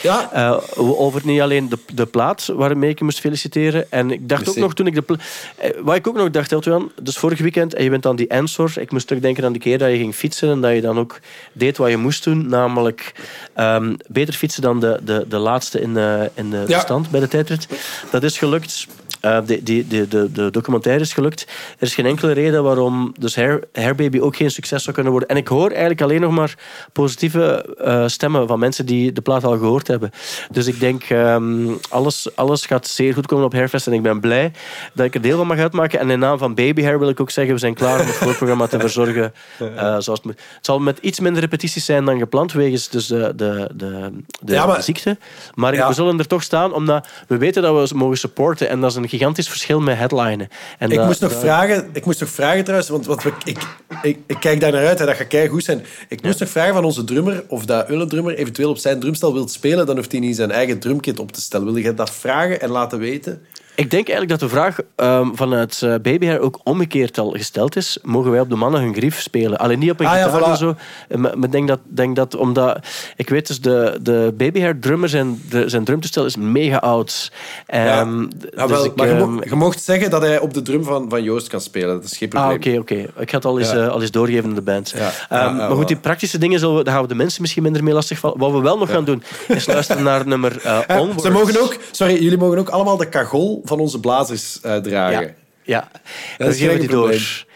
Ja, 0.01 0.29
Eh, 0.31 0.57
over 0.77 1.21
niet 1.25 1.41
alleen 1.41 1.69
de, 1.69 1.77
de 1.93 2.05
plaat 2.05 2.45
waarmee 2.55 2.89
ik 2.89 2.97
je 2.97 3.03
moest 3.03 3.19
feliciteren. 3.19 3.91
En 3.91 4.11
ik 4.11 4.29
dacht 4.29 4.49
ook 4.49 4.55
nog 4.55 4.73
toen 4.73 4.87
ik 4.87 4.93
de. 4.93 5.17
eh, 5.57 5.69
wat 5.83 5.95
ik 5.95 6.07
ook 6.07 6.15
nog 6.15 6.29
dacht, 6.29 6.51
Eltwan, 6.51 6.91
dus 7.01 7.17
vorig 7.17 7.39
weekend 7.39 7.73
en 7.73 7.83
je 7.83 7.89
bent 7.89 8.03
dan 8.03 8.15
die 8.15 8.27
Ensor. 8.27 8.71
Ik 8.79 8.91
moest 8.91 9.07
terugdenken 9.07 9.43
aan 9.45 9.51
die 9.51 9.61
keer 9.61 9.77
dat 9.77 9.89
je 9.89 9.97
ging 9.97 10.15
fietsen 10.15 10.49
en 10.49 10.61
dat 10.61 10.73
je 10.73 10.81
dan 10.81 10.99
ook 10.99 11.19
deed 11.53 11.77
wat 11.77 11.89
je 11.89 11.97
moest 11.97 12.23
doen. 12.23 12.47
Namelijk 12.47 13.13
ehm, 13.53 13.95
beter 14.07 14.33
fietsen 14.33 14.61
dan 14.61 14.79
de, 14.79 14.99
de, 15.03 15.25
de 15.29 15.37
laatste 15.37 15.81
in 15.81 15.93
de, 15.93 16.31
in 16.33 16.49
de 16.49 16.63
Ja. 16.67 16.79
stand 16.79 17.09
bij 17.09 17.19
de 17.19 17.27
tijdrit. 17.27 17.67
Dat 18.11 18.23
is 18.23 18.37
gelukt. 18.37 18.87
Eh, 19.25 19.37
de, 19.45 19.63
die, 19.63 19.87
de, 19.87 20.07
de, 20.07 20.31
de 20.31 20.49
documentaire 20.51 21.01
is 21.01 21.13
gelukt. 21.13 21.41
Er 21.77 21.87
is 21.87 21.93
geen 21.95 22.05
enkele 22.05 22.31
reden 22.31 22.63
waarom 22.63 23.13
dus 23.19 23.35
Hair, 23.35 23.95
Baby 23.95 24.19
ook 24.19 24.35
geen 24.35 24.51
succes 24.51 24.81
zou 24.83 24.93
kunnen 24.93 25.11
worden. 25.11 25.29
En 25.29 25.37
ik 25.37 25.47
hoor 25.47 25.69
eigenlijk 25.69 26.01
alleen 26.01 26.21
nog 26.21 26.31
maar 26.31 26.55
positieve 26.93 27.75
eh, 27.83 28.07
stemmen 28.07 28.47
van 28.47 28.59
mensen 28.59 28.85
die 28.85 29.11
de 29.11 29.21
plaat 29.21 29.43
al 29.43 29.57
gehoord 29.57 29.87
hebben. 29.87 30.11
Dus 30.51 30.67
ik 30.67 30.79
denk, 30.79 31.03
ehm, 31.03 31.67
alles, 31.89 32.35
alles 32.35 32.65
gaat 32.65 32.87
zeer 32.87 33.13
goed 33.13 33.27
komen 33.27 33.45
op 33.45 33.53
Hairfest. 33.53 33.87
En 33.87 33.93
ik 33.93 34.01
ben 34.01 34.19
blij 34.19 34.51
dat 34.93 35.05
ik 35.05 35.15
er 35.15 35.21
deel 35.21 35.37
van 35.37 35.47
mag 35.47 35.57
uitmaken. 35.57 35.99
En 35.99 36.09
in 36.09 36.19
naam 36.19 36.37
van 36.37 36.53
Baby 36.55 36.81
Hair 36.83 36.99
wil 36.99 37.09
ik 37.09 37.19
ook 37.19 37.31
zeggen, 37.31 37.53
we 37.53 37.59
zijn 37.59 37.73
klaar 37.73 37.99
om 37.99 38.05
het 38.05 38.15
voorprogramma 38.15 38.67
te 38.67 38.79
verzorgen 38.79 39.33
eh, 39.59 39.65
zoals 39.77 40.05
het 40.07 40.23
moet. 40.23 40.39
Het 40.55 40.65
zal 40.65 40.79
met 40.79 40.97
iets 41.01 41.19
minder 41.19 41.41
repetities 41.41 41.85
zijn 41.85 42.05
dan 42.05 42.17
gepland, 42.17 42.51
wegens 42.53 42.89
dus 42.89 43.07
de, 43.07 43.33
de, 43.35 43.69
de, 43.75 44.11
de 44.41 44.53
Ja, 44.53 44.65
maar- 44.65 44.83
ziekte. 44.83 45.17
Maar 45.53 45.73
Ja. 45.73 45.87
we 45.87 45.93
zullen 45.93 46.19
er 46.19 46.27
toch 46.27 46.43
staan, 46.43 46.73
omdat 46.73 47.07
we 47.27 47.37
weten 47.37 47.61
dat 47.61 47.89
we 47.89 47.95
mogen 47.97 48.17
supporten. 48.17 48.69
En 48.69 48.81
dat 48.81 48.89
is 48.89 48.95
een 48.95 49.09
gigantisch 49.17 49.49
verschil 49.49 49.79
met 49.79 49.97
headlinen. 49.97 50.47
En 50.79 50.89
ik 50.89 50.97
dat- 50.97 51.05
moest, 51.05 51.21
nog 51.21 51.31
dat- 51.31 51.39
vragen, 51.41 51.89
ik 51.93 52.05
moest 52.05 52.19
nog 52.19 52.29
vragen 52.29 52.63
trouwens, 52.63 52.89
want, 52.89 53.25
ik, 53.25 53.57
ik, 54.03 54.17
ik 54.27 54.39
kijk 54.39 54.59
daar 54.59 54.71
naar 54.71 54.85
uit 54.87 54.99
en 54.99 55.05
dat 55.05 55.15
gaat 55.15 55.27
kei 55.27 55.47
goed 55.47 55.63
zijn. 55.63 55.85
Ik 56.09 56.21
moest 56.23 56.39
nog 56.39 56.49
vragen 56.49 56.73
van 56.73 56.83
onze 56.83 57.03
drummer 57.03 57.43
of 57.47 57.65
dat 57.65 57.89
Ulle 57.89 58.05
drummer 58.05 58.35
eventueel 58.35 58.69
op 58.69 58.77
zijn 58.77 58.99
drumstel 58.99 59.33
wilt 59.33 59.51
spelen, 59.51 59.85
dan 59.85 59.95
hoeft 59.95 60.11
hij 60.11 60.21
niet 60.21 60.35
zijn 60.35 60.51
eigen 60.51 60.79
drumkit 60.79 61.19
op 61.19 61.31
te 61.31 61.41
stellen. 61.41 61.65
Wil 61.65 61.75
je 61.75 61.93
dat 61.93 62.11
vragen 62.11 62.61
en 62.61 62.69
laten 62.69 62.99
weten? 62.99 63.41
Ik 63.75 63.91
denk 63.91 64.07
eigenlijk 64.09 64.29
dat 64.39 64.49
de 64.49 64.55
vraag 64.55 64.77
ehm, 64.95 65.27
vanuit 65.33 65.81
eh, 65.81 65.89
Hair 66.19 66.39
ook 66.39 66.59
omgekeerd 66.63 67.17
al 67.17 67.29
gesteld 67.29 67.75
is. 67.75 67.97
Mogen 68.03 68.31
wij 68.31 68.39
op 68.39 68.49
de 68.49 68.55
mannen 68.55 68.81
hun 68.81 68.93
grief 68.95 69.21
spelen? 69.21 69.57
Alleen 69.57 69.79
niet 69.79 69.91
op 69.91 69.99
een 69.99 70.05
Ah, 70.05 70.15
ja, 70.15 70.23
gitaar 70.23 70.41
voilà. 70.41 70.49
en 70.51 70.57
zo. 70.57 70.75
Eh, 71.09 71.17
Maar 71.17 71.33
maar 71.37 71.45
ik 71.45 71.51
denk 71.51 71.67
dat, 71.67 71.79
denk 71.83 72.15
dat 72.15 72.35
omdat... 72.35 72.79
Ik 73.15 73.29
weet 73.29 73.47
dus, 73.47 73.61
de, 73.61 73.99
de 74.01 74.33
Hair 74.59 74.79
drummer, 74.79 75.09
zijn, 75.09 75.41
de, 75.49 75.69
zijn 75.69 75.83
drumtoestel 75.83 76.25
is 76.25 76.35
mega 76.35 76.77
oud. 76.77 77.31
Ehm, 77.65 78.19
Ja, 78.21 78.27
dus 78.67 78.69
wel, 78.69 78.85
ik, 78.85 78.95
maar 78.95 79.07
je, 79.07 79.13
ehm, 79.13 79.49
je 79.49 79.55
mocht 79.55 79.83
zeggen 79.83 80.09
dat 80.09 80.21
hij 80.21 80.39
op 80.39 80.53
de 80.53 80.61
drum 80.61 80.83
van, 80.83 81.09
van 81.09 81.23
Joost 81.23 81.47
kan 81.47 81.61
spelen. 81.61 81.95
Dat 81.95 82.03
is 82.03 82.17
geen 82.17 82.31
Ah, 82.31 82.47
probleem. 82.49 82.77
oké, 82.79 82.93
oké. 82.95 83.21
Ik 83.21 83.29
ga 83.29 83.35
het 83.35 83.45
al 83.45 83.59
eens, 83.59 83.71
Ja. 83.71 83.77
eh, 83.83 83.87
al 83.87 84.01
eens 84.01 84.11
doorgeven 84.11 84.49
aan 84.49 84.55
de 84.55 84.61
band. 84.61 84.91
Ehm, 84.93 85.03
Ja, 85.03 85.11
ja, 85.29 85.51
maar 85.51 85.69
goed, 85.75 85.87
die 85.87 85.97
praktische 85.97 86.37
dingen 86.37 86.59
zullen 86.59 86.75
we, 86.77 86.83
daar 86.83 86.93
gaan 86.93 87.01
we 87.03 87.07
de 87.09 87.15
mensen 87.15 87.41
misschien 87.41 87.63
minder 87.63 87.83
mee 87.83 87.93
lastigvallen. 87.93 88.37
Wat 88.37 88.51
we 88.51 88.61
wel 88.61 88.77
nog 88.77 88.89
gaan 88.91 89.05
doen, 89.05 89.23
is 89.47 89.65
luisteren 89.65 90.03
naar 90.03 90.27
nummer 90.27 90.61
Onwards. 90.87 91.23
ze 91.23 91.29
mogen 91.31 91.61
ook, 91.61 91.75
sorry, 91.91 92.13
jullie 92.23 92.37
mogen 92.37 92.57
ook 92.57 92.69
allemaal 92.69 92.97
de 92.97 93.09
kagol 93.09 93.61
van 93.65 93.79
onze 93.79 93.99
blazers 93.99 94.61
eh, 94.61 94.75
dragen. 94.75 95.21
Ja, 95.21 95.33
ja. 95.63 95.91
Dat 96.37 96.47
is 96.47 96.59
geen 96.59 96.87
door. 96.87 97.15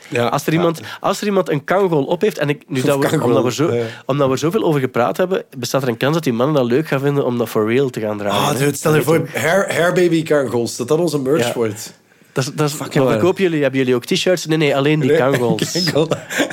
Ja. 0.10 0.28
Als, 0.28 0.46
er 0.46 0.54
iemand, 0.54 0.82
als 1.00 1.22
er 1.22 1.28
iemand 1.28 1.50
een 1.50 1.64
kangol 1.64 2.04
op 2.04 2.22
heeft, 2.22 2.38
en 2.38 2.50
ik, 2.50 2.64
nu 2.68 2.82
dat 2.82 3.10
we, 3.10 3.24
omdat, 3.24 3.44
we 3.44 3.54
zo, 3.54 3.74
ja. 3.74 3.86
omdat 4.06 4.30
we 4.30 4.38
zoveel 4.38 4.64
over 4.64 4.80
gepraat 4.80 5.18
hebben, 5.18 5.44
bestaat 5.58 5.82
er 5.82 5.88
een 5.88 5.98
kans 5.98 6.14
dat 6.14 6.24
die 6.24 6.34
mannen 6.34 6.56
dat 6.56 6.66
leuk 6.66 6.88
gaan 6.88 7.00
vinden 7.00 7.26
om 7.26 7.38
dat 7.38 7.50
for 7.50 7.68
real 7.68 7.90
te 7.90 8.00
gaan 8.00 8.18
dragen. 8.18 8.68
Ah, 8.68 8.74
stel 8.74 8.96
je 8.96 9.02
voor, 9.02 9.28
hair, 9.34 9.74
hair 9.74 9.94
baby 9.94 10.24
kangols, 10.24 10.78
dat 10.78 10.88
dat 10.88 11.00
onze 11.00 11.20
merch 11.20 11.54
wordt. 11.54 11.94
Dat 12.46 12.72
dat 12.74 13.38
jullie? 13.38 13.62
Hebben 13.62 13.80
jullie 13.80 13.96
ook 13.96 14.06
t-shirts? 14.06 14.46
Nee, 14.46 14.58
nee, 14.58 14.76
alleen 14.76 15.00
die 15.00 15.16
kangols. 15.16 15.76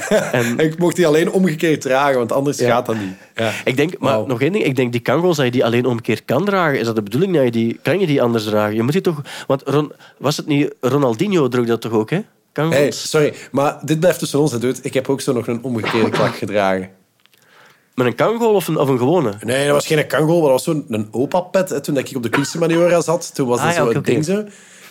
En- 0.32 0.58
ik 0.58 0.78
mocht 0.78 0.96
die 0.96 1.06
alleen 1.06 1.30
omgekeerd 1.30 1.80
dragen, 1.80 2.18
want 2.18 2.32
anders 2.32 2.58
Ja. 2.58 2.68
gaat 2.68 2.86
dat 2.86 2.96
niet. 2.96 3.14
Ja. 3.34 3.52
Ik 3.64 3.76
denk, 3.76 3.98
maar 3.98 4.26
nog 4.26 4.40
één 4.40 4.52
ding. 4.52 4.64
Ik 4.64 4.76
denk 4.76 4.92
die 4.92 5.00
kangols, 5.00 5.36
dat 5.36 5.44
je 5.44 5.50
die 5.52 5.64
alleen 5.64 5.86
omgekeerd 5.86 6.24
kan 6.24 6.44
dragen. 6.44 6.78
Is 6.78 6.86
dat 6.86 6.94
de 6.96 7.02
bedoeling? 7.02 7.34
Dat 7.34 7.44
je 7.44 7.50
die, 7.50 7.78
kan 7.82 8.00
je 8.00 8.06
die 8.06 8.22
anders 8.22 8.44
dragen? 8.44 8.74
Je 8.74 8.82
moet 8.82 8.92
die 8.92 9.00
toch... 9.00 9.22
Want 9.46 9.62
Ron, 9.64 9.92
was 10.18 10.36
het 10.36 10.46
niet... 10.46 10.74
Ronaldinho 10.80 11.48
droeg 11.48 11.66
dat 11.66 11.80
toch 11.80 11.92
ook, 11.92 12.10
hè? 12.10 12.20
Kangols? 12.52 12.76
Hey, 12.76 12.90
sorry, 12.90 13.34
maar 13.50 13.78
dit 13.82 14.00
blijft 14.00 14.18
tussen 14.18 14.38
ons, 14.38 14.58
dude. 14.58 14.78
Ik 14.82 14.94
heb 14.94 15.08
ook 15.08 15.20
zo 15.20 15.32
nog 15.32 15.46
een 15.46 15.62
omgekeerde 15.62 16.10
klak 16.10 16.36
gedragen. 16.44 16.90
Met 17.94 18.06
een 18.06 18.14
kangol 18.14 18.54
of 18.54 18.68
een, 18.68 18.78
of 18.78 18.88
een 18.88 18.98
gewone? 18.98 19.32
Nee, 19.44 19.64
dat 19.64 19.74
was 19.74 19.86
geen 19.86 20.06
kangol, 20.06 20.40
maar 20.40 20.50
dat 20.50 20.64
was 20.64 20.76
zo'n 20.88 21.08
opa-pet. 21.10 21.84
Toen 21.84 21.94
dat 21.94 22.08
ik 22.08 22.16
op 22.16 22.22
de 22.22 22.28
kunstmaniora 22.28 23.00
zat, 23.00 23.34
toen 23.34 23.48
was 23.48 23.58
dat 23.58 23.66
Ah, 23.68 23.74
ja, 23.74 23.84
zo 23.84 23.90
een 23.90 24.02
ding 24.02 24.24
zo. 24.24 24.44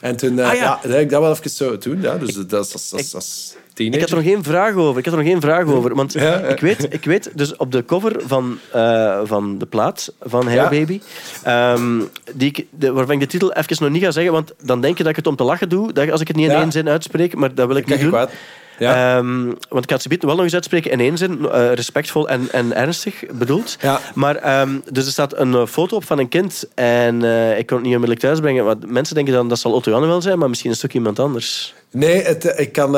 En 0.05 0.15
toen 0.15 0.39
eh, 0.39 0.49
Ah, 0.49 0.55
ja. 0.55 0.79
dat 0.83 0.99
ik 0.99 1.09
dat 1.09 1.21
wel 1.21 1.31
even 1.31 1.49
zo 1.49 1.77
toen. 1.77 2.01
Ja, 2.01 2.15
dus 2.17 2.33
dat 2.33 2.65
is 2.65 2.73
als, 2.73 2.93
als, 2.93 3.15
als 3.15 3.55
teenager. 3.73 4.01
Ik 4.01 4.09
had 4.09 4.17
er 4.19 4.23
nog 4.25 4.33
geen 4.33 4.43
vraag 4.43 4.75
over. 4.75 4.99
Ik 4.99 5.05
had 5.05 5.13
er 5.13 5.19
nog 5.19 5.29
geen 5.29 5.41
vraag 5.41 5.65
over. 5.65 5.95
Want 5.95 6.13
Ja, 6.13 6.21
ja. 6.21 6.37
Ik, 6.39 6.59
weet, 6.59 6.93
ik 6.93 7.05
weet, 7.05 7.31
dus 7.33 7.55
op 7.55 7.71
de 7.71 7.85
cover 7.85 8.15
van, 8.27 8.57
eh, 8.71 9.19
van 9.23 9.57
de 9.57 9.65
plaat 9.65 10.13
van 10.21 10.45
Hair 10.47 10.61
Ja. 10.61 10.69
Baby, 10.69 11.01
ehm, 11.43 11.99
die 12.33 12.49
ik, 12.49 12.65
de, 12.69 12.91
waarvan 12.91 13.13
ik 13.15 13.19
de 13.21 13.27
titel 13.27 13.53
even 13.53 13.77
nog 13.79 13.89
niet 13.89 14.03
ga 14.03 14.11
zeggen, 14.11 14.33
want 14.33 14.53
dan 14.61 14.81
denk 14.81 14.97
je 14.97 15.03
dat 15.03 15.11
ik 15.11 15.17
het 15.17 15.27
om 15.27 15.35
te 15.35 15.43
lachen 15.43 15.69
doe, 15.69 15.93
dat, 15.93 16.11
als 16.11 16.21
ik 16.21 16.27
het 16.27 16.37
niet 16.37 16.49
in 16.49 16.55
één 16.55 16.71
zin 16.71 16.89
uitspreek, 16.89 17.35
maar 17.35 17.55
dat 17.55 17.67
wil 17.67 17.75
ik 17.75 17.85
niet 17.85 17.99
doen. 17.99 18.09
kwaad. 18.09 18.31
Ja. 18.80 19.17
Ehm, 19.17 19.45
want 19.69 19.84
ik 19.84 19.89
het 19.89 20.01
ze 20.01 20.17
wel 20.19 20.36
nog 20.36 20.43
eens 20.43 20.53
uitspreken 20.53 20.91
in 20.91 20.99
één 20.99 21.17
zin, 21.17 21.49
eh, 21.49 21.73
respectvol 21.73 22.30
en, 22.30 22.47
en 22.51 22.76
ernstig 22.76 23.23
bedoeld. 23.32 23.78
Ja. 23.82 23.99
Maar 24.13 24.36
ehm, 24.36 24.80
dus 24.91 25.05
er 25.05 25.11
staat 25.11 25.38
een 25.38 25.53
eh, 25.53 25.65
foto 25.65 25.95
op 25.95 26.05
van 26.05 26.19
een 26.19 26.30
kind 26.30 26.67
en 26.76 27.23
eh, 27.23 27.57
ik 27.57 27.65
kon 27.65 27.78
het 27.78 27.86
niet 27.86 27.95
onmiddellijk 27.95 28.19
thuisbrengen. 28.19 28.65
Want 28.65 28.91
mensen 28.91 29.15
denken 29.15 29.34
dan 29.34 29.49
dat 29.49 29.59
zal 29.59 29.73
Otto 29.73 29.91
Janne 29.91 30.07
wel 30.07 30.21
zijn, 30.21 30.39
maar 30.39 30.49
misschien 30.49 30.71
is 30.71 30.82
het 30.82 30.86
ook 30.86 30.95
iemand 30.95 31.19
anders. 31.19 31.73
Nee, 31.91 32.21
het, 32.21 32.53
ik, 32.57 32.71
kan, 32.71 32.97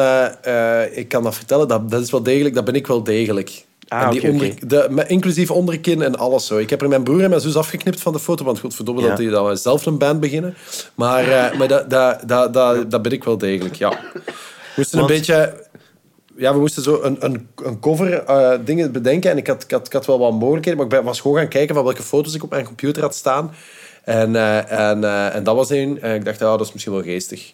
ik 0.92 1.08
kan 1.08 1.24
dat 1.24 1.36
vertellen. 1.36 1.68
Dat, 1.68 1.92
dat 1.92 2.02
is 2.02 2.12
wel 2.12 2.24
degelijk. 2.24 2.56
Dat 2.56 2.66
ben 2.66 2.76
ik 2.76 2.88
wel 2.88 3.04
degelijk. 3.04 3.66
Ah, 3.88 4.02
en 4.02 4.10
die 4.10 4.32
onder. 4.32 4.54
De, 4.68 5.04
inclusief 5.08 5.52
onderkin 5.52 6.02
en 6.02 6.18
alles 6.18 6.46
zo. 6.46 6.58
Ik 6.58 6.70
heb 6.70 6.82
er 6.82 6.88
mijn 6.88 7.04
broer 7.04 7.24
en 7.24 7.30
mijn 7.30 7.42
zus 7.42 7.56
afgeknipt 7.56 8.02
van 8.02 8.14
de 8.14 8.20
foto, 8.20 8.46
want 8.46 8.60
godverdomme 8.60 9.02
Ja. 9.02 9.08
dat 9.08 9.18
die 9.18 9.30
dan 9.30 9.58
zelf 9.58 9.86
een 9.86 9.98
band 9.98 10.20
beginnen. 10.20 10.56
Maar, 10.96 11.54
maar 11.58 11.68
dat, 11.68 11.90
dat, 11.90 12.22
dat, 12.26 12.54
dat, 12.54 12.92
dat 12.92 13.02
ben 13.02 13.12
ik 13.12 13.24
wel 13.24 13.38
degelijk, 13.38 13.76
ja. 13.76 14.00
We 14.78 14.84
moesten 14.84 15.00
Want- 15.00 15.12
een 15.12 15.18
beetje... 15.18 15.66
Ja, 16.36 16.54
we 16.54 16.60
moesten 16.60 16.84
zo 16.84 17.02
een, 17.02 17.26
een, 17.26 17.48
een 17.56 17.80
cover 17.80 18.24
eh, 18.24 18.60
dingen 18.66 18.92
bedenken. 18.92 19.32
En 19.32 19.38
ik 19.38 19.48
had, 19.48 19.64
ik, 19.64 19.72
had, 19.72 19.86
ik 19.86 19.94
had 19.94 20.06
wel 20.06 20.20
wat 20.20 20.32
mogelijkheden, 20.32 20.76
maar 20.78 20.88
ik 20.88 20.92
ben, 20.92 21.04
was 21.04 21.20
gewoon 21.20 21.38
gaan 21.38 21.48
kijken 21.48 21.76
van 21.76 21.84
welke 21.84 22.04
foto's 22.04 22.36
ik 22.36 22.44
op 22.44 22.50
mijn 22.50 22.66
computer 22.66 23.02
had 23.02 23.16
staan. 23.16 23.52
En, 24.04 24.36
eh, 24.36 24.90
en, 24.90 25.04
eh, 25.04 25.36
en 25.36 25.44
dat 25.44 25.56
was 25.56 25.70
één. 25.70 26.02
En 26.02 26.16
ik 26.16 26.26
dacht, 26.26 26.40
dat 26.40 26.62
is 26.62 26.74
misschien 26.74 26.94
wel 26.94 27.04
geestig. 27.04 27.54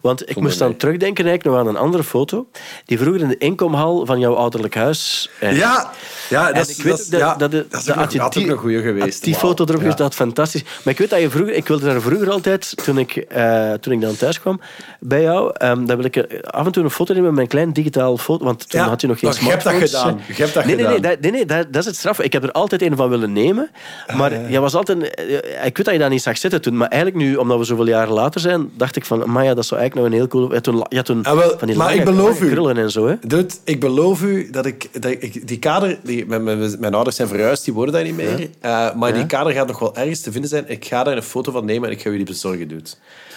Want 0.00 0.20
ik 0.20 0.26
Zonder 0.26 0.42
moest 0.44 0.58
dan 0.58 0.68
mij. 0.68 0.78
terugdenken 0.78 1.26
eigenlijk 1.26 1.56
nog 1.56 1.66
aan 1.66 1.74
een 1.74 1.80
andere 1.82 2.04
foto. 2.04 2.46
Die 2.84 2.98
vroeger 2.98 3.20
in 3.22 3.28
de 3.28 3.38
inkomhal 3.38 4.06
van 4.06 4.18
jouw 4.18 4.34
ouderlijk 4.34 4.74
huis... 4.74 5.30
eh, 5.40 5.56
Ja, 5.58 5.90
ja 6.28 6.48
En 6.48 6.54
dat 6.54 6.68
is, 6.68 6.76
ik 6.78 6.82
weet 6.84 6.92
dat 6.92 7.00
is- 7.00 7.08
dat, 7.08 7.20
ja, 7.20 7.34
dat, 7.36 7.50
de- 7.50 7.66
dat 7.70 7.80
is 7.80 8.30
die- 8.32 8.50
een 8.50 8.56
goeie 8.58 8.82
geweest. 8.82 9.24
Die 9.24 9.34
foto 9.34 9.64
erop 9.68 9.82
Ja. 9.82 9.88
is 9.88 9.96
dat 9.96 10.14
fantastisch. 10.14 10.62
Maar 10.62 10.92
ik 10.92 10.98
weet 10.98 11.10
dat 11.10 11.20
je 11.20 11.30
vroeger, 11.30 11.54
ik 11.54 11.68
wilde 11.68 11.86
daar 11.86 12.00
vroeger 12.00 12.30
altijd, 12.30 12.72
toen 12.84 12.98
ik, 12.98 13.16
eh, 13.16 13.72
toen 13.72 13.92
ik 13.92 14.00
dan 14.00 14.16
thuis 14.16 14.40
kwam 14.40 14.60
bij 15.00 15.22
jou, 15.22 15.50
ehm 15.54 15.84
dan 15.86 15.96
wil 15.96 16.04
ik 16.04 16.16
eh, 16.16 16.40
af 16.42 16.66
en 16.66 16.72
toe 16.72 16.84
een 16.84 16.90
foto 16.90 17.12
nemen 17.12 17.26
met 17.28 17.36
mijn 17.36 17.48
klein 17.48 17.72
digitaal 17.72 18.18
foto, 18.18 18.44
want 18.44 18.70
toen 18.70 18.80
Ja, 18.80 18.88
had 18.88 19.00
je 19.00 19.06
nog 19.06 19.18
geen 19.18 19.30
maar 19.30 19.42
je 19.42 19.48
hebt 19.50 19.64
dat 19.64 19.74
gedaan. 19.74 20.20
Je 20.26 20.34
hebt 20.34 20.54
dat 20.54 20.64
nee, 20.64 20.76
nee, 20.76 20.84
nee, 20.86 20.94
gedaan. 20.94 21.10
dat, 21.10 21.20
nee, 21.20 21.30
nee 21.30 21.46
dat, 21.46 21.66
dat 21.72 21.80
is 21.82 21.86
het 21.86 21.96
straf. 21.96 22.20
Ik 22.20 22.32
heb 22.32 22.42
er 22.42 22.52
altijd 22.52 22.82
een 22.82 22.96
van 22.96 23.08
willen 23.08 23.32
nemen, 23.32 23.70
maar 24.16 24.50
jij 24.50 24.60
was 24.60 24.74
altijd, 24.74 25.02
ik 25.64 25.76
weet 25.76 25.84
dat 25.84 25.92
je 25.92 25.98
dat 25.98 26.10
niet 26.10 26.22
zag 26.22 26.38
zitten 26.38 26.60
toen, 26.60 26.76
maar 26.76 26.88
eigenlijk 26.88 27.22
nu, 27.24 27.36
omdat 27.36 27.58
we 27.58 27.64
zoveel 27.64 27.86
jaren 27.86 28.12
later 28.14 28.40
zijn, 28.40 28.70
dacht 28.76 28.96
ik 28.96 29.04
van, 29.04 29.30
maar 29.30 29.44
ja, 29.44 29.54
dat 29.54 29.64
zou 29.74 29.80
eigenlijk 29.80 29.94
nog 29.94 30.04
een 30.04 30.12
heel 30.12 30.28
cool... 30.28 30.86
Ja, 30.88 31.02
toen, 31.02 31.22
Ah, 31.24 31.36
wel, 31.38 31.58
van 31.58 31.68
die 31.68 31.76
maar 31.76 31.86
lange, 31.86 31.98
ik 31.98 32.04
beloof 32.04 32.40
u. 32.40 32.48
krullen 32.50 32.76
en 32.76 32.90
zo, 32.90 33.06
hè. 33.06 33.14
Dude, 33.26 33.54
ik 33.64 33.80
beloof 33.80 34.22
u 34.22 34.50
dat 34.50 34.66
ik, 34.66 35.02
dat 35.02 35.10
ik 35.10 35.48
die 35.48 35.58
kader... 35.58 35.98
Die, 36.02 36.26
mijn, 36.26 36.42
mijn, 36.44 36.76
mijn 36.80 36.94
ouders 36.94 37.16
zijn 37.16 37.28
verhuisd, 37.28 37.64
die 37.64 37.74
wonen 37.74 37.92
daar 37.92 38.04
niet 38.04 38.16
meer. 38.16 38.48
Eh, 38.60 38.94
maar 38.94 39.14
die 39.14 39.26
kader 39.26 39.52
gaat 39.52 39.66
nog 39.66 39.78
wel 39.78 39.96
ergens 39.96 40.20
te 40.20 40.32
vinden 40.32 40.50
zijn. 40.50 40.64
Ik 40.68 40.84
ga 40.84 41.04
daar 41.04 41.16
een 41.16 41.22
foto 41.22 41.52
van 41.52 41.64
nemen 41.64 41.88
en 41.88 41.94
ik 41.94 42.02
ga 42.02 42.10
u 42.10 42.16
die 42.16 42.24
bezorgen, 42.26 42.68
dude. 42.68 42.90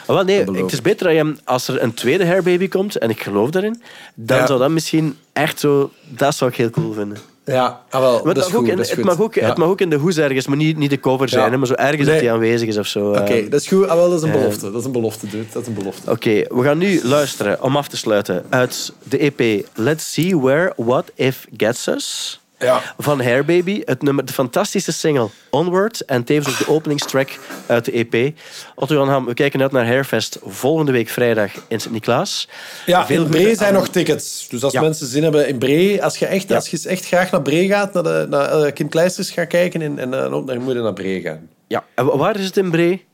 Ah, 0.06 0.16
wel, 0.16 0.24
nee, 0.24 0.44
het 0.44 0.72
is 0.72 0.82
beter 0.82 1.08
dat 1.08 1.16
je 1.16 1.36
als 1.44 1.68
er 1.68 1.82
een 1.82 1.94
tweede 1.94 2.26
hairbaby 2.26 2.68
komt, 2.68 2.96
en 2.98 3.10
ik 3.10 3.22
geloof 3.24 3.50
daarin, 3.50 3.82
dan 4.16 4.48
zou 4.48 4.60
dat 4.60 4.70
misschien 4.70 5.16
echt 5.34 5.60
zo... 5.60 5.92
Dat 6.08 6.36
zou 6.36 6.52
ik 6.52 6.58
heel 6.58 6.70
cool 6.70 6.94
vinden. 6.94 7.18
Ja, 7.52 7.82
ah, 7.90 8.02
wel, 8.02 8.22
Maar 8.24 8.34
dat 8.34 8.46
is 8.46 8.52
mag 8.52 8.52
ook 8.52 8.60
goed. 8.60 8.70
in- 8.70 8.76
dat 8.76 8.86
is 8.86 8.92
het, 8.92 9.00
goed. 9.00 9.08
mag 9.10 9.22
ook, 9.22 9.36
Ja. 9.36 9.48
het 9.48 9.58
mag 9.58 9.68
ook 9.68 9.82
in 9.82 9.90
de 9.90 9.96
hoes 9.96 10.18
ergens, 10.18 10.48
maar 10.48 10.58
niet, 10.58 10.78
niet 10.78 10.90
de 10.90 11.00
cover 11.00 11.30
zijn, 11.30 11.44
Ja. 11.46 11.50
hè, 11.52 11.58
maar 11.58 11.68
zo 11.68 11.74
ergens 11.74 11.98
Nee. 12.08 12.14
dat 12.14 12.20
hij 12.24 12.32
aanwezig 12.34 12.68
is 12.68 12.78
of 12.78 12.88
zo. 12.88 13.10
Oké, 13.10 13.20
eh. 13.34 13.50
dat 13.52 13.62
is 13.62 13.68
goed. 13.68 13.88
Ah, 13.88 13.96
wel, 13.96 14.10
dat 14.10 14.18
is 14.24 14.26
een 14.26 14.32
belofte. 14.40 14.72
Dat 14.72 14.80
is 14.80 14.86
een 14.86 14.92
belofte, 14.92 15.28
dude. 15.28 15.44
Dat 15.52 15.62
is 15.62 15.68
een 15.68 15.74
belofte. 15.74 16.12
Oké, 16.12 16.30
we 16.50 16.64
gaan 16.64 16.78
nu 16.78 17.00
luisteren, 17.04 17.64
om 17.64 17.78
af 17.78 17.88
te 17.88 17.98
sluiten, 17.98 18.46
uit 18.50 18.94
de 19.04 19.18
EP 19.24 19.66
Let's 19.76 20.14
See 20.14 20.38
Where 20.40 20.74
What 20.76 21.12
If 21.16 21.46
Gets 21.58 21.88
Us. 21.88 22.40
Ja. 22.60 22.82
Van 22.98 23.22
Hairbaby, 23.22 23.82
het 23.86 24.02
nummer, 24.02 24.26
de 24.26 24.34
fantastische 24.34 24.92
single 24.94 25.30
Onward 25.50 26.02
en 26.06 26.24
tevens 26.24 26.60
ook 26.60 26.66
de 26.66 26.72
openingstrack 26.72 27.30
uit 27.68 27.86
de 27.86 27.92
EP. 27.92 28.34
Otto 28.76 28.96
Jan 28.96 29.10
Ham, 29.10 29.26
we 29.26 29.34
kijken 29.34 29.62
uit 29.62 29.72
naar 29.72 29.86
Hairfest 29.86 30.40
volgende 30.46 30.92
week 30.92 31.10
vrijdag 31.10 31.52
in 31.68 31.80
Sint-Niklaas. 31.80 32.48
Ja, 32.86 33.06
Veel 33.06 33.24
in 33.24 33.30
Bree 33.30 33.56
zijn 33.56 33.68
aan- 33.70 33.74
nog 33.80 33.88
tickets. 33.90 34.48
Dus 34.50 34.64
als 34.64 34.74
Ja. 34.74 34.82
mensen 34.82 35.08
zin 35.08 35.24
hebben 35.24 35.48
in 35.48 35.58
Bree, 35.58 36.04
als 36.04 36.18
je 36.18 36.26
echt, 36.26 36.50
Ja. 36.50 36.56
als 36.56 36.70
je 36.70 36.80
echt 36.90 37.06
graag 37.06 37.32
naar 37.32 37.42
Bree 37.42 37.68
gaat, 37.68 37.94
naar, 37.94 38.04
de, 38.04 38.26
naar 38.30 38.62
eh, 38.64 38.74
Kim 38.74 38.90
Kleisters 38.90 39.30
gaat 39.30 39.48
kijken, 39.48 39.82
en, 39.82 40.00
en, 40.00 40.14
eh, 40.14 40.32
dan 40.46 40.62
moet 40.62 40.74
je 40.74 40.80
naar 40.82 40.94
Bree 40.94 41.22
gaan. 41.22 41.50
Ja, 41.68 41.84
en 41.96 42.06
wa- 42.06 42.18
waar 42.18 42.40
is 42.40 42.46
het 42.46 42.58
in 42.58 42.72
Bree? 42.72 43.06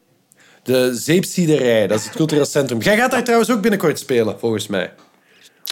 De 0.64 0.90
Zeepsiederij, 0.96 1.88
dat 1.88 2.00
is 2.00 2.06
het 2.06 2.16
cultureel 2.16 2.46
centrum. 2.46 2.80
Jij 2.82 2.98
gaat 2.98 3.12
daar 3.12 3.24
trouwens 3.24 3.52
ook 3.52 3.62
binnenkort 3.62 4.00
spelen, 4.00 4.40
volgens 4.40 4.68
mij. 4.68 4.92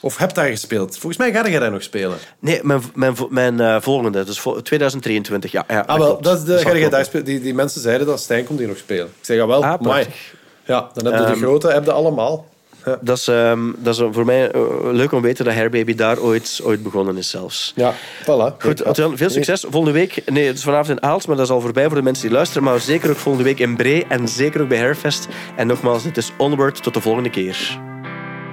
Of 0.04 0.18
hebt 0.18 0.36
daar 0.36 0.48
gespeeld. 0.48 0.92
Volgens 0.98 1.18
mij 1.18 1.32
ga 1.32 1.50
jij 1.50 1.60
daar 1.60 1.72
nog 1.72 1.84
spelen. 1.84 2.18
Nee, 2.40 2.60
mijn, 2.64 2.82
mijn, 2.96 3.16
mijn 3.30 3.60
eh, 3.60 3.76
volgende, 3.80 4.24
dus 4.24 4.40
vol- 4.40 4.62
2023. 4.62 5.52
Ja, 5.52 5.64
ja 5.68 5.84
Ah, 5.88 5.98
wel, 5.98 6.22
dat 6.22 6.38
is 6.38 6.44
de, 6.44 6.52
Dat 6.52 6.62
ga 6.62 6.78
jij 6.78 6.90
daar 6.90 7.06
spelen. 7.06 7.26
Die, 7.26 7.40
die 7.42 7.54
mensen 7.54 7.82
zeiden 7.82 8.08
dat 8.08 8.20
Stijn 8.20 8.46
komt 8.46 8.60
hier 8.60 8.68
nog 8.68 8.78
spelen. 8.78 9.06
Ik 9.06 9.12
zeg, 9.26 9.38
ja 9.38 9.48
wel, 9.48 9.64
Ah, 9.64 9.70
mooi. 9.70 9.80
prachtig. 10.04 10.34
Ja, 10.66 10.90
dan 10.94 11.06
heb 11.06 11.14
je 11.14 11.26
de 11.26 11.32
Ehm, 11.32 11.42
grote, 11.42 11.68
heb 11.68 11.86
je 11.86 11.92
allemaal. 11.92 12.50
Ja, 12.86 12.98
Dat 13.02 13.18
is, 13.18 13.28
ehm, 13.28 13.60
dat 13.78 13.96
is 13.96 14.04
voor 14.12 14.26
mij 14.26 14.52
eh, 14.52 14.62
leuk 14.92 15.12
om 15.12 15.22
te 15.22 15.26
weten 15.28 15.46
dat 15.46 15.54
Hairbaby 15.54 15.96
daar 15.96 16.20
ooit, 16.20 16.60
ooit 16.64 16.84
begonnen 16.84 17.18
is 17.18 17.30
zelfs. 17.30 17.74
ja 17.76 17.94
voilà. 18.24 18.58
Goed, 18.60 18.84
Otto-Jan, 18.84 19.18
veel 19.18 19.30
succes. 19.30 19.62
Volgende 19.70 19.92
week, 20.00 20.22
nee, 20.26 20.48
het 20.48 20.58
is 20.58 20.64
vanavond 20.64 20.90
in 20.90 21.04
Aalst, 21.04 21.28
maar 21.28 21.36
dat 21.36 21.46
is 21.46 21.52
al 21.52 21.62
voorbij 21.62 21.86
voor 21.88 21.96
de 21.96 22.02
mensen 22.02 22.24
die 22.28 22.34
luisteren. 22.36 22.64
Maar 22.64 22.80
zeker 22.80 23.10
ook 23.10 23.18
volgende 23.18 23.48
week 23.48 23.60
in 23.60 23.76
Bree 23.76 24.06
en 24.10 24.28
zeker 24.28 24.62
ook 24.62 24.68
bij 24.68 24.78
Hairfest. 24.78 25.28
En 25.56 25.68
nogmaals, 25.68 26.04
dit 26.04 26.18
is 26.18 26.32
Onward. 26.38 26.84
Tot 26.84 26.94
de 26.94 27.02
volgende 27.02 27.30
keer. 27.30 27.80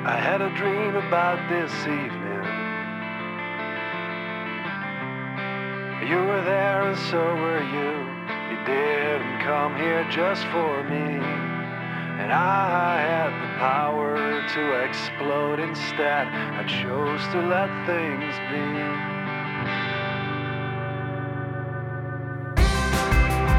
I 0.06 0.10
had 0.10 0.40
a 0.40 0.50
dream 0.56 0.77
about 1.08 1.40
this 1.48 1.72
evening. 1.86 2.44
You 6.06 6.18
were 6.18 6.44
there 6.44 6.82
and 6.82 6.98
so 6.98 7.18
were 7.18 7.64
you. 7.64 7.92
You 8.50 8.58
didn't 8.66 9.40
come 9.40 9.74
here 9.76 10.06
just 10.10 10.44
for 10.52 10.84
me. 10.84 11.16
And 12.20 12.30
I 12.30 13.00
had 13.00 13.30
the 13.40 13.48
power 13.56 14.16
to 14.52 14.84
explode 14.84 15.60
instead. 15.60 16.28
I 16.28 16.64
chose 16.64 17.22
to 17.32 17.40
let 17.40 17.70
things 17.88 18.34
be. 18.52 18.68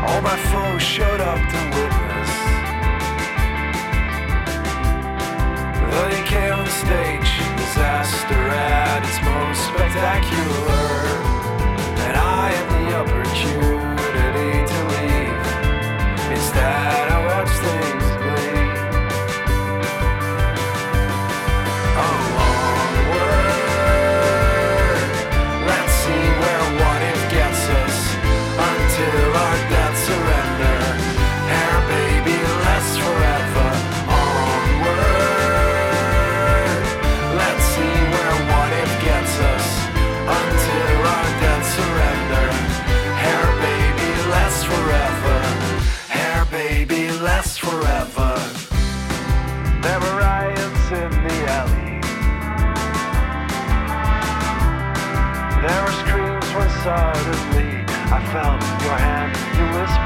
All 0.06 0.22
my 0.22 0.38
foes 0.52 0.84
showed 0.84 1.22
up 1.22 1.39
to 1.50 1.60
witness. 1.76 2.50
They 6.00 6.24
came 6.24 6.54
on 6.54 6.68
stage, 6.68 7.29
disaster 8.10 8.49
at 8.49 9.03
its 9.05 9.22
most 9.24 9.64
spectacular. 9.68 10.79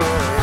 You 0.04 0.43